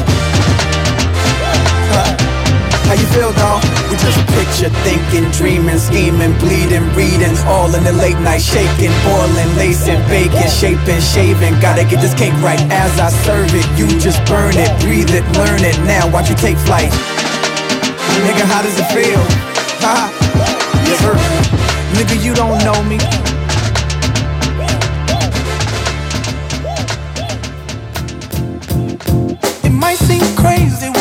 Huh. 1.97 2.36
How 2.87 2.95
you 2.95 3.07
feel, 3.11 3.33
dog? 3.35 3.65
We 3.91 3.99
just 3.99 4.15
picture 4.31 4.71
thinking, 4.87 5.29
dreaming, 5.33 5.77
scheming, 5.77 6.39
bleeding, 6.39 6.87
reading, 6.95 7.35
all 7.51 7.67
in 7.75 7.83
the 7.83 7.91
late 7.91 8.19
night, 8.21 8.39
shaking, 8.39 8.95
boiling, 9.03 9.51
lacing, 9.59 9.99
baking, 10.07 10.47
shaping, 10.47 11.01
shaving. 11.03 11.59
Gotta 11.59 11.83
get 11.83 12.01
this 12.01 12.15
cake 12.15 12.33
right 12.47 12.61
as 12.71 12.95
I 13.01 13.11
serve 13.27 13.51
it. 13.55 13.67
You 13.77 13.89
just 13.99 14.25
burn 14.27 14.55
it, 14.55 14.71
breathe 14.79 15.11
it, 15.11 15.27
learn 15.35 15.67
it. 15.67 15.77
Now 15.83 16.07
watch 16.13 16.31
you 16.31 16.37
take 16.37 16.57
flight. 16.59 16.93
Nigga, 18.23 18.47
how 18.47 18.63
does 18.63 18.79
it 18.79 18.87
feel? 18.95 19.19
Ha! 19.83 20.07
Yes, 20.87 21.03
sir. 21.03 21.19
Nigga, 21.99 22.23
you 22.23 22.35
don't 22.35 22.63
know 22.63 22.79
me. 22.87 23.03
It 29.67 29.73
might 29.73 29.99
seem 29.99 30.23
crazy 30.37 30.96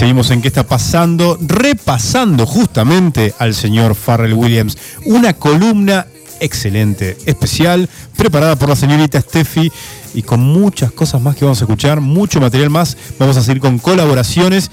seguimos 0.00 0.30
en 0.30 0.40
qué 0.40 0.48
está 0.48 0.66
pasando, 0.66 1.36
repasando 1.42 2.46
justamente 2.46 3.34
al 3.38 3.52
señor 3.52 3.94
Farrell 3.94 4.32
Williams. 4.32 4.78
Una 5.04 5.34
columna 5.34 6.06
excelente, 6.40 7.18
especial, 7.26 7.86
preparada 8.16 8.56
por 8.56 8.70
la 8.70 8.76
señorita 8.76 9.20
Steffi 9.20 9.70
y 10.14 10.22
con 10.22 10.40
muchas 10.40 10.90
cosas 10.90 11.20
más 11.20 11.36
que 11.36 11.44
vamos 11.44 11.60
a 11.60 11.64
escuchar, 11.64 12.00
mucho 12.00 12.40
material 12.40 12.70
más. 12.70 12.96
Vamos 13.18 13.36
a 13.36 13.42
seguir 13.42 13.60
con 13.60 13.78
colaboraciones. 13.78 14.70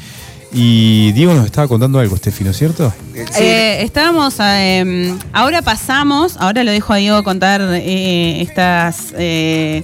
Y 0.54 1.12
Diego 1.12 1.34
nos 1.34 1.46
estaba 1.46 1.68
contando 1.68 2.00
algo, 2.00 2.16
Steffi, 2.16 2.46
¿no 2.46 2.52
es 2.52 2.58
cierto? 2.58 2.94
Eh, 3.14 3.80
estábamos, 3.82 4.36
eh, 4.40 5.14
ahora 5.34 5.62
pasamos, 5.62 6.38
ahora 6.38 6.64
lo 6.64 6.72
dejo 6.72 6.94
a 6.94 6.96
Diego 6.96 7.22
contar 7.26 7.60
eh, 7.74 8.42
estas, 8.42 9.14
eh, 9.18 9.84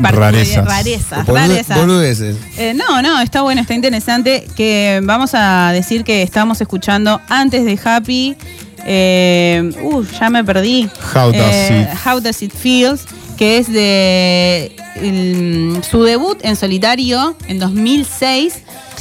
Rarezas. 0.00 0.64
Rarezas, 0.64 1.26
rarezas. 1.26 1.78
Boludeces. 1.78 2.36
Eh, 2.58 2.74
no, 2.74 3.02
no, 3.02 3.20
está 3.20 3.42
bueno, 3.42 3.60
está 3.60 3.74
interesante. 3.74 4.46
Que 4.56 5.00
vamos 5.02 5.30
a 5.34 5.70
decir 5.72 6.04
que 6.04 6.22
estamos 6.22 6.60
escuchando 6.60 7.20
antes 7.28 7.64
de 7.64 7.78
Happy. 7.84 8.36
eh, 8.88 9.70
uh, 9.82 10.02
ya 10.20 10.30
me 10.30 10.44
perdí. 10.44 10.88
How 11.14 11.32
Does 11.32 11.42
Eh, 11.52 11.88
It- 11.92 12.06
How 12.06 12.20
Does 12.20 12.42
It 12.42 12.52
Feels, 12.52 13.02
que 13.36 13.58
es 13.58 13.72
de 13.72 14.76
el- 14.96 15.80
su 15.88 16.02
debut 16.04 16.38
en 16.42 16.54
solitario 16.56 17.36
en 17.48 17.58
2006 17.58 18.54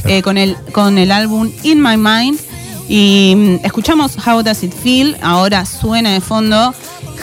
eh, 0.06 0.22
con, 0.24 0.38
el, 0.38 0.56
con 0.72 0.98
el 0.98 1.12
álbum 1.12 1.52
In 1.64 1.82
My 1.84 1.98
Mind. 1.98 2.40
Y 2.88 3.34
mm, 3.36 3.66
escuchamos 3.66 4.16
How 4.28 4.42
Does 4.44 4.64
It 4.64 4.74
Feel, 4.74 5.18
ahora 5.22 5.66
suena 5.66 6.14
de 6.14 6.22
fondo. 6.22 6.74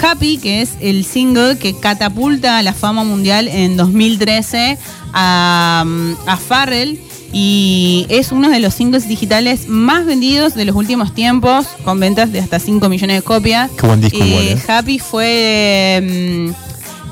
Happy, 0.01 0.39
que 0.39 0.63
es 0.63 0.71
el 0.81 1.05
single 1.05 1.59
que 1.59 1.75
catapulta 1.79 2.59
a 2.59 2.63
la 2.63 2.73
fama 2.73 3.05
mundial 3.05 3.49
en 3.49 3.77
2013 3.77 4.79
a, 5.13 5.85
mm, 5.87 6.13
a 6.27 6.37
Farrell 6.37 6.99
y 7.33 8.07
es 8.11 8.31
uno 8.31 8.51
de 8.51 8.61
los 8.61 8.75
singles 8.75 9.09
digitales 9.09 9.67
más 9.67 10.05
vendidos 10.05 10.55
de 10.55 10.67
los 10.67 10.77
últimos 10.77 11.15
tiempos, 11.15 11.67
con 11.85 11.99
ventas 11.99 12.31
de 12.31 12.41
hasta 12.41 12.59
5 12.59 12.89
millones 12.91 13.17
de 13.17 13.23
copias. 13.23 13.71
Qué 13.79 13.87
buen 13.87 14.01
disco 14.03 14.19
Eh, 14.23 14.27
igual, 14.27 14.49
¿eh? 14.49 14.63
Happy 14.69 14.99
fue 14.99 16.01
mm, 16.03 16.51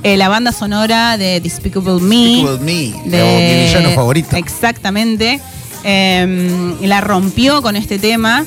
eh, 0.02 0.16
la 0.18 0.28
banda 0.28 0.52
sonora 0.52 1.16
de 1.16 1.40
Despicable 1.40 2.00
Me. 2.02 2.16
Despicable 2.16 2.58
Me, 2.58 2.92
mi 3.06 3.64
villano 3.64 3.90
favorito. 3.94 4.36
Exactamente. 4.36 5.40
Eh, 5.84 6.74
y 6.82 6.86
la 6.86 7.00
rompió 7.00 7.62
con 7.62 7.76
este 7.76 7.98
tema. 7.98 8.44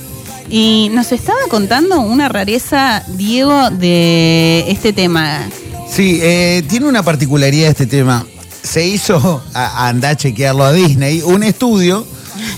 Y 0.49 0.90
nos 0.94 1.11
estaba 1.11 1.40
contando 1.49 1.99
una 2.02 2.30
rareza, 2.30 3.03
Diego, 3.10 3.70
de 3.72 4.65
este 4.70 4.94
tema. 4.94 5.40
Sí, 5.90 6.20
eh, 6.22 6.64
tiene 6.68 6.88
una 6.88 7.03
particularidad 7.03 7.70
este 7.70 7.86
tema. 7.88 8.26
Se 8.61 8.86
hizo, 8.86 9.44
a, 9.53 9.88
andá 9.88 10.10
a 10.10 10.15
chequearlo 10.15 10.64
a 10.64 10.72
Disney, 10.74 11.22
un 11.22 11.44
estudio 11.44 12.06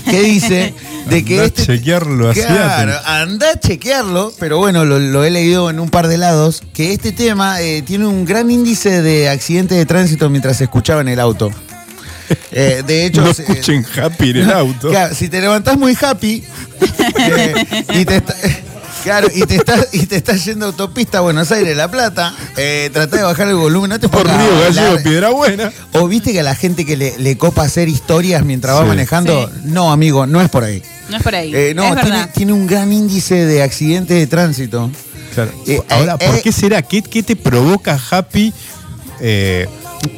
que 0.08 0.22
dice 0.22 0.74
de 1.10 1.24
que 1.24 1.34
Andá 1.34 1.42
a 1.42 1.46
este... 1.46 1.66
chequearlo 1.66 2.30
a 2.30 2.32
Claro, 2.32 2.92
Seattle. 2.92 2.94
anda 3.04 3.50
a 3.50 3.60
chequearlo, 3.60 4.32
pero 4.38 4.58
bueno, 4.58 4.84
lo, 4.84 4.98
lo 4.98 5.24
he 5.24 5.30
leído 5.30 5.68
en 5.70 5.80
un 5.80 5.88
par 5.90 6.08
de 6.08 6.16
lados, 6.18 6.62
que 6.72 6.92
este 6.92 7.12
tema 7.12 7.60
eh, 7.60 7.82
tiene 7.82 8.06
un 8.06 8.24
gran 8.24 8.50
índice 8.50 9.02
de 9.02 9.28
accidentes 9.28 9.76
de 9.76 9.84
tránsito 9.86 10.30
mientras 10.30 10.56
se 10.58 10.64
escuchaba 10.64 11.00
en 11.00 11.08
el 11.08 11.20
auto. 11.20 11.50
Eh, 12.52 12.82
de 12.86 13.06
hecho, 13.06 13.22
no 13.22 13.32
se- 13.34 13.42
escuchen 13.42 13.84
Happy 14.00 14.30
en 14.30 14.36
el 14.38 14.50
auto. 14.52 14.88
Claro, 14.90 15.14
si 15.14 15.28
te 15.28 15.40
levantás 15.40 15.76
muy 15.78 15.96
happy 16.00 16.42
eh, 17.18 17.54
y 17.94 18.04
te 18.04 18.16
está- 18.16 18.34
Claro, 19.04 19.28
y 19.32 19.42
te 19.42 19.54
estás 19.54 19.88
y 19.92 20.06
te 20.06 20.16
estás 20.16 20.44
yendo 20.44 20.66
a 20.66 20.68
autopista 20.70 21.18
a 21.18 21.20
Buenos 21.20 21.52
Aires, 21.52 21.76
La 21.76 21.88
Plata, 21.88 22.34
eh, 22.56 22.90
tratá 22.92 23.18
de 23.18 23.22
bajar 23.22 23.46
el 23.46 23.54
volumen, 23.54 23.88
no 23.90 24.00
te 24.00 24.08
Por 24.08 24.22
pongas 24.24 24.36
a 24.36 24.42
Río 24.42 24.50
bailar. 24.58 24.74
Gallego, 24.84 25.02
Piedra 25.04 25.28
Buena. 25.28 25.72
O 25.92 26.08
viste 26.08 26.32
que 26.32 26.40
a 26.40 26.42
la 26.42 26.56
gente 26.56 26.84
que 26.84 26.96
le, 26.96 27.16
le 27.18 27.38
copa 27.38 27.62
hacer 27.62 27.88
historias 27.88 28.44
mientras 28.44 28.74
va 28.74 28.80
Sí. 28.80 28.86
manejando, 28.88 29.48
Sí. 29.48 29.60
no, 29.66 29.92
amigo, 29.92 30.26
no 30.26 30.40
es 30.40 30.48
por 30.48 30.64
ahí. 30.64 30.82
No 31.08 31.18
es 31.18 31.22
por 31.22 31.36
ahí. 31.36 31.54
Eh, 31.54 31.72
no, 31.76 31.84
es 31.84 31.94
tiene, 31.94 32.10
verdad. 32.10 32.30
tiene 32.34 32.52
un 32.52 32.66
gran 32.66 32.92
índice 32.92 33.44
de 33.44 33.62
accidentes 33.62 34.16
de 34.18 34.26
tránsito. 34.26 34.90
Claro. 35.34 35.52
Eh, 35.68 35.80
Ahora, 35.88 36.16
eh, 36.18 36.26
¿por 36.26 36.34
eh. 36.36 36.40
qué 36.42 36.50
será? 36.50 36.82
¿Qué, 36.82 37.00
qué 37.02 37.22
te 37.22 37.36
provoca 37.36 38.00
Happy? 38.10 38.52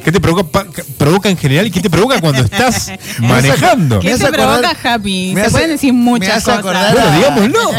¿Qué 0.03 0.11
te 0.11 0.19
provoca, 0.21 0.65
provoca 0.97 1.29
en 1.29 1.37
general 1.37 1.67
y 1.67 1.71
qué 1.71 1.81
te 1.81 1.89
provoca 1.89 2.19
cuando 2.21 2.43
estás 2.43 2.91
manejando? 3.19 3.99
¿Qué 3.99 4.11
Me 4.13 4.17
te 4.17 4.25
acordar- 4.25 4.59
provoca 4.61 4.93
Happy? 4.93 5.31
me 5.33 5.41
Se 5.41 5.47
hace- 5.47 5.51
pueden 5.51 5.69
decir 5.71 5.93
muchas 5.93 6.43
cosas. 6.43 6.61
Bueno, 6.63 6.79
a- 6.79 7.15
digámoslo. 7.15 7.71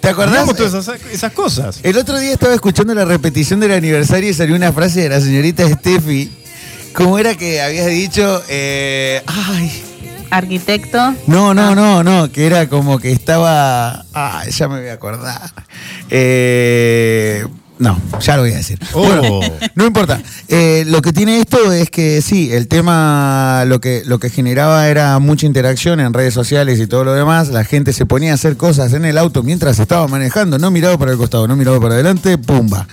¿Te 0.00 0.08
acordás? 0.08 0.32
Digamos 0.32 0.56
todas 0.56 0.74
esas, 0.74 1.00
esas 1.12 1.32
cosas. 1.32 1.80
El 1.82 1.96
otro 1.98 2.18
día 2.18 2.32
estaba 2.32 2.54
escuchando 2.54 2.94
la 2.94 3.04
repetición 3.04 3.60
del 3.60 3.72
aniversario 3.72 4.30
y 4.30 4.34
salió 4.34 4.54
una 4.56 4.72
frase 4.72 5.00
de 5.02 5.08
la 5.08 5.20
señorita 5.20 5.68
Steffi. 5.68 6.30
¿Cómo 6.94 7.18
era 7.18 7.34
que 7.36 7.60
habías 7.60 7.86
dicho? 7.86 8.42
Eh, 8.48 9.22
ay. 9.26 9.84
Arquitecto. 10.30 11.14
No, 11.26 11.54
no, 11.54 11.74
no, 11.74 12.04
no, 12.04 12.30
que 12.30 12.44
era 12.46 12.68
como 12.68 12.98
que 12.98 13.10
estaba. 13.12 14.04
Ah, 14.12 14.42
ya 14.50 14.68
me 14.68 14.80
voy 14.80 14.88
a 14.90 14.92
acordar. 14.92 15.40
Eh, 16.10 17.46
no, 17.78 18.00
ya 18.20 18.36
lo 18.36 18.42
voy 18.42 18.52
a 18.52 18.56
decir. 18.56 18.78
Oh. 18.92 19.06
Bueno, 19.06 19.40
no 19.74 19.86
importa. 19.86 20.20
Eh, 20.48 20.84
lo 20.86 21.00
que 21.02 21.12
tiene 21.12 21.40
esto 21.40 21.72
es 21.72 21.90
que 21.90 22.22
sí, 22.22 22.52
el 22.52 22.68
tema 22.68 23.64
lo 23.66 23.80
que, 23.80 24.02
lo 24.06 24.18
que 24.18 24.30
generaba 24.30 24.88
era 24.88 25.18
mucha 25.18 25.46
interacción 25.46 26.00
en 26.00 26.12
redes 26.12 26.34
sociales 26.34 26.80
y 26.80 26.86
todo 26.86 27.04
lo 27.04 27.14
demás. 27.14 27.48
La 27.48 27.64
gente 27.64 27.92
se 27.92 28.06
ponía 28.06 28.32
a 28.32 28.34
hacer 28.34 28.56
cosas 28.56 28.92
en 28.92 29.04
el 29.04 29.18
auto 29.18 29.42
mientras 29.42 29.78
estaba 29.78 30.06
manejando, 30.08 30.58
no 30.58 30.70
miraba 30.70 30.98
para 30.98 31.12
el 31.12 31.18
costado, 31.18 31.46
no 31.46 31.56
miraba 31.56 31.80
para 31.80 31.94
adelante, 31.94 32.36
pumba. 32.38 32.86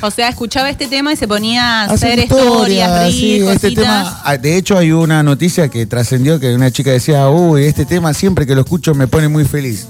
O 0.00 0.12
sea, 0.12 0.28
escuchaba 0.28 0.70
este 0.70 0.86
tema 0.86 1.12
y 1.12 1.16
se 1.16 1.26
ponía 1.26 1.82
a 1.82 1.84
Hacer 1.86 2.12
hacer 2.12 2.18
historias, 2.20 2.90
reír, 3.00 3.42
sí, 3.42 3.48
este 3.48 3.72
tema. 3.72 4.20
ah, 4.24 4.36
De 4.36 4.56
hecho, 4.56 4.78
hay 4.78 4.92
una 4.92 5.24
noticia 5.24 5.68
que 5.68 5.86
trascendió 5.86 6.38
que 6.38 6.54
una 6.54 6.70
chica 6.70 6.90
decía, 6.92 7.28
uy, 7.28 7.64
este 7.64 7.84
tema 7.84 8.14
siempre 8.14 8.46
que 8.46 8.54
lo 8.54 8.60
escucho 8.60 8.94
me 8.94 9.08
pone 9.08 9.26
muy 9.26 9.44
feliz. 9.44 9.88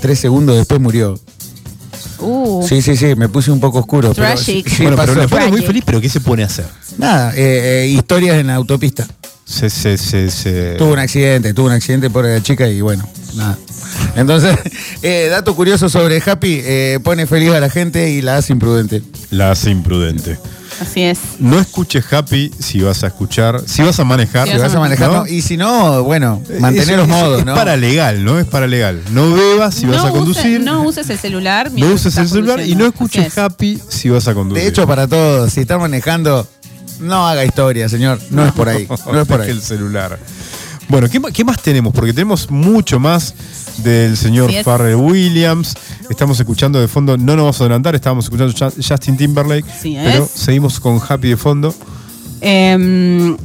Tres 0.00 0.20
segundos 0.20 0.56
después 0.56 0.80
murió. 0.80 1.18
Uh, 2.20 2.66
Sí, 2.66 2.82
sí, 2.82 2.96
sí, 2.96 3.14
me 3.14 3.28
puse 3.28 3.50
un 3.50 3.60
poco 3.60 3.78
oscuro. 3.78 4.12
Pero, 4.14 4.36
sí, 4.36 4.64
bueno, 4.80 4.96
pero 4.96 5.14
le 5.14 5.28
pone 5.28 5.48
muy 5.48 5.62
feliz, 5.62 5.82
pero 5.86 6.00
¿qué 6.00 6.08
se 6.08 6.20
pone 6.20 6.42
a 6.42 6.46
hacer? 6.46 6.66
Nada, 6.96 7.32
eh, 7.36 7.84
eh, 7.84 7.88
historias 7.88 8.36
en 8.38 8.48
la 8.48 8.54
autopista. 8.56 9.06
Se, 9.44 9.70
se, 9.70 9.96
se, 9.96 10.30
se- 10.30 10.74
Tuvo 10.76 10.92
un 10.92 10.98
accidente, 10.98 11.54
tuvo 11.54 11.66
un 11.66 11.72
accidente 11.72 12.10
por 12.10 12.24
la 12.24 12.42
chica 12.42 12.68
y 12.68 12.80
bueno, 12.82 13.08
nada. 13.34 13.56
Entonces, 14.16 14.56
eh, 15.02 15.28
dato 15.30 15.54
curioso 15.56 15.88
sobre 15.88 16.22
Happy, 16.24 16.60
eh, 16.62 16.98
pone 17.02 17.26
feliz 17.26 17.50
a 17.52 17.60
la 17.60 17.70
gente 17.70 18.10
y 18.10 18.20
la 18.20 18.36
hace 18.36 18.52
imprudente. 18.52 19.02
La 19.30 19.50
hace 19.50 19.70
imprudente. 19.70 20.38
Así 20.80 21.02
es. 21.02 21.18
No 21.38 21.58
escuches 21.58 22.10
Happy 22.12 22.50
si 22.58 22.80
vas 22.80 23.04
a 23.04 23.08
escuchar, 23.08 23.62
si 23.66 23.82
vas 23.82 23.98
a 24.00 24.04
manejar. 24.04 24.48
Si 24.48 24.56
vas 24.56 24.74
a 24.74 24.80
manejar, 24.80 25.28
y 25.28 25.42
si 25.42 25.56
no, 25.56 26.02
bueno, 26.04 26.42
mantener 26.60 26.98
los 26.98 27.08
modos, 27.08 27.40
es 27.40 27.44
¿no? 27.46 27.54
para 27.54 27.76
legal, 27.76 28.24
¿no? 28.24 28.38
Es 28.38 28.46
para 28.46 28.66
legal. 28.66 29.02
No 29.12 29.32
bebas 29.34 29.74
si 29.74 29.86
vas 29.86 30.04
a 30.04 30.08
use- 30.08 30.12
conducir. 30.12 30.60
no 30.60 30.82
uses 30.82 31.08
el 31.10 31.18
celular. 31.18 31.70
no 31.72 31.86
uses 31.88 32.16
el 32.16 32.24
estás 32.24 32.30
celular 32.30 32.60
y 32.60 32.74
no 32.74 32.86
escuches 32.86 33.26
es. 33.26 33.38
Happy 33.38 33.80
si 33.88 34.08
vas 34.08 34.26
a 34.28 34.34
conducir. 34.34 34.62
De 34.62 34.68
hecho, 34.68 34.86
para 34.86 35.06
todos, 35.06 35.52
si 35.52 35.60
está 35.60 35.78
manejando, 35.78 36.46
no 37.00 37.26
haga 37.28 37.44
historia, 37.44 37.88
señor. 37.88 38.18
No, 38.30 38.46
es 38.46 38.52
por 38.52 38.68
ahí. 38.68 38.86
No 39.12 39.20
es 39.20 39.26
por 39.28 39.40
ahí. 39.40 39.50
el 39.50 39.62
celular. 39.62 40.18
Bueno, 40.88 41.06
¿qué, 41.10 41.44
más 41.44 41.60
tenemos? 41.60 41.92
Porque 41.92 42.14
tenemos 42.14 42.50
mucho 42.50 42.98
más 42.98 43.34
del 43.78 44.16
señor 44.16 44.50
es. 44.50 44.64
Farrell 44.64 44.96
Williams. 44.96 45.74
Estamos 46.10 46.40
escuchando 46.40 46.80
de 46.80 46.88
fondo, 46.88 47.16
no 47.16 47.36
nos 47.36 47.44
vamos 47.44 47.60
a 47.60 47.64
adelantar, 47.64 47.94
estábamos 47.94 48.24
escuchando 48.24 48.52
Justin 48.76 49.16
Timberlake, 49.16 49.68
Así 49.70 49.96
pero 50.02 50.28
seguimos 50.32 50.80
con 50.80 51.00
Happy 51.06 51.28
de 51.28 51.36
fondo. 51.36 51.74
Eh, 52.40 53.36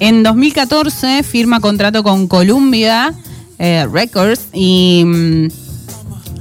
en 0.00 0.22
2014 0.22 1.22
firma 1.22 1.60
contrato 1.60 2.02
con 2.02 2.26
Columbia 2.26 3.14
eh, 3.58 3.86
Records 3.90 4.46
y 4.52 5.04
mm, 5.06 5.48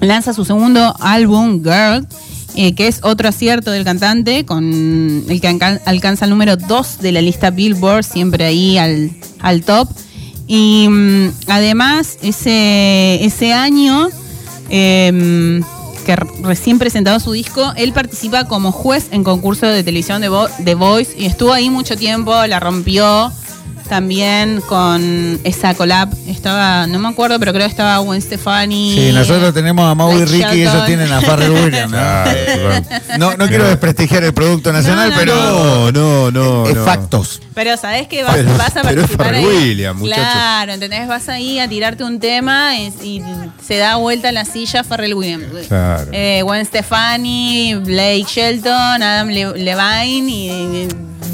lanza 0.02 0.34
su 0.34 0.46
segundo 0.46 0.96
álbum, 1.00 1.62
Girl, 1.64 2.08
eh, 2.56 2.74
que 2.74 2.88
es 2.88 3.00
otro 3.04 3.30
acierto 3.30 3.70
del 3.72 3.84
cantante, 3.84 4.46
con 4.46 4.64
el 5.30 5.40
que 5.42 5.48
alcan- 5.48 5.80
alcanza 5.86 6.26
el 6.26 6.32
número 6.32 6.58
2 6.58 6.98
de 7.02 7.12
la 7.12 7.22
lista 7.22 7.52
Billboard, 7.52 8.04
siempre 8.04 8.46
ahí 8.46 8.78
al, 8.78 9.12
al 9.40 9.62
top. 9.62 9.88
Y 10.48 10.88
mm, 10.90 11.28
además, 11.48 12.18
ese, 12.24 13.24
ese 13.24 13.54
año 13.54 14.10
eh, 14.72 15.62
que 16.06 16.16
recién 16.16 16.80
presentado 16.80 17.20
su 17.20 17.32
disco, 17.34 17.74
él 17.76 17.94
participa 17.94 18.46
como 18.46 18.72
juez 18.72 19.08
en 19.12 19.24
concurso 19.24 19.68
de 19.68 19.84
televisión 19.84 20.22
de 20.22 20.32
Vo- 20.32 20.50
The 20.64 20.74
Voice 20.74 21.14
y 21.16 21.26
estuvo 21.26 21.54
ahí 21.54 21.70
mucho 21.70 21.96
tiempo, 21.96 22.34
la 22.48 22.60
rompió 22.60 23.32
también 23.88 24.62
con 24.70 25.40
esa 25.44 25.74
collab. 25.74 26.08
Estaba, 26.26 26.88
no 26.88 26.98
me 26.98 27.10
acuerdo, 27.10 27.38
pero 27.40 27.52
creo 27.52 27.66
que 27.66 27.72
estaba 27.72 27.98
Gwen 27.98 28.22
Stefani. 28.22 28.96
Sí, 28.96 29.12
nosotros 29.14 29.54
tenemos 29.54 29.86
a 29.86 29.94
Mau 29.96 30.18
y 30.18 30.24
Ricky 30.24 30.56
y 30.60 30.62
ellos 30.62 30.86
tienen 30.86 31.12
a 31.12 31.20
Farrell 31.22 31.52
Williams. 31.64 31.92
¿no? 31.92 31.98
Claro, 31.98 32.32
Eh, 32.34 32.82
no, 33.20 33.36
no 33.36 33.48
quiero 33.50 33.68
desprestigiar 33.68 34.24
el 34.24 34.34
producto 34.34 34.72
nacional, 34.72 35.10
No, 35.10 35.16
no, 35.16 35.20
pero 35.20 35.36
No, 35.36 35.92
no, 35.92 36.32
no. 36.32 36.68
es 36.68 36.76
no. 36.76 36.86
factos. 36.86 37.42
Pero 37.54 37.76
sabes 37.78 38.08
que 38.08 38.24
vas, 38.24 38.36
Pero- 38.36 38.58
vas 38.58 38.78
a 38.78 38.82
pero 38.82 38.90
es 38.90 38.96
participar 38.96 39.26
Pharrell 39.28 39.46
ahí. 39.46 39.56
Williams, 39.70 40.00
muchacho. 40.00 40.22
Claro, 40.22 40.72
¿entendés? 40.74 41.08
Vas 41.08 41.28
ahí 41.30 41.60
a 41.60 41.68
tirarte 41.68 42.04
un 42.04 42.20
tema 42.20 42.78
y, 42.78 42.88
y 43.04 43.22
se 43.66 43.78
da 43.78 43.98
vuelta 43.98 44.32
la 44.32 44.46
silla 44.46 44.84
Pharrell 44.84 45.14
Williams. 45.14 45.68
Claro. 45.68 46.08
Eh, 46.14 46.42
Gwen 46.44 46.66
Stefani, 46.66 47.76
Blake 47.76 48.26
Shelton, 48.28 49.04
Adam 49.04 49.28
Le- 49.30 49.58
Levine 49.58 50.32
y... 50.32 50.50
y- 50.50 50.88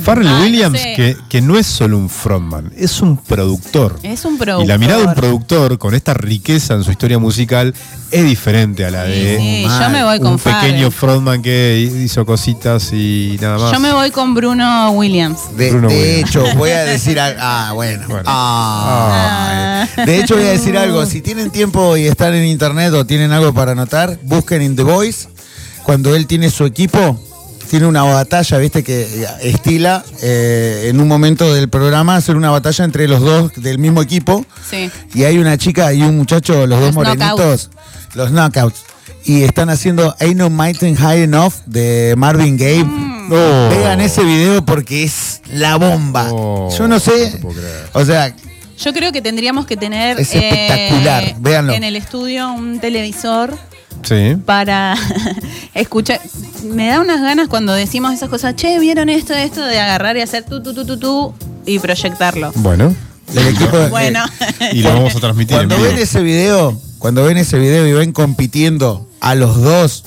Farrell 0.04 0.28
no 0.28 0.40
Williams, 0.42 0.80
sé. 0.80 0.94
que, 0.96 1.18
que 1.28 1.42
no 1.42 1.58
es 1.58 1.68
solo 1.68 1.98
un 1.98 2.10
frontman, 2.10 2.72
es 2.78 3.02
un 3.02 3.18
productor. 3.18 4.00
Es 4.04 4.24
un 4.24 4.38
productor. 4.38 4.64
Y 4.64 4.68
la 4.68 4.78
mirada 4.78 5.02
de 5.02 5.08
un 5.08 5.14
productor 5.16 5.78
con 5.78 5.94
esta 5.96 6.14
riqueza 6.14 6.76
en 6.76 6.84
su 6.86 6.92
historia 6.92 7.20
musical 7.20 7.74
es 8.12 8.26
diferente 8.26 8.86
a 8.86 8.92
la 8.92 9.06
Sí, 9.06 9.12
de 9.12 9.38
sí, 9.38 9.64
yo 9.64 9.90
me 9.90 10.04
voy 10.04 10.20
con 10.20 10.34
un 10.34 10.40
pequeño 10.40 10.92
frontman 10.92 11.42
que 11.42 11.90
hizo 12.04 12.26
cositas 12.26 12.92
y 12.94 13.38
nada 13.42 13.58
más. 13.58 13.72
Yo 13.72 13.80
me 13.80 13.92
voy 13.92 14.12
con 14.12 14.34
Bruno 14.34 14.92
Williams. 14.92 15.58
De, 15.58 15.72
Bruno 15.72 15.90
de 15.90 15.96
Williams. 15.96 16.30
hecho, 16.30 16.46
voy 16.56 16.72
a 16.72 16.84
decir 16.84 17.20
algo. 17.20 17.40
Ah, 17.42 17.72
bueno. 17.74 18.04
Bueno. 18.08 18.24
Ah, 18.26 19.88
eh. 19.98 20.06
De 20.06 20.20
hecho, 20.20 20.36
voy 20.36 20.46
a 20.46 20.52
decir 20.52 20.78
algo. 20.78 21.06
Si 21.18 21.22
tienen 21.22 21.52
tiempo 21.52 21.96
y 21.96 22.06
están 22.06 22.34
en 22.36 22.46
internet 22.46 22.94
o 22.94 23.06
tienen 23.06 23.32
algo 23.32 23.54
para 23.54 23.72
anotar, 23.72 24.20
busquen 24.24 24.62
in 24.62 24.76
The 24.76 24.84
Voice. 24.84 25.30
Cuando 25.84 26.16
él 26.16 26.28
tiene 26.28 26.50
su 26.50 26.66
equipo, 26.66 27.18
tiene 27.70 27.86
una 27.86 28.04
batalla, 28.04 28.58
viste, 28.58 28.84
que 28.84 29.02
eh, 29.02 29.28
estila 29.44 30.04
eh, 30.22 30.88
en 30.90 31.00
un 31.00 31.08
momento 31.08 31.54
del 31.54 31.70
programa 31.70 32.16
hacer 32.16 32.36
una 32.36 32.50
batalla 32.50 32.86
entre 32.86 33.08
los 33.08 33.22
dos 33.22 33.52
del 33.56 33.78
mismo 33.80 34.02
equipo. 34.02 34.46
Sí. 34.70 34.90
Y 35.14 35.24
hay 35.24 35.38
una 35.38 35.58
chica 35.58 35.94
y 35.94 36.02
un 36.02 36.18
muchacho, 36.18 36.66
los, 36.68 36.80
dos 36.80 36.94
morenitos, 36.94 37.30
knockouts. 37.30 37.70
los 38.16 38.32
knockouts. 38.32 38.84
Y 39.26 39.44
están 39.44 39.70
haciendo 39.70 40.16
Ain't 40.20 40.38
No 40.38 40.50
Mountain 40.50 40.96
High 40.96 41.24
Enough 41.24 41.54
de 41.66 42.16
Marvin 42.18 42.58
Gaye. 42.58 42.84
Mm. 42.84 43.32
Oh. 43.32 43.70
Vean 43.70 44.00
ese 44.00 44.24
video 44.24 44.64
porque 44.64 45.04
es 45.04 45.42
la 45.52 45.76
bomba. 45.76 46.30
Oh, 46.32 46.70
Yo 46.78 46.88
no 46.88 47.00
sé. 47.00 47.40
o 47.92 48.06
sea, 48.06 48.34
Yo 48.80 48.94
creo 48.94 49.12
que 49.12 49.22
tendríamos 49.22 49.66
que 49.66 49.76
tener 49.76 50.18
Es 50.20 50.34
espectacular, 50.34 51.36
véanlo. 51.40 51.74
en 51.74 51.84
el 51.84 51.98
estudio 51.98 52.50
un 52.52 52.80
televisor 52.80 53.58
Sí. 54.08 54.38
para 54.46 54.96
escuchar. 55.74 56.22
Me 56.64 56.88
da 56.88 57.00
unas 57.02 57.22
ganas 57.22 57.48
cuando 57.48 57.74
decimos 57.74 58.14
esas 58.14 58.30
cosas, 58.30 58.56
che, 58.56 58.80
¿vieron 58.80 59.10
esto, 59.10 59.34
esto? 59.34 59.66
De 59.66 59.80
agarrar 59.80 60.18
y 60.18 60.22
hacer 60.22 60.44
tu, 60.44 60.62
tu, 60.64 60.74
tu, 60.74 60.86
tu, 60.86 60.98
tu 60.98 61.34
y 61.66 61.80
proyectarlo. 61.80 62.52
Bueno. 62.56 62.96
el 63.36 63.48
equipo. 63.56 63.78
Bueno. 63.90 64.24
Y 64.72 64.82
lo 64.82 64.94
vamos 64.94 65.16
a 65.16 65.20
transmitir 65.20 65.58
en 65.58 65.68
Cuando 65.68 65.84
ven 65.84 65.98
ese 65.98 66.22
video, 66.22 66.80
cuando 67.00 67.24
ven 67.26 67.38
ese 67.38 67.60
video 67.60 67.86
y 67.86 67.94
ven 67.94 68.12
compitiendo 68.14 69.08
a 69.20 69.36
los 69.36 69.62
dos 69.62 70.04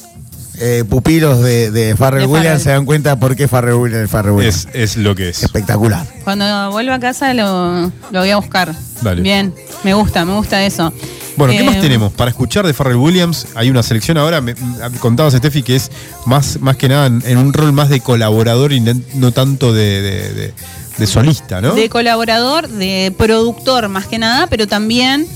eh, 0.59 0.85
pupilos 0.89 1.43
de, 1.43 1.71
de 1.71 1.97
Farrell 1.97 2.23
De 2.23 2.27
Williams, 2.27 2.63
se 2.63 2.71
dan 2.71 2.85
cuenta 2.85 3.19
por 3.19 3.37
qué 3.37 3.49
Farrell 3.49 3.75
Williams 3.75 4.05
es 4.05 4.11
Farrell 4.11 4.33
Williams. 4.35 4.69
Es, 4.73 4.93
es 4.93 4.97
lo 4.97 5.15
que 5.15 5.31
es. 5.31 5.43
Espectacular. 5.43 6.07
Cuando 6.25 6.71
vuelva 6.71 6.97
a 6.97 7.01
casa 7.01 7.33
lo, 7.35 7.87
lo 8.11 8.21
voy 8.21 8.31
a 8.31 8.37
buscar. 8.37 8.75
Dale. 9.03 9.23
Bien, 9.23 9.55
me 9.85 9.95
gusta, 9.95 10.25
me 10.25 10.35
gusta 10.35 10.65
eso. 10.65 10.93
Bueno, 11.37 11.53
¿qué 11.53 11.61
Eh, 11.61 11.65
más 11.65 11.81
tenemos? 11.81 12.13
Para 12.13 12.31
escuchar 12.31 12.67
de 12.67 12.75
Farrell 12.75 12.97
Williams, 12.97 13.47
hay 13.55 13.71
una 13.71 13.83
selección 13.83 14.19
ahora, 14.19 14.41
me, 14.41 14.55
contabas, 15.01 15.35
Steffi, 15.35 15.63
que 15.63 15.77
es 15.77 15.91
más, 16.27 16.61
más 16.61 16.77
que 16.77 16.89
nada 16.89 17.07
en, 17.07 17.23
en 17.25 17.39
un 17.39 17.53
rol 17.53 17.73
más 17.73 17.89
de 17.89 18.01
colaborador 18.01 18.73
y 18.73 18.81
no, 18.81 19.33
tanto 19.33 19.73
de, 19.73 20.03
de- 20.03 20.33
de- 20.35 20.55
de 20.99 21.07
solista, 21.07 21.63
¿no? 21.63 21.75
De 21.75 21.89
colaborador, 21.89 22.69
de 22.69 23.15
productor 23.17 23.89
más 23.89 24.07
que 24.07 24.19
nada, 24.19 24.49
pero 24.49 24.67
también 24.67 25.27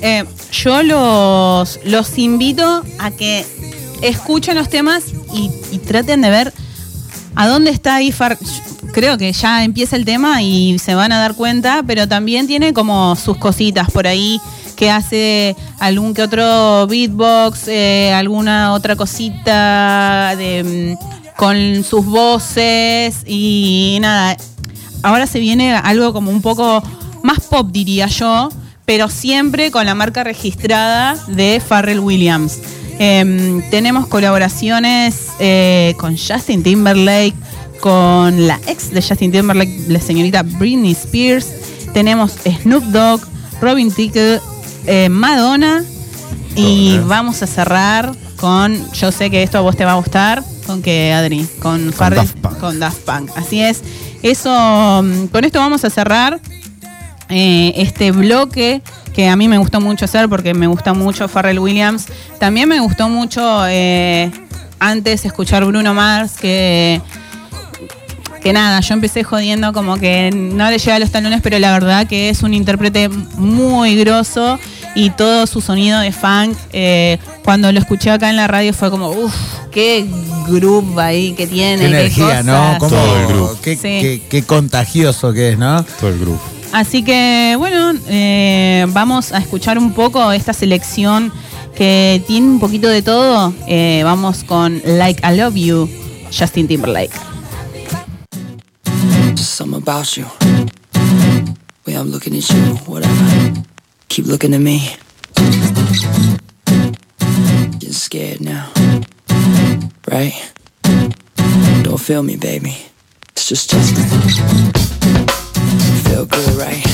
eh, 0.00 0.24
yo 0.52 0.82
los, 0.84 1.80
los 1.84 2.18
invito 2.18 2.84
a 3.00 3.10
que 3.10 3.44
escuchen 4.00 4.54
los 4.56 4.68
temas 4.68 5.02
y, 5.34 5.50
y 5.72 5.78
traten 5.78 6.20
de 6.20 6.30
ver 6.30 6.52
a 7.34 7.48
dónde 7.48 7.70
está 7.72 7.96
ahí 7.96 8.12
Far. 8.12 8.38
Creo 8.92 9.18
que 9.18 9.32
ya 9.32 9.64
empieza 9.64 9.96
el 9.96 10.04
tema 10.04 10.40
y 10.42 10.78
se 10.78 10.94
van 10.94 11.10
a 11.10 11.18
dar 11.18 11.34
cuenta, 11.34 11.82
pero 11.84 12.06
también 12.06 12.46
tiene 12.46 12.72
como 12.72 13.16
sus 13.16 13.36
cositas 13.38 13.90
por 13.90 14.06
ahí 14.06 14.40
que 14.78 14.92
hace 14.92 15.56
algún 15.80 16.14
que 16.14 16.22
otro 16.22 16.86
beatbox, 16.86 17.66
eh, 17.66 18.12
alguna 18.12 18.72
otra 18.74 18.94
cosita 18.94 20.36
mm, 20.36 20.92
con 21.36 21.82
sus 21.82 22.06
voces 22.06 23.24
y 23.26 23.98
nada. 24.00 24.36
Ahora 25.02 25.26
se 25.26 25.40
viene 25.40 25.74
algo 25.74 26.12
como 26.12 26.30
un 26.30 26.42
poco 26.42 26.80
más 27.24 27.40
pop, 27.40 27.68
diría 27.72 28.06
yo, 28.06 28.50
pero 28.84 29.08
siempre 29.08 29.72
con 29.72 29.84
la 29.84 29.96
marca 29.96 30.22
registrada 30.22 31.16
de 31.26 31.60
Pharrell 31.60 31.98
Williams. 31.98 32.60
Em, 33.00 33.68
tenemos 33.70 34.06
colaboraciones 34.06 35.30
eh, 35.40 35.94
con 35.98 36.16
Justin 36.16 36.62
Timberlake, 36.62 37.34
con 37.80 38.46
la 38.46 38.60
ex 38.68 38.92
de 38.92 39.02
Justin 39.02 39.32
Timberlake, 39.32 39.88
la 39.88 40.00
señorita 40.00 40.44
Britney 40.44 40.92
Spears. 40.92 41.48
Tenemos 41.92 42.32
Snoop 42.62 42.84
Dogg, 42.84 43.22
Robin 43.60 43.90
Thicke, 43.90 44.40
eh, 44.88 45.08
Madonna. 45.08 45.84
Y 46.56 46.98
vamos 47.06 47.42
a 47.42 47.46
cerrar 47.46 48.12
con, 48.36 48.90
yo 48.92 49.12
sé 49.12 49.30
que 49.30 49.42
esto 49.44 49.58
a 49.58 49.60
vos 49.60 49.76
te 49.76 49.84
va 49.84 49.92
a 49.92 49.94
gustar, 49.96 50.42
con 50.66 50.82
que 50.82 51.12
Adri, 51.12 51.46
con 51.60 51.90
Daft 51.90 52.36
Punk. 52.38 52.58
con 52.58 52.80
Daft 52.80 52.98
Punk. 53.04 53.30
Así 53.36 53.60
es. 53.60 53.82
Eso, 54.22 55.02
mm, 55.04 55.26
con 55.26 55.44
esto 55.44 55.60
vamos 55.60 55.84
a 55.84 55.90
cerrar 55.90 56.40
eh, 57.28 57.72
este 57.76 58.10
bloque 58.10 58.82
que 59.14 59.28
a 59.28 59.36
mí 59.36 59.48
me 59.48 59.58
gustó 59.58 59.80
mucho 59.80 60.06
hacer 60.06 60.28
porque 60.28 60.54
me 60.54 60.66
gusta 60.66 60.94
mucho 60.94 61.28
Pharrell 61.28 61.58
Williams. 61.58 62.06
También 62.38 62.68
me 62.68 62.80
gustó 62.80 63.08
mucho 63.08 63.66
eh, 63.68 64.30
antes 64.80 65.24
escuchar 65.24 65.64
Bruno 65.64 65.94
Mars, 65.94 66.36
que, 66.40 67.00
que 68.40 68.52
nada, 68.52 68.80
yo 68.80 68.94
empecé 68.94 69.24
jodiendo 69.24 69.72
como 69.72 69.96
que 69.96 70.30
no 70.32 70.70
le 70.70 70.78
llega 70.78 70.96
a 70.96 70.98
los 70.98 71.10
talones, 71.10 71.40
pero 71.42 71.58
la 71.58 71.72
verdad 71.72 72.06
que 72.06 72.30
es 72.30 72.42
un 72.42 72.54
intérprete 72.54 73.08
muy 73.08 73.96
grosso 73.96 74.58
y 74.94 75.10
todo 75.10 75.46
su 75.46 75.60
sonido 75.60 76.00
de 76.00 76.12
funk, 76.12 76.56
eh, 76.72 77.18
cuando 77.44 77.70
lo 77.72 77.78
escuché 77.78 78.10
acá 78.10 78.30
en 78.30 78.36
la 78.36 78.46
radio 78.46 78.72
fue 78.72 78.90
como, 78.90 79.10
uff, 79.10 79.34
qué 79.70 80.06
groove 80.48 80.98
ahí 81.00 81.32
que 81.34 81.46
tiene. 81.46 81.78
Qué 81.78 81.86
energía, 81.86 82.42
¿no? 82.42 82.78
cosas. 82.78 82.78
Cómo- 82.78 82.90
Todo 83.02 83.20
el 83.20 83.26
grupo. 83.28 83.56
Qué, 83.62 83.74
Sí. 83.76 83.80
qué- 83.82 84.22
qué 84.28 84.42
contagioso 84.42 85.32
que 85.32 85.50
es, 85.52 85.58
¿no? 85.58 85.84
Todo 86.00 86.10
el 86.10 86.18
grupo. 86.18 86.40
Así 86.72 87.02
que 87.02 87.54
bueno, 87.58 87.92
eh, 88.08 88.84
vamos 88.90 89.32
a 89.32 89.38
escuchar 89.38 89.78
un 89.78 89.92
poco 89.92 90.32
esta 90.32 90.52
selección 90.52 91.32
que 91.74 92.22
tiene 92.26 92.46
un 92.46 92.60
poquito 92.60 92.88
de 92.88 93.00
todo. 93.02 93.54
Eh, 93.66 94.02
vamos 94.04 94.44
con 94.44 94.82
Like 94.84 95.22
I 95.26 95.36
Love 95.36 95.54
You, 95.54 95.88
Justin 96.36 96.66
Timberlake. 96.68 97.12
Just 99.36 99.52
something 99.56 99.80
about 99.80 100.06
you. 100.16 100.24
Way 101.86 101.94
I'm 101.94 102.10
looking 102.10 102.34
at 102.34 102.42
you, 102.42 102.78
whatever. 102.86 103.52
Keep 104.08 104.26
looking 104.26 104.54
at 104.54 104.60
me. 104.60 104.96
Getting 107.78 107.92
scared 107.92 108.40
now. 108.40 108.72
Right? 110.10 110.34
Don't 111.82 112.00
feel 112.00 112.22
me, 112.22 112.36
baby. 112.36 112.76
It's 113.32 113.46
just 113.48 113.70
Justin. 113.70 114.04
Feel 116.04 116.26
good, 116.26 116.54
right? 116.56 116.84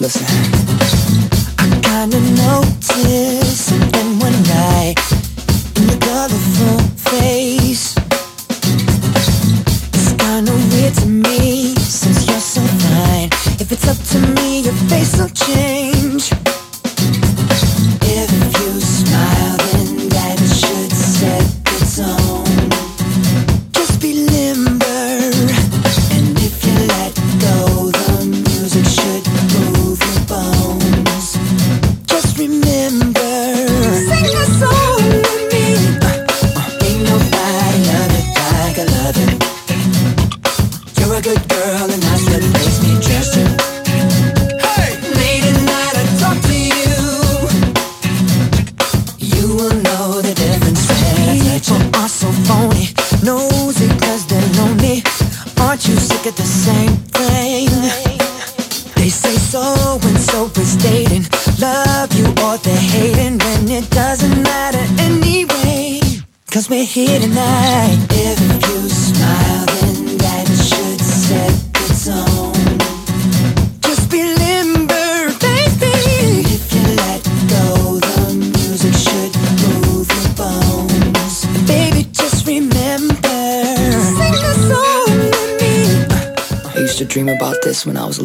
Listen. 0.00 0.26
I 1.58 1.80
kinda 1.82 2.20
noticed 2.20 3.66
something 3.66 4.18
one 4.18 4.42
night 4.44 4.96
in 5.76 5.88
your 5.88 5.98
colorful 5.98 6.78
face. 6.96 7.59
If 13.72 13.84
it's 13.84 13.88
up 13.88 14.20
to 14.20 14.32
me, 14.34 14.62
your 14.62 14.74
face 14.88 15.16
will 15.16 15.28
change. 15.28 16.39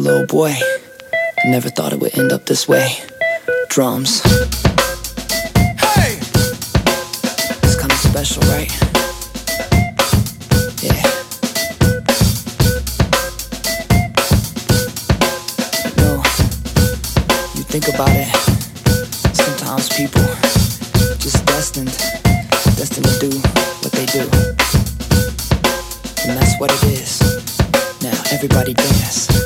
little 0.06 0.26
boy. 0.26 0.54
Never 1.46 1.68
thought 1.68 1.92
it 1.92 1.98
would 1.98 2.16
end 2.16 2.30
up 2.30 2.46
this 2.46 2.68
way. 2.68 2.96
Drums. 3.68 4.20
Hey! 5.82 6.18
It's 7.64 7.74
kinda 7.74 7.96
special, 7.96 8.40
right? 8.42 8.70
Yeah. 10.80 11.02
No, 15.98 16.22
you 17.56 17.64
think 17.66 17.88
about 17.88 18.14
it. 18.14 18.30
Sometimes 19.34 19.88
people 19.88 20.22
just 21.18 21.44
destined, 21.46 21.96
destined 22.78 23.06
to 23.06 23.18
do 23.18 23.38
what 23.82 23.90
they 23.90 24.06
do. 24.06 24.22
And 26.28 26.38
that's 26.38 26.54
what 26.60 26.70
it 26.70 26.82
is. 26.84 27.20
Now 28.02 28.14
everybody 28.30 28.72
dance. 28.72 29.45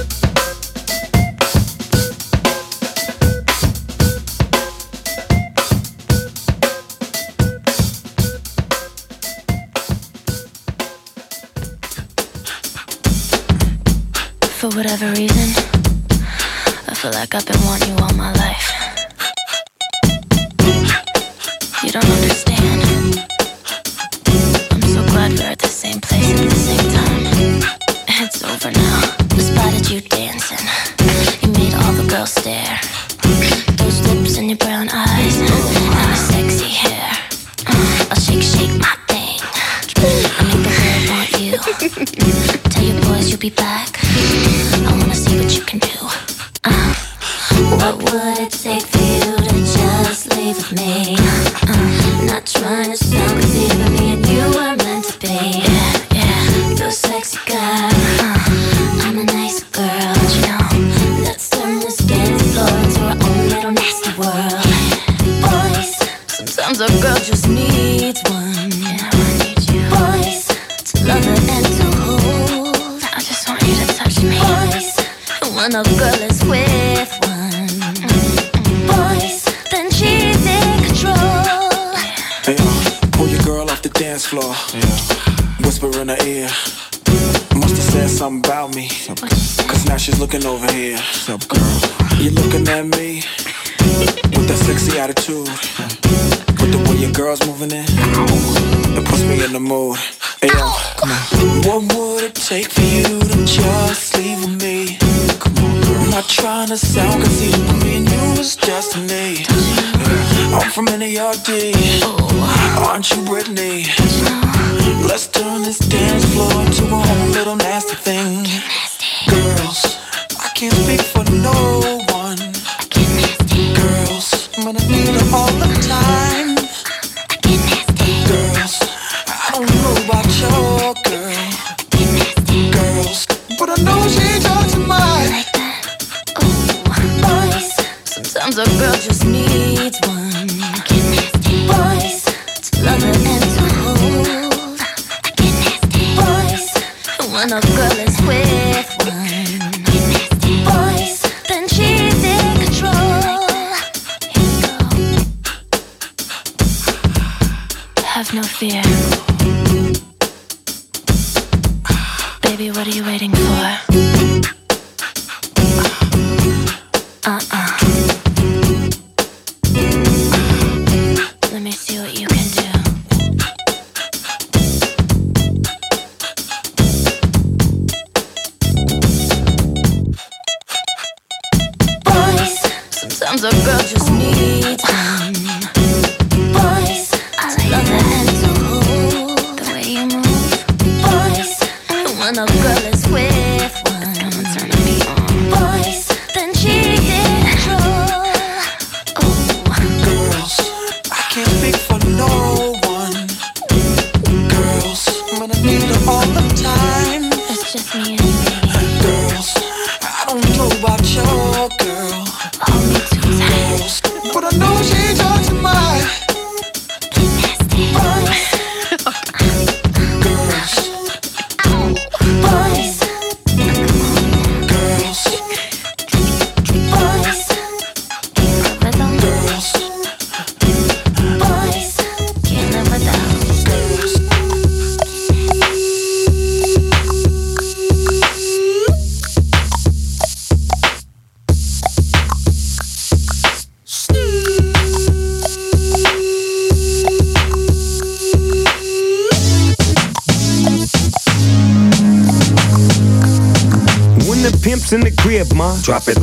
every 15.02 15.29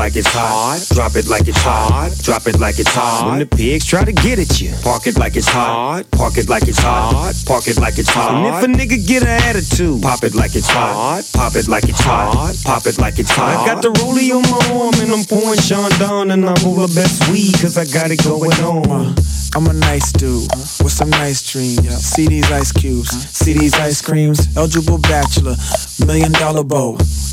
like 0.07 0.15
it's 0.15 0.31
hot. 0.31 0.79
Drop 0.95 1.15
it 1.17 1.27
like 1.27 1.49
it's 1.49 1.61
hot. 1.61 2.15
Drop 2.23 2.47
it 2.47 2.57
like 2.61 2.79
it's 2.79 2.95
hot. 2.95 3.27
When 3.27 3.39
the 3.39 3.45
pigs 3.45 3.85
try 3.85 4.05
to 4.05 4.13
get 4.13 4.39
at 4.39 4.61
you, 4.61 4.71
park 4.81 5.05
it 5.05 5.19
like 5.19 5.35
it's 5.35 5.49
hot. 5.49 6.09
Park 6.11 6.37
it 6.37 6.47
like 6.47 6.65
it's 6.65 6.79
hot. 6.79 7.33
Park 7.45 7.67
it 7.67 7.77
like 7.77 7.97
it's 7.97 8.07
hot. 8.07 8.31
And 8.31 8.47
if 8.47 8.63
a 8.63 8.67
nigga 8.71 9.05
get 9.05 9.23
an 9.23 9.35
attitude, 9.43 10.01
pop 10.01 10.23
it 10.23 10.33
like 10.33 10.55
it's 10.55 10.69
hot. 10.69 11.27
Pop 11.33 11.57
it 11.57 11.67
like 11.67 11.89
it's 11.89 11.99
hot. 11.99 12.55
Pop 12.63 12.85
it 12.87 12.97
like 12.99 13.19
it's 13.19 13.31
hot. 13.31 13.51
I 13.51 13.65
got 13.65 13.81
the 13.83 13.89
rollie 13.99 14.31
on 14.31 14.43
my 14.47 14.79
arm 14.79 14.95
and 15.03 15.11
I'm 15.11 15.25
pouring 15.25 15.59
Sean 15.59 15.91
down 15.99 16.31
and 16.31 16.47
I'm 16.47 16.63
over 16.65 16.87
best 16.95 17.27
weed 17.29 17.51
cause 17.59 17.77
I 17.77 17.83
got 17.83 18.09
it 18.09 18.23
going 18.23 18.55
on. 18.63 19.13
I'm 19.55 19.67
a 19.67 19.73
nice 19.73 20.13
dude 20.13 20.47
with 20.83 20.91
some 20.91 21.09
nice 21.09 21.41
dreams. 21.51 21.83
See 21.97 22.27
these 22.27 22.49
ice 22.49 22.71
cubes, 22.71 23.11
see 23.35 23.53
these 23.53 23.73
ice 23.73 24.01
creams. 24.01 24.55
Eligible 24.55 24.99
bachelor, 24.99 25.55
million 26.05 26.31
dollar 26.31 26.63
bow. 26.63 26.95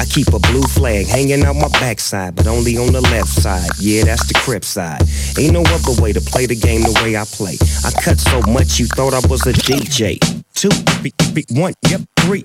I 0.00 0.04
keep 0.04 0.28
a 0.28 0.38
blue 0.38 0.62
flag 0.62 1.06
hanging 1.06 1.44
out 1.44 1.56
my 1.56 1.68
backside, 1.80 2.34
but 2.34 2.46
only 2.46 2.76
on 2.76 2.92
the 2.92 3.00
left 3.00 3.28
side. 3.28 3.70
Yeah, 3.78 4.04
that's 4.04 4.26
the 4.26 4.34
crip 4.34 4.64
side. 4.64 5.02
Ain't 5.38 5.52
no 5.52 5.62
other 5.62 6.00
way 6.02 6.12
to 6.12 6.20
play 6.20 6.46
the 6.46 6.56
game 6.56 6.82
the 6.82 6.98
way 7.02 7.16
I 7.16 7.24
play. 7.24 7.56
I 7.84 7.90
cut 8.02 8.18
so 8.18 8.40
much 8.42 8.78
you 8.78 8.86
thought 8.86 9.14
I 9.14 9.26
was 9.28 9.46
a 9.46 9.52
DJ. 9.52 10.18
Two, 10.54 10.70
be, 11.02 11.12
be, 11.32 11.44
one, 11.50 11.74
yep, 11.88 12.00
three. 12.20 12.44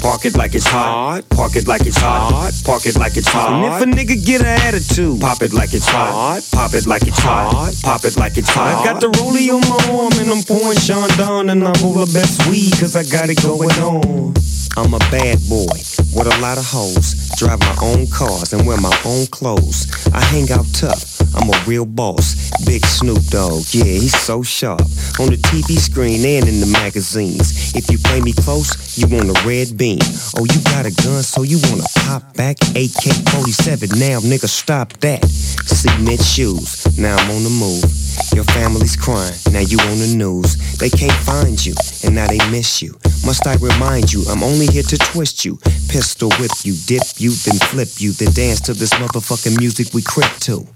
park 0.00 0.24
it 0.24 0.36
like 0.36 0.54
it's 0.54 0.66
hot. 0.66 1.22
Park 1.30 1.56
it 1.56 1.66
like 1.66 1.86
it's 1.86 1.96
hot. 1.96 2.52
Park 2.64 2.86
it 2.86 2.96
like 2.96 3.16
it's 3.16 3.28
hot. 3.28 3.52
And 3.52 3.64
if 3.66 3.82
a 3.82 3.86
nigga 3.86 4.24
get 4.24 4.40
an 4.40 4.46
attitude, 4.46 5.20
pop 5.20 5.42
it 5.42 5.52
like 5.52 5.74
it's 5.74 5.86
hot. 5.86 6.40
Pop 6.52 6.74
it 6.74 6.86
like 6.86 7.06
it's 7.06 7.18
hot. 7.18 7.74
Pop 7.82 8.04
it 8.04 8.16
like 8.16 8.36
it's 8.36 8.50
hot. 8.50 8.80
I 8.80 8.84
got 8.84 9.00
the 9.00 9.08
rollie 9.08 9.50
on 9.50 9.60
my 9.68 9.98
arm 9.98 10.12
and 10.20 10.30
I'm 10.30 10.42
pouring 10.44 10.78
Sean 10.78 11.08
down 11.16 11.50
and 11.50 11.64
I'm 11.64 11.72
the 11.72 12.10
best 12.12 12.46
weed 12.48 12.72
cause 12.78 12.96
I 12.96 13.04
got 13.04 13.30
it 13.30 13.42
going 13.42 13.70
on. 13.80 14.34
I'm 14.76 14.92
a 14.92 14.98
bad 15.10 15.38
boy 15.48 15.78
with 16.14 16.26
a 16.26 16.36
lot 16.40 16.58
of 16.58 16.66
hoes. 16.66 17.30
Drive 17.36 17.60
my 17.60 17.76
own 17.82 18.06
cars 18.08 18.52
and 18.52 18.66
wear 18.66 18.80
my 18.80 18.96
own 19.04 19.26
clothes. 19.26 19.86
I 20.12 20.20
hang 20.20 20.50
out 20.50 20.66
tough. 20.72 21.20
I'm 21.34 21.48
a 21.48 21.64
real 21.66 21.86
boss. 21.86 22.50
Big 22.64 22.84
Snoop 22.86 23.22
Dogg, 23.26 23.62
yeah, 23.70 23.84
he's 23.84 24.16
so 24.18 24.42
sharp. 24.42 24.82
On 25.18 25.30
the 25.30 25.38
TV 25.50 25.78
screen 25.78 26.24
and 26.24 26.48
in 26.48 26.60
the 26.60 26.66
magazines. 26.66 27.74
If 27.74 27.90
you 27.90 27.98
play 27.98 28.20
me 28.20 28.32
close, 28.32 28.98
you 28.98 29.06
want 29.08 29.30
a 29.30 29.46
red 29.46 29.76
beam. 29.84 29.98
Oh, 30.36 30.46
you 30.48 30.60
got 30.72 30.86
a 30.86 30.92
gun, 31.04 31.22
so 31.22 31.42
you 31.42 31.58
wanna 31.68 31.84
pop 32.06 32.22
back? 32.34 32.56
AK 32.74 33.04
47, 33.36 33.90
now 34.00 34.18
nigga, 34.20 34.48
stop 34.48 34.94
that. 35.04 35.22
Cement 35.66 36.22
shoes, 36.22 36.86
now 36.96 37.16
I'm 37.16 37.30
on 37.30 37.42
the 37.44 37.50
move. 37.50 37.84
Your 38.32 38.44
family's 38.56 38.96
crying, 38.96 39.36
now 39.52 39.60
you 39.60 39.78
on 39.90 39.98
the 39.98 40.14
news. 40.16 40.56
They 40.78 40.88
can't 40.88 41.20
find 41.28 41.58
you, 41.60 41.74
and 42.02 42.14
now 42.14 42.26
they 42.26 42.40
miss 42.50 42.80
you. 42.80 42.96
Must 43.26 43.46
I 43.46 43.56
remind 43.56 44.10
you, 44.10 44.24
I'm 44.30 44.42
only 44.42 44.66
here 44.66 44.88
to 44.88 44.96
twist 44.96 45.44
you. 45.44 45.58
Pistol 45.88 46.30
whip 46.40 46.52
you, 46.64 46.74
dip 46.86 47.04
you, 47.18 47.32
then 47.44 47.58
flip 47.68 47.92
you, 47.98 48.12
then 48.12 48.32
dance 48.32 48.60
to 48.62 48.72
this 48.72 48.94
motherfucking 48.94 49.58
music 49.58 49.92
we 49.92 50.00
crip 50.00 50.32
to. 50.48 50.66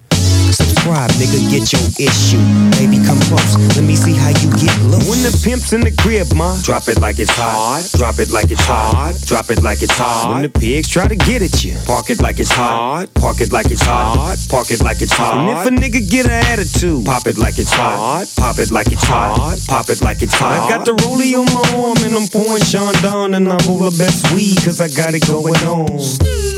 Subscribe, 0.69 1.11
nigga, 1.17 1.41
get 1.49 1.73
your 1.73 1.81
issue. 1.97 2.41
Baby, 2.77 3.01
come 3.05 3.19
close, 3.25 3.57
let 3.77 3.85
me 3.85 3.97
see 3.97 4.13
how 4.13 4.29
you 4.29 4.53
get 4.61 4.77
loose. 4.85 5.09
When 5.09 5.21
the 5.25 5.33
pimp's 5.43 5.73
in 5.73 5.81
the 5.81 5.91
crib, 5.91 6.29
ma, 6.35 6.61
drop 6.63 6.89
it 6.89 7.01
like 7.01 7.19
it's 7.19 7.33
hot. 7.33 7.89
Drop 7.97 8.19
it 8.19 8.31
like 8.31 8.51
it's 8.51 8.65
hot. 8.65 9.17
Drop 9.25 9.51
it 9.51 9.63
like 9.63 9.83
it's 9.83 9.97
hot. 9.97 10.33
When 10.33 10.43
the 10.43 10.49
pigs 10.51 10.89
try 10.89 11.09
to 11.09 11.17
get 11.17 11.41
at 11.43 11.65
you, 11.65 11.75
park 11.87 12.11
it 12.11 12.21
like 12.21 12.39
it's 12.39 12.53
hot. 12.53 13.09
Park 13.15 13.41
it 13.41 13.51
like 13.51 13.71
it's 13.71 13.83
hot. 13.83 14.37
Park 14.51 14.71
it 14.71 14.83
like 14.83 15.01
it's 15.01 15.13
hot. 15.13 15.39
And 15.39 15.57
if 15.57 15.67
a 15.67 15.71
nigga 15.71 16.05
get 16.09 16.27
an 16.27 16.33
attitude, 16.53 17.07
pop 17.07 17.27
it 17.27 17.39
like 17.39 17.59
it's 17.59 17.73
hot. 17.73 18.27
Pop 18.37 18.59
it 18.59 18.71
like 18.71 18.93
it's 18.93 19.05
hot. 19.05 19.59
Pop 19.69 19.89
it 19.89 20.03
like 20.03 20.21
it's 20.23 20.35
hot. 20.35 20.53
I 20.53 20.69
got 20.69 20.85
the 20.85 20.93
rollie 20.93 21.33
on 21.33 21.47
my 21.49 21.65
arm 21.81 21.97
and 22.05 22.15
I'm 22.15 22.29
pouring 22.29 22.63
Sean 22.63 22.93
down 23.01 23.35
and 23.35 23.49
I'm 23.49 23.59
the 23.59 23.95
best 23.97 24.33
weed 24.35 24.57
cause 24.65 24.81
I 24.81 24.89
got 24.89 25.15
it 25.15 25.27
going 25.27 25.57
on. 25.65 26.58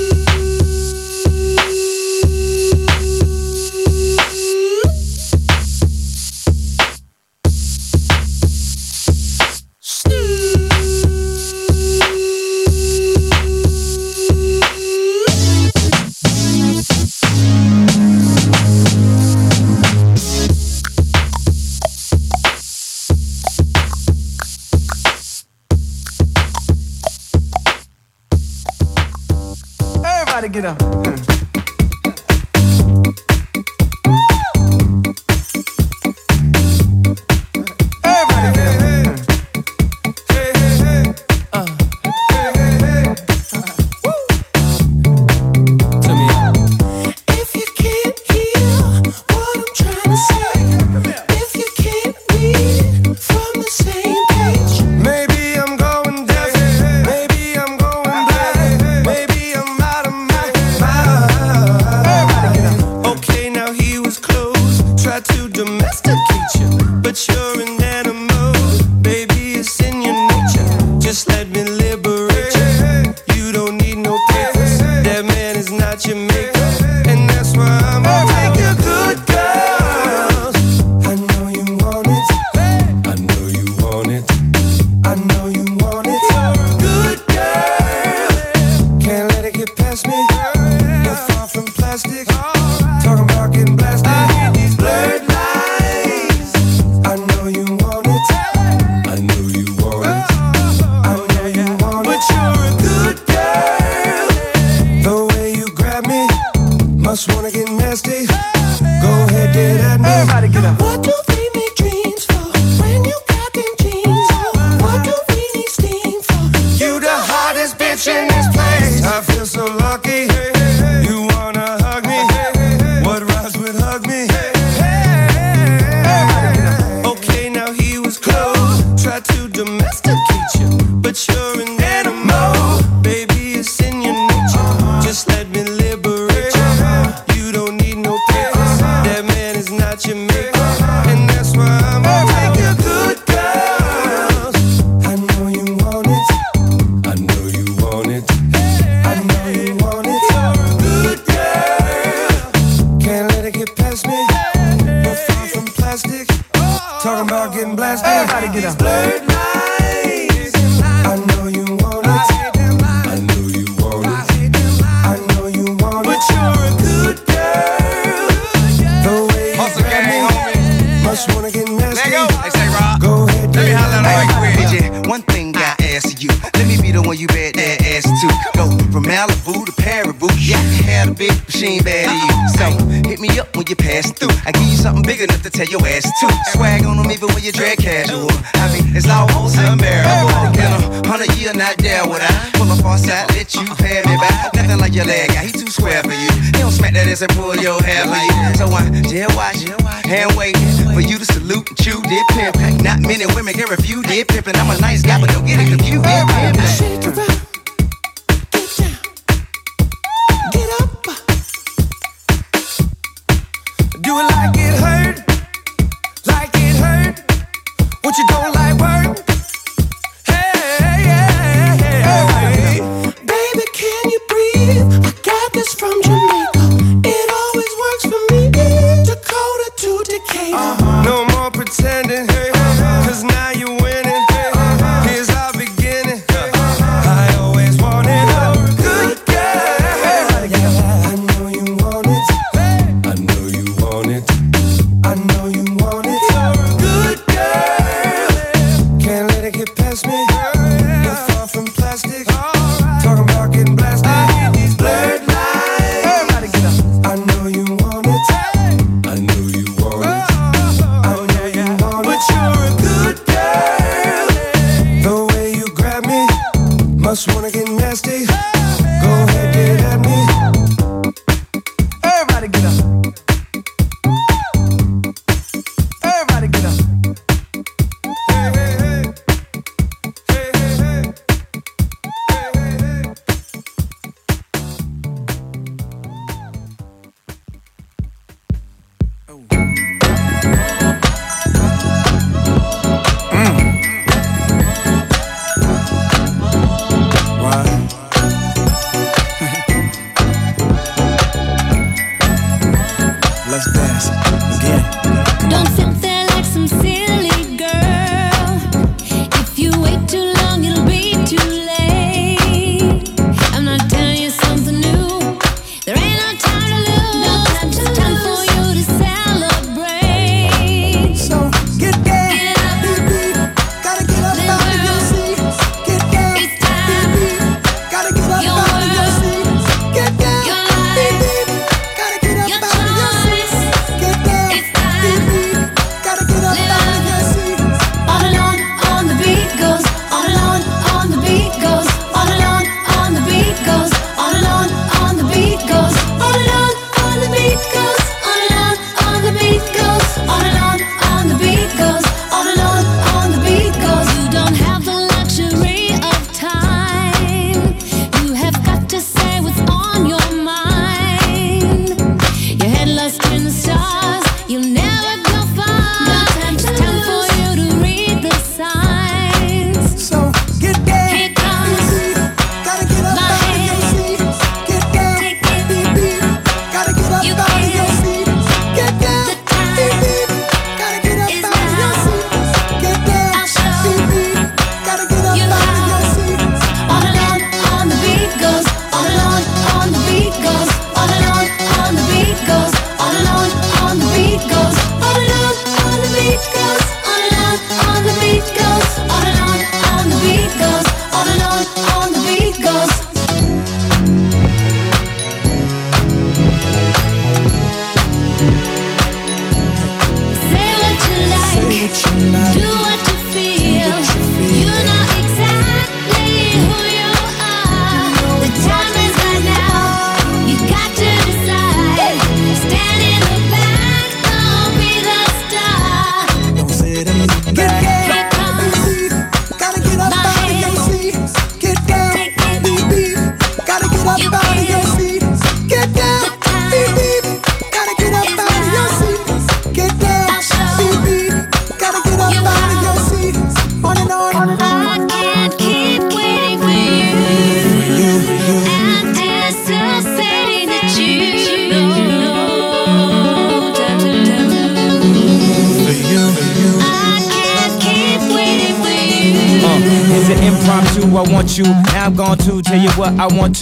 it. 30.65 31.00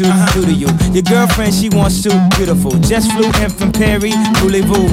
What 0.07 0.33
do 0.35 0.45
to 0.45 0.53
you. 0.53 0.69
Your 0.93 1.03
girlfriend, 1.03 1.55
she 1.55 1.69
wants 1.69 2.03
to, 2.03 2.11
beautiful. 2.37 2.71
Just 2.81 3.11
flew 3.13 3.31
in 3.43 3.51
from 3.51 3.73
Perry, 3.73 4.13
voulez-vous. 4.41 4.89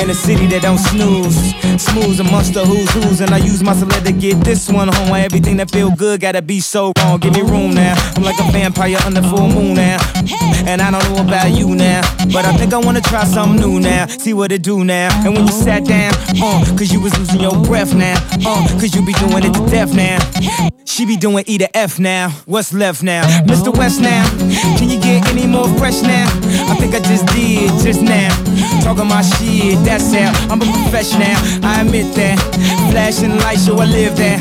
In 0.00 0.10
a 0.10 0.14
city 0.14 0.46
that 0.48 0.62
don't 0.62 0.78
snooze. 0.78 1.54
Smooth 1.80 2.20
amongst 2.20 2.54
the 2.54 2.64
who's 2.64 2.90
who's. 2.90 3.20
And 3.20 3.30
I 3.30 3.38
use 3.38 3.62
my 3.62 3.74
select 3.74 4.06
to 4.06 4.12
get 4.12 4.42
this 4.44 4.68
one 4.68 4.88
home. 4.88 5.08
Why 5.10 5.20
everything 5.20 5.56
that 5.58 5.70
feel 5.70 5.90
good 5.94 6.20
gotta 6.20 6.42
be 6.42 6.60
so 6.60 6.92
wrong. 6.98 7.20
Give 7.20 7.32
me 7.32 7.42
room 7.42 7.74
now. 7.74 7.94
I'm 8.16 8.22
like 8.22 8.38
a 8.40 8.50
vampire 8.50 8.98
under 9.06 9.22
full 9.22 9.48
moon 9.48 9.74
now. 9.74 9.98
And 10.66 10.82
I 10.82 10.90
don't 10.90 11.04
know 11.10 11.22
about 11.22 11.52
you 11.56 11.74
now. 11.74 12.02
But 12.32 12.44
I 12.44 12.56
think 12.56 12.74
I 12.74 12.78
wanna 12.78 13.00
try 13.00 13.24
something 13.24 13.60
new 13.60 13.78
now. 13.80 14.06
See 14.06 14.34
what 14.34 14.50
it 14.50 14.62
do 14.62 14.84
now. 14.84 15.10
And 15.24 15.34
when 15.34 15.46
you 15.46 15.52
sat 15.52 15.84
down, 15.84 16.12
uh, 16.42 16.64
cause 16.76 16.92
you 16.92 17.00
was 17.00 17.16
losing 17.16 17.40
your 17.40 17.56
breath 17.64 17.94
now. 17.94 18.16
Uh, 18.44 18.66
cause 18.80 18.94
you 18.94 19.06
be 19.06 19.12
doing 19.14 19.44
it 19.44 19.54
to 19.54 19.64
death 19.70 19.94
now. 19.94 20.18
She 20.94 21.06
be 21.06 21.16
doing 21.16 21.42
E 21.48 21.58
to 21.58 21.66
F 21.76 21.98
now. 21.98 22.30
What's 22.46 22.72
left 22.72 23.02
now? 23.02 23.26
Mr. 23.50 23.76
West 23.76 24.00
now. 24.00 24.22
Can 24.78 24.88
you 24.88 25.00
get 25.00 25.26
any 25.26 25.44
more 25.44 25.66
fresh 25.74 26.02
now? 26.02 26.22
I 26.70 26.76
think 26.78 26.94
I 26.94 27.00
just 27.00 27.26
did 27.34 27.66
just 27.82 28.00
now. 28.00 28.30
Talking 28.80 29.08
my 29.08 29.20
shit, 29.22 29.74
that's 29.82 30.14
how 30.14 30.30
I'm 30.46 30.62
a 30.62 30.66
professional. 30.70 31.34
I 31.66 31.82
admit 31.82 32.14
that. 32.14 32.38
Flashing 32.92 33.36
lights, 33.40 33.66
show, 33.66 33.76
I 33.80 33.86
live 33.86 34.14
that. 34.18 34.38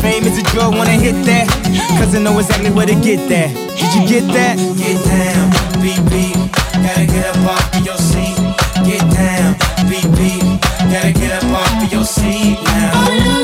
Fame 0.00 0.22
is 0.22 0.38
a 0.38 0.44
drug, 0.54 0.76
wanna 0.76 0.92
hit 0.92 1.18
that. 1.26 1.50
Cause 1.98 2.14
I 2.14 2.20
know 2.22 2.38
exactly 2.38 2.70
where 2.70 2.86
to 2.86 2.94
get 2.94 3.28
that. 3.28 3.50
Did 3.50 3.90
you 3.98 4.06
get 4.06 4.24
that? 4.38 4.54
Get 4.78 5.02
down, 5.02 5.50
beep 5.82 5.98
beep. 6.14 6.38
Gotta 6.78 7.06
get 7.10 7.26
up 7.26 7.42
off 7.42 7.74
of 7.74 7.84
your 7.84 7.98
seat. 7.98 8.38
Get 8.86 9.02
down, 9.10 9.58
beep 9.90 10.06
beep. 10.14 10.46
Gotta 10.94 11.10
get 11.10 11.42
up 11.42 11.50
off 11.58 11.82
of 11.82 11.90
your 11.90 12.04
seat 12.04 12.54
now. 12.62 13.37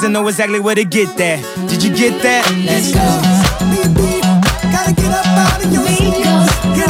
Cause 0.00 0.08
I 0.08 0.12
know 0.12 0.26
exactly 0.28 0.60
where 0.60 0.74
to 0.74 0.84
get 0.86 1.14
that. 1.18 1.44
Did 1.68 1.84
you 1.84 1.94
get 1.94 2.22
that? 2.22 2.48
Let's 2.64 2.88
go. 2.88 3.04
Gotta 4.72 4.94
get 4.94 5.12
up 5.12 5.26
out 5.26 5.62
of 5.62 5.70
your 5.70 5.86
seat. 5.88 6.89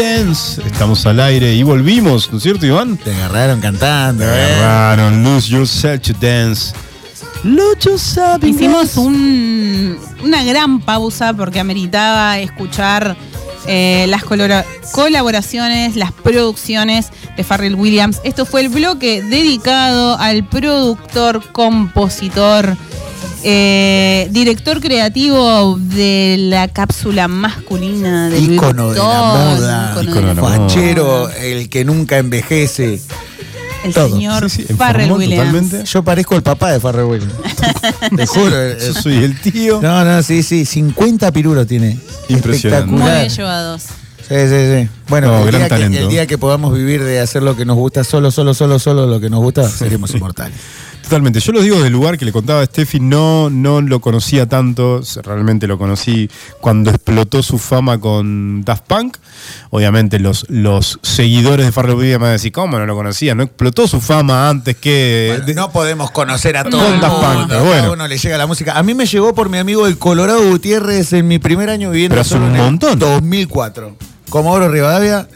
dance. 0.00 0.62
Estamos 0.64 1.04
al 1.06 1.20
aire 1.20 1.54
y 1.54 1.62
volvimos, 1.62 2.30
¿no 2.32 2.38
es 2.38 2.42
cierto, 2.42 2.66
Iván? 2.66 2.96
Te 2.96 3.12
agarraron 3.14 3.60
cantando, 3.60 4.24
Te 4.24 4.30
¿eh? 4.30 4.54
agarraron. 4.54 5.22
Lose 5.22 5.48
yourself 5.50 6.00
to 6.02 6.12
dance. 6.20 6.72
Lose 7.44 7.76
yourself 7.88 8.40
to 8.40 8.46
Hicimos 8.46 8.96
un- 8.96 9.98
una 10.22 10.44
gran 10.44 10.80
pausa 10.80 11.32
porque 11.34 11.60
ameritaba 11.60 12.38
escuchar 12.38 13.16
eh, 13.66 14.06
las 14.08 14.24
colaboraciones, 14.92 15.94
las 15.96 16.12
producciones 16.12 17.10
de 17.36 17.44
Farrell 17.44 17.74
Williams. 17.74 18.20
Esto 18.24 18.46
fue 18.46 18.62
el 18.62 18.68
bloque 18.70 19.22
dedicado 19.22 20.18
al 20.18 20.44
productor, 20.44 21.42
compositor, 21.52 22.76
eh, 23.42 24.28
director 24.30 24.80
creativo 24.80 25.76
de 25.78 26.36
la 26.38 26.68
cápsula 26.68 27.28
masculina 27.28 28.28
del 28.28 28.52
Ícono 28.54 28.90
de 28.92 28.98
la 28.98 29.04
moda, 29.04 29.98
ícono 30.02 30.28
de 30.28 30.34
la 30.34 30.40
moda. 30.42 30.56
fachero, 30.68 31.28
el 31.30 31.68
que 31.68 31.84
nunca 31.84 32.18
envejece. 32.18 33.00
El 33.82 33.94
Todo. 33.94 34.10
señor 34.10 34.50
Sí, 34.50 34.64
sí, 34.68 34.74
Farrell 34.74 35.10
Williams. 35.10 35.36
totalmente. 35.46 35.84
Yo 35.90 36.02
parezco 36.04 36.36
el 36.36 36.42
papá 36.42 36.70
de 36.72 36.80
Farrell 36.80 37.06
Williams. 37.06 37.32
Te 38.16 38.26
juro. 38.26 38.78
Yo 38.78 38.92
soy 38.92 39.24
el 39.24 39.40
tío. 39.40 39.80
No, 39.80 40.04
no, 40.04 40.22
sí, 40.22 40.42
sí. 40.42 40.66
50 40.66 41.32
pirulos 41.32 41.66
tiene. 41.66 41.98
Impresionante. 42.28 42.90
Muy 42.90 43.10
bien 43.10 43.28
llevados. 43.30 43.84
Sí, 44.28 44.34
sí, 44.48 44.82
sí. 44.82 44.88
Bueno, 45.08 45.28
No, 45.28 45.38
el, 45.38 45.46
gran 45.46 45.60
día 45.60 45.64
que, 45.64 45.68
talento. 45.70 45.98
el 45.98 46.08
día 46.08 46.26
que 46.26 46.36
podamos 46.38 46.74
vivir 46.74 47.02
de 47.02 47.20
hacer 47.20 47.42
lo 47.42 47.56
que 47.56 47.64
nos 47.64 47.76
gusta, 47.76 48.04
solo, 48.04 48.30
solo, 48.30 48.52
solo, 48.54 48.78
solo 48.78 49.06
lo 49.06 49.18
que 49.18 49.30
nos 49.30 49.40
gusta, 49.40 49.66
seremos 49.68 50.14
inmortales. 50.14 50.54
Totalmente. 51.10 51.40
Yo 51.40 51.50
lo 51.50 51.60
digo 51.60 51.82
del 51.82 51.92
lugar 51.92 52.16
que 52.18 52.24
le 52.24 52.30
contaba 52.30 52.60
a 52.62 52.66
Steffi, 52.66 53.00
no, 53.00 53.50
no 53.50 53.80
lo 53.80 54.00
conocía 54.00 54.48
tanto, 54.48 55.00
realmente 55.24 55.66
lo 55.66 55.76
conocí 55.76 56.30
cuando 56.60 56.90
explotó 56.90 57.42
su 57.42 57.58
fama 57.58 57.98
con 57.98 58.62
Daft 58.64 58.84
Punk. 58.86 59.16
Obviamente 59.70 60.20
los, 60.20 60.46
los 60.48 61.00
seguidores 61.02 61.66
de 61.66 61.72
Farrell 61.72 61.96
Williams 61.96 62.20
me 62.20 62.22
van 62.22 62.28
a 62.28 62.32
decir, 62.34 62.52
¿cómo 62.52 62.78
no 62.78 62.86
lo 62.86 62.94
conocía? 62.94 63.34
No 63.34 63.42
explotó 63.42 63.88
su 63.88 64.00
fama 64.00 64.48
antes 64.48 64.76
que... 64.76 65.40
de- 65.44 65.54
No 65.54 65.72
podemos 65.72 66.12
conocer 66.12 66.56
a 66.56 66.62
Con 66.62 66.70
todo 66.70 66.86
el 66.94 67.00
Daft 67.00 67.16
Punk, 67.24 67.48
pero 67.48 67.60
a 67.60 67.62
bueno. 67.64 67.92
uno 67.94 68.06
le 68.06 68.16
llega 68.16 68.38
la 68.38 68.46
música. 68.46 68.78
A 68.78 68.84
mí 68.84 68.94
me 68.94 69.04
llegó 69.06 69.34
por 69.34 69.48
mi 69.48 69.58
amigo 69.58 69.88
el 69.88 69.98
Colorado 69.98 70.48
Gutiérrez 70.48 71.12
en 71.12 71.26
mi 71.26 71.40
primer 71.40 71.70
año 71.70 71.90
viviendo 71.90 72.12
Pero 72.14 72.20
hace 72.22 72.36
un 72.36 72.56
montón. 72.56 73.00
2004. 73.00 73.96
Comodoro 74.28 74.68
Rivadavia, 74.68 75.26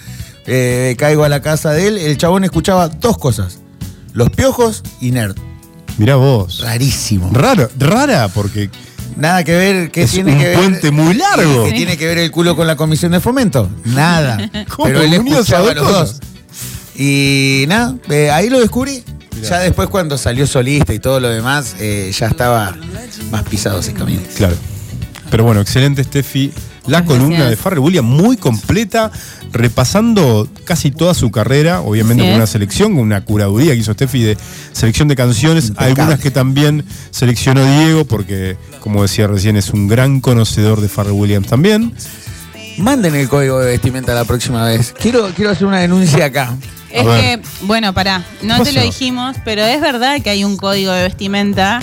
eh, 0.47 0.94
caigo 0.97 1.25
a 1.25 1.28
la 1.28 1.43
casa 1.43 1.73
de 1.73 1.89
él. 1.89 1.99
El 1.99 2.17
chabón 2.17 2.44
escuchaba 2.44 2.86
dos 2.89 3.19
cosas: 3.19 3.59
los 4.12 4.31
piojos 4.31 4.85
y 5.01 5.11
nerd. 5.11 5.35
Mirá 5.98 6.16
vos. 6.16 6.60
Rarísimo. 6.60 7.31
Raro, 7.32 7.70
rara, 7.78 8.28
porque 8.28 8.70
Nada 9.16 9.44
que 9.44 9.52
ver, 9.55 9.90
¿qué 9.90 10.02
Es 10.02 10.10
tiene 10.10 10.32
un 10.32 10.39
que 10.39 10.48
ver? 10.48 10.56
puente 10.56 10.90
muy 10.90 11.14
largo. 11.14 11.64
¿Qué 11.66 11.73
tiene 11.73 11.97
que 11.97 12.06
ver 12.06 12.18
el 12.18 12.31
culo 12.31 12.56
con 12.56 12.66
la 12.66 12.74
comisión 12.76 13.12
de 13.12 13.20
fomento? 13.20 13.70
Nada. 13.84 14.39
¿Cómo? 14.68 14.86
Pero 14.86 15.02
él 15.02 15.12
a 15.14 15.16
escuchaba 15.16 15.73
dos 15.73 15.74
los 15.74 15.89
dos. 15.89 16.20
Y 16.97 17.64
nada, 17.68 17.94
eh, 18.10 18.31
ahí 18.31 18.48
lo 18.50 18.60
descubrí. 18.60 19.05
Ya 19.42 19.58
después 19.60 19.89
cuando 19.89 20.16
salió 20.16 20.47
solista 20.47 20.94
y 20.94 21.00
todo 21.00 21.20
lo 21.20 21.28
demás, 21.28 21.76
eh, 21.78 22.12
ya 22.16 22.28
estaba 22.28 22.76
más 23.31 23.42
pisado 23.42 23.81
ese 23.81 23.92
camino. 23.92 24.23
Claro. 24.36 24.56
Pero 25.31 25.44
bueno, 25.44 25.60
excelente, 25.60 26.02
Steffi. 26.05 26.52
La 26.86 27.00
Gracias. 27.00 27.18
columna 27.18 27.48
de 27.48 27.56
Farrell 27.56 27.78
Williams 27.80 28.08
muy 28.08 28.36
completa, 28.36 29.10
repasando 29.52 30.48
casi 30.64 30.90
toda 30.90 31.14
su 31.14 31.30
carrera, 31.30 31.80
obviamente 31.80 32.22
Sí. 32.22 32.28
con 32.28 32.36
una 32.36 32.46
selección, 32.46 32.92
con 32.94 33.02
una 33.02 33.22
curaduría 33.24 33.72
que 33.72 33.78
hizo 33.78 33.92
Steffi 33.94 34.22
de 34.22 34.36
selección 34.72 35.08
de 35.08 35.16
canciones, 35.16 35.72
algunas 35.76 36.20
que 36.20 36.30
también 36.30 36.84
seleccionó 37.10 37.64
Diego, 37.64 38.04
porque 38.04 38.56
como 38.80 39.02
decía 39.02 39.26
recién, 39.26 39.56
es 39.56 39.70
un 39.70 39.88
gran 39.88 40.20
conocedor 40.20 40.80
de 40.82 40.88
Farrell 40.88 41.14
Williams 41.14 41.46
también. 41.46 41.94
Manden 42.76 43.14
el 43.14 43.28
código 43.28 43.60
de 43.60 43.66
vestimenta 43.72 44.12
la 44.14 44.24
próxima 44.24 44.64
vez. 44.66 44.92
Quiero, 45.00 45.30
quiero 45.34 45.52
hacer 45.52 45.66
una 45.66 45.78
denuncia 45.80 46.26
acá. 46.26 46.54
Es 46.90 47.02
que, 47.04 47.40
bueno, 47.62 47.92
pará, 47.92 48.24
no 48.42 48.58
¿Qué 48.58 48.64
te 48.64 48.72
lo 48.72 48.82
dijimos, 48.82 49.36
pero 49.44 49.62
es 49.64 49.80
verdad 49.80 50.20
que 50.22 50.30
hay 50.30 50.44
un 50.44 50.56
código 50.56 50.92
de 50.92 51.02
vestimenta 51.04 51.80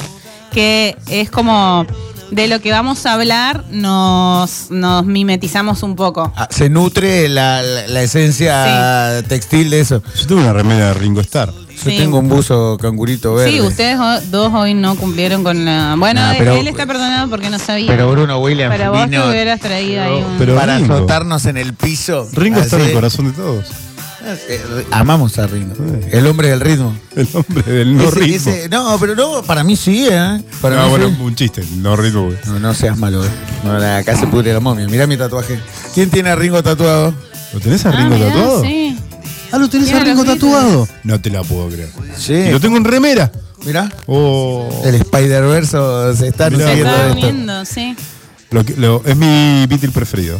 que 0.53 0.95
es 1.09 1.29
como 1.31 1.85
de 2.31 2.47
lo 2.47 2.59
que 2.61 2.71
vamos 2.71 3.05
a 3.05 3.13
hablar, 3.13 3.63
nos, 3.71 4.71
nos 4.71 5.05
mimetizamos 5.05 5.83
un 5.83 5.95
poco. 5.95 6.31
Ah, 6.35 6.47
Se 6.49 6.69
nutre 6.69 7.29
la, 7.29 7.61
la- 7.61 7.87
la 7.87 8.01
esencia 8.01 9.21
textil 9.27 9.69
de 9.69 9.81
eso. 9.81 10.01
Yo 10.19 10.27
tengo 10.27 10.41
una 10.41 10.53
remera 10.53 10.87
de 10.87 10.93
Ringo 10.95 11.21
Starr. 11.21 11.53
Yo 11.53 11.89
Sí. 11.89 11.97
tengo 11.97 12.19
un 12.19 12.29
buzo 12.29 12.77
cangurito 12.79 13.33
verde. 13.35 13.51
Sí, 13.53 13.59
ustedes 13.61 13.97
dos 14.29 14.53
hoy 14.53 14.73
no 14.75 14.95
cumplieron 14.95 15.43
con 15.43 15.65
la. 15.65 15.95
Bueno, 15.97 16.21
Nah, 16.21 16.35
pero- 16.37 16.55
él 16.55 16.67
está 16.67 16.85
perdonado 16.85 17.27
porque 17.29 17.49
no 17.49 17.57
sabía. 17.57 17.87
Pero 17.87 18.11
Bruno 18.11 18.37
Williams 18.39 18.75
Pero 18.77 18.91
vos 18.91 19.05
vino- 19.09 19.23
te 19.23 19.29
hubieras 19.29 19.59
traído 19.59 20.03
ahí 20.03 20.13
un. 20.23 20.37
Pero 20.37 20.55
para 20.55 20.77
Ringo. 20.77 20.93
azotarnos 20.93 21.45
en 21.47 21.57
el 21.57 21.73
piso. 21.73 22.27
Ringo 22.33 22.59
está 22.59 22.75
en 22.75 22.81
el 22.83 22.87
Así. 22.89 22.95
corazón 22.95 23.25
de 23.25 23.31
todos. 23.31 23.65
Eh, 24.23 24.85
Amamos 24.91 25.37
a 25.39 25.47
Ringo. 25.47 25.73
El 26.11 26.27
hombre 26.27 26.49
del 26.49 26.59
ritmo. 26.59 26.95
El 27.15 27.27
hombre 27.33 27.63
del 27.63 27.97
no 27.97 28.03
Ese- 28.03 28.19
ritmo. 28.19 28.51
ese- 28.51 28.69
no, 28.69 28.97
pero 28.99 29.15
no, 29.15 29.41
para 29.43 29.63
mí 29.63 29.75
sí, 29.75 30.07
¿eh? 30.09 30.41
Para 30.61 30.75
no, 30.77 30.83
mí 30.83 30.89
bueno, 30.89 31.09
sí. 31.09 31.15
un 31.21 31.35
chiste, 31.35 31.63
no 31.77 31.95
ritmo. 31.95 32.25
güey. 32.25 32.37
No, 32.45 32.59
no 32.59 32.73
seas 32.73 32.97
malo, 32.97 33.25
¿eh? 33.25 33.29
No, 33.63 33.77
la- 33.77 33.97
acá 33.97 34.15
se 34.17 34.27
pudre 34.27 34.53
la 34.53 34.59
momia. 34.59 34.87
Mirá 34.87 35.07
mi 35.07 35.17
tatuaje. 35.17 35.59
¿Quién 35.93 36.09
tiene 36.09 36.29
a 36.29 36.35
Ringo 36.35 36.61
tatuado? 36.61 37.13
¿Lo 37.53 37.59
tenés 37.59 37.85
a 37.85 37.89
Ah, 37.89 37.91
Ringo 37.93 38.15
mirá, 38.15 38.27
tatuado? 38.27 38.61
Sí. 38.63 38.97
Ah, 39.51 39.57
lo 39.57 39.69
tenés 39.69 39.91
a 39.93 39.99
Ringo 39.99 40.23
tatuado. 40.23 40.87
No 41.03 41.19
te 41.19 41.29
la 41.29 41.43
puedo 41.43 41.67
creer. 41.67 41.89
Sí. 42.17 42.33
Y 42.33 42.51
lo 42.51 42.59
tengo 42.59 42.77
en 42.77 42.85
remera. 42.85 43.31
Mirá. 43.65 43.91
Oh. 44.07 44.69
El 44.85 44.95
Spider-Verse 44.95 45.77
se 46.17 46.27
está 46.27 46.49
Mirá, 46.49 46.67
Se 46.67 46.77
está 46.81 47.11
uniendo, 47.11 47.65
sí. 47.65 47.95
Lo 48.51 48.63
que- 48.65 48.75
lo- 48.75 49.03
es 49.05 49.15
mi 49.15 49.65
Beatle 49.67 49.89
preferido. 49.91 50.39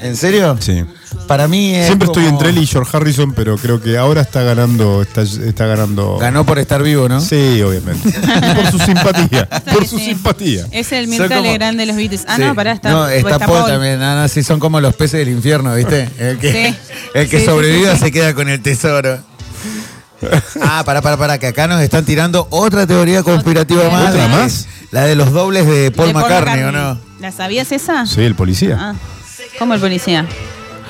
¿En 0.00 0.16
serio? 0.16 0.56
Sí. 0.60 0.84
Para 1.26 1.48
mí 1.48 1.74
es 1.74 1.86
Siempre 1.86 2.06
estoy 2.06 2.26
entre 2.26 2.50
él 2.50 2.58
y 2.58 2.66
George 2.66 2.96
Harrison, 2.96 3.32
pero 3.32 3.56
creo 3.56 3.80
que 3.80 3.96
ahora 3.98 4.20
está 4.20 4.42
ganando. 4.42 5.02
Está, 5.02 5.22
está 5.22 5.66
ganando. 5.66 6.18
Ganó 6.18 6.44
por 6.46 6.58
estar 6.58 6.82
vivo, 6.82 7.08
¿no? 7.08 7.20
Sí, 7.20 7.60
obviamente. 7.62 8.10
por 8.54 8.70
su 8.70 8.78
simpatía. 8.78 9.48
por 9.72 9.86
su 9.86 9.98
sí. 9.98 10.04
simpatía. 10.06 10.66
Es 10.70 10.92
el 10.92 11.08
Mirta 11.08 11.28
como- 11.28 11.42
Legrand 11.42 11.78
de 11.78 11.86
los 11.86 11.96
Beatles. 11.96 12.24
Ah, 12.28 12.36
Sí. 12.36 12.42
no, 12.42 12.54
pará, 12.54 12.72
está. 12.72 12.90
No, 12.90 13.08
está, 13.08 13.38
Paul, 13.40 13.58
Paul. 13.60 13.70
también. 13.72 13.98
No, 13.98 14.14
no, 14.20 14.28
sí, 14.28 14.42
son 14.42 14.60
como 14.60 14.80
los 14.80 14.94
peces 14.94 15.18
del 15.20 15.30
infierno, 15.30 15.74
¿viste? 15.74 16.08
El 16.18 16.38
que, 16.38 16.52
Sí. 16.52 16.76
el 17.14 17.28
que 17.28 17.36
Sí, 17.38 17.44
sí, 17.44 17.50
sobreviva 17.50 17.92
sí, 17.92 17.98
sí. 17.98 18.04
se 18.04 18.12
queda 18.12 18.34
con 18.34 18.48
el 18.48 18.60
tesoro. 18.62 19.18
Ah, 20.62 20.82
pará, 20.86 21.02
pará, 21.02 21.16
pará, 21.16 21.38
que 21.38 21.48
acá 21.48 21.66
nos 21.66 21.80
están 21.82 22.04
tirando 22.04 22.46
otra 22.50 22.86
teoría 22.86 23.22
conspirativa 23.22 23.88
más. 23.90 24.10
¿Otra 24.10 24.22
de- 24.22 24.28
más? 24.28 24.66
La 24.90 25.02
de 25.04 25.14
los 25.16 25.32
dobles 25.32 25.66
de 25.66 25.90
Paul, 25.90 26.08
De 26.08 26.14
McCartney, 26.14 26.62
¿o 26.62 26.72
no? 26.72 26.98
¿La 27.20 27.32
sabías 27.32 27.70
esa? 27.72 28.06
Sí, 28.06 28.22
el 28.22 28.34
policía. 28.34 28.76
Ah, 28.80 28.94
¿Cómo 29.58 29.74
el 29.74 29.80
policía? 29.80 30.26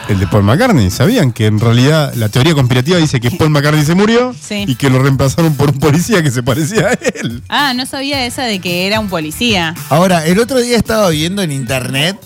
El 0.09 0.21
de 0.21 0.27
Paul 0.29 0.45
McCartney. 0.45 0.91
¿Sabían 0.91 1.33
que 1.33 1.47
en 1.47 1.59
realidad 1.59 2.13
la 2.15 2.29
teoría 2.29 2.55
conspirativa 2.55 2.97
dice 2.99 3.19
que 3.21 3.31
Paul 3.33 3.51
McCartney 3.51 3.85
se 3.85 3.95
murió 3.97 4.35
Sí. 4.41 4.65
y 4.69 4.77
que 4.77 4.89
lo 4.89 5.03
reemplazaron 5.03 5.55
por 5.55 5.71
un 5.71 5.79
policía 5.81 6.23
que 6.23 6.31
se 6.31 6.43
parecía 6.45 6.89
a 6.89 6.93
él? 6.93 7.43
Ah, 7.49 7.73
no 7.75 7.87
sabía 7.87 8.25
esa 8.25 8.43
de 8.45 8.61
que 8.61 8.87
era 8.87 9.01
un 9.01 9.09
policía. 9.09 9.75
Ahora, 9.89 10.25
el 10.27 10.39
otro 10.39 10.61
día 10.61 10.77
estaba 10.77 11.09
viendo 11.11 11.43
en 11.43 11.51
internet. 11.53 12.17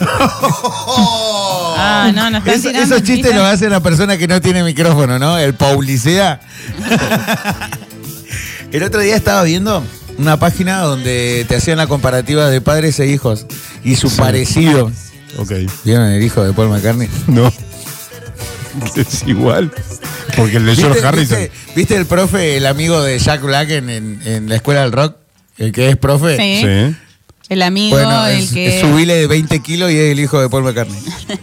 Ah, 1.76 2.10
no, 2.14 2.30
no 2.30 2.38
están 2.38 2.54
Eso- 2.54 2.68
tirando, 2.70 2.94
esos 2.96 3.06
chistes 3.06 3.34
los 3.34 3.44
hace 3.44 3.66
una 3.66 3.80
persona 3.80 4.16
que 4.16 4.26
no 4.28 4.40
tiene 4.40 4.62
micrófono, 4.62 5.18
¿no? 5.18 5.38
El 5.38 5.54
paulicea. 5.54 6.40
el 8.72 8.82
otro 8.82 9.00
día 9.00 9.16
estaba 9.16 9.42
viendo 9.42 9.82
una 10.18 10.38
página 10.38 10.80
donde 10.80 11.44
te 11.48 11.56
hacían 11.56 11.78
la 11.78 11.86
comparativa 11.86 12.48
de 12.48 12.60
padres 12.60 12.98
e 13.00 13.06
hijos 13.06 13.46
y 13.84 13.96
su 13.96 14.08
Sí. 14.10 14.16
parecido. 14.18 14.90
Ok. 15.38 15.52
¿Vieron 15.84 16.06
el 16.08 16.22
hijo 16.22 16.44
de 16.44 16.52
Paul 16.52 16.68
McCartney? 16.70 17.08
No. 17.28 17.52
Es 18.96 19.22
igual. 19.26 19.70
Porque 20.36 20.56
el 20.56 20.66
de 20.66 20.74
George 20.74 20.94
¿Viste, 20.94 21.06
Harrison. 21.06 21.38
viste- 21.38 21.52
viste 21.76 21.96
el 21.96 22.06
profe, 22.06 22.56
el 22.56 22.66
amigo 22.66 23.00
de 23.02 23.18
Jack 23.18 23.42
Black 23.42 23.70
en, 23.70 23.88
en- 23.88 24.20
en 24.24 24.48
la 24.48 24.56
escuela 24.56 24.80
del 24.82 24.92
rock? 24.92 25.16
El 25.58 25.70
que 25.70 25.88
es 25.90 25.96
profe. 25.96 26.36
Sí. 26.36 26.66
Sí. 26.66 26.96
El 27.50 27.62
amigo, 27.62 27.94
Bueno, 27.96 28.26
el 28.26 28.38
es, 28.40 28.50
que. 28.52 28.74
es 28.76 28.80
subile 28.80 29.14
de 29.14 29.26
20 29.28 29.60
kilos 29.60 29.92
y 29.92 29.96
es 29.96 30.10
el 30.12 30.18
hijo 30.18 30.40
de 30.40 30.48
Paul 30.48 30.64
McCartney. 30.64 30.98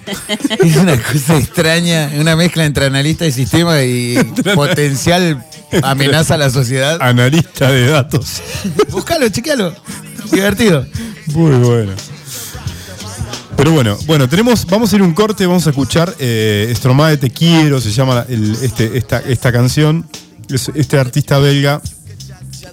es 0.65 0.75
una 0.75 0.97
cosa 1.01 1.37
extraña, 1.37 2.11
una 2.19 2.35
mezcla 2.35 2.65
entre 2.65 2.87
analista 2.87 3.23
de 3.23 3.31
sistema 3.31 3.81
y 3.83 4.15
potencial 4.55 5.45
amenaza 5.83 6.33
a 6.33 6.37
la 6.37 6.49
sociedad. 6.49 6.97
Analista 7.01 7.71
de 7.71 7.87
datos. 7.87 8.41
Búscalo, 8.89 9.29
chequealo. 9.29 9.73
Divertido. 10.31 10.85
Muy 11.27 11.55
bueno. 11.57 11.93
Pero 13.57 13.71
bueno, 13.71 13.97
bueno, 14.07 14.27
tenemos, 14.27 14.65
vamos 14.65 14.91
a 14.91 14.95
ir 14.95 15.01
a 15.01 15.05
un 15.05 15.13
corte, 15.13 15.45
vamos 15.45 15.67
a 15.67 15.69
escuchar 15.69 16.15
eh, 16.19 16.71
Stromae 16.75 17.17
Te 17.17 17.29
Quiero, 17.29 17.79
se 17.79 17.91
llama 17.91 18.25
el- 18.27 18.57
este, 18.61 18.97
esta, 18.97 19.19
esta 19.19 19.51
canción, 19.51 20.07
es 20.49 20.71
este 20.73 20.97
artista 20.97 21.37
belga. 21.37 21.81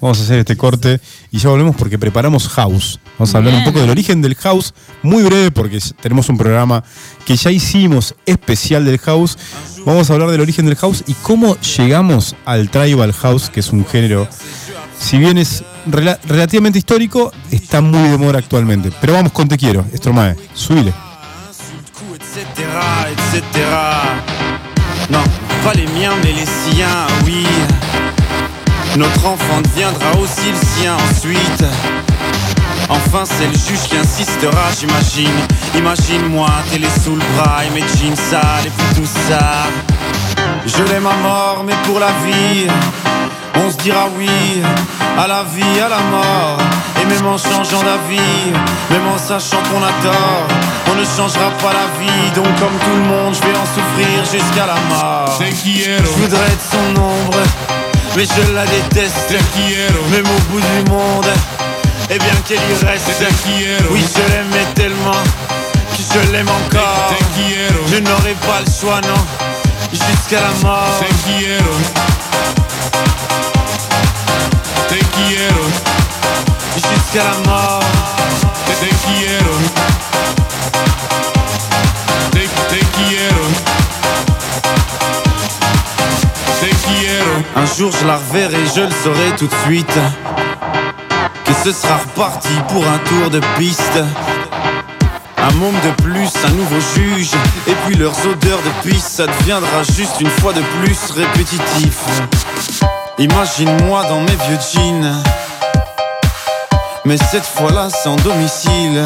Vamos 0.01 0.21
a 0.21 0.23
hacer 0.23 0.39
este 0.39 0.57
corte 0.57 1.01
y 1.33 1.39
ya 1.39 1.49
volvemos 1.51 1.75
porque 1.75 1.99
preparamos 1.99 2.49
House. 2.49 3.01
Vamos 3.19 3.35
a 3.35 3.39
hablar 3.39 3.53
un 3.55 3.65
poco 3.65 3.81
del 3.81 3.91
origen 3.91 4.23
del 4.23 4.37
House, 4.37 4.73
muy 5.03 5.25
breve 5.25 5.51
porque 5.51 5.79
tenemos 6.01 6.29
un 6.29 6.39
programa 6.39 6.85
que 7.27 7.37
ya 7.37 7.51
hicimos 7.51 8.15
especial 8.25 8.85
del 8.85 8.99
House. 8.99 9.37
Vamos 9.85 10.09
a 10.09 10.15
hablar 10.15 10.31
del 10.31 10.41
origen 10.41 10.67
del 10.67 10.77
House 10.77 11.03
y 11.09 11.15
cómo 11.15 11.59
llegamos 11.77 12.37
al 12.45 12.71
Tribal 12.71 13.13
House, 13.13 13.51
que 13.51 13.59
es 13.61 13.73
un 13.73 13.85
género, 13.85 14.29
si 15.01 15.19
bien 15.19 15.37
es 15.37 15.65
rela- 15.91 16.19
relativamente 16.27 16.79
histórico, 16.79 17.33
está 17.51 17.81
muy 17.81 18.09
de 18.09 18.19
moda 18.19 18.39
actualmente. 18.39 18.91
Pero 19.01 19.15
vamos 19.15 19.33
con 19.33 19.49
Te 19.49 19.57
Quiero, 19.57 19.85
Stromae, 19.95 20.37
subile. 20.55 20.93
Non, 25.11 25.25
pas 25.65 25.73
les 25.75 25.87
miens, 25.99 26.15
mais 26.23 26.33
les 26.33 26.47
siens, 26.47 27.07
oui. 27.25 27.47
Notre 28.97 29.25
enfant 29.27 29.61
deviendra 29.63 30.11
aussi 30.21 30.51
le 30.51 30.59
sien 30.77 30.95
ensuite. 31.11 31.65
Enfin, 32.91 33.25
c'est 33.25 33.47
le 33.47 33.53
juge 33.57 33.89
qui 33.89 33.97
insistera, 33.97 34.65
j'imagine. 34.79 35.39
Imagine-moi, 35.77 36.49
télé 36.71 36.89
sous 37.03 37.15
le 37.17 37.23
bras 37.37 37.65
et 37.65 37.71
mes 37.71 37.81
jeans 37.97 38.17
sales 38.17 38.67
et 38.67 38.71
puis 38.71 39.01
tout 39.03 39.09
ça. 39.29 39.67
Je 40.67 40.83
l'aime 40.93 41.07
à 41.07 41.17
mort, 41.23 41.65
mais 41.67 41.75
pour 41.85 41.99
la 42.01 42.09
vie, 42.25 42.67
on 43.65 43.71
se 43.71 43.77
dira 43.77 44.09
oui 44.17 44.31
à 45.19 45.27
la 45.27 45.43
vie, 45.45 45.81
à 45.81 45.89
la 45.89 45.99
mort. 46.11 46.59
Et 47.01 47.05
même 47.07 47.27
en 47.27 47.39
changeant 47.39 47.83
d'avis, 47.83 48.53
même 48.91 49.07
en 49.15 49.19
sachant 49.19 49.63
qu'on 49.71 49.83
a 49.83 49.93
tort, 50.03 50.47
on 50.91 50.95
ne 50.95 51.05
changera 51.05 51.51
pas 51.63 51.73
la 51.73 51.87
vie. 51.99 52.31
Donc, 52.35 52.47
comme 52.59 52.79
tout 52.85 52.97
le 52.97 53.07
monde, 53.07 53.35
je 53.35 53.41
vais 53.41 53.57
en 53.57 53.67
souffrir 53.67 54.25
jusqu'à 54.25 54.67
la 54.67 54.79
mort. 54.89 55.39
Je 55.41 56.21
voudrais 56.21 56.47
être 56.47 56.67
son 56.71 57.01
ombre, 57.01 57.43
mais 58.17 58.25
je 58.25 58.53
la 58.53 58.67
déteste. 58.67 59.35
Même 60.11 60.27
au 60.27 60.41
bout 60.53 60.61
du 60.61 60.91
monde, 60.91 61.31
et 62.11 62.19
bien 62.19 62.35
qu'elle 62.47 62.59
y 62.59 62.85
reste. 62.85 63.11
Oui, 63.91 64.05
je 64.15 64.33
l'aimais 64.33 64.67
tellement 64.75 65.23
que 65.97 66.03
je 66.15 66.33
l'aime 66.33 66.49
encore. 66.49 67.15
Je 67.91 67.99
n'aurai 67.99 68.35
pas 68.47 68.61
le 68.65 68.71
choix, 68.81 69.01
non, 69.03 69.23
jusqu'à 69.93 70.41
la 70.41 70.53
mort. 70.63 71.01
Jusqu'à 76.75 77.25
la 77.25 77.51
mort. 77.51 77.83
Un 87.57 87.67
jour 87.77 87.91
je 88.01 88.07
la 88.07 88.17
reverrai, 88.17 88.65
je 88.75 88.81
le 88.81 88.91
saurai 88.91 89.37
tout 89.37 89.47
de 89.47 89.55
suite. 89.67 89.99
Que 91.45 91.53
ce 91.65 91.73
sera 91.73 91.97
reparti 91.97 92.49
pour 92.69 92.85
un 92.87 92.99
tour 92.99 93.31
de 93.31 93.41
piste. 93.59 94.01
Un 95.37 95.53
môme 95.55 95.75
de 95.75 96.03
plus, 96.03 96.31
un 96.45 96.51
nouveau 96.51 96.81
juge. 96.95 97.31
Et 97.67 97.75
puis 97.87 97.97
leurs 97.97 98.19
odeurs 98.27 98.61
de 98.63 98.89
piste, 98.89 99.09
ça 99.09 99.27
deviendra 99.27 99.83
juste 99.83 100.21
une 100.21 100.31
fois 100.31 100.53
de 100.53 100.63
plus 100.83 101.11
répétitif. 101.11 101.99
Imagine-moi 103.21 104.05
dans 104.05 104.21
mes 104.21 104.37
vieux 104.47 104.59
jeans. 104.73 105.23
Mais 107.05 107.17
cette 107.17 107.45
fois-là 107.45 107.91
sans 107.91 108.15
domicile. 108.15 109.03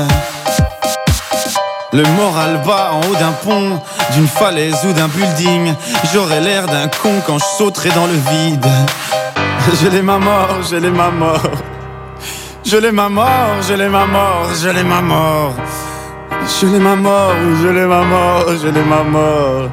Le 1.95 2.03
moral 2.17 2.61
bas 2.67 2.91
en 2.93 3.01
haut 3.01 3.15
d'un 3.15 3.33
pont, 3.33 3.81
d'une 4.13 4.27
falaise 4.27 4.85
ou 4.87 4.93
d'un 4.93 5.09
building. 5.09 5.75
J'aurais 6.13 6.43
l'air 6.43 6.67
d'un 6.67 6.89
con 6.89 7.23
quand 7.27 7.39
je 7.39 7.45
sauterai 7.57 7.89
dans 7.91 8.07
le 8.07 8.13
vide. 8.13 8.67
Je 9.81 9.89
l'aime 9.89 10.11
à 10.11 10.19
mort, 10.19 10.63
je 10.71 10.77
l'aime 10.77 11.01
à 11.01 11.11
mort. 11.11 11.51
Je 12.67 12.77
l'aime 12.77 12.99
à 12.99 13.09
mort, 13.09 13.63
je 13.67 13.73
l'aime 13.73 13.95
à 13.95 14.05
mort, 14.05 14.49
je 14.63 14.69
l'aime 14.69 14.93
à 14.93 15.01
mort. 15.01 15.55
Je 16.61 16.67
l'aime 16.67 16.87
à 16.87 16.97
mort, 16.97 17.33
je 17.63 17.69
l'aime 17.69 17.93
à 17.93 18.03
mort, 18.03 18.45
je 18.63 18.69
l'aime 18.69 18.93
à 18.93 19.03
mort. 19.05 19.71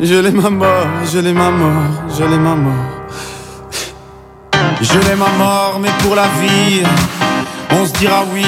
Je 0.00 0.14
l'aime 0.14 0.46
à 0.46 0.50
mort, 0.50 0.86
je 1.12 1.18
l'aime 1.18 1.40
à 1.40 1.50
mort, 1.50 1.92
je 2.18 2.24
l'aime 2.24 2.46
à 2.46 2.54
mort. 2.54 2.97
Je 4.80 4.98
l'aime 5.08 5.22
à 5.22 5.38
mort, 5.38 5.78
mais 5.80 5.90
pour 6.02 6.14
la 6.14 6.28
vie, 6.40 6.82
on 7.72 7.84
se 7.84 7.92
dira 7.92 8.22
oui 8.32 8.44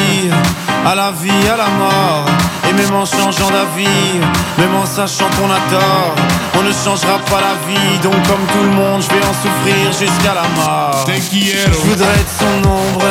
à 0.86 0.94
la 0.94 1.10
vie, 1.10 1.48
à 1.52 1.56
la 1.56 1.66
mort. 1.66 2.26
Et 2.68 2.72
même 2.72 2.94
en 2.94 3.04
changeant 3.04 3.50
d'avis, 3.50 4.20
même 4.56 4.74
en 4.80 4.86
sachant 4.86 5.28
qu'on 5.36 5.50
a 5.50 5.58
tort, 5.70 6.14
on 6.56 6.62
ne 6.62 6.72
changera 6.72 7.18
pas 7.28 7.40
la 7.40 7.56
vie. 7.66 7.98
Donc, 7.98 8.14
comme 8.28 8.46
tout 8.52 8.62
le 8.62 8.70
monde, 8.70 9.02
je 9.02 9.08
vais 9.08 9.24
en 9.24 9.34
souffrir 9.34 9.90
jusqu'à 9.90 10.34
la 10.34 10.46
mort. 10.54 11.04
Je 11.08 11.78
voudrais 11.88 12.14
être 12.14 12.34
son 12.38 12.68
ombre, 12.68 13.06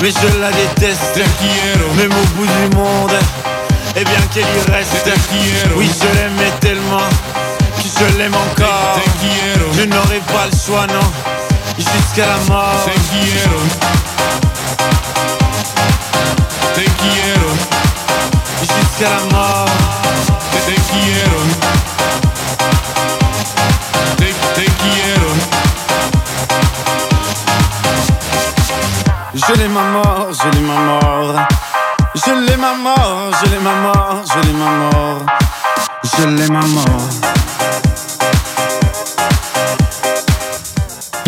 mais 0.00 0.10
je 0.10 0.40
la 0.40 0.50
déteste. 0.50 1.20
Même 1.96 2.12
au 2.12 2.26
bout 2.36 2.46
du 2.46 2.76
monde, 2.76 3.12
et 3.94 4.04
bien 4.04 4.22
qu'elle 4.32 4.44
y 4.44 4.70
reste. 4.72 5.10
Oui, 5.76 5.90
je 6.00 6.06
l'aimais 6.18 6.52
tellement 6.60 7.08
que 7.76 7.82
je 7.82 8.18
l'aime 8.18 8.34
encore. 8.34 9.00
Je 9.76 9.84
n'aurai 9.84 10.20
pas 10.32 10.46
le 10.50 10.56
choix, 10.56 10.86
non, 10.86 11.06
jusqu'à 11.78 12.26
la 12.26 12.36
mort. 12.48 12.84
Te 16.74 16.82
quiero. 17.00 17.48
Jusqu'à 18.60 19.08
la 19.10 19.36
mort. 19.36 19.68
Te, 20.52 20.58
te 20.66 20.74
quiero. 20.90 21.40
Te, 24.16 24.28
te 24.54 24.64
quiero. 24.80 25.30
Je 29.34 29.54
l'aime 29.54 29.76
à 29.76 29.82
mort, 29.82 30.28
je 30.32 30.48
l'aime 30.56 30.70
à 30.70 30.78
mort. 30.80 31.34
Je 32.14 32.32
l'aime 32.32 32.64
à 32.64 32.74
mort, 32.74 33.30
je 33.40 33.50
l'aime 33.50 33.66
à 33.66 33.74
mort, 33.74 34.22
je 34.26 34.40
l'aime 34.46 34.62
à 34.62 34.70
mort. 34.70 35.26
Je 36.04 36.26
l'aime 36.26 36.56
à 36.56 36.66
mort. 36.66 37.37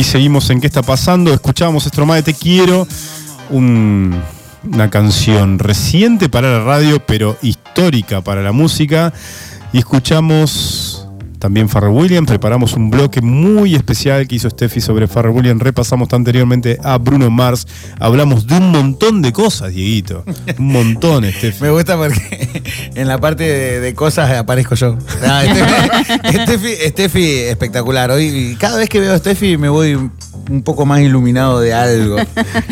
Y 0.01 0.05
seguimos 0.05 0.49
en 0.49 0.62
qué 0.62 0.67
está 0.67 0.81
pasando. 0.81 1.31
Escuchábamos 1.31 1.85
Stromae 1.85 2.23
Te 2.23 2.33
Quiero, 2.33 2.89
un- 3.51 4.19
una 4.65 4.89
canción 4.89 5.59
reciente 5.59 6.31
para 6.31 6.51
la 6.59 6.65
radio, 6.65 7.05
pero 7.05 7.37
histórica 7.43 8.23
para 8.23 8.41
la 8.41 8.51
música. 8.53 9.12
Y 9.75 9.79
escuchamos 9.81 10.90
también 11.41 11.69
Farrell 11.69 11.91
Williams. 11.93 12.28
Preparamos 12.28 12.75
un 12.75 12.91
bloque 12.91 13.20
muy 13.20 13.75
especial 13.75 14.28
que 14.28 14.36
hizo 14.36 14.49
Steffi 14.49 14.81
sobre 14.81 15.09
Farrell 15.09 15.35
Williams. 15.35 15.60
Repasamos 15.60 16.09
anteriormente 16.12 16.78
a 16.85 16.99
Bruno 16.99 17.28
Mars. 17.31 17.67
Hablamos 17.99 18.47
de 18.47 18.57
un 18.59 18.70
montón 18.70 19.23
de 19.23 19.33
cosas, 19.33 19.73
Dieguito. 19.75 20.25
Un 20.59 20.69
montón, 20.73 21.25
Steffi. 21.33 21.62
Me 21.65 21.70
gusta 21.70 21.97
porque 21.97 22.62
en 22.94 23.09
la 23.09 23.19
parte 23.19 23.43
de, 23.44 23.81
de 23.81 23.94
cosas 23.94 24.31
aparezco 24.31 24.77
yo. 24.77 24.97
Steffi, 26.89 27.23
espectacular. 27.49 28.10
Hoy 28.10 28.57
cada 28.59 28.78
vez 28.78 28.89
que 28.89 29.01
veo 29.01 29.12
a 29.15 29.19
Steffi 29.19 29.57
me 29.57 29.69
voy 29.69 29.94
un 29.94 30.62
poco 30.62 30.85
más 30.86 31.01
iluminado 31.01 31.60
de 31.60 31.73
algo. 31.73 32.17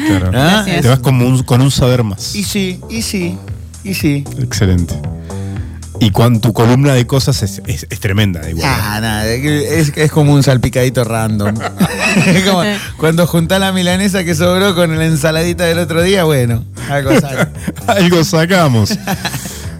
Claro. 0.06 0.30
¿Ah? 0.34 0.64
Te 0.80 0.88
vas 0.88 0.98
como 1.00 1.26
un- 1.26 1.42
con 1.42 1.60
un 1.60 1.70
saber 1.70 2.02
más. 2.04 2.34
Y 2.34 2.44
sí, 2.44 2.80
y 2.90 3.02
sí, 3.02 3.36
y 3.84 3.94
sí. 3.94 4.24
Excelente. 4.38 4.94
Y 6.00 6.10
cuando 6.10 6.40
tu 6.40 6.52
columna 6.52 6.94
de 6.94 7.06
cosas 7.06 7.42
es, 7.42 7.60
es- 7.66 7.86
es 7.90 8.00
tremenda. 8.00 8.48
Igual. 8.48 8.68
Ah, 8.70 8.98
nada, 9.00 9.26
es, 9.26 9.92
es 9.96 10.10
como 10.12 10.32
un 10.32 10.42
salpicadito 10.42 11.04
random. 11.04 11.54
Es 12.26 12.44
como 12.44 12.62
cuando 12.98 13.26
juntás 13.26 13.60
la 13.60 13.72
milanesa 13.72 14.24
que 14.24 14.34
sobró 14.34 14.74
con 14.74 14.96
la 14.96 15.04
ensaladita 15.06 15.64
del 15.64 15.78
otro 15.78 16.02
día, 16.02 16.24
bueno, 16.24 16.64
algo 16.90 17.18
sale. 17.20 17.48
Algo 17.86 18.24
sacamos. 18.24 18.96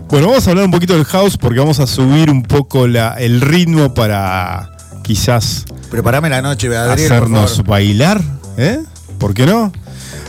Bueno, 0.09 0.29
vamos 0.29 0.47
a 0.47 0.51
hablar 0.51 0.65
un 0.67 0.71
poquito 0.71 0.95
del 0.95 1.05
house 1.05 1.37
porque 1.37 1.59
vamos 1.59 1.81
a 1.81 1.87
subir 1.87 2.31
un 2.31 2.43
poco 2.43 2.87
la- 2.89 3.15
el 3.19 3.41
ritmo 3.41 3.95
para 3.95 4.71
quizás 5.03 5.65
Preparame 5.91 6.29
la 6.31 6.43
noche, 6.43 6.69
por 6.69 6.77
hacernos 6.77 7.51
favor. 7.53 7.67
bailar. 7.67 8.21
¿eh? 8.57 8.81
¿Por 9.19 9.35
qué 9.35 9.47
no? 9.47 9.73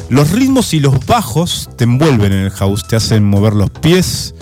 Los 0.09 0.31
ritmos 0.31 0.73
y 0.73 0.79
los 0.79 1.05
bajos 1.05 1.69
te 1.77 1.83
envuelven 1.83 2.31
en 2.33 2.39
el 2.45 2.51
house, 2.51 2.87
te 2.87 2.95
hacen 2.95 3.23
mover 3.23 3.53
los 3.53 3.69
pies. 3.69 4.33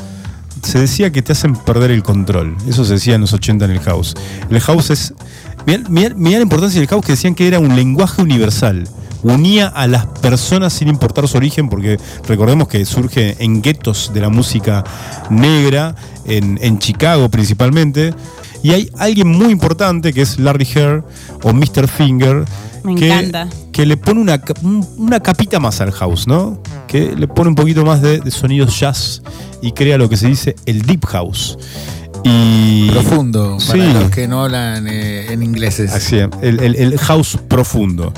Se 0.64 0.80
decía 0.80 1.12
que 1.12 1.22
te 1.22 1.32
hacen 1.32 1.56
perder 1.56 1.92
el 1.92 2.04
control. 2.04 2.56
Eso 2.68 2.86
se 2.86 2.94
decía 2.94 3.16
en 3.16 3.22
los 3.22 3.34
80 3.34 3.66
en 3.66 3.72
el 3.72 3.80
house. 3.82 4.16
El 4.50 4.60
house 4.60 4.90
es. 4.90 5.14
Mirá, 5.66 6.10
la 6.16 6.42
importancia 6.42 6.80
del 6.80 6.88
house 6.88 7.06
que 7.06 7.12
decían 7.14 7.36
que 7.36 7.48
era 7.48 7.60
un 7.60 7.76
lenguaje 7.76 8.22
universal. 8.22 8.88
Unía 9.24 9.68
a 9.68 9.88
las 9.88 10.06
personas 10.06 10.74
sin 10.74 10.88
importar 10.88 11.28
su 11.28 11.38
origen, 11.38 11.70
porque 11.70 11.98
recordemos 12.28 12.68
que 12.68 12.86
surge 12.86 13.36
en 13.44 13.62
guetos 13.62 14.12
de 14.14 14.22
la 14.22 14.30
música 14.30 14.84
negra, 15.30 15.96
en, 16.26 16.60
en 16.62 16.80
Chicago 16.80 17.30
principalmente. 17.30 18.14
Y 18.64 18.72
hay 18.72 18.90
alguien 18.98 19.30
muy 19.30 19.52
importante 19.52 20.14
que 20.14 20.22
es 20.22 20.40
Larry 20.40 20.68
Herr 20.74 21.04
o 21.44 21.54
Mr. 21.54 21.88
Finger. 21.88 22.46
Me 22.84 22.96
que, 22.96 23.08
encanta. 23.08 23.50
Que 23.78 23.86
le 23.86 23.96
pone 23.96 24.20
una, 24.20 24.42
una 24.98 25.20
capita 25.20 25.60
más 25.60 25.82
al 25.82 25.92
house, 25.92 26.26
¿no? 26.28 26.64
Que 26.88 27.16
le 27.16 27.28
pone 27.28 27.50
un 27.50 27.54
poquito 27.56 27.86
más 27.86 28.02
de, 28.02 28.20
de 28.20 28.32
sonidos 28.32 28.80
jazz 28.80 29.22
y 29.62 29.72
crea 29.74 30.00
lo 30.00 30.10
que 30.10 30.18
se 30.18 30.26
dice 30.28 30.56
el 30.66 30.82
deep 30.82 31.06
house. 31.06 31.60
Y 32.24 32.90
Profundo, 32.90 33.60
para 33.68 33.84
Sí. 33.86 33.94
los 33.94 34.10
que 34.10 34.28
no 34.28 34.44
hablan 34.46 34.88
eh, 34.88 35.32
en 35.32 35.44
ingleses. 35.44 35.94
Así 35.94 36.18
es, 36.18 36.28
el, 36.42 36.60
el- 36.60 36.76
el 36.76 36.98
house 36.98 37.38
profundo. 37.48 38.12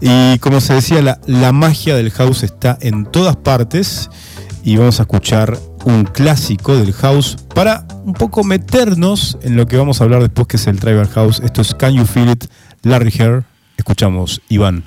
Y 0.00 0.38
como 0.38 0.58
se 0.62 0.72
decía, 0.72 1.02
la, 1.02 1.20
la 1.26 1.52
magia 1.52 1.94
del 1.94 2.10
house 2.12 2.42
está 2.42 2.78
en 2.80 3.04
todas 3.04 3.36
partes. 3.36 4.08
Y 4.64 4.76
vamos 4.78 5.00
a 5.00 5.02
escuchar 5.02 5.58
un 5.84 6.04
clásico 6.04 6.74
del 6.78 6.94
house 6.94 7.36
para 7.54 7.86
un 8.06 8.14
poco 8.14 8.42
meternos 8.42 9.36
en 9.42 9.54
lo 9.56 9.66
que 9.66 9.76
vamos 9.76 10.00
a 10.00 10.04
hablar 10.04 10.22
después, 10.22 10.48
que 10.48 10.56
es 10.56 10.66
el 10.66 10.80
tribal 10.80 11.08
house. 11.08 11.40
Esto 11.44 11.60
es 11.60 11.74
Can 11.74 11.92
You 11.92 12.06
Feel 12.06 12.30
It, 12.30 12.44
Larry 12.84 13.12
Herr. 13.18 13.44
Escuchamos, 13.78 14.42
Iván. 14.48 14.84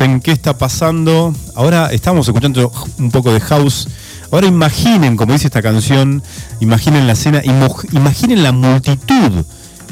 En 0.00 0.20
¿Qué 0.20 0.32
está 0.32 0.58
pasando? 0.58 1.32
Ahora 1.54 1.92
estamos 1.92 2.26
escuchando 2.26 2.72
un 2.98 3.12
poco 3.12 3.32
de 3.32 3.38
house. 3.40 3.88
Ahora 4.32 4.48
imaginen, 4.48 5.16
como 5.16 5.32
dice 5.32 5.46
esta 5.46 5.62
canción, 5.62 6.20
imaginen 6.58 7.06
la 7.06 7.12
escena, 7.12 7.42
imaginen 7.92 8.42
la 8.42 8.50
multitud 8.50 9.44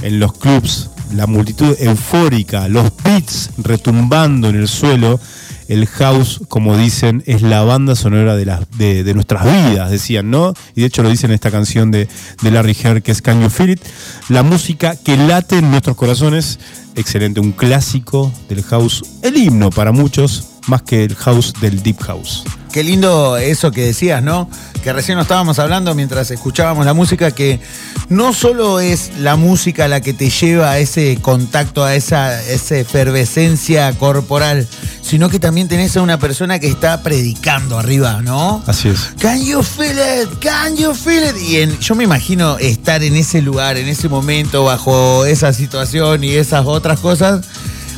en 0.02 0.18
los 0.18 0.32
clubs, 0.32 0.90
la 1.14 1.28
multitud 1.28 1.76
eufórica, 1.78 2.68
los 2.68 2.90
beats 3.04 3.50
retumbando 3.58 4.48
en 4.48 4.56
el 4.56 4.66
suelo. 4.66 5.20
El 5.68 5.86
house, 5.86 6.40
como 6.48 6.76
dicen, 6.76 7.22
es 7.26 7.40
la 7.42 7.62
banda 7.62 7.94
sonora 7.94 8.34
de, 8.34 9.04
de 9.04 9.14
nuestras 9.14 9.44
vidas, 9.44 9.90
decían, 9.90 10.30
¿no? 10.30 10.52
Y 10.74 10.80
de 10.80 10.88
hecho 10.88 11.02
lo 11.02 11.08
dicen 11.08 11.30
en 11.30 11.36
esta 11.36 11.50
canción 11.50 11.90
de, 11.90 12.08
de 12.42 12.50
Larry 12.50 12.76
Herr, 12.82 13.02
que 13.02 13.12
es 13.12 13.22
Can 13.22 13.40
You 13.40 13.48
Feel 13.48 13.70
It? 13.70 13.80
La 14.28 14.42
música 14.42 14.96
que 14.96 15.16
late 15.16 15.58
en 15.58 15.70
nuestros 15.70 15.96
corazones. 15.96 16.58
Excelente, 16.94 17.40
un 17.40 17.52
clásico 17.52 18.32
del 18.48 18.62
house, 18.62 19.02
el 19.22 19.36
himno 19.36 19.70
para 19.70 19.92
muchos, 19.92 20.48
más 20.66 20.82
que 20.82 21.04
el 21.04 21.14
house 21.14 21.52
del 21.60 21.82
deep 21.82 22.00
house. 22.00 22.44
Qué 22.72 22.82
lindo 22.82 23.36
eso 23.36 23.70
que 23.70 23.82
decías, 23.84 24.22
¿no? 24.22 24.48
Que 24.82 24.92
recién 24.92 25.16
nos 25.16 25.24
estábamos 25.26 25.58
hablando 25.58 25.94
mientras 25.94 26.30
escuchábamos 26.30 26.86
la 26.86 26.94
música, 26.94 27.30
que 27.30 27.60
no 28.08 28.32
solo 28.32 28.80
es 28.80 29.10
la 29.18 29.36
música 29.36 29.86
la 29.88 30.00
que 30.00 30.12
te 30.14 30.30
lleva 30.30 30.70
a 30.72 30.78
ese 30.78 31.18
contacto, 31.20 31.84
a 31.84 31.94
esa, 31.94 32.42
esa 32.42 32.76
efervescencia 32.78 33.92
corporal, 33.98 34.66
sino 35.02 35.28
que 35.28 35.38
también 35.38 35.68
tenés 35.68 35.96
a 35.96 36.02
una 36.02 36.18
persona 36.18 36.58
que 36.58 36.66
está 36.68 37.02
predicando 37.02 37.78
arriba, 37.78 38.20
¿no? 38.22 38.62
Así 38.66 38.88
es. 38.88 39.12
Can 39.20 39.44
you 39.44 39.62
feel 39.62 39.92
it? 39.98 40.38
Can 40.40 40.76
you 40.76 40.94
feel 40.94 41.22
it? 41.24 41.36
Y 41.40 41.58
en- 41.58 41.78
yo 41.78 41.94
me 41.94 42.04
imagino 42.04 42.56
estar 42.58 43.02
en 43.02 43.14
ese 43.16 43.42
lugar, 43.42 43.76
en 43.76 43.86
ese 43.88 44.08
momento, 44.08 44.64
bajo 44.64 45.26
esa 45.26 45.52
situación 45.52 46.24
y 46.24 46.30
esas 46.30 46.64
otras 46.66 46.98
cosas, 47.00 47.44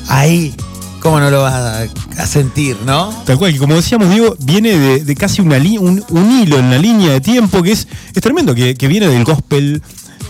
ahí, 0.09 0.55
¿cómo 1.05 1.21
no 1.21 1.31
lo 1.31 1.43
vas 1.43 1.89
a, 2.17 2.27
sentir, 2.27 2.79
no? 2.87 3.11
Tal 3.27 3.39
cual, 3.39 3.53
que 3.53 3.59
como 3.59 3.75
decíamos, 3.75 4.09
Diego, 4.09 4.35
viene 4.41 5.01
de, 5.05 5.15
casi 5.15 5.43
un, 5.43 5.53
un 6.09 6.41
hilo 6.41 6.59
en 6.59 6.71
la 6.71 6.79
línea 6.79 7.11
de 7.11 7.21
tiempo 7.21 7.63
que 7.63 7.73
es, 7.73 7.87
es 8.15 8.23
tremendo, 8.23 8.55
que 8.55 8.89
viene 8.89 9.07
del 9.09 9.23
gospel, 9.23 9.83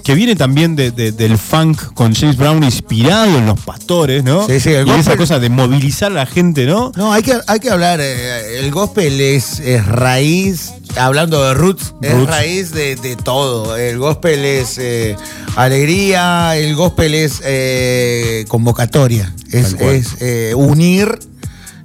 que 0.05 0.15
viene 0.15 0.37
también 0.37 0.77
de- 0.77 0.91
de- 0.91 1.13
del 1.13 1.39
funk 1.39 1.95
con 1.95 2.15
James 2.15 2.37
Brown 2.37 2.63
inspirado 2.63 3.39
en 3.39 3.47
los 3.47 3.59
pastores, 3.59 4.23
¿no? 4.23 4.47
Sí, 4.47 4.61
sí, 4.61 4.71
el 4.71 4.87
y 4.87 4.91
esa 4.93 5.17
cosa 5.17 5.39
de 5.39 5.49
movilizar 5.49 6.13
a 6.13 6.15
la 6.15 6.27
gente, 6.27 6.67
¿no? 6.67 6.93
No, 6.95 7.13
hay 7.13 7.23
que, 7.23 7.35
hay 7.47 7.59
que 7.59 7.71
hablar. 7.71 8.01
eh, 8.03 8.61
el 8.61 8.71
gospel 8.71 9.19
es, 9.21 9.61
es 9.61 9.85
raíz, 9.87 10.73
hablando 10.97 11.43
de 11.43 11.55
roots, 11.55 11.95
es 12.03 12.27
raíz 12.27 12.71
de, 12.73 12.97
de 12.97 13.17
todo. 13.17 13.77
El 13.79 13.99
gospel 13.99 14.45
es 14.45 14.77
eh, 14.79 15.17
alegría, 15.57 16.55
el 16.57 16.75
gospel 16.77 17.15
es 17.15 17.41
eh, 17.43 18.45
convocatoria, 18.49 19.35
es, 19.51 19.75
unir 20.55 21.19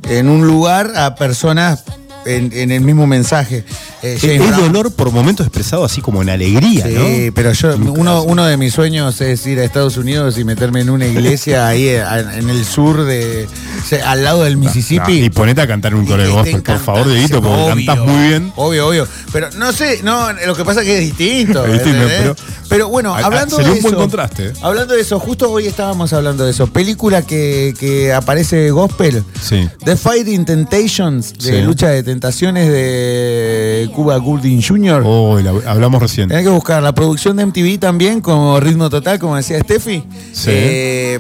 en 0.10 0.28
un 0.30 0.46
lugar 0.46 0.92
a 0.98 1.16
personas 1.16 1.84
en, 2.26 2.52
en 2.54 2.72
el 2.72 2.82
mismo 2.82 3.08
mensaje. 3.08 3.64
Eh, 4.02 4.40
Brown- 4.40 4.72
dolor 4.74 4.92
por 4.94 5.12
momentos 5.12 5.46
expresado 5.46 5.84
así 5.84 6.02
como 6.02 6.22
en 6.22 6.30
alegría, 6.30 6.86
Sí, 6.88 6.94
¿no? 7.28 7.34
pero 7.34 7.52
yo, 7.52 7.76
uno, 7.76 8.24
uno 8.24 8.46
de 8.46 8.56
mis 8.58 8.74
sueños 8.74 9.20
es 9.22 9.46
ir 9.46 9.60
a 9.60 9.64
Estados 9.64 9.98
Unidos 9.98 10.38
y 10.38 10.44
meterme 10.44 10.82
en 10.82 10.90
una 10.90 11.06
iglesia 11.08 11.68
ahí 11.68 11.88
eh, 11.88 12.04
en 12.38 12.50
el 12.50 12.64
sur 12.66 13.04
de, 13.04 13.48
o 13.84 13.86
sea, 13.88 14.12
al 14.12 14.24
lado 14.24 14.44
del 14.44 14.58
Mississippi. 14.58 15.20
No, 15.20 15.26
y 15.26 15.30
ponete 15.30 15.62
a 15.62 15.68
cantar 15.68 15.94
un 15.96 16.06
coro 16.06 16.24
de 16.24 16.30
gospel, 16.30 16.62
por 16.64 16.80
favor, 16.80 17.08
Dieguito, 17.10 17.42
porque 17.42 17.62
obvio, 17.62 17.86
cantás 17.88 18.06
muy 18.08 18.28
bien. 18.28 18.54
Obvio, 18.56 18.88
obvio. 18.88 19.08
Pero 19.34 19.50
no 19.58 19.72
sé, 19.74 20.00
no, 20.04 20.32
lo 20.34 20.56
que 20.56 20.64
pasa 20.64 20.82
es 20.82 20.86
que 20.88 20.94
es 21.00 21.02
distinto. 21.18 21.66
Es 21.66 21.82
pero- 21.82 22.36
pero, 22.70 22.88
bueno, 22.88 23.16
hablando 23.16 23.58
de 23.58 23.64
un 23.64 23.82
buen 23.82 23.94
eso. 23.94 23.96
contraste, 23.98 24.48
¿eh? 24.50 24.54
Hablando 24.62 24.94
de 24.94 25.02
eso, 25.02 25.20
justo 25.20 25.50
hoy 25.50 25.66
estábamos 25.66 26.14
hablando 26.14 26.46
de 26.46 26.52
eso. 26.52 26.68
Película 26.68 27.24
que, 27.24 27.74
que 27.80 28.14
aparece 28.14 28.70
gospel. 28.70 29.24
Sí. 29.42 29.68
The 29.84 29.96
Fighting 29.96 30.46
Temptations, 30.46 31.34
de 31.34 31.52
Sí. 31.60 31.62
lucha 31.64 31.90
de 31.90 32.04
tentaciones 32.04 32.70
de 32.72 33.89
Cuba 33.90 34.18
Gooding 34.18 34.62
Jr. 34.62 35.04
Oh, 35.06 35.40
la- 35.40 35.70
hablamos 35.72 36.02
recién. 36.02 36.30
Tenés 36.30 36.44
que 36.44 36.50
buscar 36.50 36.82
la 36.84 36.94
producción 36.94 37.38
de 37.38 37.46
MTV 37.46 37.78
también, 37.80 38.22
como 38.22 38.60
ritmo 38.60 38.90
total, 38.90 39.20
como 39.20 39.36
decía 39.36 39.60
Steffi. 39.60 40.04
Sí. 40.34 40.50
Eh, 40.52 41.20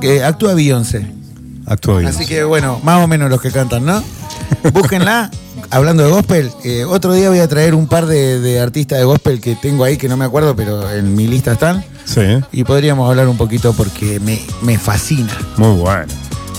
que 0.00 0.22
actúa 0.24 0.54
Beyoncé. 0.54 1.06
Actúa 1.66 1.98
bien. 1.98 2.08
Así 2.10 2.26
que 2.26 2.42
bueno, 2.44 2.80
más 2.82 3.02
o 3.04 3.06
menos 3.06 3.30
los 3.30 3.40
que 3.40 3.50
cantan, 3.50 3.84
¿no? 3.84 4.02
Búsquenla. 4.72 5.30
Hablando 5.72 6.02
de 6.02 6.10
gospel, 6.10 6.50
eh, 6.64 6.84
otro 6.84 7.12
día 7.12 7.28
voy 7.28 7.38
a 7.38 7.46
traer 7.46 7.76
un 7.76 7.86
par 7.86 8.06
de, 8.06 8.40
de 8.40 8.58
artistas 8.58 8.98
de 8.98 9.04
gospel 9.04 9.40
que 9.40 9.54
tengo 9.54 9.84
ahí 9.84 9.96
que 9.96 10.08
no 10.08 10.16
me 10.16 10.24
acuerdo, 10.24 10.56
pero 10.56 10.90
en 10.90 11.14
mi 11.14 11.28
lista 11.28 11.52
están. 11.52 11.84
Sí, 12.04 12.22
Y 12.50 12.64
podríamos 12.64 13.08
hablar 13.08 13.28
un 13.28 13.36
poquito 13.36 13.72
porque 13.72 14.18
me, 14.18 14.40
me 14.62 14.78
fascina. 14.78 15.30
muy 15.56 15.78
bueno. 15.78 16.06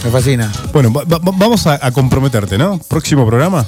Me 0.03 0.09
fascina. 0.09 0.51
Bueno, 0.73 0.91
va- 0.91 1.03
va- 1.03 1.19
vamos 1.35 1.67
a, 1.67 1.79
a 1.85 1.91
comprometerte, 1.91 2.57
¿no? 2.57 2.79
Próximo 2.87 3.25
programa. 3.25 3.65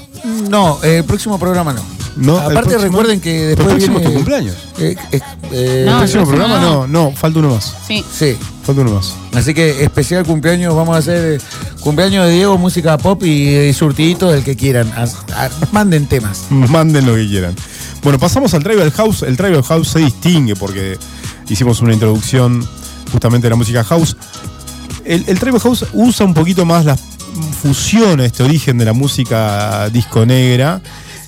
No, 0.50 0.80
eh, 0.84 0.98
el 0.98 1.04
próximo 1.04 1.38
programa 1.38 1.74
no. 1.74 1.82
No, 2.16 2.38
Aparte 2.38 2.60
próximo- 2.62 2.82
recuerden 2.84 3.22
que 3.22 3.32
después 3.48 3.68
el 3.68 3.74
próximo 3.76 3.98
viene... 4.00 4.06
es 4.06 4.10
tu 4.12 4.14
cumpleaños. 4.16 4.56
Eh, 4.80 4.96
eh, 5.12 5.20
eh, 5.52 5.84
No, 5.86 5.92
el 5.94 5.98
próximo 6.00 6.26
programa 6.28 6.60
no, 6.60 6.88
no. 6.88 7.10
no, 7.10 7.16
falta 7.16 7.40
uno 7.40 7.56
más. 7.56 7.74
Sí. 7.88 8.04
Sí. 8.12 8.38
Falta 8.64 8.82
uno 8.82 8.92
más. 8.94 9.14
Así 9.34 9.54
que 9.54 9.84
especial 9.84 10.24
cumpleaños, 10.26 10.76
vamos 10.76 10.96
a 10.96 11.00
hacer 11.00 11.36
eh, 11.36 11.42
cumpleaños 11.82 12.26
de 12.28 12.34
Diego, 12.34 12.58
música 12.58 12.98
pop 12.98 13.24
y, 13.24 13.50
y 13.58 13.74
surtidito 13.74 14.30
del 14.32 14.44
que 14.44 14.56
quieran. 14.56 14.92
A- 14.96 15.04
a- 15.46 15.50
manden 15.72 16.06
temas. 16.08 16.46
Manden 16.50 17.06
lo 17.08 17.16
que 17.16 17.28
quieran. 17.28 17.56
Bueno, 18.04 18.20
pasamos 18.20 18.54
al 18.54 18.64
Tribal 18.64 18.92
House. 18.92 19.24
El 19.24 19.38
Tribal 19.38 19.64
House 19.64 19.88
se 19.90 20.00
distingue 20.00 20.56
porque 20.56 20.98
hicimos 21.50 21.82
una 21.82 21.94
introducción 21.94 22.68
justamente 23.12 23.46
de 23.46 23.50
la 23.52 23.56
música 23.56 23.84
house. 23.84 24.18
El, 25.06 25.26
el 25.28 25.60
House 25.60 25.86
usa 25.94 26.26
un 26.26 26.34
poquito 26.34 26.66
más 26.66 26.86
la 26.86 26.98
fusión, 27.62 28.20
este 28.22 28.44
origen 28.44 28.78
de 28.78 28.86
la 28.86 28.94
música 28.94 29.90
disco 29.90 30.26
negra 30.26 30.82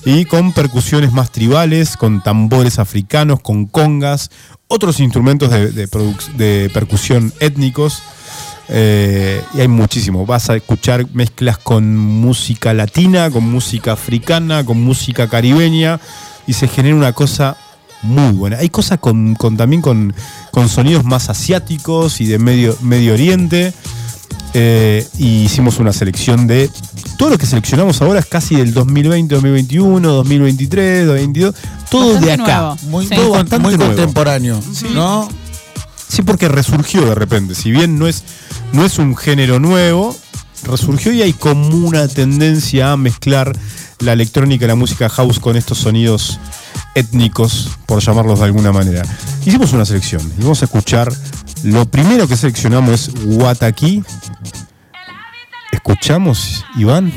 y 0.05 0.25
con 0.25 0.53
percusiones 0.53 1.11
más 1.11 1.31
tribales, 1.31 1.97
con 1.97 2.21
tambores 2.21 2.79
africanos, 2.79 3.41
con 3.41 3.65
congas, 3.65 4.29
otros 4.67 4.99
instrumentos 4.99 5.49
de 5.49 6.69
percusión 6.73 7.33
étnicos. 7.39 8.01
Eh, 8.67 9.43
y 9.53 9.61
hay 9.61 9.67
muchísimo. 9.67 10.25
Vas 10.25 10.49
a 10.49 10.55
escuchar 10.55 11.05
mezclas 11.13 11.57
con 11.57 11.95
música 11.95 12.73
latina, 12.73 13.29
con 13.29 13.43
música 13.43 13.93
africana, 13.93 14.65
con 14.65 14.81
música 14.81 15.27
caribeña 15.27 15.99
y 16.47 16.53
se 16.53 16.67
genera 16.67 16.95
una 16.95 17.13
cosa 17.13 17.57
muy 18.05 18.33
buena. 18.33 18.57
Hay 18.57 18.69
cosas 18.69 18.99
con, 18.99 19.35
con- 19.35 19.57
también 19.57 19.81
con, 19.81 20.13
con 20.51 20.69
sonidos 20.69 21.03
más 21.03 21.29
asiáticos 21.29 22.21
y 22.21 22.25
de 22.25 22.39
Medio, 22.39 22.77
medio 22.81 23.13
Oriente. 23.13 23.73
Eh, 24.57 25.05
y 25.17 25.43
hicimos 25.43 25.79
una 25.79 25.91
selección 25.91 26.47
de. 26.47 26.69
Todo 27.17 27.31
lo 27.31 27.37
que 27.37 27.45
seleccionamos 27.45 28.01
ahora 28.01 28.19
es 28.19 28.25
casi 28.25 28.55
del 28.55 28.73
2020, 28.73 29.35
2021, 29.35 30.09
2023, 30.09 31.07
2022. 31.07 31.55
Todo 31.89 32.05
Bastante 32.13 32.25
de 32.27 32.33
acá. 32.33 32.57
nuevo. 32.61 32.77
Muy, 32.89 33.07
Sí. 33.07 33.15
Todo 33.15 33.29
bastante 33.31 33.59
muy 33.59 33.75
nuevo. 33.77 33.93
contemporáneo. 33.93 34.59
¿No? 34.93 35.27
Sí, 36.07 36.21
porque 36.21 36.47
resurgió 36.47 37.01
de 37.05 37.15
repente. 37.15 37.53
Si 37.55 37.71
bien 37.71 37.99
no 37.99 38.07
es, 38.07 38.23
no 38.71 38.85
es 38.85 38.97
un 38.97 39.15
género 39.17 39.59
nuevo, 39.59 40.15
resurgió 40.65 41.13
y 41.13 41.21
hay 41.21 41.33
como 41.33 41.69
una 41.87 42.07
tendencia 42.07 42.91
a 42.91 42.97
mezclar 42.97 43.55
la 43.99 44.13
electrónica 44.13 44.67
la 44.67 44.75
música 44.75 45.09
house 45.09 45.39
con 45.39 45.55
estos 45.55 45.77
sonidos 45.77 46.39
étnicos, 46.95 47.71
por 47.85 48.01
llamarlos 48.01 48.39
de 48.39 48.45
alguna 48.45 48.71
manera. 48.71 49.03
Hicimos 49.45 49.73
una 49.73 49.85
selección 49.85 50.21
y 50.37 50.41
vamos 50.41 50.61
a 50.61 50.65
escuchar. 50.65 51.11
Lo 51.63 51.85
primero 51.85 52.27
que 52.27 52.37
seleccionamos 52.37 53.09
es 53.09 53.11
Wataki. 53.25 54.03
¿Escuchamos, 55.71 56.65
Iván? 56.77 57.11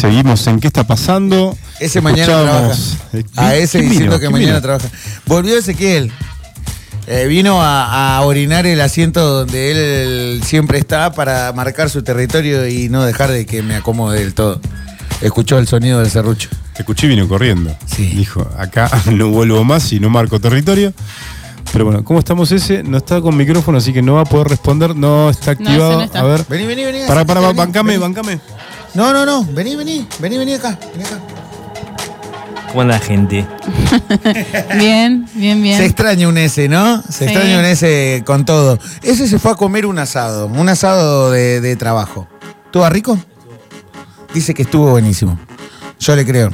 Seguimos 0.00 0.46
en 0.46 0.60
¿Qué 0.60 0.66
está 0.68 0.84
pasando? 0.86 1.56
Ese 1.78 2.00
mañana 2.00 2.26
trabaja. 2.42 2.74
A 3.36 3.54
ese 3.56 3.78
¿Quién 3.78 3.90
diciendo 3.90 4.16
vino? 4.16 4.20
que 4.20 4.20
¿Quién 4.20 4.32
mañana 4.32 4.52
vino? 4.54 4.62
trabaja. 4.62 4.88
Volvió 5.26 5.56
Ezequiel. 5.58 6.10
Eh, 7.06 7.26
vino 7.26 7.60
a, 7.62 8.16
a 8.16 8.20
orinar 8.22 8.66
el 8.66 8.80
asiento 8.80 9.26
donde 9.40 9.70
él 10.36 10.42
siempre 10.44 10.78
está 10.78 11.12
para 11.12 11.52
marcar 11.52 11.90
su 11.90 12.02
territorio 12.02 12.68
y 12.68 12.88
no 12.88 13.02
dejar 13.04 13.30
de 13.30 13.46
que 13.46 13.62
me 13.62 13.74
acomode 13.76 14.20
del 14.20 14.34
todo. 14.34 14.60
Escuchó 15.20 15.58
el 15.58 15.66
sonido 15.66 15.98
del 16.00 16.10
serrucho. 16.10 16.48
Te 16.74 16.82
escuché 16.82 17.06
y 17.06 17.10
vino 17.10 17.26
corriendo. 17.28 17.74
Dijo, 17.98 18.48
acá 18.56 18.90
no 19.12 19.28
vuelvo 19.30 19.64
más 19.64 19.92
y 19.92 19.98
no 20.00 20.08
marco 20.08 20.38
territorio. 20.40 20.92
Pero 21.72 21.84
bueno, 21.84 22.02
¿cómo 22.04 22.18
estamos 22.18 22.50
ese? 22.52 22.82
No 22.82 22.96
está 22.98 23.20
con 23.20 23.36
micrófono, 23.36 23.78
así 23.78 23.92
que 23.92 24.02
no 24.02 24.14
va 24.14 24.22
a 24.22 24.24
poder 24.24 24.48
responder. 24.48 24.94
No 24.96 25.30
está 25.30 25.54
No, 25.54 25.60
activado. 25.60 25.90
ese 25.90 25.98
no 25.98 26.04
está. 26.04 26.20
A 26.20 26.24
ver. 26.24 26.44
Vení, 26.48 26.66
vení, 26.66 26.84
vení. 26.84 26.98
Para, 27.06 27.24
para, 27.24 27.40
vení, 27.40 27.54
bancame, 27.54 27.92
vení. 27.98 28.02
bancame. 28.02 28.40
No, 28.94 29.12
no, 29.12 29.24
no. 29.24 29.44
Vení, 29.52 29.76
vení. 29.76 30.06
Vení, 30.18 30.38
vení 30.38 30.54
acá. 30.54 30.78
Vení 30.92 31.04
acá. 31.04 31.18
¿Cómo 32.68 32.82
anda 32.82 32.94
la 32.94 33.00
gente? 33.00 33.44
Bien, 34.78 35.26
bien, 35.34 35.60
bien. 35.60 35.76
Se 35.76 35.86
extraña 35.86 36.28
un 36.28 36.38
S, 36.38 36.68
¿no? 36.68 37.02
Se 37.02 37.12
Sí. 37.12 37.24
extraña 37.24 37.58
un 37.58 37.64
S 37.64 38.22
con 38.24 38.44
todo. 38.44 38.78
Ese 39.02 39.26
se 39.26 39.38
fue 39.40 39.52
a 39.52 39.54
comer 39.56 39.86
un 39.86 39.98
asado, 39.98 40.46
un 40.46 40.68
asado 40.68 41.32
de, 41.32 41.60
de 41.60 41.74
trabajo. 41.76 42.28
¿Estuvo 42.66 42.88
rico? 42.88 43.18
Dice 44.32 44.54
que 44.54 44.62
estuvo 44.62 44.88
buenísimo. 44.90 45.36
Yo 45.98 46.14
le 46.14 46.24
creo. 46.24 46.50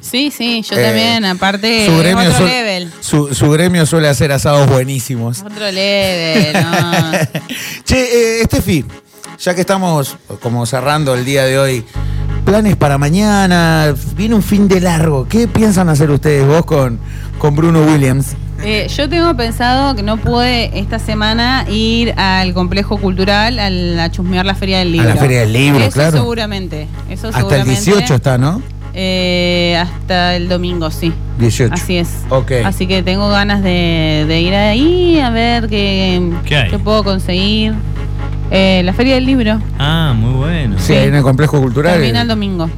Sí, 0.00 0.32
sí, 0.36 0.62
yo 0.68 0.76
Eh, 0.76 0.82
también. 0.84 1.24
Aparte, 1.24 1.86
su 1.86 1.96
gremio 1.98 2.24
otro 2.30 2.38
suele- 2.38 2.50
level. 2.64 2.92
Su, 3.00 3.32
su 3.34 3.48
gremio 3.50 3.86
suele 3.86 4.08
hacer 4.08 4.32
asados 4.32 4.68
buenísimos. 4.68 5.40
Otro 5.42 5.70
level, 5.70 6.52
no. 6.64 6.92
Che, 7.84 7.96
eh, 8.02 8.42
Estefi, 8.42 8.84
ya 9.38 9.54
que 9.54 9.60
estamos 9.60 10.16
como 10.42 10.66
cerrando 10.66 11.14
el 11.14 11.24
día 11.24 11.44
de 11.44 11.58
hoy, 11.58 11.84
planes 12.44 12.76
para 12.76 12.98
mañana, 12.98 13.94
viene 14.16 14.34
un 14.34 14.42
fin 14.42 14.68
de 14.68 14.80
largo. 14.80 15.26
¿Qué 15.28 15.46
piensan 15.48 15.88
hacer 15.88 16.10
ustedes 16.10 16.46
vos 16.46 16.64
con, 16.64 16.98
con 17.38 17.54
Bruno 17.56 17.82
Williams? 17.82 18.34
Eh, 18.62 18.88
yo 18.94 19.08
tengo 19.08 19.34
pensado 19.36 19.94
que 19.94 20.02
no 20.02 20.18
pude 20.18 20.78
esta 20.78 20.98
semana 20.98 21.64
ir 21.70 22.12
al 22.18 22.52
complejo 22.52 22.98
cultural 22.98 23.58
al- 23.58 23.98
a 23.98 24.10
chusmear 24.10 24.44
la 24.44 24.54
Feria 24.54 24.78
del 24.80 24.92
Libro. 24.92 25.08
la 25.08 25.16
Feria 25.16 25.40
del 25.40 25.52
Libro, 25.52 25.80
Eso 25.80 25.90
claro. 25.92 26.12
seguramente. 26.18 26.86
Eso 27.08 27.28
Hasta 27.28 27.38
el 27.40 27.46
seguramente. 27.46 27.80
18 27.90 28.14
está, 28.14 28.36
¿no? 28.36 28.62
Eh, 28.92 29.78
hasta 29.80 30.34
el 30.36 30.48
domingo, 30.48 30.90
sí. 30.90 31.12
18. 31.38 31.72
Así 31.72 31.96
es. 31.96 32.08
Ok. 32.28 32.52
Así 32.64 32.86
que 32.86 33.02
tengo 33.02 33.28
ganas 33.30 33.62
de, 33.62 34.24
de 34.28 34.40
ir 34.42 34.54
ahí 34.54 35.20
a 35.20 35.30
ver 35.30 35.68
qué, 35.68 36.20
¿Qué 36.44 36.56
hay? 36.56 36.70
puedo 36.78 37.02
conseguir. 37.04 37.72
Eh, 38.50 38.82
la 38.84 38.92
Feria 38.92 39.14
del 39.14 39.26
Libro. 39.26 39.60
Ah, 39.78 40.12
muy 40.16 40.32
bueno. 40.34 40.76
Sí, 40.78 40.92
en 40.94 41.14
el 41.14 41.22
complejo 41.22 41.60
cultural. 41.60 41.94
Termina 41.98 42.22
el 42.22 42.28
domingo. 42.28 42.68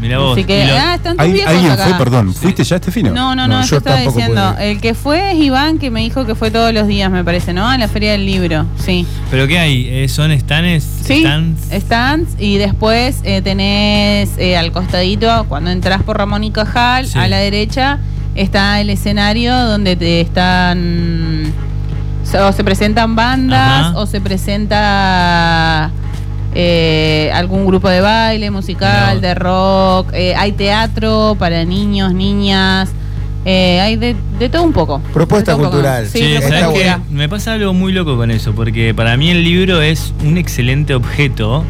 Mirá 0.00 0.18
vos. 0.20 0.38
Así 0.38 0.44
que, 0.46 0.64
lo- 0.64 0.74
ah, 0.76 0.94
están 0.94 1.16
tus 1.16 1.24
¿Hay- 1.26 1.32
viejos 1.32 1.52
¿Alguien 1.52 1.72
acá. 1.72 1.84
fue, 1.88 1.98
perdón? 1.98 2.32
¿Fuiste 2.32 2.62
ya, 2.62 2.76
Estefino? 2.76 3.10
No, 3.10 3.34
no, 3.34 3.48
no, 3.48 3.64
yo, 3.64 3.78
estaba 3.78 4.00
diciendo. 4.00 4.54
El 4.60 4.80
que 4.80 4.94
fue 4.94 5.32
es 5.32 5.38
Iván, 5.38 5.78
que 5.78 5.90
me 5.90 6.00
dijo 6.02 6.24
que 6.24 6.36
fue 6.36 6.52
todos 6.52 6.72
los 6.72 6.86
días, 6.86 7.10
me 7.10 7.24
parece, 7.24 7.52
¿no? 7.52 7.68
A 7.68 7.76
la 7.78 7.88
Feria 7.88 8.12
del 8.12 8.24
Libro, 8.24 8.64
sí. 8.78 9.04
¿Pero 9.28 9.48
qué 9.48 9.58
hay? 9.58 9.88
Eh, 9.90 10.08
¿Son 10.08 10.30
stands? 10.38 10.84
Sí, 11.04 11.20
stands? 11.22 11.68
stands 11.82 12.30
y 12.38 12.58
después 12.58 13.20
eh, 13.24 13.42
tenés 13.42 14.30
eh, 14.38 14.56
al 14.56 14.70
costadito, 14.70 15.46
cuando 15.48 15.70
entras 15.72 16.00
por 16.04 16.16
Ramón 16.16 16.44
y 16.44 16.52
Cajal, 16.52 17.06
Sí. 17.08 17.18
a 17.18 17.26
la 17.26 17.38
derecha 17.38 17.98
está 18.36 18.80
el 18.80 18.90
escenario 18.90 19.52
donde 19.66 19.96
te 19.96 20.20
están 20.20 21.52
o 22.34 22.52
se 22.52 22.64
presentan 22.64 23.16
bandas 23.16 23.86
Ajá. 23.88 23.98
o 23.98 24.06
se 24.06 24.20
presenta 24.20 25.90
eh, 26.54 27.30
algún 27.34 27.66
grupo 27.66 27.88
de 27.88 28.00
baile 28.00 28.50
musical, 28.50 29.20
de 29.20 29.34
rock, 29.34 30.12
eh, 30.12 30.34
hay 30.36 30.52
teatro 30.52 31.36
para 31.38 31.64
niños, 31.64 32.12
niñas, 32.12 32.90
eh, 33.44 33.80
hay 33.80 33.96
de, 33.96 34.16
de 34.38 34.48
todo 34.48 34.62
un 34.62 34.72
poco. 34.72 35.00
Propuesta 35.12 35.54
un 35.54 35.62
poco. 35.62 35.72
cultural. 35.72 36.06
Sí. 36.06 36.36
Me 37.10 37.28
pasa 37.28 37.52
algo 37.52 37.72
muy 37.72 37.92
loco 37.92 38.16
con 38.16 38.30
eso, 38.30 38.52
porque 38.54 38.92
para 38.94 39.16
mí 39.16 39.30
el 39.30 39.44
libro 39.44 39.80
es 39.80 40.12
un 40.24 40.36
excelente 40.36 40.94
objeto. 40.94 41.64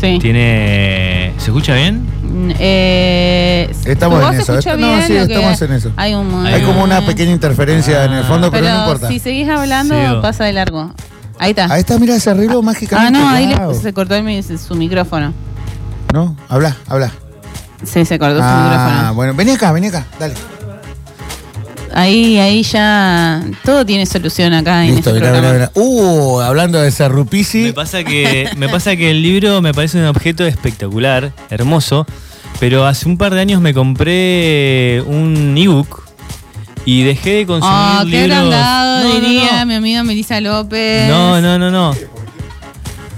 Sí. 0.00 0.18
Tiene. 0.20 1.32
¿Se 1.38 1.46
escucha 1.46 1.74
bien? 1.74 2.06
Mm, 2.22 2.50
Eh, 2.58 3.70
Estamos 3.86 4.20
¿tu 4.20 4.26
voz 4.26 4.34
en 4.34 4.36
se 4.36 4.42
eso. 4.42 4.58
escucha 4.58 4.76
No, 4.76 5.02
sí, 5.06 5.16
estamos 5.16 5.62
en 5.62 5.72
eso. 5.72 5.92
Hay, 5.96 6.14
un, 6.14 6.46
Hay 6.46 6.62
como 6.62 6.82
una 6.82 7.04
pequeña 7.06 7.30
interferencia 7.32 8.04
en 8.04 8.12
el 8.12 8.24
fondo, 8.24 8.50
pero, 8.50 8.68
no 8.68 8.78
importa. 8.80 9.08
si 9.08 9.18
seguís 9.18 9.48
hablando, 9.48 10.20
pasa 10.20 10.44
de 10.44 10.52
largo. 10.52 10.92
Ahí 11.38 11.50
está. 11.50 11.72
Ahí 11.72 11.80
está, 11.80 11.98
mira, 11.98 12.18
se 12.20 12.30
arregló 12.30 12.58
Ah, 12.60 12.62
mágicamente. 12.62 13.18
no, 13.18 13.28
ahí 13.28 13.46
le- 13.46 13.74
se 13.74 13.92
cortó 13.92 14.14
el 14.14 14.22
mi- 14.24 14.42
su 14.42 14.74
micrófono. 14.74 15.32
¿No? 16.12 16.36
Habla, 16.48 16.76
habla. 16.88 17.10
Sí, 17.82 18.04
se 18.04 18.18
cortó 18.18 18.36
su 18.38 18.42
Ah, 18.44 18.68
micrófono. 18.68 19.14
bueno, 19.14 19.34
vení 19.34 19.50
acá, 19.50 19.72
vení 19.72 19.88
acá, 19.88 20.06
dale. 20.18 20.34
Ahí, 21.94 22.38
ahí 22.38 22.62
ya 22.64 23.42
todo 23.64 23.86
tiene 23.86 24.04
solución 24.04 24.52
acá 24.52 24.84
en 24.84 24.94
este 24.98 25.12
mirá, 25.12 25.30
mirá, 25.30 25.40
programa. 25.40 25.54
mirá. 25.54 25.70
Uh, 25.74 26.40
hablando 26.40 26.80
de 26.80 26.90
Serrupici. 26.90 27.62
Me 27.64 27.72
pasa 27.72 28.02
que 28.02 28.48
me 28.56 28.68
pasa 28.68 28.96
que 28.96 29.10
el 29.12 29.22
libro 29.22 29.62
me 29.62 29.72
parece 29.72 29.98
un 29.98 30.06
objeto 30.06 30.44
espectacular, 30.44 31.32
hermoso, 31.50 32.04
pero 32.58 32.84
hace 32.86 33.08
un 33.08 33.16
par 33.16 33.32
de 33.34 33.40
años 33.40 33.60
me 33.60 33.72
compré 33.74 35.02
un 35.06 35.54
ebook 35.56 36.02
y 36.84 37.02
dejé 37.04 37.30
de 37.36 37.46
consumir 37.46 37.72
Ah, 37.76 38.02
qué 38.04 38.26
libros. 38.26 38.50
No, 38.50 39.02
no, 39.04 39.20
diría 39.20 39.60
no. 39.60 39.66
mi 39.66 39.74
amiga 39.74 40.02
Melissa 40.04 40.40
López. 40.40 41.08
No, 41.08 41.40
no, 41.40 41.58
no, 41.58 41.70
no. 41.70 41.94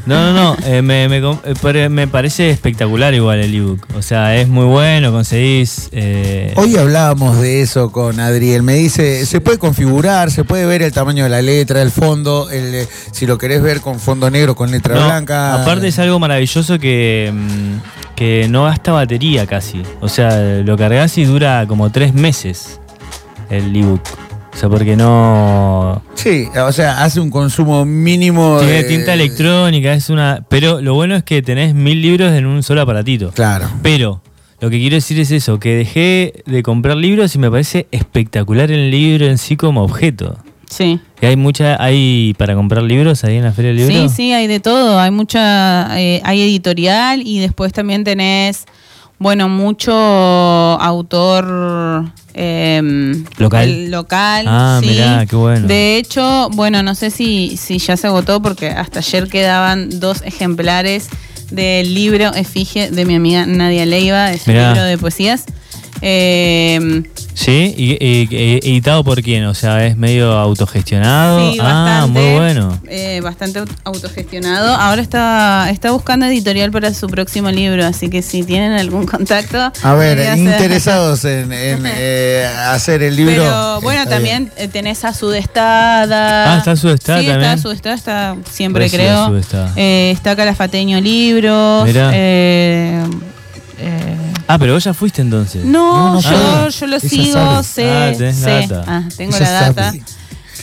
No, 0.07 0.33
no, 0.33 0.33
no. 0.33 0.57
eh, 0.65 0.83
me, 0.83 1.09
me 1.09 1.18
eh, 1.18 1.89
me 1.89 2.07
parece 2.07 2.51
espectacular 2.51 3.12
igual 3.12 3.41
el 3.41 3.52
ebook. 3.55 3.86
O 3.97 4.02
sea, 4.02 4.36
es 4.36 4.47
muy 4.49 4.65
bueno, 4.65 5.10
conseguís. 5.10 5.89
eh, 5.91 6.52
Hoy 6.57 6.76
hablábamos 6.76 7.41
de 7.41 7.60
eso 7.62 7.91
con 7.91 8.20
Adriel. 8.20 8.62
Me 8.62 8.75
dice, 8.75 9.26
se 9.26 9.41
puede 9.41 9.59
configurar, 9.59 10.31
se 10.31 10.44
puede 10.44 10.65
ver 10.65 10.83
el 10.83 10.93
tamaño 10.93 11.25
de 11.25 11.31
la 11.31 11.43
letra, 11.43 11.83
el 11.83 11.91
fondo, 11.91 12.49
el, 12.51 12.86
si 13.10 13.26
lo 13.26 13.36
querés 13.36 13.62
ver 13.62 13.81
con 13.81 13.99
fondo 13.99 14.31
negro, 14.31 14.55
con 14.55 14.70
letra 14.70 14.94
no, 14.94 15.07
blanca. 15.07 15.60
Aparte 15.62 15.89
es 15.89 15.99
algo 15.99 16.20
maravilloso 16.20 16.78
que, 16.78 17.33
mm, 17.35 18.15
que 18.15 18.47
no 18.49 18.65
gasta 18.65 18.93
batería 18.93 19.47
casi. 19.47 19.83
O 20.01 20.09
sea, 20.09 20.39
lo 20.65 20.76
cargas 20.76 21.18
y 21.18 21.25
dura 21.25 21.65
como 21.67 21.91
tres 21.91 22.15
meses 22.15 22.81
el 23.51 23.75
ebook. 23.75 24.02
O 24.57 24.59
sea, 24.59 24.70
porque 24.70 24.97
no... 24.97 26.02
Sí, 26.15 26.49
o 26.59 26.73
sea, 26.73 27.05
hace 27.05 27.20
un 27.20 27.28
consumo 27.28 27.85
mínimo 27.85 28.57
Tiene 28.60 28.85
de... 28.85 28.85
tinta 28.85 29.12
electrónica, 29.12 29.93
es 29.93 30.09
una. 30.09 30.47
Pero 30.49 30.81
lo 30.81 30.94
bueno 30.94 31.15
es 31.15 31.25
que 31.25 31.43
tenés 31.43 31.75
mil 31.75 32.01
libros 32.01 32.33
en 32.33 32.47
un 32.47 32.62
solo 32.62 32.81
aparatito. 32.81 33.33
Claro. 33.33 33.68
Pero 33.83 34.23
lo 34.59 34.70
que 34.70 34.78
quiero 34.78 34.94
decir 34.94 35.20
es 35.20 35.31
eso, 35.31 35.60
que 35.60 35.75
dejé 35.75 36.43
de 36.47 36.62
comprar 36.62 36.97
libros 36.97 37.35
y 37.35 37.39
me 37.39 37.51
parece 37.51 37.86
espectacular 37.91 38.73
el 38.73 38.91
libro 38.91 39.26
en 39.26 39.36
sí 39.36 39.59
como 39.59 39.83
objeto. 39.83 40.39
Sí. 40.70 41.01
Y 41.20 41.26
hay 41.26 41.36
mucha, 41.36 41.76
hay 41.78 42.35
para 42.39 42.55
comprar 42.55 42.83
libros 42.83 43.25
ahí 43.25 43.36
en 43.36 43.44
la 43.44 43.52
Feria 43.52 43.73
del 43.73 43.86
Libro. 43.86 44.09
Sí, 44.09 44.15
sí, 44.15 44.33
hay 44.33 44.47
de 44.47 44.60
todo. 44.60 44.99
Hay 44.99 45.10
mucha, 45.10 46.01
eh, 46.01 46.23
hay 46.25 46.41
editorial 46.41 47.20
y 47.26 47.41
después 47.41 47.75
también 47.75 48.05
tenés, 48.05 48.65
bueno, 49.18 49.48
mucho 49.48 49.92
autor 49.92 52.10
em, 52.34 53.24
¿Local? 53.90 54.44
Ah, 54.46 54.80
sí. 54.82 54.90
mirá, 54.90 55.26
qué 55.26 55.36
bueno. 55.36 55.66
De 55.66 55.96
hecho, 55.96 56.50
bueno, 56.50 56.82
no 56.82 56.94
sé 56.94 57.10
si, 57.10 57.56
si 57.56 57.78
ya 57.78 57.96
se 57.96 58.06
agotó 58.06 58.42
porque 58.42 58.68
hasta 58.68 58.98
ayer 58.98 59.28
quedaban 59.28 60.00
dos 60.00 60.22
ejemplares 60.22 61.08
del 61.50 61.94
libro 61.94 62.34
Efigie 62.34 62.90
de 62.90 63.04
mi 63.04 63.14
amiga 63.14 63.46
Nadia 63.46 63.86
Leiva, 63.86 64.32
es 64.32 64.46
un 64.46 64.54
libro 64.54 64.82
de 64.82 64.98
poesías. 64.98 65.44
Em, 66.09 67.02
Sí, 67.35 67.75
y, 67.76 67.93
y- 68.02 68.28
y- 68.31 68.59
editado 68.70 69.05
por 69.05 69.20
quién, 69.23 69.44
o 69.44 69.52
sea, 69.55 69.85
es 69.86 69.97
medio 69.97 70.33
autogestionado. 70.33 71.52
Sí, 71.52 71.59
ah, 71.60 71.65
bastante. 72.07 72.20
muy 72.20 72.35
bueno. 72.35 72.81
eh, 72.89 73.20
bastante 73.23 73.60
aut- 73.60 73.76
autogestionado. 73.85 74.75
Ahora 74.75 75.02
está, 75.02 75.68
está 75.70 75.91
buscando 75.91 76.25
editorial 76.26 76.70
para 76.70 76.94
su 76.94 77.09
próximo 77.09 77.51
libro, 77.51 77.85
así 77.85 78.09
que 78.09 78.23
si 78.23 78.43
tienen 78.43 78.73
algún 78.73 79.05
contacto. 79.07 79.70
A 79.83 79.94
ver, 79.94 80.39
interesados 80.39 81.25
en, 81.26 81.52
en, 81.52 81.83
eh, 81.85 82.47
hacer 82.68 83.02
el 83.02 83.15
libro. 83.17 83.35
Pero 83.35 83.81
bueno, 83.83 84.02
está 84.02 84.15
también 84.15 84.51
eh, 84.57 84.68
tenés 84.68 85.05
a 85.05 85.12
Sudestada. 85.12 86.55
Ah, 86.55 86.59
está 86.59 86.75
Sudestada 86.76 87.20
sí, 87.20 87.26
también. 87.26 87.51
está 87.51 87.62
Sudestada, 87.62 87.94
está 87.97 88.36
siempre 88.51 88.89
creo. 88.89 89.26
Sudestada. 89.26 89.73
Eh, 89.76 90.10
está 90.15 90.35
Calafateño 90.36 91.01
Libros. 91.01 91.85
Mirá. 91.85 92.10
eh, 92.15 93.02
eh, 93.78 94.17
Ah, 94.49 94.58
pero 94.58 94.75
vos 94.75 94.84
ya 94.84 94.94
fuiste 94.94 95.23
entonces. 95.23 95.65
no, 95.65 96.20
yo, 96.20 96.28
Ah, 96.33 96.68
yo 96.68 96.86
lo 96.86 97.00
sigo, 97.00 97.62
sé, 97.62 97.91
Ah, 97.91 98.12
tenés 98.16 98.36
sé. 98.36 98.66
data. 98.68 98.84
Ah, 98.86 99.02
tengo 99.16 99.34
Esa 99.34 99.44
la 99.44 99.50
data. 99.52 99.84
sabe. 99.86 100.02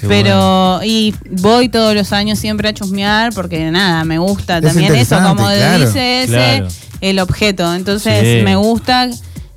Pero, 0.07 0.81
y 0.83 1.13
voy 1.29 1.69
todos 1.69 1.93
los 1.95 2.11
años 2.13 2.39
siempre 2.39 2.67
a 2.69 2.73
chusmear 2.73 3.31
porque 3.33 3.71
nada, 3.71 4.03
me 4.03 4.17
gusta 4.17 4.57
Es 4.57 4.65
también 4.65 4.95
eso, 4.95 5.15
como 5.21 5.35
claro. 5.47 5.85
dice 5.85 6.23
ese, 6.23 6.31
Claro. 6.33 6.67
el 7.01 7.19
objeto. 7.19 7.73
Entonces 7.73 8.39
Sí. 8.39 8.43
me 8.43 8.55
gusta 8.55 9.09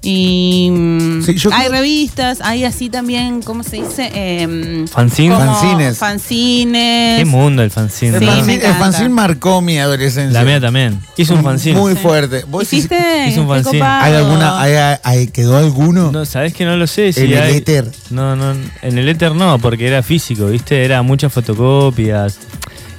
Y 0.09 0.71
mm, 0.71 1.23
Sí, 1.25 1.35
yo 1.35 1.51
hay 1.53 1.67
creo- 1.67 1.73
revistas, 1.73 2.41
hay 2.41 2.63
así 2.63 2.89
también, 2.89 3.43
¿cómo 3.43 3.65
se 3.65 3.77
dice? 3.83 4.09
Em, 4.15 4.87
Fanzine. 4.87 5.35
Fanzines. 5.35 5.99
Fanzines. 5.99 7.19
Qué 7.19 7.25
mundo 7.25 7.63
el 7.65 7.73
fanzine. 7.73 8.19
El, 8.19 8.21
Sí, 8.23 8.27
fanzine, 8.27 8.55
el 8.55 8.61
encanta. 8.61 8.79
fanzine 8.79 9.09
marcó 9.09 9.61
mi 9.61 9.79
adolescencia. 9.79 10.31
La 10.39 10.45
mía 10.47 10.61
también. 10.61 11.01
Hizo 11.17 11.35
un 11.35 11.43
fanzine. 11.43 11.77
Muy 11.81 11.97
fuerte. 11.97 12.45
¿Vos 12.49 12.63
¿Hiciste? 12.73 12.97
Hizo 13.29 13.43
un 13.43 13.49
fanzine. 13.49 13.83
¿Hay 13.83 14.15
alguna, 14.15 14.61
hay, 14.61 14.97
hay- 15.03 15.27
quedó 15.27 15.57
alguno? 15.57 16.13
No, 16.13 16.25
¿sabés 16.25 16.55
que 16.55 16.65
no 16.65 16.77
lo 16.77 16.87
sé? 16.87 17.13
Si 17.13 17.23
en 17.25 17.33
el 17.33 17.43
hay- 17.43 17.57
éter. 17.57 17.91
No, 18.11 18.37
no, 18.37 18.53
en 18.83 18.99
el 18.99 19.09
éter 19.09 19.35
no, 19.35 19.59
porque 19.59 19.89
era 19.89 20.05
físico, 20.05 20.47
¿viste? 20.47 20.85
Era 20.85 21.03
muchas 21.03 21.33
fotocopias. 21.33 22.39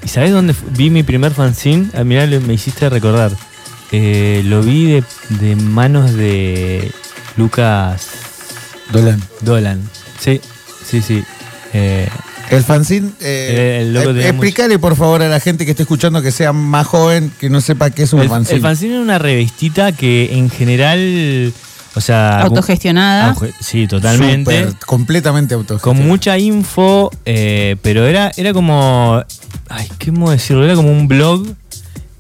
¿Y 0.04 0.10
sabés 0.10 0.32
dónde 0.34 0.54
vi 0.76 0.90
mi 0.90 1.04
primer 1.04 1.32
fanzine? 1.34 1.88
Ah, 1.98 2.04
mirá, 2.04 2.26
me 2.28 2.54
hiciste 2.54 2.90
recordar. 2.90 3.32
Eh, 3.92 4.42
lo 4.46 4.62
vi 4.62 4.86
de, 4.92 5.04
de 5.40 5.56
manos 5.56 6.14
de 6.14 6.92
Lucas 7.38 8.08
Dolan. 8.92 9.22
Dolan. 9.42 9.82
Sí, 10.20 10.42
sí, 10.86 11.02
sí. 11.02 11.24
Eh, 11.74 12.08
El 12.50 12.64
fanzine. 12.64 13.12
eh, 13.22 13.78
El- 13.82 13.88
el 13.88 13.94
loco 13.94 14.10
eh, 14.20 14.30
explícale 14.30 14.80
por 14.80 14.96
favor 14.96 15.22
a 15.22 15.28
la 15.30 15.40
gente 15.40 15.66
que 15.66 15.72
esté 15.72 15.84
escuchando 15.84 16.22
que 16.22 16.32
sea 16.32 16.54
más 16.54 16.88
joven, 16.88 17.32
que 17.40 17.50
no 17.50 17.62
sepa 17.62 17.90
qué 17.92 18.04
es 18.04 18.14
un 18.14 18.22
el, 18.22 18.30
fanzine. 18.30 18.56
el 18.58 18.62
fanzine 18.62 18.94
era 18.96 19.02
una 19.04 19.20
revistita 19.20 19.92
que 19.92 20.34
en 20.38 20.50
general, 20.50 21.54
o 21.96 22.02
sea... 22.02 22.42
Autogestionada. 22.42 23.34
auge- 23.36 23.54
Sí, 23.60 23.88
totalmente. 23.88 24.68
Completamente 24.86 25.54
auto. 25.56 25.80
con 25.80 26.06
mucha 26.06 26.38
info, 26.38 27.12
eh, 27.26 27.76
pero 27.82 28.06
era, 28.06 28.32
era 28.38 28.54
como. 28.54 29.22
Ay, 29.70 29.88
¿cómo 30.06 30.32
decirlo? 30.32 30.64
Era 30.66 30.76
como 30.76 30.92
un 30.92 31.08
blog 31.10 31.46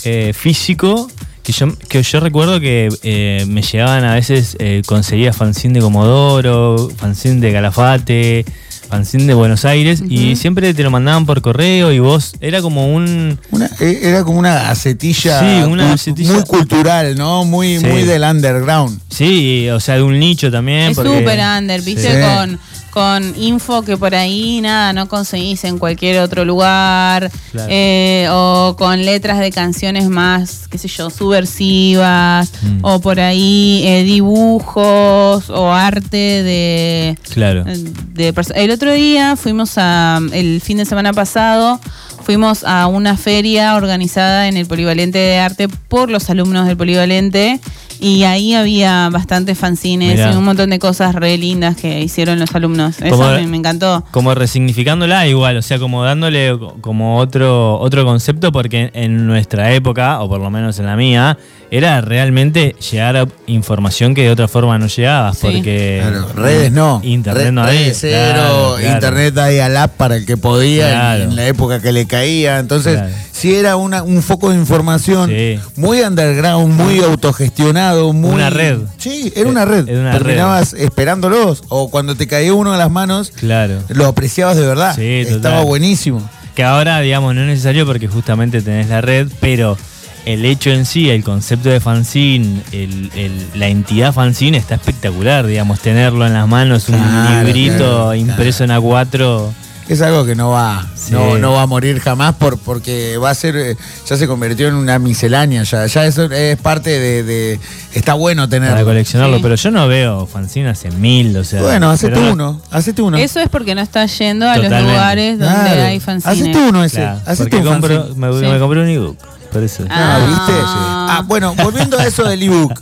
eh, 0.03 0.33
físico 0.33 1.09
que 1.47 1.53
yo, 1.53 1.67
que 1.87 2.03
yo 2.03 2.19
recuerdo 2.19 2.59
que 2.59 2.89
eh, 3.03 3.45
me 3.47 3.61
llegaban 3.61 4.03
a 4.03 4.15
veces, 4.15 4.57
eh, 4.59 4.81
conseguía 4.85 5.31
fanzine 5.31 5.75
de 5.75 5.79
Comodoro, 5.79 6.89
fanzine 6.97 7.39
de 7.39 7.53
Calafate, 7.53 8.45
fanzine 8.89 9.23
de 9.27 9.33
Buenos 9.33 9.63
Aires, 9.63 10.03
y 10.09 10.35
siempre 10.35 10.73
te 10.73 10.83
lo 10.83 10.91
mandaban 10.91 11.25
por 11.25 11.41
correo 11.41 11.93
y 11.93 11.99
vos, 11.99 12.33
era 12.41 12.61
como 12.61 12.93
un. 12.93 13.39
Una- 13.51 13.69
eh, 13.79 13.99
era 14.03 14.25
como 14.25 14.39
una 14.39 14.55
gacetilla, 14.55 15.39
Sí, 15.39 15.63
una 15.69 15.85
cul- 15.85 15.91
gacetilla. 15.91 16.33
muy 16.33 16.43
cultural, 16.43 17.15
¿no? 17.17 17.45
Muy, 17.45 17.77
Sí. 17.79 17.85
muy 17.85 18.03
del 18.03 18.23
underground. 18.23 18.99
Sí, 19.09 19.69
o 19.69 19.79
sea, 19.79 19.95
de 19.95 20.03
un 20.03 20.19
nicho 20.19 20.51
también. 20.51 20.91
Es 20.91 20.95
porque- 20.97 21.17
súper 21.17 21.39
under, 21.59 21.81
viste, 21.81 22.11
Sí. 22.11 22.19
con, 22.21 22.59
con 22.97 23.33
info 23.39 23.83
que 23.83 23.95
por 23.95 24.15
ahí 24.15 24.59
nada, 24.61 24.91
no 24.91 25.07
conseguís 25.07 25.63
en 25.65 25.77
cualquier 25.77 26.19
otro 26.21 26.43
lugar. 26.45 27.29
Claro. 27.51 27.67
eh, 27.71 28.27
o 28.31 28.75
con 28.77 29.05
letras 29.05 29.39
de 29.39 29.51
canciones 29.51 30.09
más, 30.09 30.67
qué 30.67 30.77
sé 30.79 30.87
yo, 30.87 31.09
subversivas. 31.11 32.51
Mm. 32.63 32.79
O 32.81 32.99
por 32.99 33.19
ahí 33.19 33.83
eh, 33.85 34.03
dibujos 34.03 35.49
o 35.49 35.71
arte 35.71 36.17
de, 36.43 37.17
Claro. 37.33 37.63
de 37.65 38.33
perso- 38.33 38.53
el 38.55 38.71
otro 38.71 38.91
día 38.93 39.35
fuimos 39.35 39.73
a 39.77 40.19
el 40.33 40.59
fin 40.61 40.77
de 40.77 40.85
semana 40.85 41.13
pasado 41.13 41.79
fuimos 42.23 42.63
a 42.65 42.87
una 42.87 43.15
feria 43.15 43.75
organizada 43.75 44.49
en 44.49 44.57
el 44.57 44.65
Polivalente 44.65 45.17
de 45.17 45.37
Arte 45.39 45.67
por 45.69 46.09
los 46.09 46.29
alumnos 46.29 46.67
del 46.67 46.75
Polivalente 46.75 47.61
y 47.99 48.23
ahí 48.23 48.53
había 48.53 49.09
bastantes 49.09 49.57
fanzines 49.57 50.13
Mirá. 50.15 50.31
y 50.33 50.35
un 50.35 50.43
montón 50.43 50.69
de 50.69 50.79
cosas 50.79 51.15
re 51.15 51.37
lindas 51.37 51.75
que 51.75 52.01
hicieron 52.01 52.39
los 52.39 52.53
alumnos. 52.55 52.99
Eso 53.01 53.15
Como- 53.17 53.31
me, 53.31 53.47
me 53.47 53.57
encantó. 53.57 54.03
como 54.11 54.33
resignificándola 54.35 55.27
igual, 55.27 55.57
o 55.57 55.61
sea, 55.61 55.79
como 55.79 56.03
dándole 56.03 56.57
co- 56.57 56.77
como 56.81 57.17
otro, 57.17 57.79
otro 57.79 58.05
concepto, 58.05 58.51
porque 58.51 58.91
en 58.93 59.25
nuestra 59.27 59.71
época, 59.73 60.19
o 60.21 60.29
por 60.29 60.39
lo 60.39 60.49
menos 60.49 60.77
en 60.79 60.85
la 60.85 60.95
mía, 60.95 61.37
era 61.69 61.99
realmente 62.01 62.75
llegar 62.91 63.17
a 63.17 63.27
información 63.47 64.15
que 64.15 64.23
de 64.23 64.31
otra 64.31 64.47
forma 64.47 64.77
no 64.79 64.87
llegabas, 64.87 65.37
Sí. 65.37 65.47
porque 65.51 65.99
Claro, 66.01 66.27
redes 66.35 66.71
no. 66.71 67.01
Internet 67.03 67.51
no 67.51 67.61
había, 67.63 67.79
redes 67.79 67.97
cero, 67.99 68.17
claro, 68.33 68.75
claro. 68.79 68.93
internet 68.95 69.37
ahí 69.37 69.59
al 69.59 69.75
app 69.77 69.91
para 69.97 70.15
el 70.15 70.25
que 70.25 70.37
podía 70.37 70.89
Claro. 70.89 71.23
en, 71.23 71.29
en 71.31 71.35
la 71.35 71.47
época 71.47 71.81
que 71.81 71.91
le 71.91 72.05
caía. 72.07 72.59
Entonces, 72.59 72.93
Claro. 72.97 73.13
sí 73.33 73.53
era 73.55 73.75
una, 73.75 74.03
un 74.03 74.21
foco 74.23 74.49
de 74.51 74.55
información 74.55 75.29
Sí. 75.29 75.59
muy 75.75 76.01
underground, 76.01 76.73
muy 76.73 76.99
autogestionado, 76.99 77.86
muy. 78.13 78.31
Una 78.31 78.49
red. 78.49 78.79
Sí, 78.97 79.31
era 79.35 79.49
una 79.49 79.65
red. 79.65 79.87
Era 79.87 79.99
una 80.01 80.11
Terminabas 80.11 80.73
esperándolos. 80.73 81.63
O 81.69 81.89
cuando 81.89 82.15
te 82.15 82.27
caía 82.27 82.53
uno 82.53 82.73
en 82.73 82.79
las 82.79 82.91
manos, 82.91 83.31
Claro. 83.35 83.81
lo 83.89 84.05
apreciabas 84.07 84.57
de 84.57 84.65
verdad. 84.65 84.95
Sí, 84.95 85.03
Estaba 85.21 85.57
total. 85.57 85.65
buenísimo. 85.65 86.29
Que 86.55 86.63
ahora, 86.63 86.99
digamos, 87.01 87.35
no 87.35 87.41
es 87.41 87.47
necesario 87.47 87.85
porque 87.85 88.07
justamente 88.07 88.61
tenés 88.61 88.87
la 88.89 89.01
red, 89.01 89.27
pero 89.39 89.77
el 90.25 90.43
hecho 90.43 90.71
en 90.71 90.85
sí, 90.85 91.09
el 91.09 91.23
concepto 91.23 91.69
de 91.69 91.79
fanzine, 91.79 92.61
el- 92.71 93.11
el- 93.15 93.45
la 93.59 93.67
entidad 93.67 94.11
fanzine 94.13 94.57
está 94.57 94.75
espectacular, 94.75 95.45
digamos, 95.45 95.79
tenerlo 95.79 96.25
en 96.25 96.33
las 96.33 96.47
manos, 96.47 96.89
un 96.89 96.97
Claro, 96.97 97.45
librito 97.45 97.75
claro, 97.77 98.15
impreso 98.15 98.63
en 98.63 98.71
A4. 98.71 99.51
Es 99.87 100.01
algo 100.01 100.25
que 100.25 100.35
no 100.35 100.49
va, 100.49 100.85
Sí. 100.95 101.13
no, 101.13 101.37
no 101.37 101.53
va 101.53 101.61
a 101.61 101.65
morir 101.65 101.99
jamás 102.01 102.35
por, 102.35 102.57
porque 102.59 103.17
va 103.17 103.29
a 103.29 103.35
ser, 103.35 103.55
eh, 103.55 103.77
ya 104.05 104.17
se 104.17 104.27
convirtió 104.27 104.67
en 104.67 104.75
una 104.75 104.99
miscelánea, 104.99 105.63
ya, 105.63 105.85
ya 105.85 106.05
eso 106.05 106.25
es 106.25 106.57
parte 106.57 106.89
de, 106.99 107.23
de- 107.23 107.59
está 107.93 108.13
bueno 108.13 108.49
tenerlo. 108.49 108.75
Para 108.75 108.83
coleccionarlo, 108.85 109.37
Sí. 109.37 109.43
pero 109.43 109.55
yo 109.55 109.71
no 109.71 109.87
veo 109.87 110.27
fanzine 110.27 110.67
hace 110.69 110.91
mil, 110.91 111.37
o 111.37 111.43
sea. 111.45 111.61
Bueno, 111.61 111.89
hacete 111.89 112.19
uno, 112.19 112.61
hacete 112.69 113.01
uno. 113.01 113.15
Eso 113.17 113.39
es 113.39 113.47
porque 113.47 113.75
no 113.75 113.81
estás 113.81 114.17
yendo 114.19 114.49
a 114.49 114.57
los 114.57 114.65
lugares 114.69 115.39
donde 115.39 115.55
Claro. 115.55 115.83
hay 115.83 115.99
fanzines. 116.01 116.37
Hacete 116.41 116.57
uno 116.57 116.83
ese, 116.83 116.97
Claro, 116.97 117.19
hacete 117.25 117.49
porque 117.49 117.57
un 117.57 117.63
compro, 117.73 118.03
fanzine. 118.07 118.27
me, 118.27 118.39
Sí. 118.39 118.45
me 118.45 118.59
compré 118.59 118.81
un 118.81 118.89
ebook, 118.89 119.17
por 119.53 119.63
eso. 119.63 119.83
Ah, 119.89 120.17
Ah. 120.19 120.27
¿viste? 120.27 120.61
Ah, 120.65 121.23
bueno, 121.25 121.55
volviendo 121.63 121.97
a 121.97 122.05
eso 122.05 122.25
del 122.25 122.43
ebook. 122.43 122.73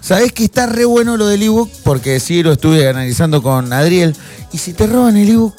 ¿Sabés 0.00 0.30
que 0.32 0.44
está 0.44 0.66
re 0.66 0.84
bueno 0.84 1.16
lo 1.16 1.26
del 1.26 1.42
ebook? 1.42 1.68
Porque 1.82 2.20
sí 2.20 2.44
lo 2.44 2.52
estuve 2.52 2.88
analizando 2.88 3.42
con 3.42 3.72
Adriel. 3.72 4.14
Y 4.52 4.58
si 4.58 4.72
te 4.72 4.86
roban 4.86 5.16
el 5.16 5.28
ebook, 5.30 5.56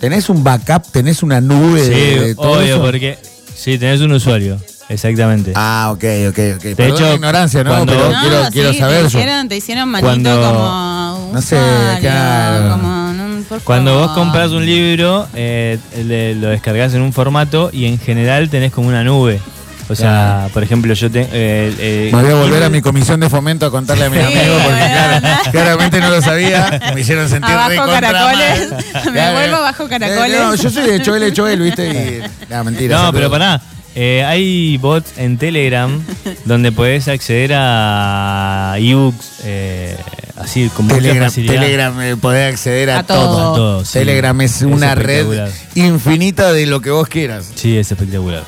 tenés 0.00 0.28
un 0.28 0.42
backup, 0.44 0.82
tenés 0.92 1.22
una 1.22 1.40
nube 1.40 1.82
Sí, 1.84 1.90
de, 1.90 2.20
de 2.20 2.34
todo 2.34 2.52
obvio, 2.52 2.74
eso? 2.76 2.82
porque 2.82 3.18
sí, 3.54 3.78
tenés 3.78 4.00
un 4.00 4.12
usuario, 4.12 4.58
exactamente. 4.88 5.52
Ah, 5.54 5.90
ok, 5.92 6.04
ok, 6.28 6.38
ok. 6.56 6.62
De 6.62 6.76
Perdón 6.76 6.94
hecho, 6.96 7.04
la 7.08 7.14
ignorancia, 7.14 7.64
¿no? 7.64 7.70
cuando- 7.70 7.92
Pero 7.92 8.10
No, 8.10 8.20
quiero, 8.20 8.44
sí, 8.46 8.50
quiero 8.52 8.70
te 8.72 8.78
saber 8.78 9.00
yo. 9.02 9.06
hicieron, 9.08 9.48
te 9.48 9.56
hicieron 9.56 9.88
manito 9.88 10.06
Cuando- 10.08 10.42
como 10.42 11.30
No 11.32 11.42
sé, 11.42 11.56
usuario, 11.56 12.00
claro. 12.00 12.70
como, 12.70 13.12
no, 13.12 13.42
por 13.48 13.60
Cuando 13.62 13.98
vos 13.98 14.10
compras 14.12 14.50
un 14.50 14.64
libro, 14.66 15.26
eh, 15.34 15.78
le- 16.04 16.34
lo 16.34 16.48
descargas 16.48 16.94
en 16.94 17.02
un 17.02 17.12
formato 17.12 17.70
y 17.72 17.86
en 17.86 17.98
general 17.98 18.48
tenés 18.50 18.72
como 18.72 18.88
una 18.88 19.04
nube. 19.04 19.40
O 19.88 19.94
sea, 19.94 20.48
por 20.52 20.62
ejemplo, 20.62 20.92
yo 20.94 21.10
tengo. 21.10 21.28
Me 21.30 22.10
voy 22.10 22.30
a 22.30 22.34
volver 22.34 22.62
a 22.64 22.68
mi 22.68 22.80
comisión 22.82 23.20
de 23.20 23.30
fomento 23.30 23.66
a 23.66 23.70
contarle 23.70 24.06
a 24.06 24.10
mis 24.10 24.20
Sí, 24.20 24.26
amigos 24.26 24.62
porque 24.62 24.80
bueno, 24.80 24.86
claro, 25.20 25.50
claramente 25.52 26.00
no 26.00 26.10
lo 26.10 26.20
sabía. 26.22 26.80
Me 26.94 27.00
hicieron 27.00 27.28
sentir 27.28 27.52
Abajo 27.54 27.90
caracoles. 27.90 28.70
mal. 28.70 28.84
Me 29.06 29.10
Claro. 29.12 29.32
vuelvo 29.34 29.60
bajo 29.62 29.88
caracoles. 29.88 30.34
Eh, 30.34 30.38
No, 30.40 30.54
yo 30.56 30.70
soy 30.70 30.90
de 30.90 31.02
Choel, 31.02 31.32
Choel, 31.32 31.60
¿viste? 31.60 31.88
Y, 31.88 32.52
no, 32.52 32.64
mentira. 32.64 32.96
No, 32.96 33.02
saludos. 33.04 33.14
pero 33.20 33.30
pará. 33.30 33.60
eh, 33.94 34.24
hay 34.26 34.76
bots 34.78 35.12
en 35.18 35.38
Telegram 35.38 36.02
donde 36.44 36.72
podés 36.72 37.06
acceder 37.08 37.52
a 37.54 38.74
ebooks 38.78 39.40
eh, 39.44 39.96
así 40.36 40.68
con 40.70 40.86
mucha 40.86 40.96
Telegram, 41.00 41.24
facilidad. 41.28 41.54
Telegram 41.54 42.00
eh, 42.02 42.16
podés 42.16 42.52
acceder 42.52 42.90
a, 42.90 42.98
A 42.98 43.02
todo. 43.04 43.18
todo. 43.20 43.52
A 43.52 43.56
todo, 43.56 43.84
sí. 43.84 43.92
Telegram 44.00 44.38
es 44.40 44.62
una 44.62 44.94
red 44.96 45.48
infinita 45.76 46.52
de 46.52 46.66
lo 46.66 46.80
que 46.80 46.90
vos 46.90 47.06
quieras. 47.08 47.50
Sí, 47.54 47.78
es 47.78 47.90
espectacular. 47.92 48.42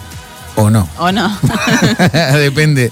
O 0.58 0.70
no. 0.70 0.88
¿O 0.98 1.12
no? 1.12 1.36
Depende. 2.38 2.90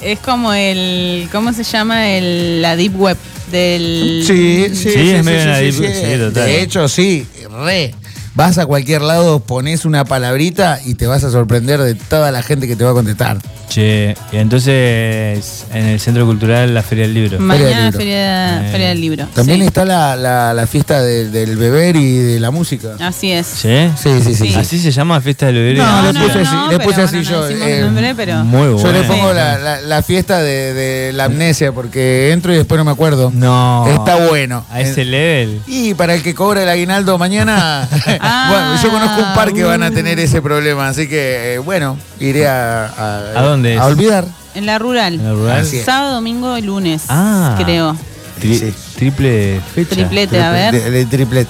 es 0.00 0.18
como 0.20 0.52
el. 0.52 1.28
¿Cómo 1.32 1.52
se 1.52 1.64
llama? 1.64 2.08
El, 2.10 2.62
la 2.62 2.76
Deep 2.76 2.98
Web 2.98 3.16
del. 3.50 4.22
Sí, 4.26 4.66
sí, 4.74 4.90
Sí, 4.90 5.10
es 5.10 5.24
medio 5.24 5.42
una 5.42 5.58
deep- 5.60 5.72
sí, 5.72 6.18
total. 6.18 6.46
De 6.46 6.62
hecho, 6.62 6.88
sí, 6.88 7.26
re. 7.64 7.94
Vas 8.34 8.58
a 8.58 8.66
cualquier 8.66 9.02
lado, 9.02 9.40
pones 9.40 9.84
una 9.84 10.04
palabrita 10.04 10.78
y 10.86 10.94
te 10.94 11.06
vas 11.08 11.24
a 11.24 11.30
sorprender 11.32 11.80
de 11.80 11.96
toda 11.96 12.30
la 12.30 12.42
gente 12.44 12.68
que 12.68 12.76
te 12.76 12.84
va 12.84 12.90
a 12.90 12.94
contestar. 12.94 13.38
Che, 13.70 14.16
y 14.32 14.36
entonces 14.36 15.64
en 15.72 15.86
el 15.86 16.00
Centro 16.00 16.26
Cultural 16.26 16.74
la 16.74 16.82
Feria 16.82 17.04
del 17.04 17.14
Libro. 17.14 17.38
Feria 17.38 17.54
del 17.54 17.64
Mañana 17.64 17.84
Libro. 17.86 17.98
feria, 17.98 18.66
Eh. 18.66 18.70
feria 18.72 18.88
del 18.88 19.00
libro. 19.00 19.26
También 19.32 19.60
Sí. 19.60 19.66
está 19.68 19.84
la, 19.84 20.16
la- 20.16 20.52
la 20.52 20.66
fiesta 20.66 21.00
de- 21.00 21.30
del 21.30 21.56
beber 21.56 21.94
y 21.94 22.16
de 22.18 22.40
la 22.40 22.50
música. 22.50 22.88
Así 22.98 23.30
es. 23.30 23.46
¿Sí? 23.46 23.68
Sí, 23.96 24.10
sí, 24.24 24.34
sí. 24.34 24.48
Sí. 24.48 24.54
¿Así 24.56 24.78
se 24.80 24.90
llama 24.90 25.20
Fiesta 25.20 25.46
del 25.46 25.74
Libro? 25.74 25.84
No, 25.86 26.02
No, 26.02 26.12
le 26.12 26.18
no, 26.18 26.26
puse 26.26 26.38
no, 26.38 26.48
así, 26.48 26.54
no, 26.56 26.62
le 26.72 26.76
pero 26.78 26.88
puse 26.90 27.02
así 27.02 27.16
bueno, 27.18 27.30
yo. 27.30 27.48
eh, 27.48 27.78
el 27.78 27.84
nombre, 27.86 28.14
pero. 28.16 28.44
Muy 28.44 28.60
Yo 28.62 28.76
bueno. 28.78 28.92
le 28.92 29.04
pongo 29.04 29.28
Sí. 29.30 29.36
la, 29.36 29.58
la- 29.58 29.80
la 29.82 30.02
fiesta 30.02 30.42
de, 30.42 30.74
de 30.74 31.12
la 31.12 31.24
amnesia 31.26 31.70
porque 31.70 32.32
entro 32.32 32.52
y 32.52 32.56
después 32.56 32.76
no 32.76 32.84
me 32.84 32.90
acuerdo. 32.90 33.30
No. 33.32 33.86
Está 33.88 34.16
bueno. 34.28 34.64
A 34.72 34.80
ese 34.80 35.04
level. 35.04 35.62
Y 35.68 35.94
para 35.94 36.14
el 36.14 36.24
que 36.24 36.34
cobra 36.34 36.64
el 36.64 36.68
aguinaldo 36.68 37.16
mañana, 37.18 37.88
Ah. 38.20 38.48
bueno, 38.50 38.82
yo 38.82 38.90
conozco 38.90 39.28
un 39.28 39.34
par 39.36 39.52
que 39.52 39.62
van 39.62 39.84
a 39.84 39.92
tener 39.92 40.18
ese 40.18 40.42
problema, 40.42 40.88
así 40.88 41.06
que 41.08 41.54
eh, 41.54 41.58
bueno, 41.58 41.96
iré 42.20 42.46
a, 42.48 42.86
a, 42.86 43.18
¿A 43.38 43.42
dónde 43.42 43.74
es? 43.74 43.80
a 43.80 43.86
olvidar. 43.86 44.24
En 44.54 44.66
la 44.66 44.78
rural. 44.78 45.14
En 45.14 45.24
la 45.24 45.32
rural. 45.32 45.66
Sábado, 45.66 46.14
domingo 46.14 46.56
y 46.58 46.62
lunes. 46.62 47.02
Ah. 47.08 47.56
Creo. 47.62 47.96
Tri- 48.40 48.58
Sí. 48.58 48.74
Triple 48.96 49.60
fecha. 49.74 49.94
Triplete, 49.94 50.40
a 50.42 50.50
ver. 50.50 50.72
De, 50.74 50.90
de 50.90 51.06
triplet. 51.06 51.48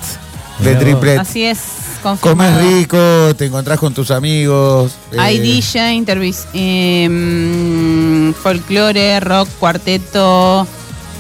De 0.59 0.75
triplet. 0.77 1.19
Así 1.19 1.45
es. 1.45 1.59
Comes 2.03 2.21
confirmado. 2.21 2.61
rico, 2.61 3.35
te 3.37 3.45
encontrás 3.47 3.79
con 3.79 3.93
tus 3.93 4.11
amigos. 4.11 4.93
Hay 5.19 5.37
eh, 5.37 5.41
DJ, 5.41 5.93
intervis, 5.95 6.47
eh, 6.55 7.07
mm, 7.11 8.33
folclore, 8.33 9.21
rock, 9.21 9.49
cuarteto, 9.59 10.67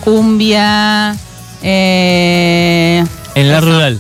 cumbia. 0.02 1.14
eh, 1.62 3.04
En 3.34 3.48
la 3.52 3.60
rural. 3.60 3.98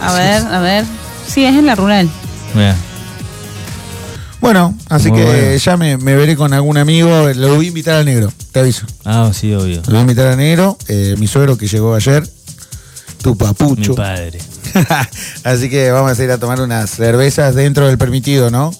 a 0.00 0.12
ver, 0.14 0.42
a 0.46 0.60
ver. 0.60 0.84
Sí, 1.26 1.44
es 1.44 1.54
en 1.54 1.66
la 1.66 1.74
rural. 1.74 2.08
Mira. 2.54 2.74
Bueno, 4.40 4.74
así 4.88 5.10
Muy 5.10 5.18
que 5.18 5.24
bueno. 5.26 5.56
ya 5.56 5.76
me, 5.76 5.96
me 5.98 6.14
veré 6.16 6.34
con 6.36 6.52
algún 6.54 6.78
amigo. 6.78 7.28
Lo 7.34 7.56
voy 7.56 7.66
a 7.66 7.68
invitar 7.68 7.96
al 7.96 8.06
negro, 8.06 8.32
te 8.52 8.60
aviso. 8.60 8.86
Ah, 9.04 9.30
sí, 9.34 9.52
obvio. 9.52 9.76
Lo 9.84 9.90
voy 9.90 9.98
a 9.98 10.00
invitar 10.02 10.26
al 10.28 10.38
negro, 10.38 10.78
eh, 10.88 11.14
mi 11.18 11.26
suegro 11.26 11.58
que 11.58 11.66
llegó 11.68 11.94
ayer, 11.94 12.26
tu 13.22 13.36
papucho. 13.36 13.90
Mi 13.90 13.96
padre. 13.96 14.38
así 15.44 15.68
que 15.68 15.90
vamos 15.90 16.18
a 16.18 16.24
ir 16.24 16.30
a 16.30 16.38
tomar 16.38 16.60
unas 16.60 16.88
cervezas 16.90 17.54
dentro 17.54 17.86
del 17.86 17.98
permitido, 17.98 18.50
¿no? 18.50 18.72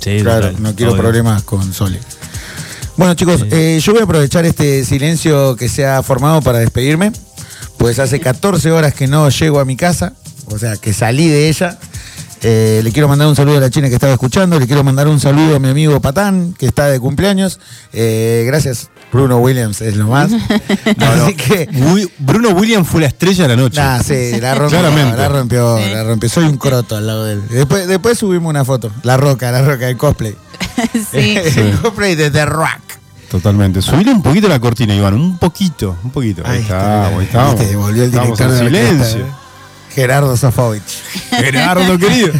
Sí, 0.00 0.18
Claro, 0.22 0.48
total, 0.48 0.62
no 0.62 0.74
quiero 0.74 0.92
obvio. 0.92 1.02
problemas 1.02 1.42
con 1.44 1.72
Sole. 1.72 2.00
Bueno, 2.96 3.14
chicos, 3.14 3.44
eh, 3.50 3.78
yo 3.82 3.92
voy 3.92 4.00
a 4.00 4.04
aprovechar 4.04 4.44
este 4.44 4.84
silencio 4.84 5.56
que 5.56 5.68
se 5.68 5.86
ha 5.86 6.02
formado 6.02 6.42
para 6.42 6.58
despedirme. 6.58 7.12
Pues 7.76 7.98
hace 7.98 8.18
14 8.20 8.70
horas 8.72 8.92
que 8.92 9.06
no 9.06 9.28
llego 9.30 9.58
a 9.60 9.64
mi 9.64 9.76
casa, 9.76 10.12
o 10.46 10.58
sea, 10.58 10.76
que 10.76 10.92
salí 10.92 11.28
de 11.28 11.48
ella. 11.48 11.78
Eh, 12.42 12.80
le 12.82 12.90
quiero 12.92 13.06
mandar 13.06 13.28
un 13.28 13.36
saludo 13.36 13.58
a 13.58 13.60
la 13.60 13.70
china 13.70 13.88
que 13.88 13.94
estaba 13.94 14.12
escuchando, 14.14 14.58
le 14.58 14.66
quiero 14.66 14.82
mandar 14.82 15.08
un 15.08 15.20
saludo 15.20 15.56
a 15.56 15.58
mi 15.58 15.68
amigo 15.68 16.00
Patán, 16.00 16.54
que 16.58 16.66
está 16.66 16.86
de 16.86 16.98
cumpleaños. 16.98 17.60
Eh, 17.92 18.44
gracias, 18.46 18.88
Bruno 19.12 19.38
Williams, 19.38 19.80
es 19.82 19.96
lo 19.96 20.06
más. 20.08 20.30
Así 20.98 21.34
que. 21.34 21.68
Bruno 22.18 22.50
Williams 22.50 22.88
fue 22.88 23.02
la 23.02 23.08
estrella 23.08 23.42
de 23.42 23.48
la 23.48 23.56
noche. 23.56 23.80
Nah, 23.80 24.02
sí, 24.02 24.40
la 24.40 24.54
rompió, 24.54 24.78
Claramente. 24.78 25.16
la 25.18 25.28
rompió, 25.28 25.78
la 25.78 26.04
rompió. 26.04 26.28
Soy 26.30 26.44
un 26.44 26.56
croto 26.56 26.96
al 26.96 27.06
lado 27.06 27.24
de 27.24 27.34
él. 27.34 27.42
Después, 27.50 27.86
después 27.86 28.18
subimos 28.18 28.48
una 28.48 28.64
foto. 28.64 28.90
La 29.02 29.16
roca, 29.18 29.50
la 29.50 29.62
roca, 29.62 29.88
el 29.88 29.96
cosplay. 29.96 30.34
Sí. 31.12 31.36
el 31.56 31.78
cosplay 31.80 32.14
de 32.14 32.30
The 32.30 32.46
Rock. 32.46 32.80
Totalmente. 33.30 33.82
Subile 33.82 34.12
un 34.12 34.22
poquito 34.22 34.48
la 34.48 34.58
cortina, 34.58 34.94
Iván, 34.94 35.14
un 35.14 35.38
poquito, 35.38 35.96
un 36.02 36.10
poquito. 36.10 36.42
Ahí, 36.44 36.62
está, 36.62 37.06
ahí 37.08 37.24
estamos. 37.24 37.58
Viste, 37.60 37.76
volvió 37.76 38.02
el 38.04 38.08
Estamos 38.10 38.38
director 38.38 38.66
en 38.66 38.72
de 38.72 38.80
orquesta, 38.80 39.04
silencio. 39.04 39.26
¿eh? 39.26 39.49
Gerardo 39.94 40.36
Sofovich. 40.36 41.02
Gerardo, 41.30 41.98
querido. 41.98 42.32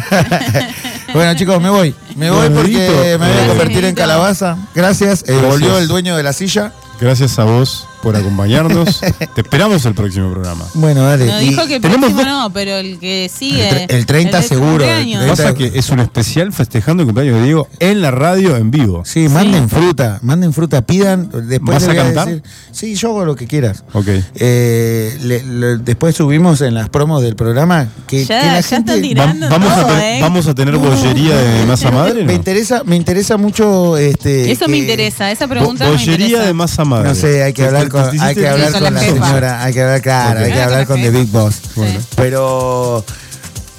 bueno, 1.13 1.35
chicos, 1.35 1.61
me 1.61 1.69
voy. 1.69 1.95
Me 2.15 2.29
voy 2.29 2.49
porque 2.49 3.17
me 3.19 3.33
voy 3.33 3.43
a 3.43 3.47
convertir 3.47 3.85
en 3.85 3.95
calabaza. 3.95 4.57
Gracias. 4.73 5.21
Eh, 5.21 5.33
Gracias. 5.33 5.49
Volvió 5.49 5.77
el 5.77 5.87
dueño 5.87 6.17
de 6.17 6.23
la 6.23 6.33
silla. 6.33 6.71
Gracias 6.99 7.37
a 7.39 7.43
vos 7.43 7.87
por 8.01 8.15
acompañarnos. 8.15 8.99
Te 9.35 9.41
esperamos 9.41 9.85
el 9.85 9.93
próximo 9.93 10.31
programa. 10.31 10.65
Bueno, 10.73 11.03
dale. 11.03 11.25
No 11.25 11.39
dijo 11.39 11.65
que 11.67 11.75
el 11.75 11.81
tenemos 11.81 12.11
próximo 12.11 12.29
no, 12.31 12.51
pero 12.53 12.75
el 12.77 12.99
que 12.99 13.29
sigue. 13.33 13.69
El 13.69 13.75
tre- 13.87 13.93
el 13.95 14.05
30 14.05 14.37
de 14.37 14.43
su 14.43 14.49
seguro, 14.49 14.71
el 14.71 14.79
cumpleaños. 14.79 15.23
30. 15.25 15.43
Pasa 15.43 15.53
que 15.55 15.71
es 15.79 15.89
un 15.89 15.99
especial 15.99 16.51
festejando 16.53 17.03
el 17.03 17.07
cumpleaños 17.07 17.37
de 17.39 17.43
Diego 17.43 17.67
en 17.79 18.01
la 18.01 18.11
radio 18.11 18.57
en 18.57 18.71
vivo. 18.71 19.03
Sí, 19.05 19.27
manden 19.29 19.69
fruta, 19.69 20.19
manden 20.21 20.53
fruta, 20.53 20.81
pidan. 20.81 21.29
Después 21.47 21.79
¿Vas 21.79 21.87
a 21.87 21.95
cantar? 21.95 22.27
decir- 22.27 22.43
sí, 22.71 22.95
yo 22.95 23.09
hago 23.09 23.25
lo 23.25 23.35
que 23.35 23.47
quieras. 23.47 23.83
Ok. 23.93 24.07
Eh, 24.35 25.17
le- 25.21 25.43
le- 25.43 25.77
después 25.77 26.15
subimos 26.15 26.61
en 26.61 26.73
las 26.73 26.89
promos 26.89 27.21
del 27.21 27.35
programa 27.35 27.87
que, 28.07 28.25
Ya, 28.25 28.39
que 28.41 28.47
la 28.47 28.59
ya 28.61 28.63
gente 28.67 28.91
están 28.93 29.01
tirando 29.01 29.45
Va- 29.49 29.57
vamos, 29.57 29.71
a 29.77 29.87
ten- 29.87 29.99
¿eh? 30.01 30.17
vamos 30.21 30.47
a 30.47 30.55
tener 30.55 30.77
bollería 30.77 31.35
de 31.37 31.65
masa 31.65 31.91
madre. 31.91 32.23
me 32.23 32.33
interesa, 32.33 32.83
me 32.85 32.95
interesa 32.95 33.37
mucho 33.37 33.97
este 33.97 34.51
Eso 34.51 34.67
me 34.67 34.73
que- 34.73 34.79
interesa, 34.79 35.31
esa 35.31 35.45
Bo- 35.45 35.51
pregunta 35.53 35.85
me 35.85 35.91
bollería 35.91 36.25
interesa. 36.25 36.45
de 36.47 36.53
masa 36.53 36.85
madre. 36.85 37.09
No 37.09 37.15
sé, 37.15 37.43
hay 37.43 37.53
que 37.53 37.65
hablar 37.65 37.89
con, 37.91 38.19
hay 38.21 38.35
que 38.35 38.47
hablar 38.47 38.71
con 38.71 38.81
con 38.83 38.93
la 38.93 38.99
jefa. 39.01 39.25
señora, 39.27 39.63
hay 39.63 39.73
que 39.73 39.81
hablar, 39.81 40.01
claro, 40.01 40.39
hay 40.39 40.51
que 40.51 40.61
hablar 40.61 40.87
con 40.87 40.95
con 41.01 41.01
The 41.03 41.09
Big. 41.19 41.27
Boss. 41.29 41.55
Bueno. 41.75 41.99
Pero 42.15 43.05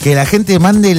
que 0.02 0.16
la 0.16 0.26
gente 0.26 0.58
mande 0.58 0.96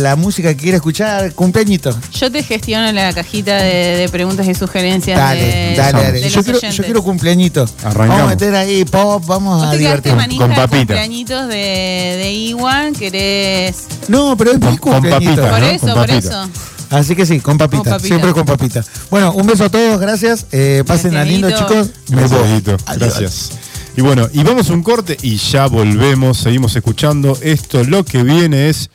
la 0.00 0.16
música 0.16 0.48
que 0.48 0.56
quiera 0.56 0.76
escuchar, 0.76 1.32
cumpleañito. 1.34 1.94
Yo 2.14 2.32
te 2.32 2.42
gestiono 2.42 2.90
la 2.92 3.12
cajita 3.12 3.56
de, 3.56 3.96
de 3.98 4.08
preguntas 4.08 4.46
y 4.48 4.54
sugerencias 4.54 5.18
Dale, 5.18 5.42
de, 5.42 5.76
dale, 5.76 6.02
dale. 6.02 6.20
de 6.22 6.28
Yo 6.30 6.42
quiero, 6.42 6.60
yo 6.60 6.84
quiero 6.84 7.02
cumpleañito. 7.02 7.66
Arrancamos. 7.84 8.08
Vamos 8.08 8.22
a 8.22 8.28
meter 8.34 8.54
ahí 8.54 8.84
pop, 8.86 9.22
vamos 9.26 9.62
a 9.62 9.66
manija 9.66 10.00
Con 10.38 10.48
de 10.50 10.56
papita. 10.56 10.78
cumpleañitos 10.78 11.48
de, 11.48 11.54
de 11.54 12.32
Iwan, 12.32 12.94
querés... 12.94 13.84
No, 14.08 14.34
pero 14.38 14.52
es 14.52 14.60
mi 14.60 14.78
cumpleañito. 14.78 15.42
papita, 15.42 15.50
Por 15.50 15.60
¿no? 15.60 15.66
eso, 15.66 15.80
Con 15.86 15.94
por 15.94 16.06
papita. 16.06 16.18
eso. 16.18 16.50
Así 16.90 17.16
que 17.16 17.26
sí, 17.26 17.40
con 17.40 17.58
papita, 17.58 17.82
Con 17.82 17.92
papita. 17.92 18.06
siempre 18.06 18.32
con 18.32 18.44
papita. 18.46 18.84
Bueno, 19.10 19.32
un 19.32 19.46
beso 19.46 19.64
a 19.64 19.68
todos, 19.68 20.00
gracias. 20.00 20.46
Eh, 20.52 20.84
pasen 20.86 21.12
Gracias, 21.12 21.32
lindo, 21.32 21.50
chicos. 21.50 21.90
Gracias, 22.08 22.30
voy. 22.30 22.48
Dieguito. 22.48 22.76
Adiós. 22.86 22.98
Gracias. 22.98 23.50
Y 23.96 24.02
bueno, 24.02 24.28
y 24.32 24.42
vamos 24.42 24.68
a 24.70 24.74
un 24.74 24.82
corte 24.82 25.16
y 25.22 25.36
ya 25.36 25.66
volvemos, 25.66 26.38
seguimos 26.38 26.76
escuchando 26.76 27.36
esto. 27.42 27.82
Lo 27.84 28.04
que 28.04 28.22
viene 28.22 28.68
es. 28.68 28.90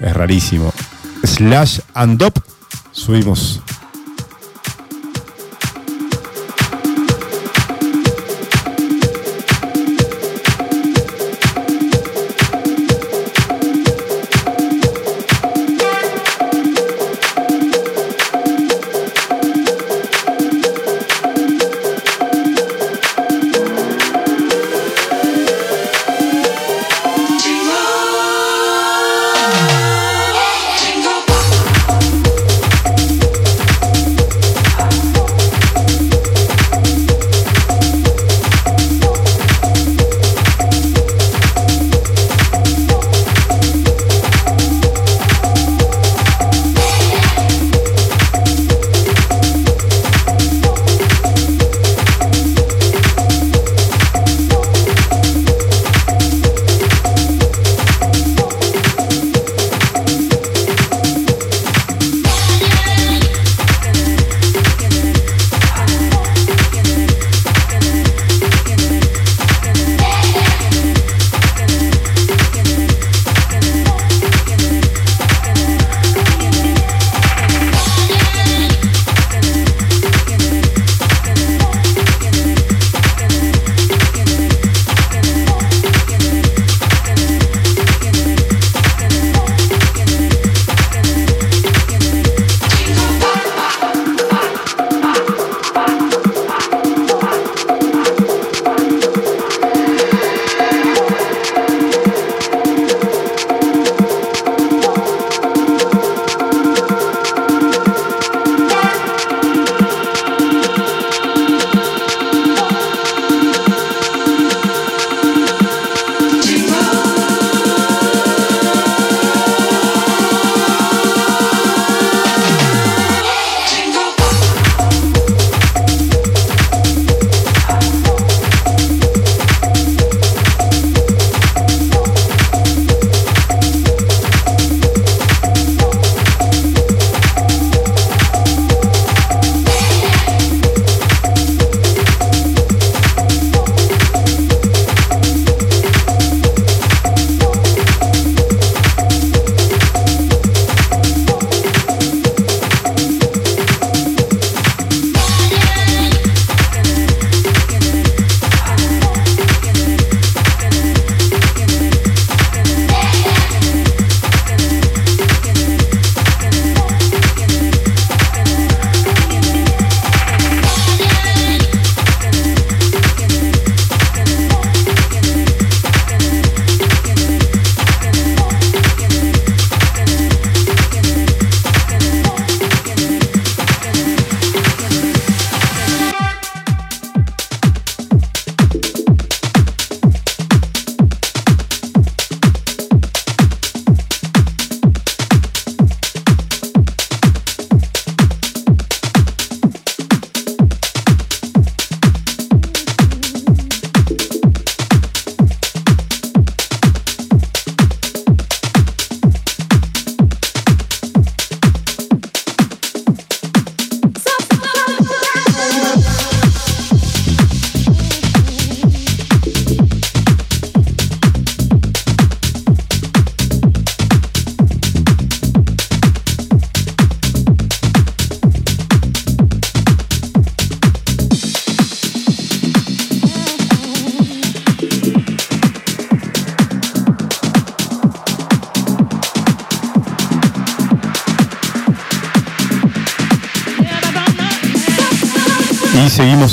Es 0.00 0.14
rarísimo. 0.14 0.72
Slash 1.24 1.80
and 1.94 2.22
Up. 2.22 2.42
Subimos. 2.92 3.60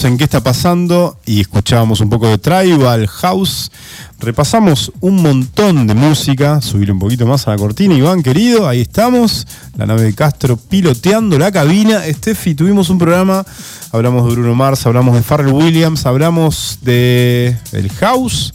En 0.06 0.17
qué 0.17 0.24
está 0.24 0.42
pasando 0.42 1.17
y 1.25 1.42
escuchábamos 1.42 2.00
un 2.00 2.09
poco 2.09 2.27
de 2.27 2.38
Tribal 2.38 3.08
House. 3.08 3.72
Repasamos 4.19 4.92
un 5.01 5.22
montón 5.22 5.88
de 5.88 5.93
música. 5.93 6.61
Subir 6.61 6.92
un 6.92 7.00
poquito 7.00 7.25
más 7.25 7.48
a 7.48 7.51
la 7.51 7.58
cortina, 7.58 7.95
Iván 7.95 8.22
querido. 8.22 8.67
Ahí 8.67 8.82
estamos. 8.82 9.48
La 9.75 9.85
nave 9.85 10.03
de 10.03 10.14
Castro 10.14 10.58
piloteando 10.58 11.38
la 11.40 11.51
cabina. 11.51 12.01
Steffi, 12.03 12.56
tuvimos 12.56 12.90
un 12.90 12.98
programa. 12.98 13.45
Hablamos 13.92 14.25
de 14.27 14.32
Bruno 14.34 14.56
Mars, 14.56 14.85
hablamos 14.85 15.16
de 15.16 15.22
Pharrell 15.22 15.53
Williams, 15.53 16.06
hablamos 16.06 16.80
de 16.82 17.58
el 17.72 17.90
House. 17.93 18.53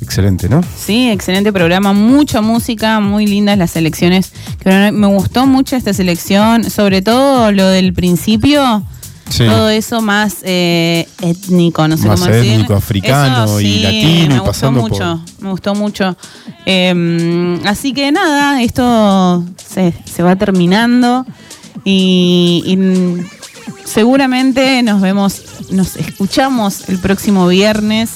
Excelente, 0.00 0.48
¿no? 0.48 0.62
Sí, 0.78 1.10
excelente 1.10 1.52
programa, 1.52 1.92
mucha 1.92 2.40
música, 2.42 3.00
muy 3.00 3.26
lindas 3.26 3.58
las 3.58 3.72
selecciones. 3.72 4.32
Me 4.64 5.06
gustó 5.06 5.46
mucho 5.46 5.74
esta 5.74 5.92
selección, 5.92 6.70
sobre 6.70 7.02
todo 7.02 7.50
lo 7.50 7.66
del 7.68 7.92
principio. 7.92 8.84
Sí. 9.28 9.44
Todo 9.44 9.68
eso 9.70 10.00
más 10.02 10.36
eh, 10.44 11.08
étnico, 11.20 11.86
no 11.88 11.96
sé 11.96 12.06
Más 12.06 12.20
cómo 12.20 12.30
decir. 12.32 12.72
africano 12.72 13.44
Eso, 13.44 13.60
y 13.60 13.64
sí, 13.64 13.80
latino 13.80 14.06
y 14.06 14.28
me 14.28 14.34
gustó 14.38 14.44
pasando 14.46 14.80
por- 14.80 14.90
mucho, 14.92 15.20
Me 15.40 15.50
gustó 15.50 15.74
mucho. 15.74 16.16
Eh, 16.64 17.60
así 17.64 17.92
que 17.92 18.12
nada, 18.12 18.62
esto 18.62 19.44
se, 19.68 19.92
se 20.04 20.22
va 20.22 20.36
terminando 20.36 21.26
y, 21.84 22.62
y 22.66 22.76
seguramente 23.84 24.82
nos 24.82 25.00
vemos, 25.00 25.42
nos 25.70 25.96
escuchamos 25.96 26.88
el 26.88 26.98
próximo 26.98 27.46
viernes. 27.48 28.10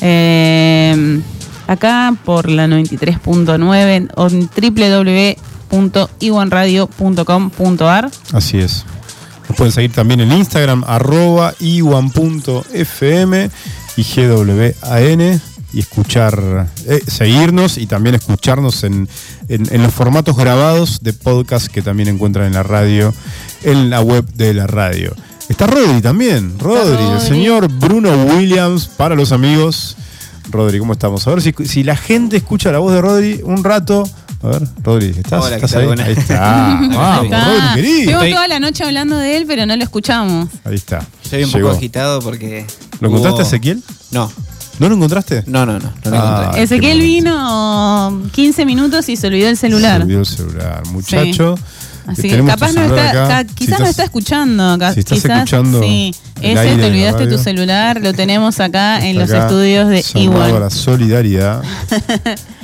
eh, 0.00 1.20
acá 1.66 2.14
por 2.24 2.50
la 2.50 2.66
93.9 2.66 4.10
o 4.16 4.28
www.iwanradio.com.ar 6.68 8.10
Así 8.32 8.58
es. 8.58 8.84
Nos 9.52 9.58
pueden 9.58 9.72
seguir 9.74 9.92
también 9.92 10.18
en 10.20 10.32
Instagram, 10.32 10.82
arroba 10.86 11.52
iwan.fm 11.60 13.50
y 13.98 14.02
GWAN 14.02 15.40
y 15.74 15.78
escuchar, 15.78 16.68
eh, 16.86 17.02
seguirnos 17.06 17.76
y 17.76 17.86
también 17.86 18.14
escucharnos 18.14 18.82
en, 18.84 19.06
en- 19.48 19.68
en 19.70 19.82
los 19.82 19.92
formatos 19.92 20.38
grabados 20.38 21.00
de 21.02 21.12
podcast 21.12 21.66
que 21.66 21.82
también 21.82 22.08
encuentran 22.08 22.46
en 22.46 22.54
la 22.54 22.62
radio, 22.62 23.12
en 23.62 23.90
la 23.90 24.00
web 24.00 24.24
de 24.32 24.54
la 24.54 24.66
radio. 24.66 25.14
Está 25.50 25.66
Rodri 25.66 26.00
también, 26.00 26.58
Rodri, 26.58 26.92
el 27.04 27.10
Rodri. 27.12 27.20
señor 27.28 27.68
Bruno 27.68 28.10
Williams 28.24 28.86
para 28.86 29.14
los 29.14 29.32
amigos. 29.32 29.98
Rodri, 30.50 30.78
¿cómo 30.78 30.94
estamos? 30.94 31.26
A 31.28 31.30
ver 31.34 31.42
si, 31.42 31.52
si 31.66 31.82
la 31.84 31.96
gente 31.96 32.38
escucha 32.38 32.72
la 32.72 32.78
voz 32.78 32.94
de 32.94 33.02
Rodri 33.02 33.40
un 33.44 33.62
rato. 33.62 34.08
A 34.42 34.46
ver, 34.48 34.62
Rodri, 34.82 35.06
¿estás? 35.16 35.44
Hola, 35.44 35.50
¿qué 35.50 35.54
¿Estás 35.66 35.70
tal? 35.72 35.80
ahí? 35.82 35.86
Buenas. 35.86 36.06
Ahí 36.08 36.14
está. 36.18 36.40
Vamos, 36.40 37.24
Está. 37.24 37.44
Rodri, 37.44 37.74
querido. 37.74 38.10
Estuvimos 38.12 38.30
toda 38.36 38.48
la 38.48 38.60
noche 38.60 38.84
hablando 38.84 39.16
de 39.18 39.36
él, 39.36 39.44
pero 39.46 39.66
no 39.66 39.76
lo 39.76 39.84
escuchamos. 39.84 40.48
Ahí 40.64 40.74
está. 40.74 41.06
Estoy 41.22 41.44
un 41.44 41.50
Llegó. 41.50 41.68
poco 41.68 41.78
agitado 41.78 42.20
porque. 42.20 42.66
¿Lo 43.00 43.08
hubo- 43.08 43.18
encontraste, 43.18 43.42
Ezequiel? 43.42 43.82
No. 44.10 44.32
¿No 44.80 44.88
lo 44.88 44.96
encontraste? 44.96 45.44
No, 45.46 45.64
no, 45.64 45.74
no. 45.78 45.92
no 46.04 46.10
lo 46.10 46.16
Ah, 46.18 46.38
encontré. 46.40 46.62
Ezequiel 46.64 47.00
vino 47.00 48.20
15 48.32 48.64
minutos 48.66 49.08
y 49.08 49.16
se 49.16 49.28
olvidó 49.28 49.48
el 49.48 49.56
celular. 49.56 49.98
Se 49.98 50.02
olvidó 50.04 50.20
el 50.20 50.26
celular. 50.26 50.82
Muchacho. 50.88 51.54
Así 52.04 52.22
que 52.22 52.28
tenemos 52.30 52.50
capaz 52.50 52.70
tu 52.70 52.74
no 52.74 52.82
celular 52.82 53.06
está, 53.06 53.24
acá. 53.24 53.44
ca- 53.44 53.48
Si 53.48 53.54
quizás 53.54 53.68
no 53.70 53.74
estás- 53.76 53.90
está 53.90 54.04
escuchando. 54.04 54.76
ca- 54.78 54.92
si 54.94 55.00
estás 55.00 55.18
quizás, 55.22 55.36
escuchando 55.38 55.82
sí. 55.82 56.12
el 56.40 56.50
Ese 56.50 56.58
aire 56.58 56.70
de 56.70 56.76
te 56.76 56.80
la 56.82 56.86
olvidaste 56.88 57.18
tu 57.24 57.30
radio. 57.30 57.38
celular, 57.38 58.00
lo 58.00 58.12
tenemos 58.12 58.58
acá 58.58 59.06
en 59.06 59.18
los 59.20 59.30
acá, 59.30 59.42
estudios 59.42 59.88
de 59.88 60.02
llamado 60.02 60.42
a 60.42 60.48
Iwan. 60.48 60.60
la 60.62 60.70
solidaridad. 60.70 61.62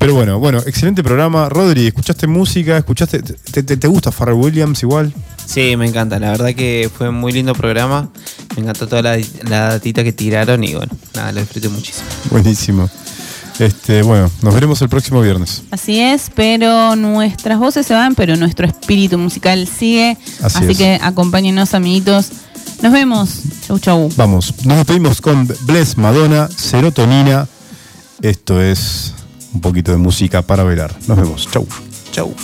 Pero 0.00 0.14
bueno, 0.14 0.38
bueno, 0.38 0.58
excelente 0.60 1.04
programa. 1.04 1.48
Rodri, 1.50 1.86
¿escuchaste 1.88 2.26
música? 2.26 2.76
¿Escuchaste? 2.78 3.20
¿Te, 3.22 3.62
te- 3.62 3.76
te 3.76 3.86
gusta 3.86 4.10
Pharrell 4.10 4.34
Williams 4.36 4.82
igual? 4.82 5.12
Sí, 5.44 5.76
me 5.76 5.86
encanta. 5.86 6.18
La 6.18 6.30
verdad 6.30 6.54
que 6.54 6.90
fue 6.96 7.10
un 7.10 7.16
muy 7.16 7.32
lindo 7.32 7.54
programa. 7.54 8.08
Me 8.56 8.62
encantó 8.62 8.86
toda 8.88 9.02
la, 9.02 9.18
la 9.48 9.68
datita 9.68 10.02
que 10.02 10.12
tiraron 10.12 10.64
y 10.64 10.74
bueno, 10.74 10.90
nada, 11.14 11.32
lo 11.32 11.40
disfruté 11.40 11.68
muchísimo. 11.68 12.06
Buenísimo. 12.30 12.88
Este, 13.58 14.00
bueno, 14.00 14.30
nos 14.40 14.54
veremos 14.54 14.80
el 14.80 14.88
próximo 14.88 15.20
viernes. 15.20 15.64
Así 15.70 16.00
es, 16.00 16.30
pero 16.34 16.96
nuestras 16.96 17.58
voces 17.58 17.84
se 17.86 17.92
van, 17.92 18.14
pero 18.14 18.34
nuestro 18.36 18.66
espíritu 18.66 19.18
musical 19.18 19.68
sigue. 19.68 20.16
Así 20.42 20.58
Así, 20.60 20.72
es. 20.72 20.78
que 20.78 20.98
acompáñenos, 21.02 21.74
amiguitos. 21.74 22.30
Nos 22.80 22.90
vemos. 22.92 23.40
Chau, 23.66 23.78
chau. 23.78 24.08
Vamos, 24.16 24.54
nos 24.64 24.78
despedimos 24.78 25.20
con 25.20 25.46
Bless 25.66 25.98
Madonna, 25.98 26.48
Serotonina. 26.56 27.46
Esto 28.22 28.62
es 28.62 29.12
un 29.54 29.60
poquito 29.60 29.92
de 29.92 29.98
música 29.98 30.42
para 30.42 30.62
bailar. 30.62 30.94
Nos 31.06 31.16
vemos. 31.16 31.48
Chau. 31.50 31.66
Chau. 32.12 32.34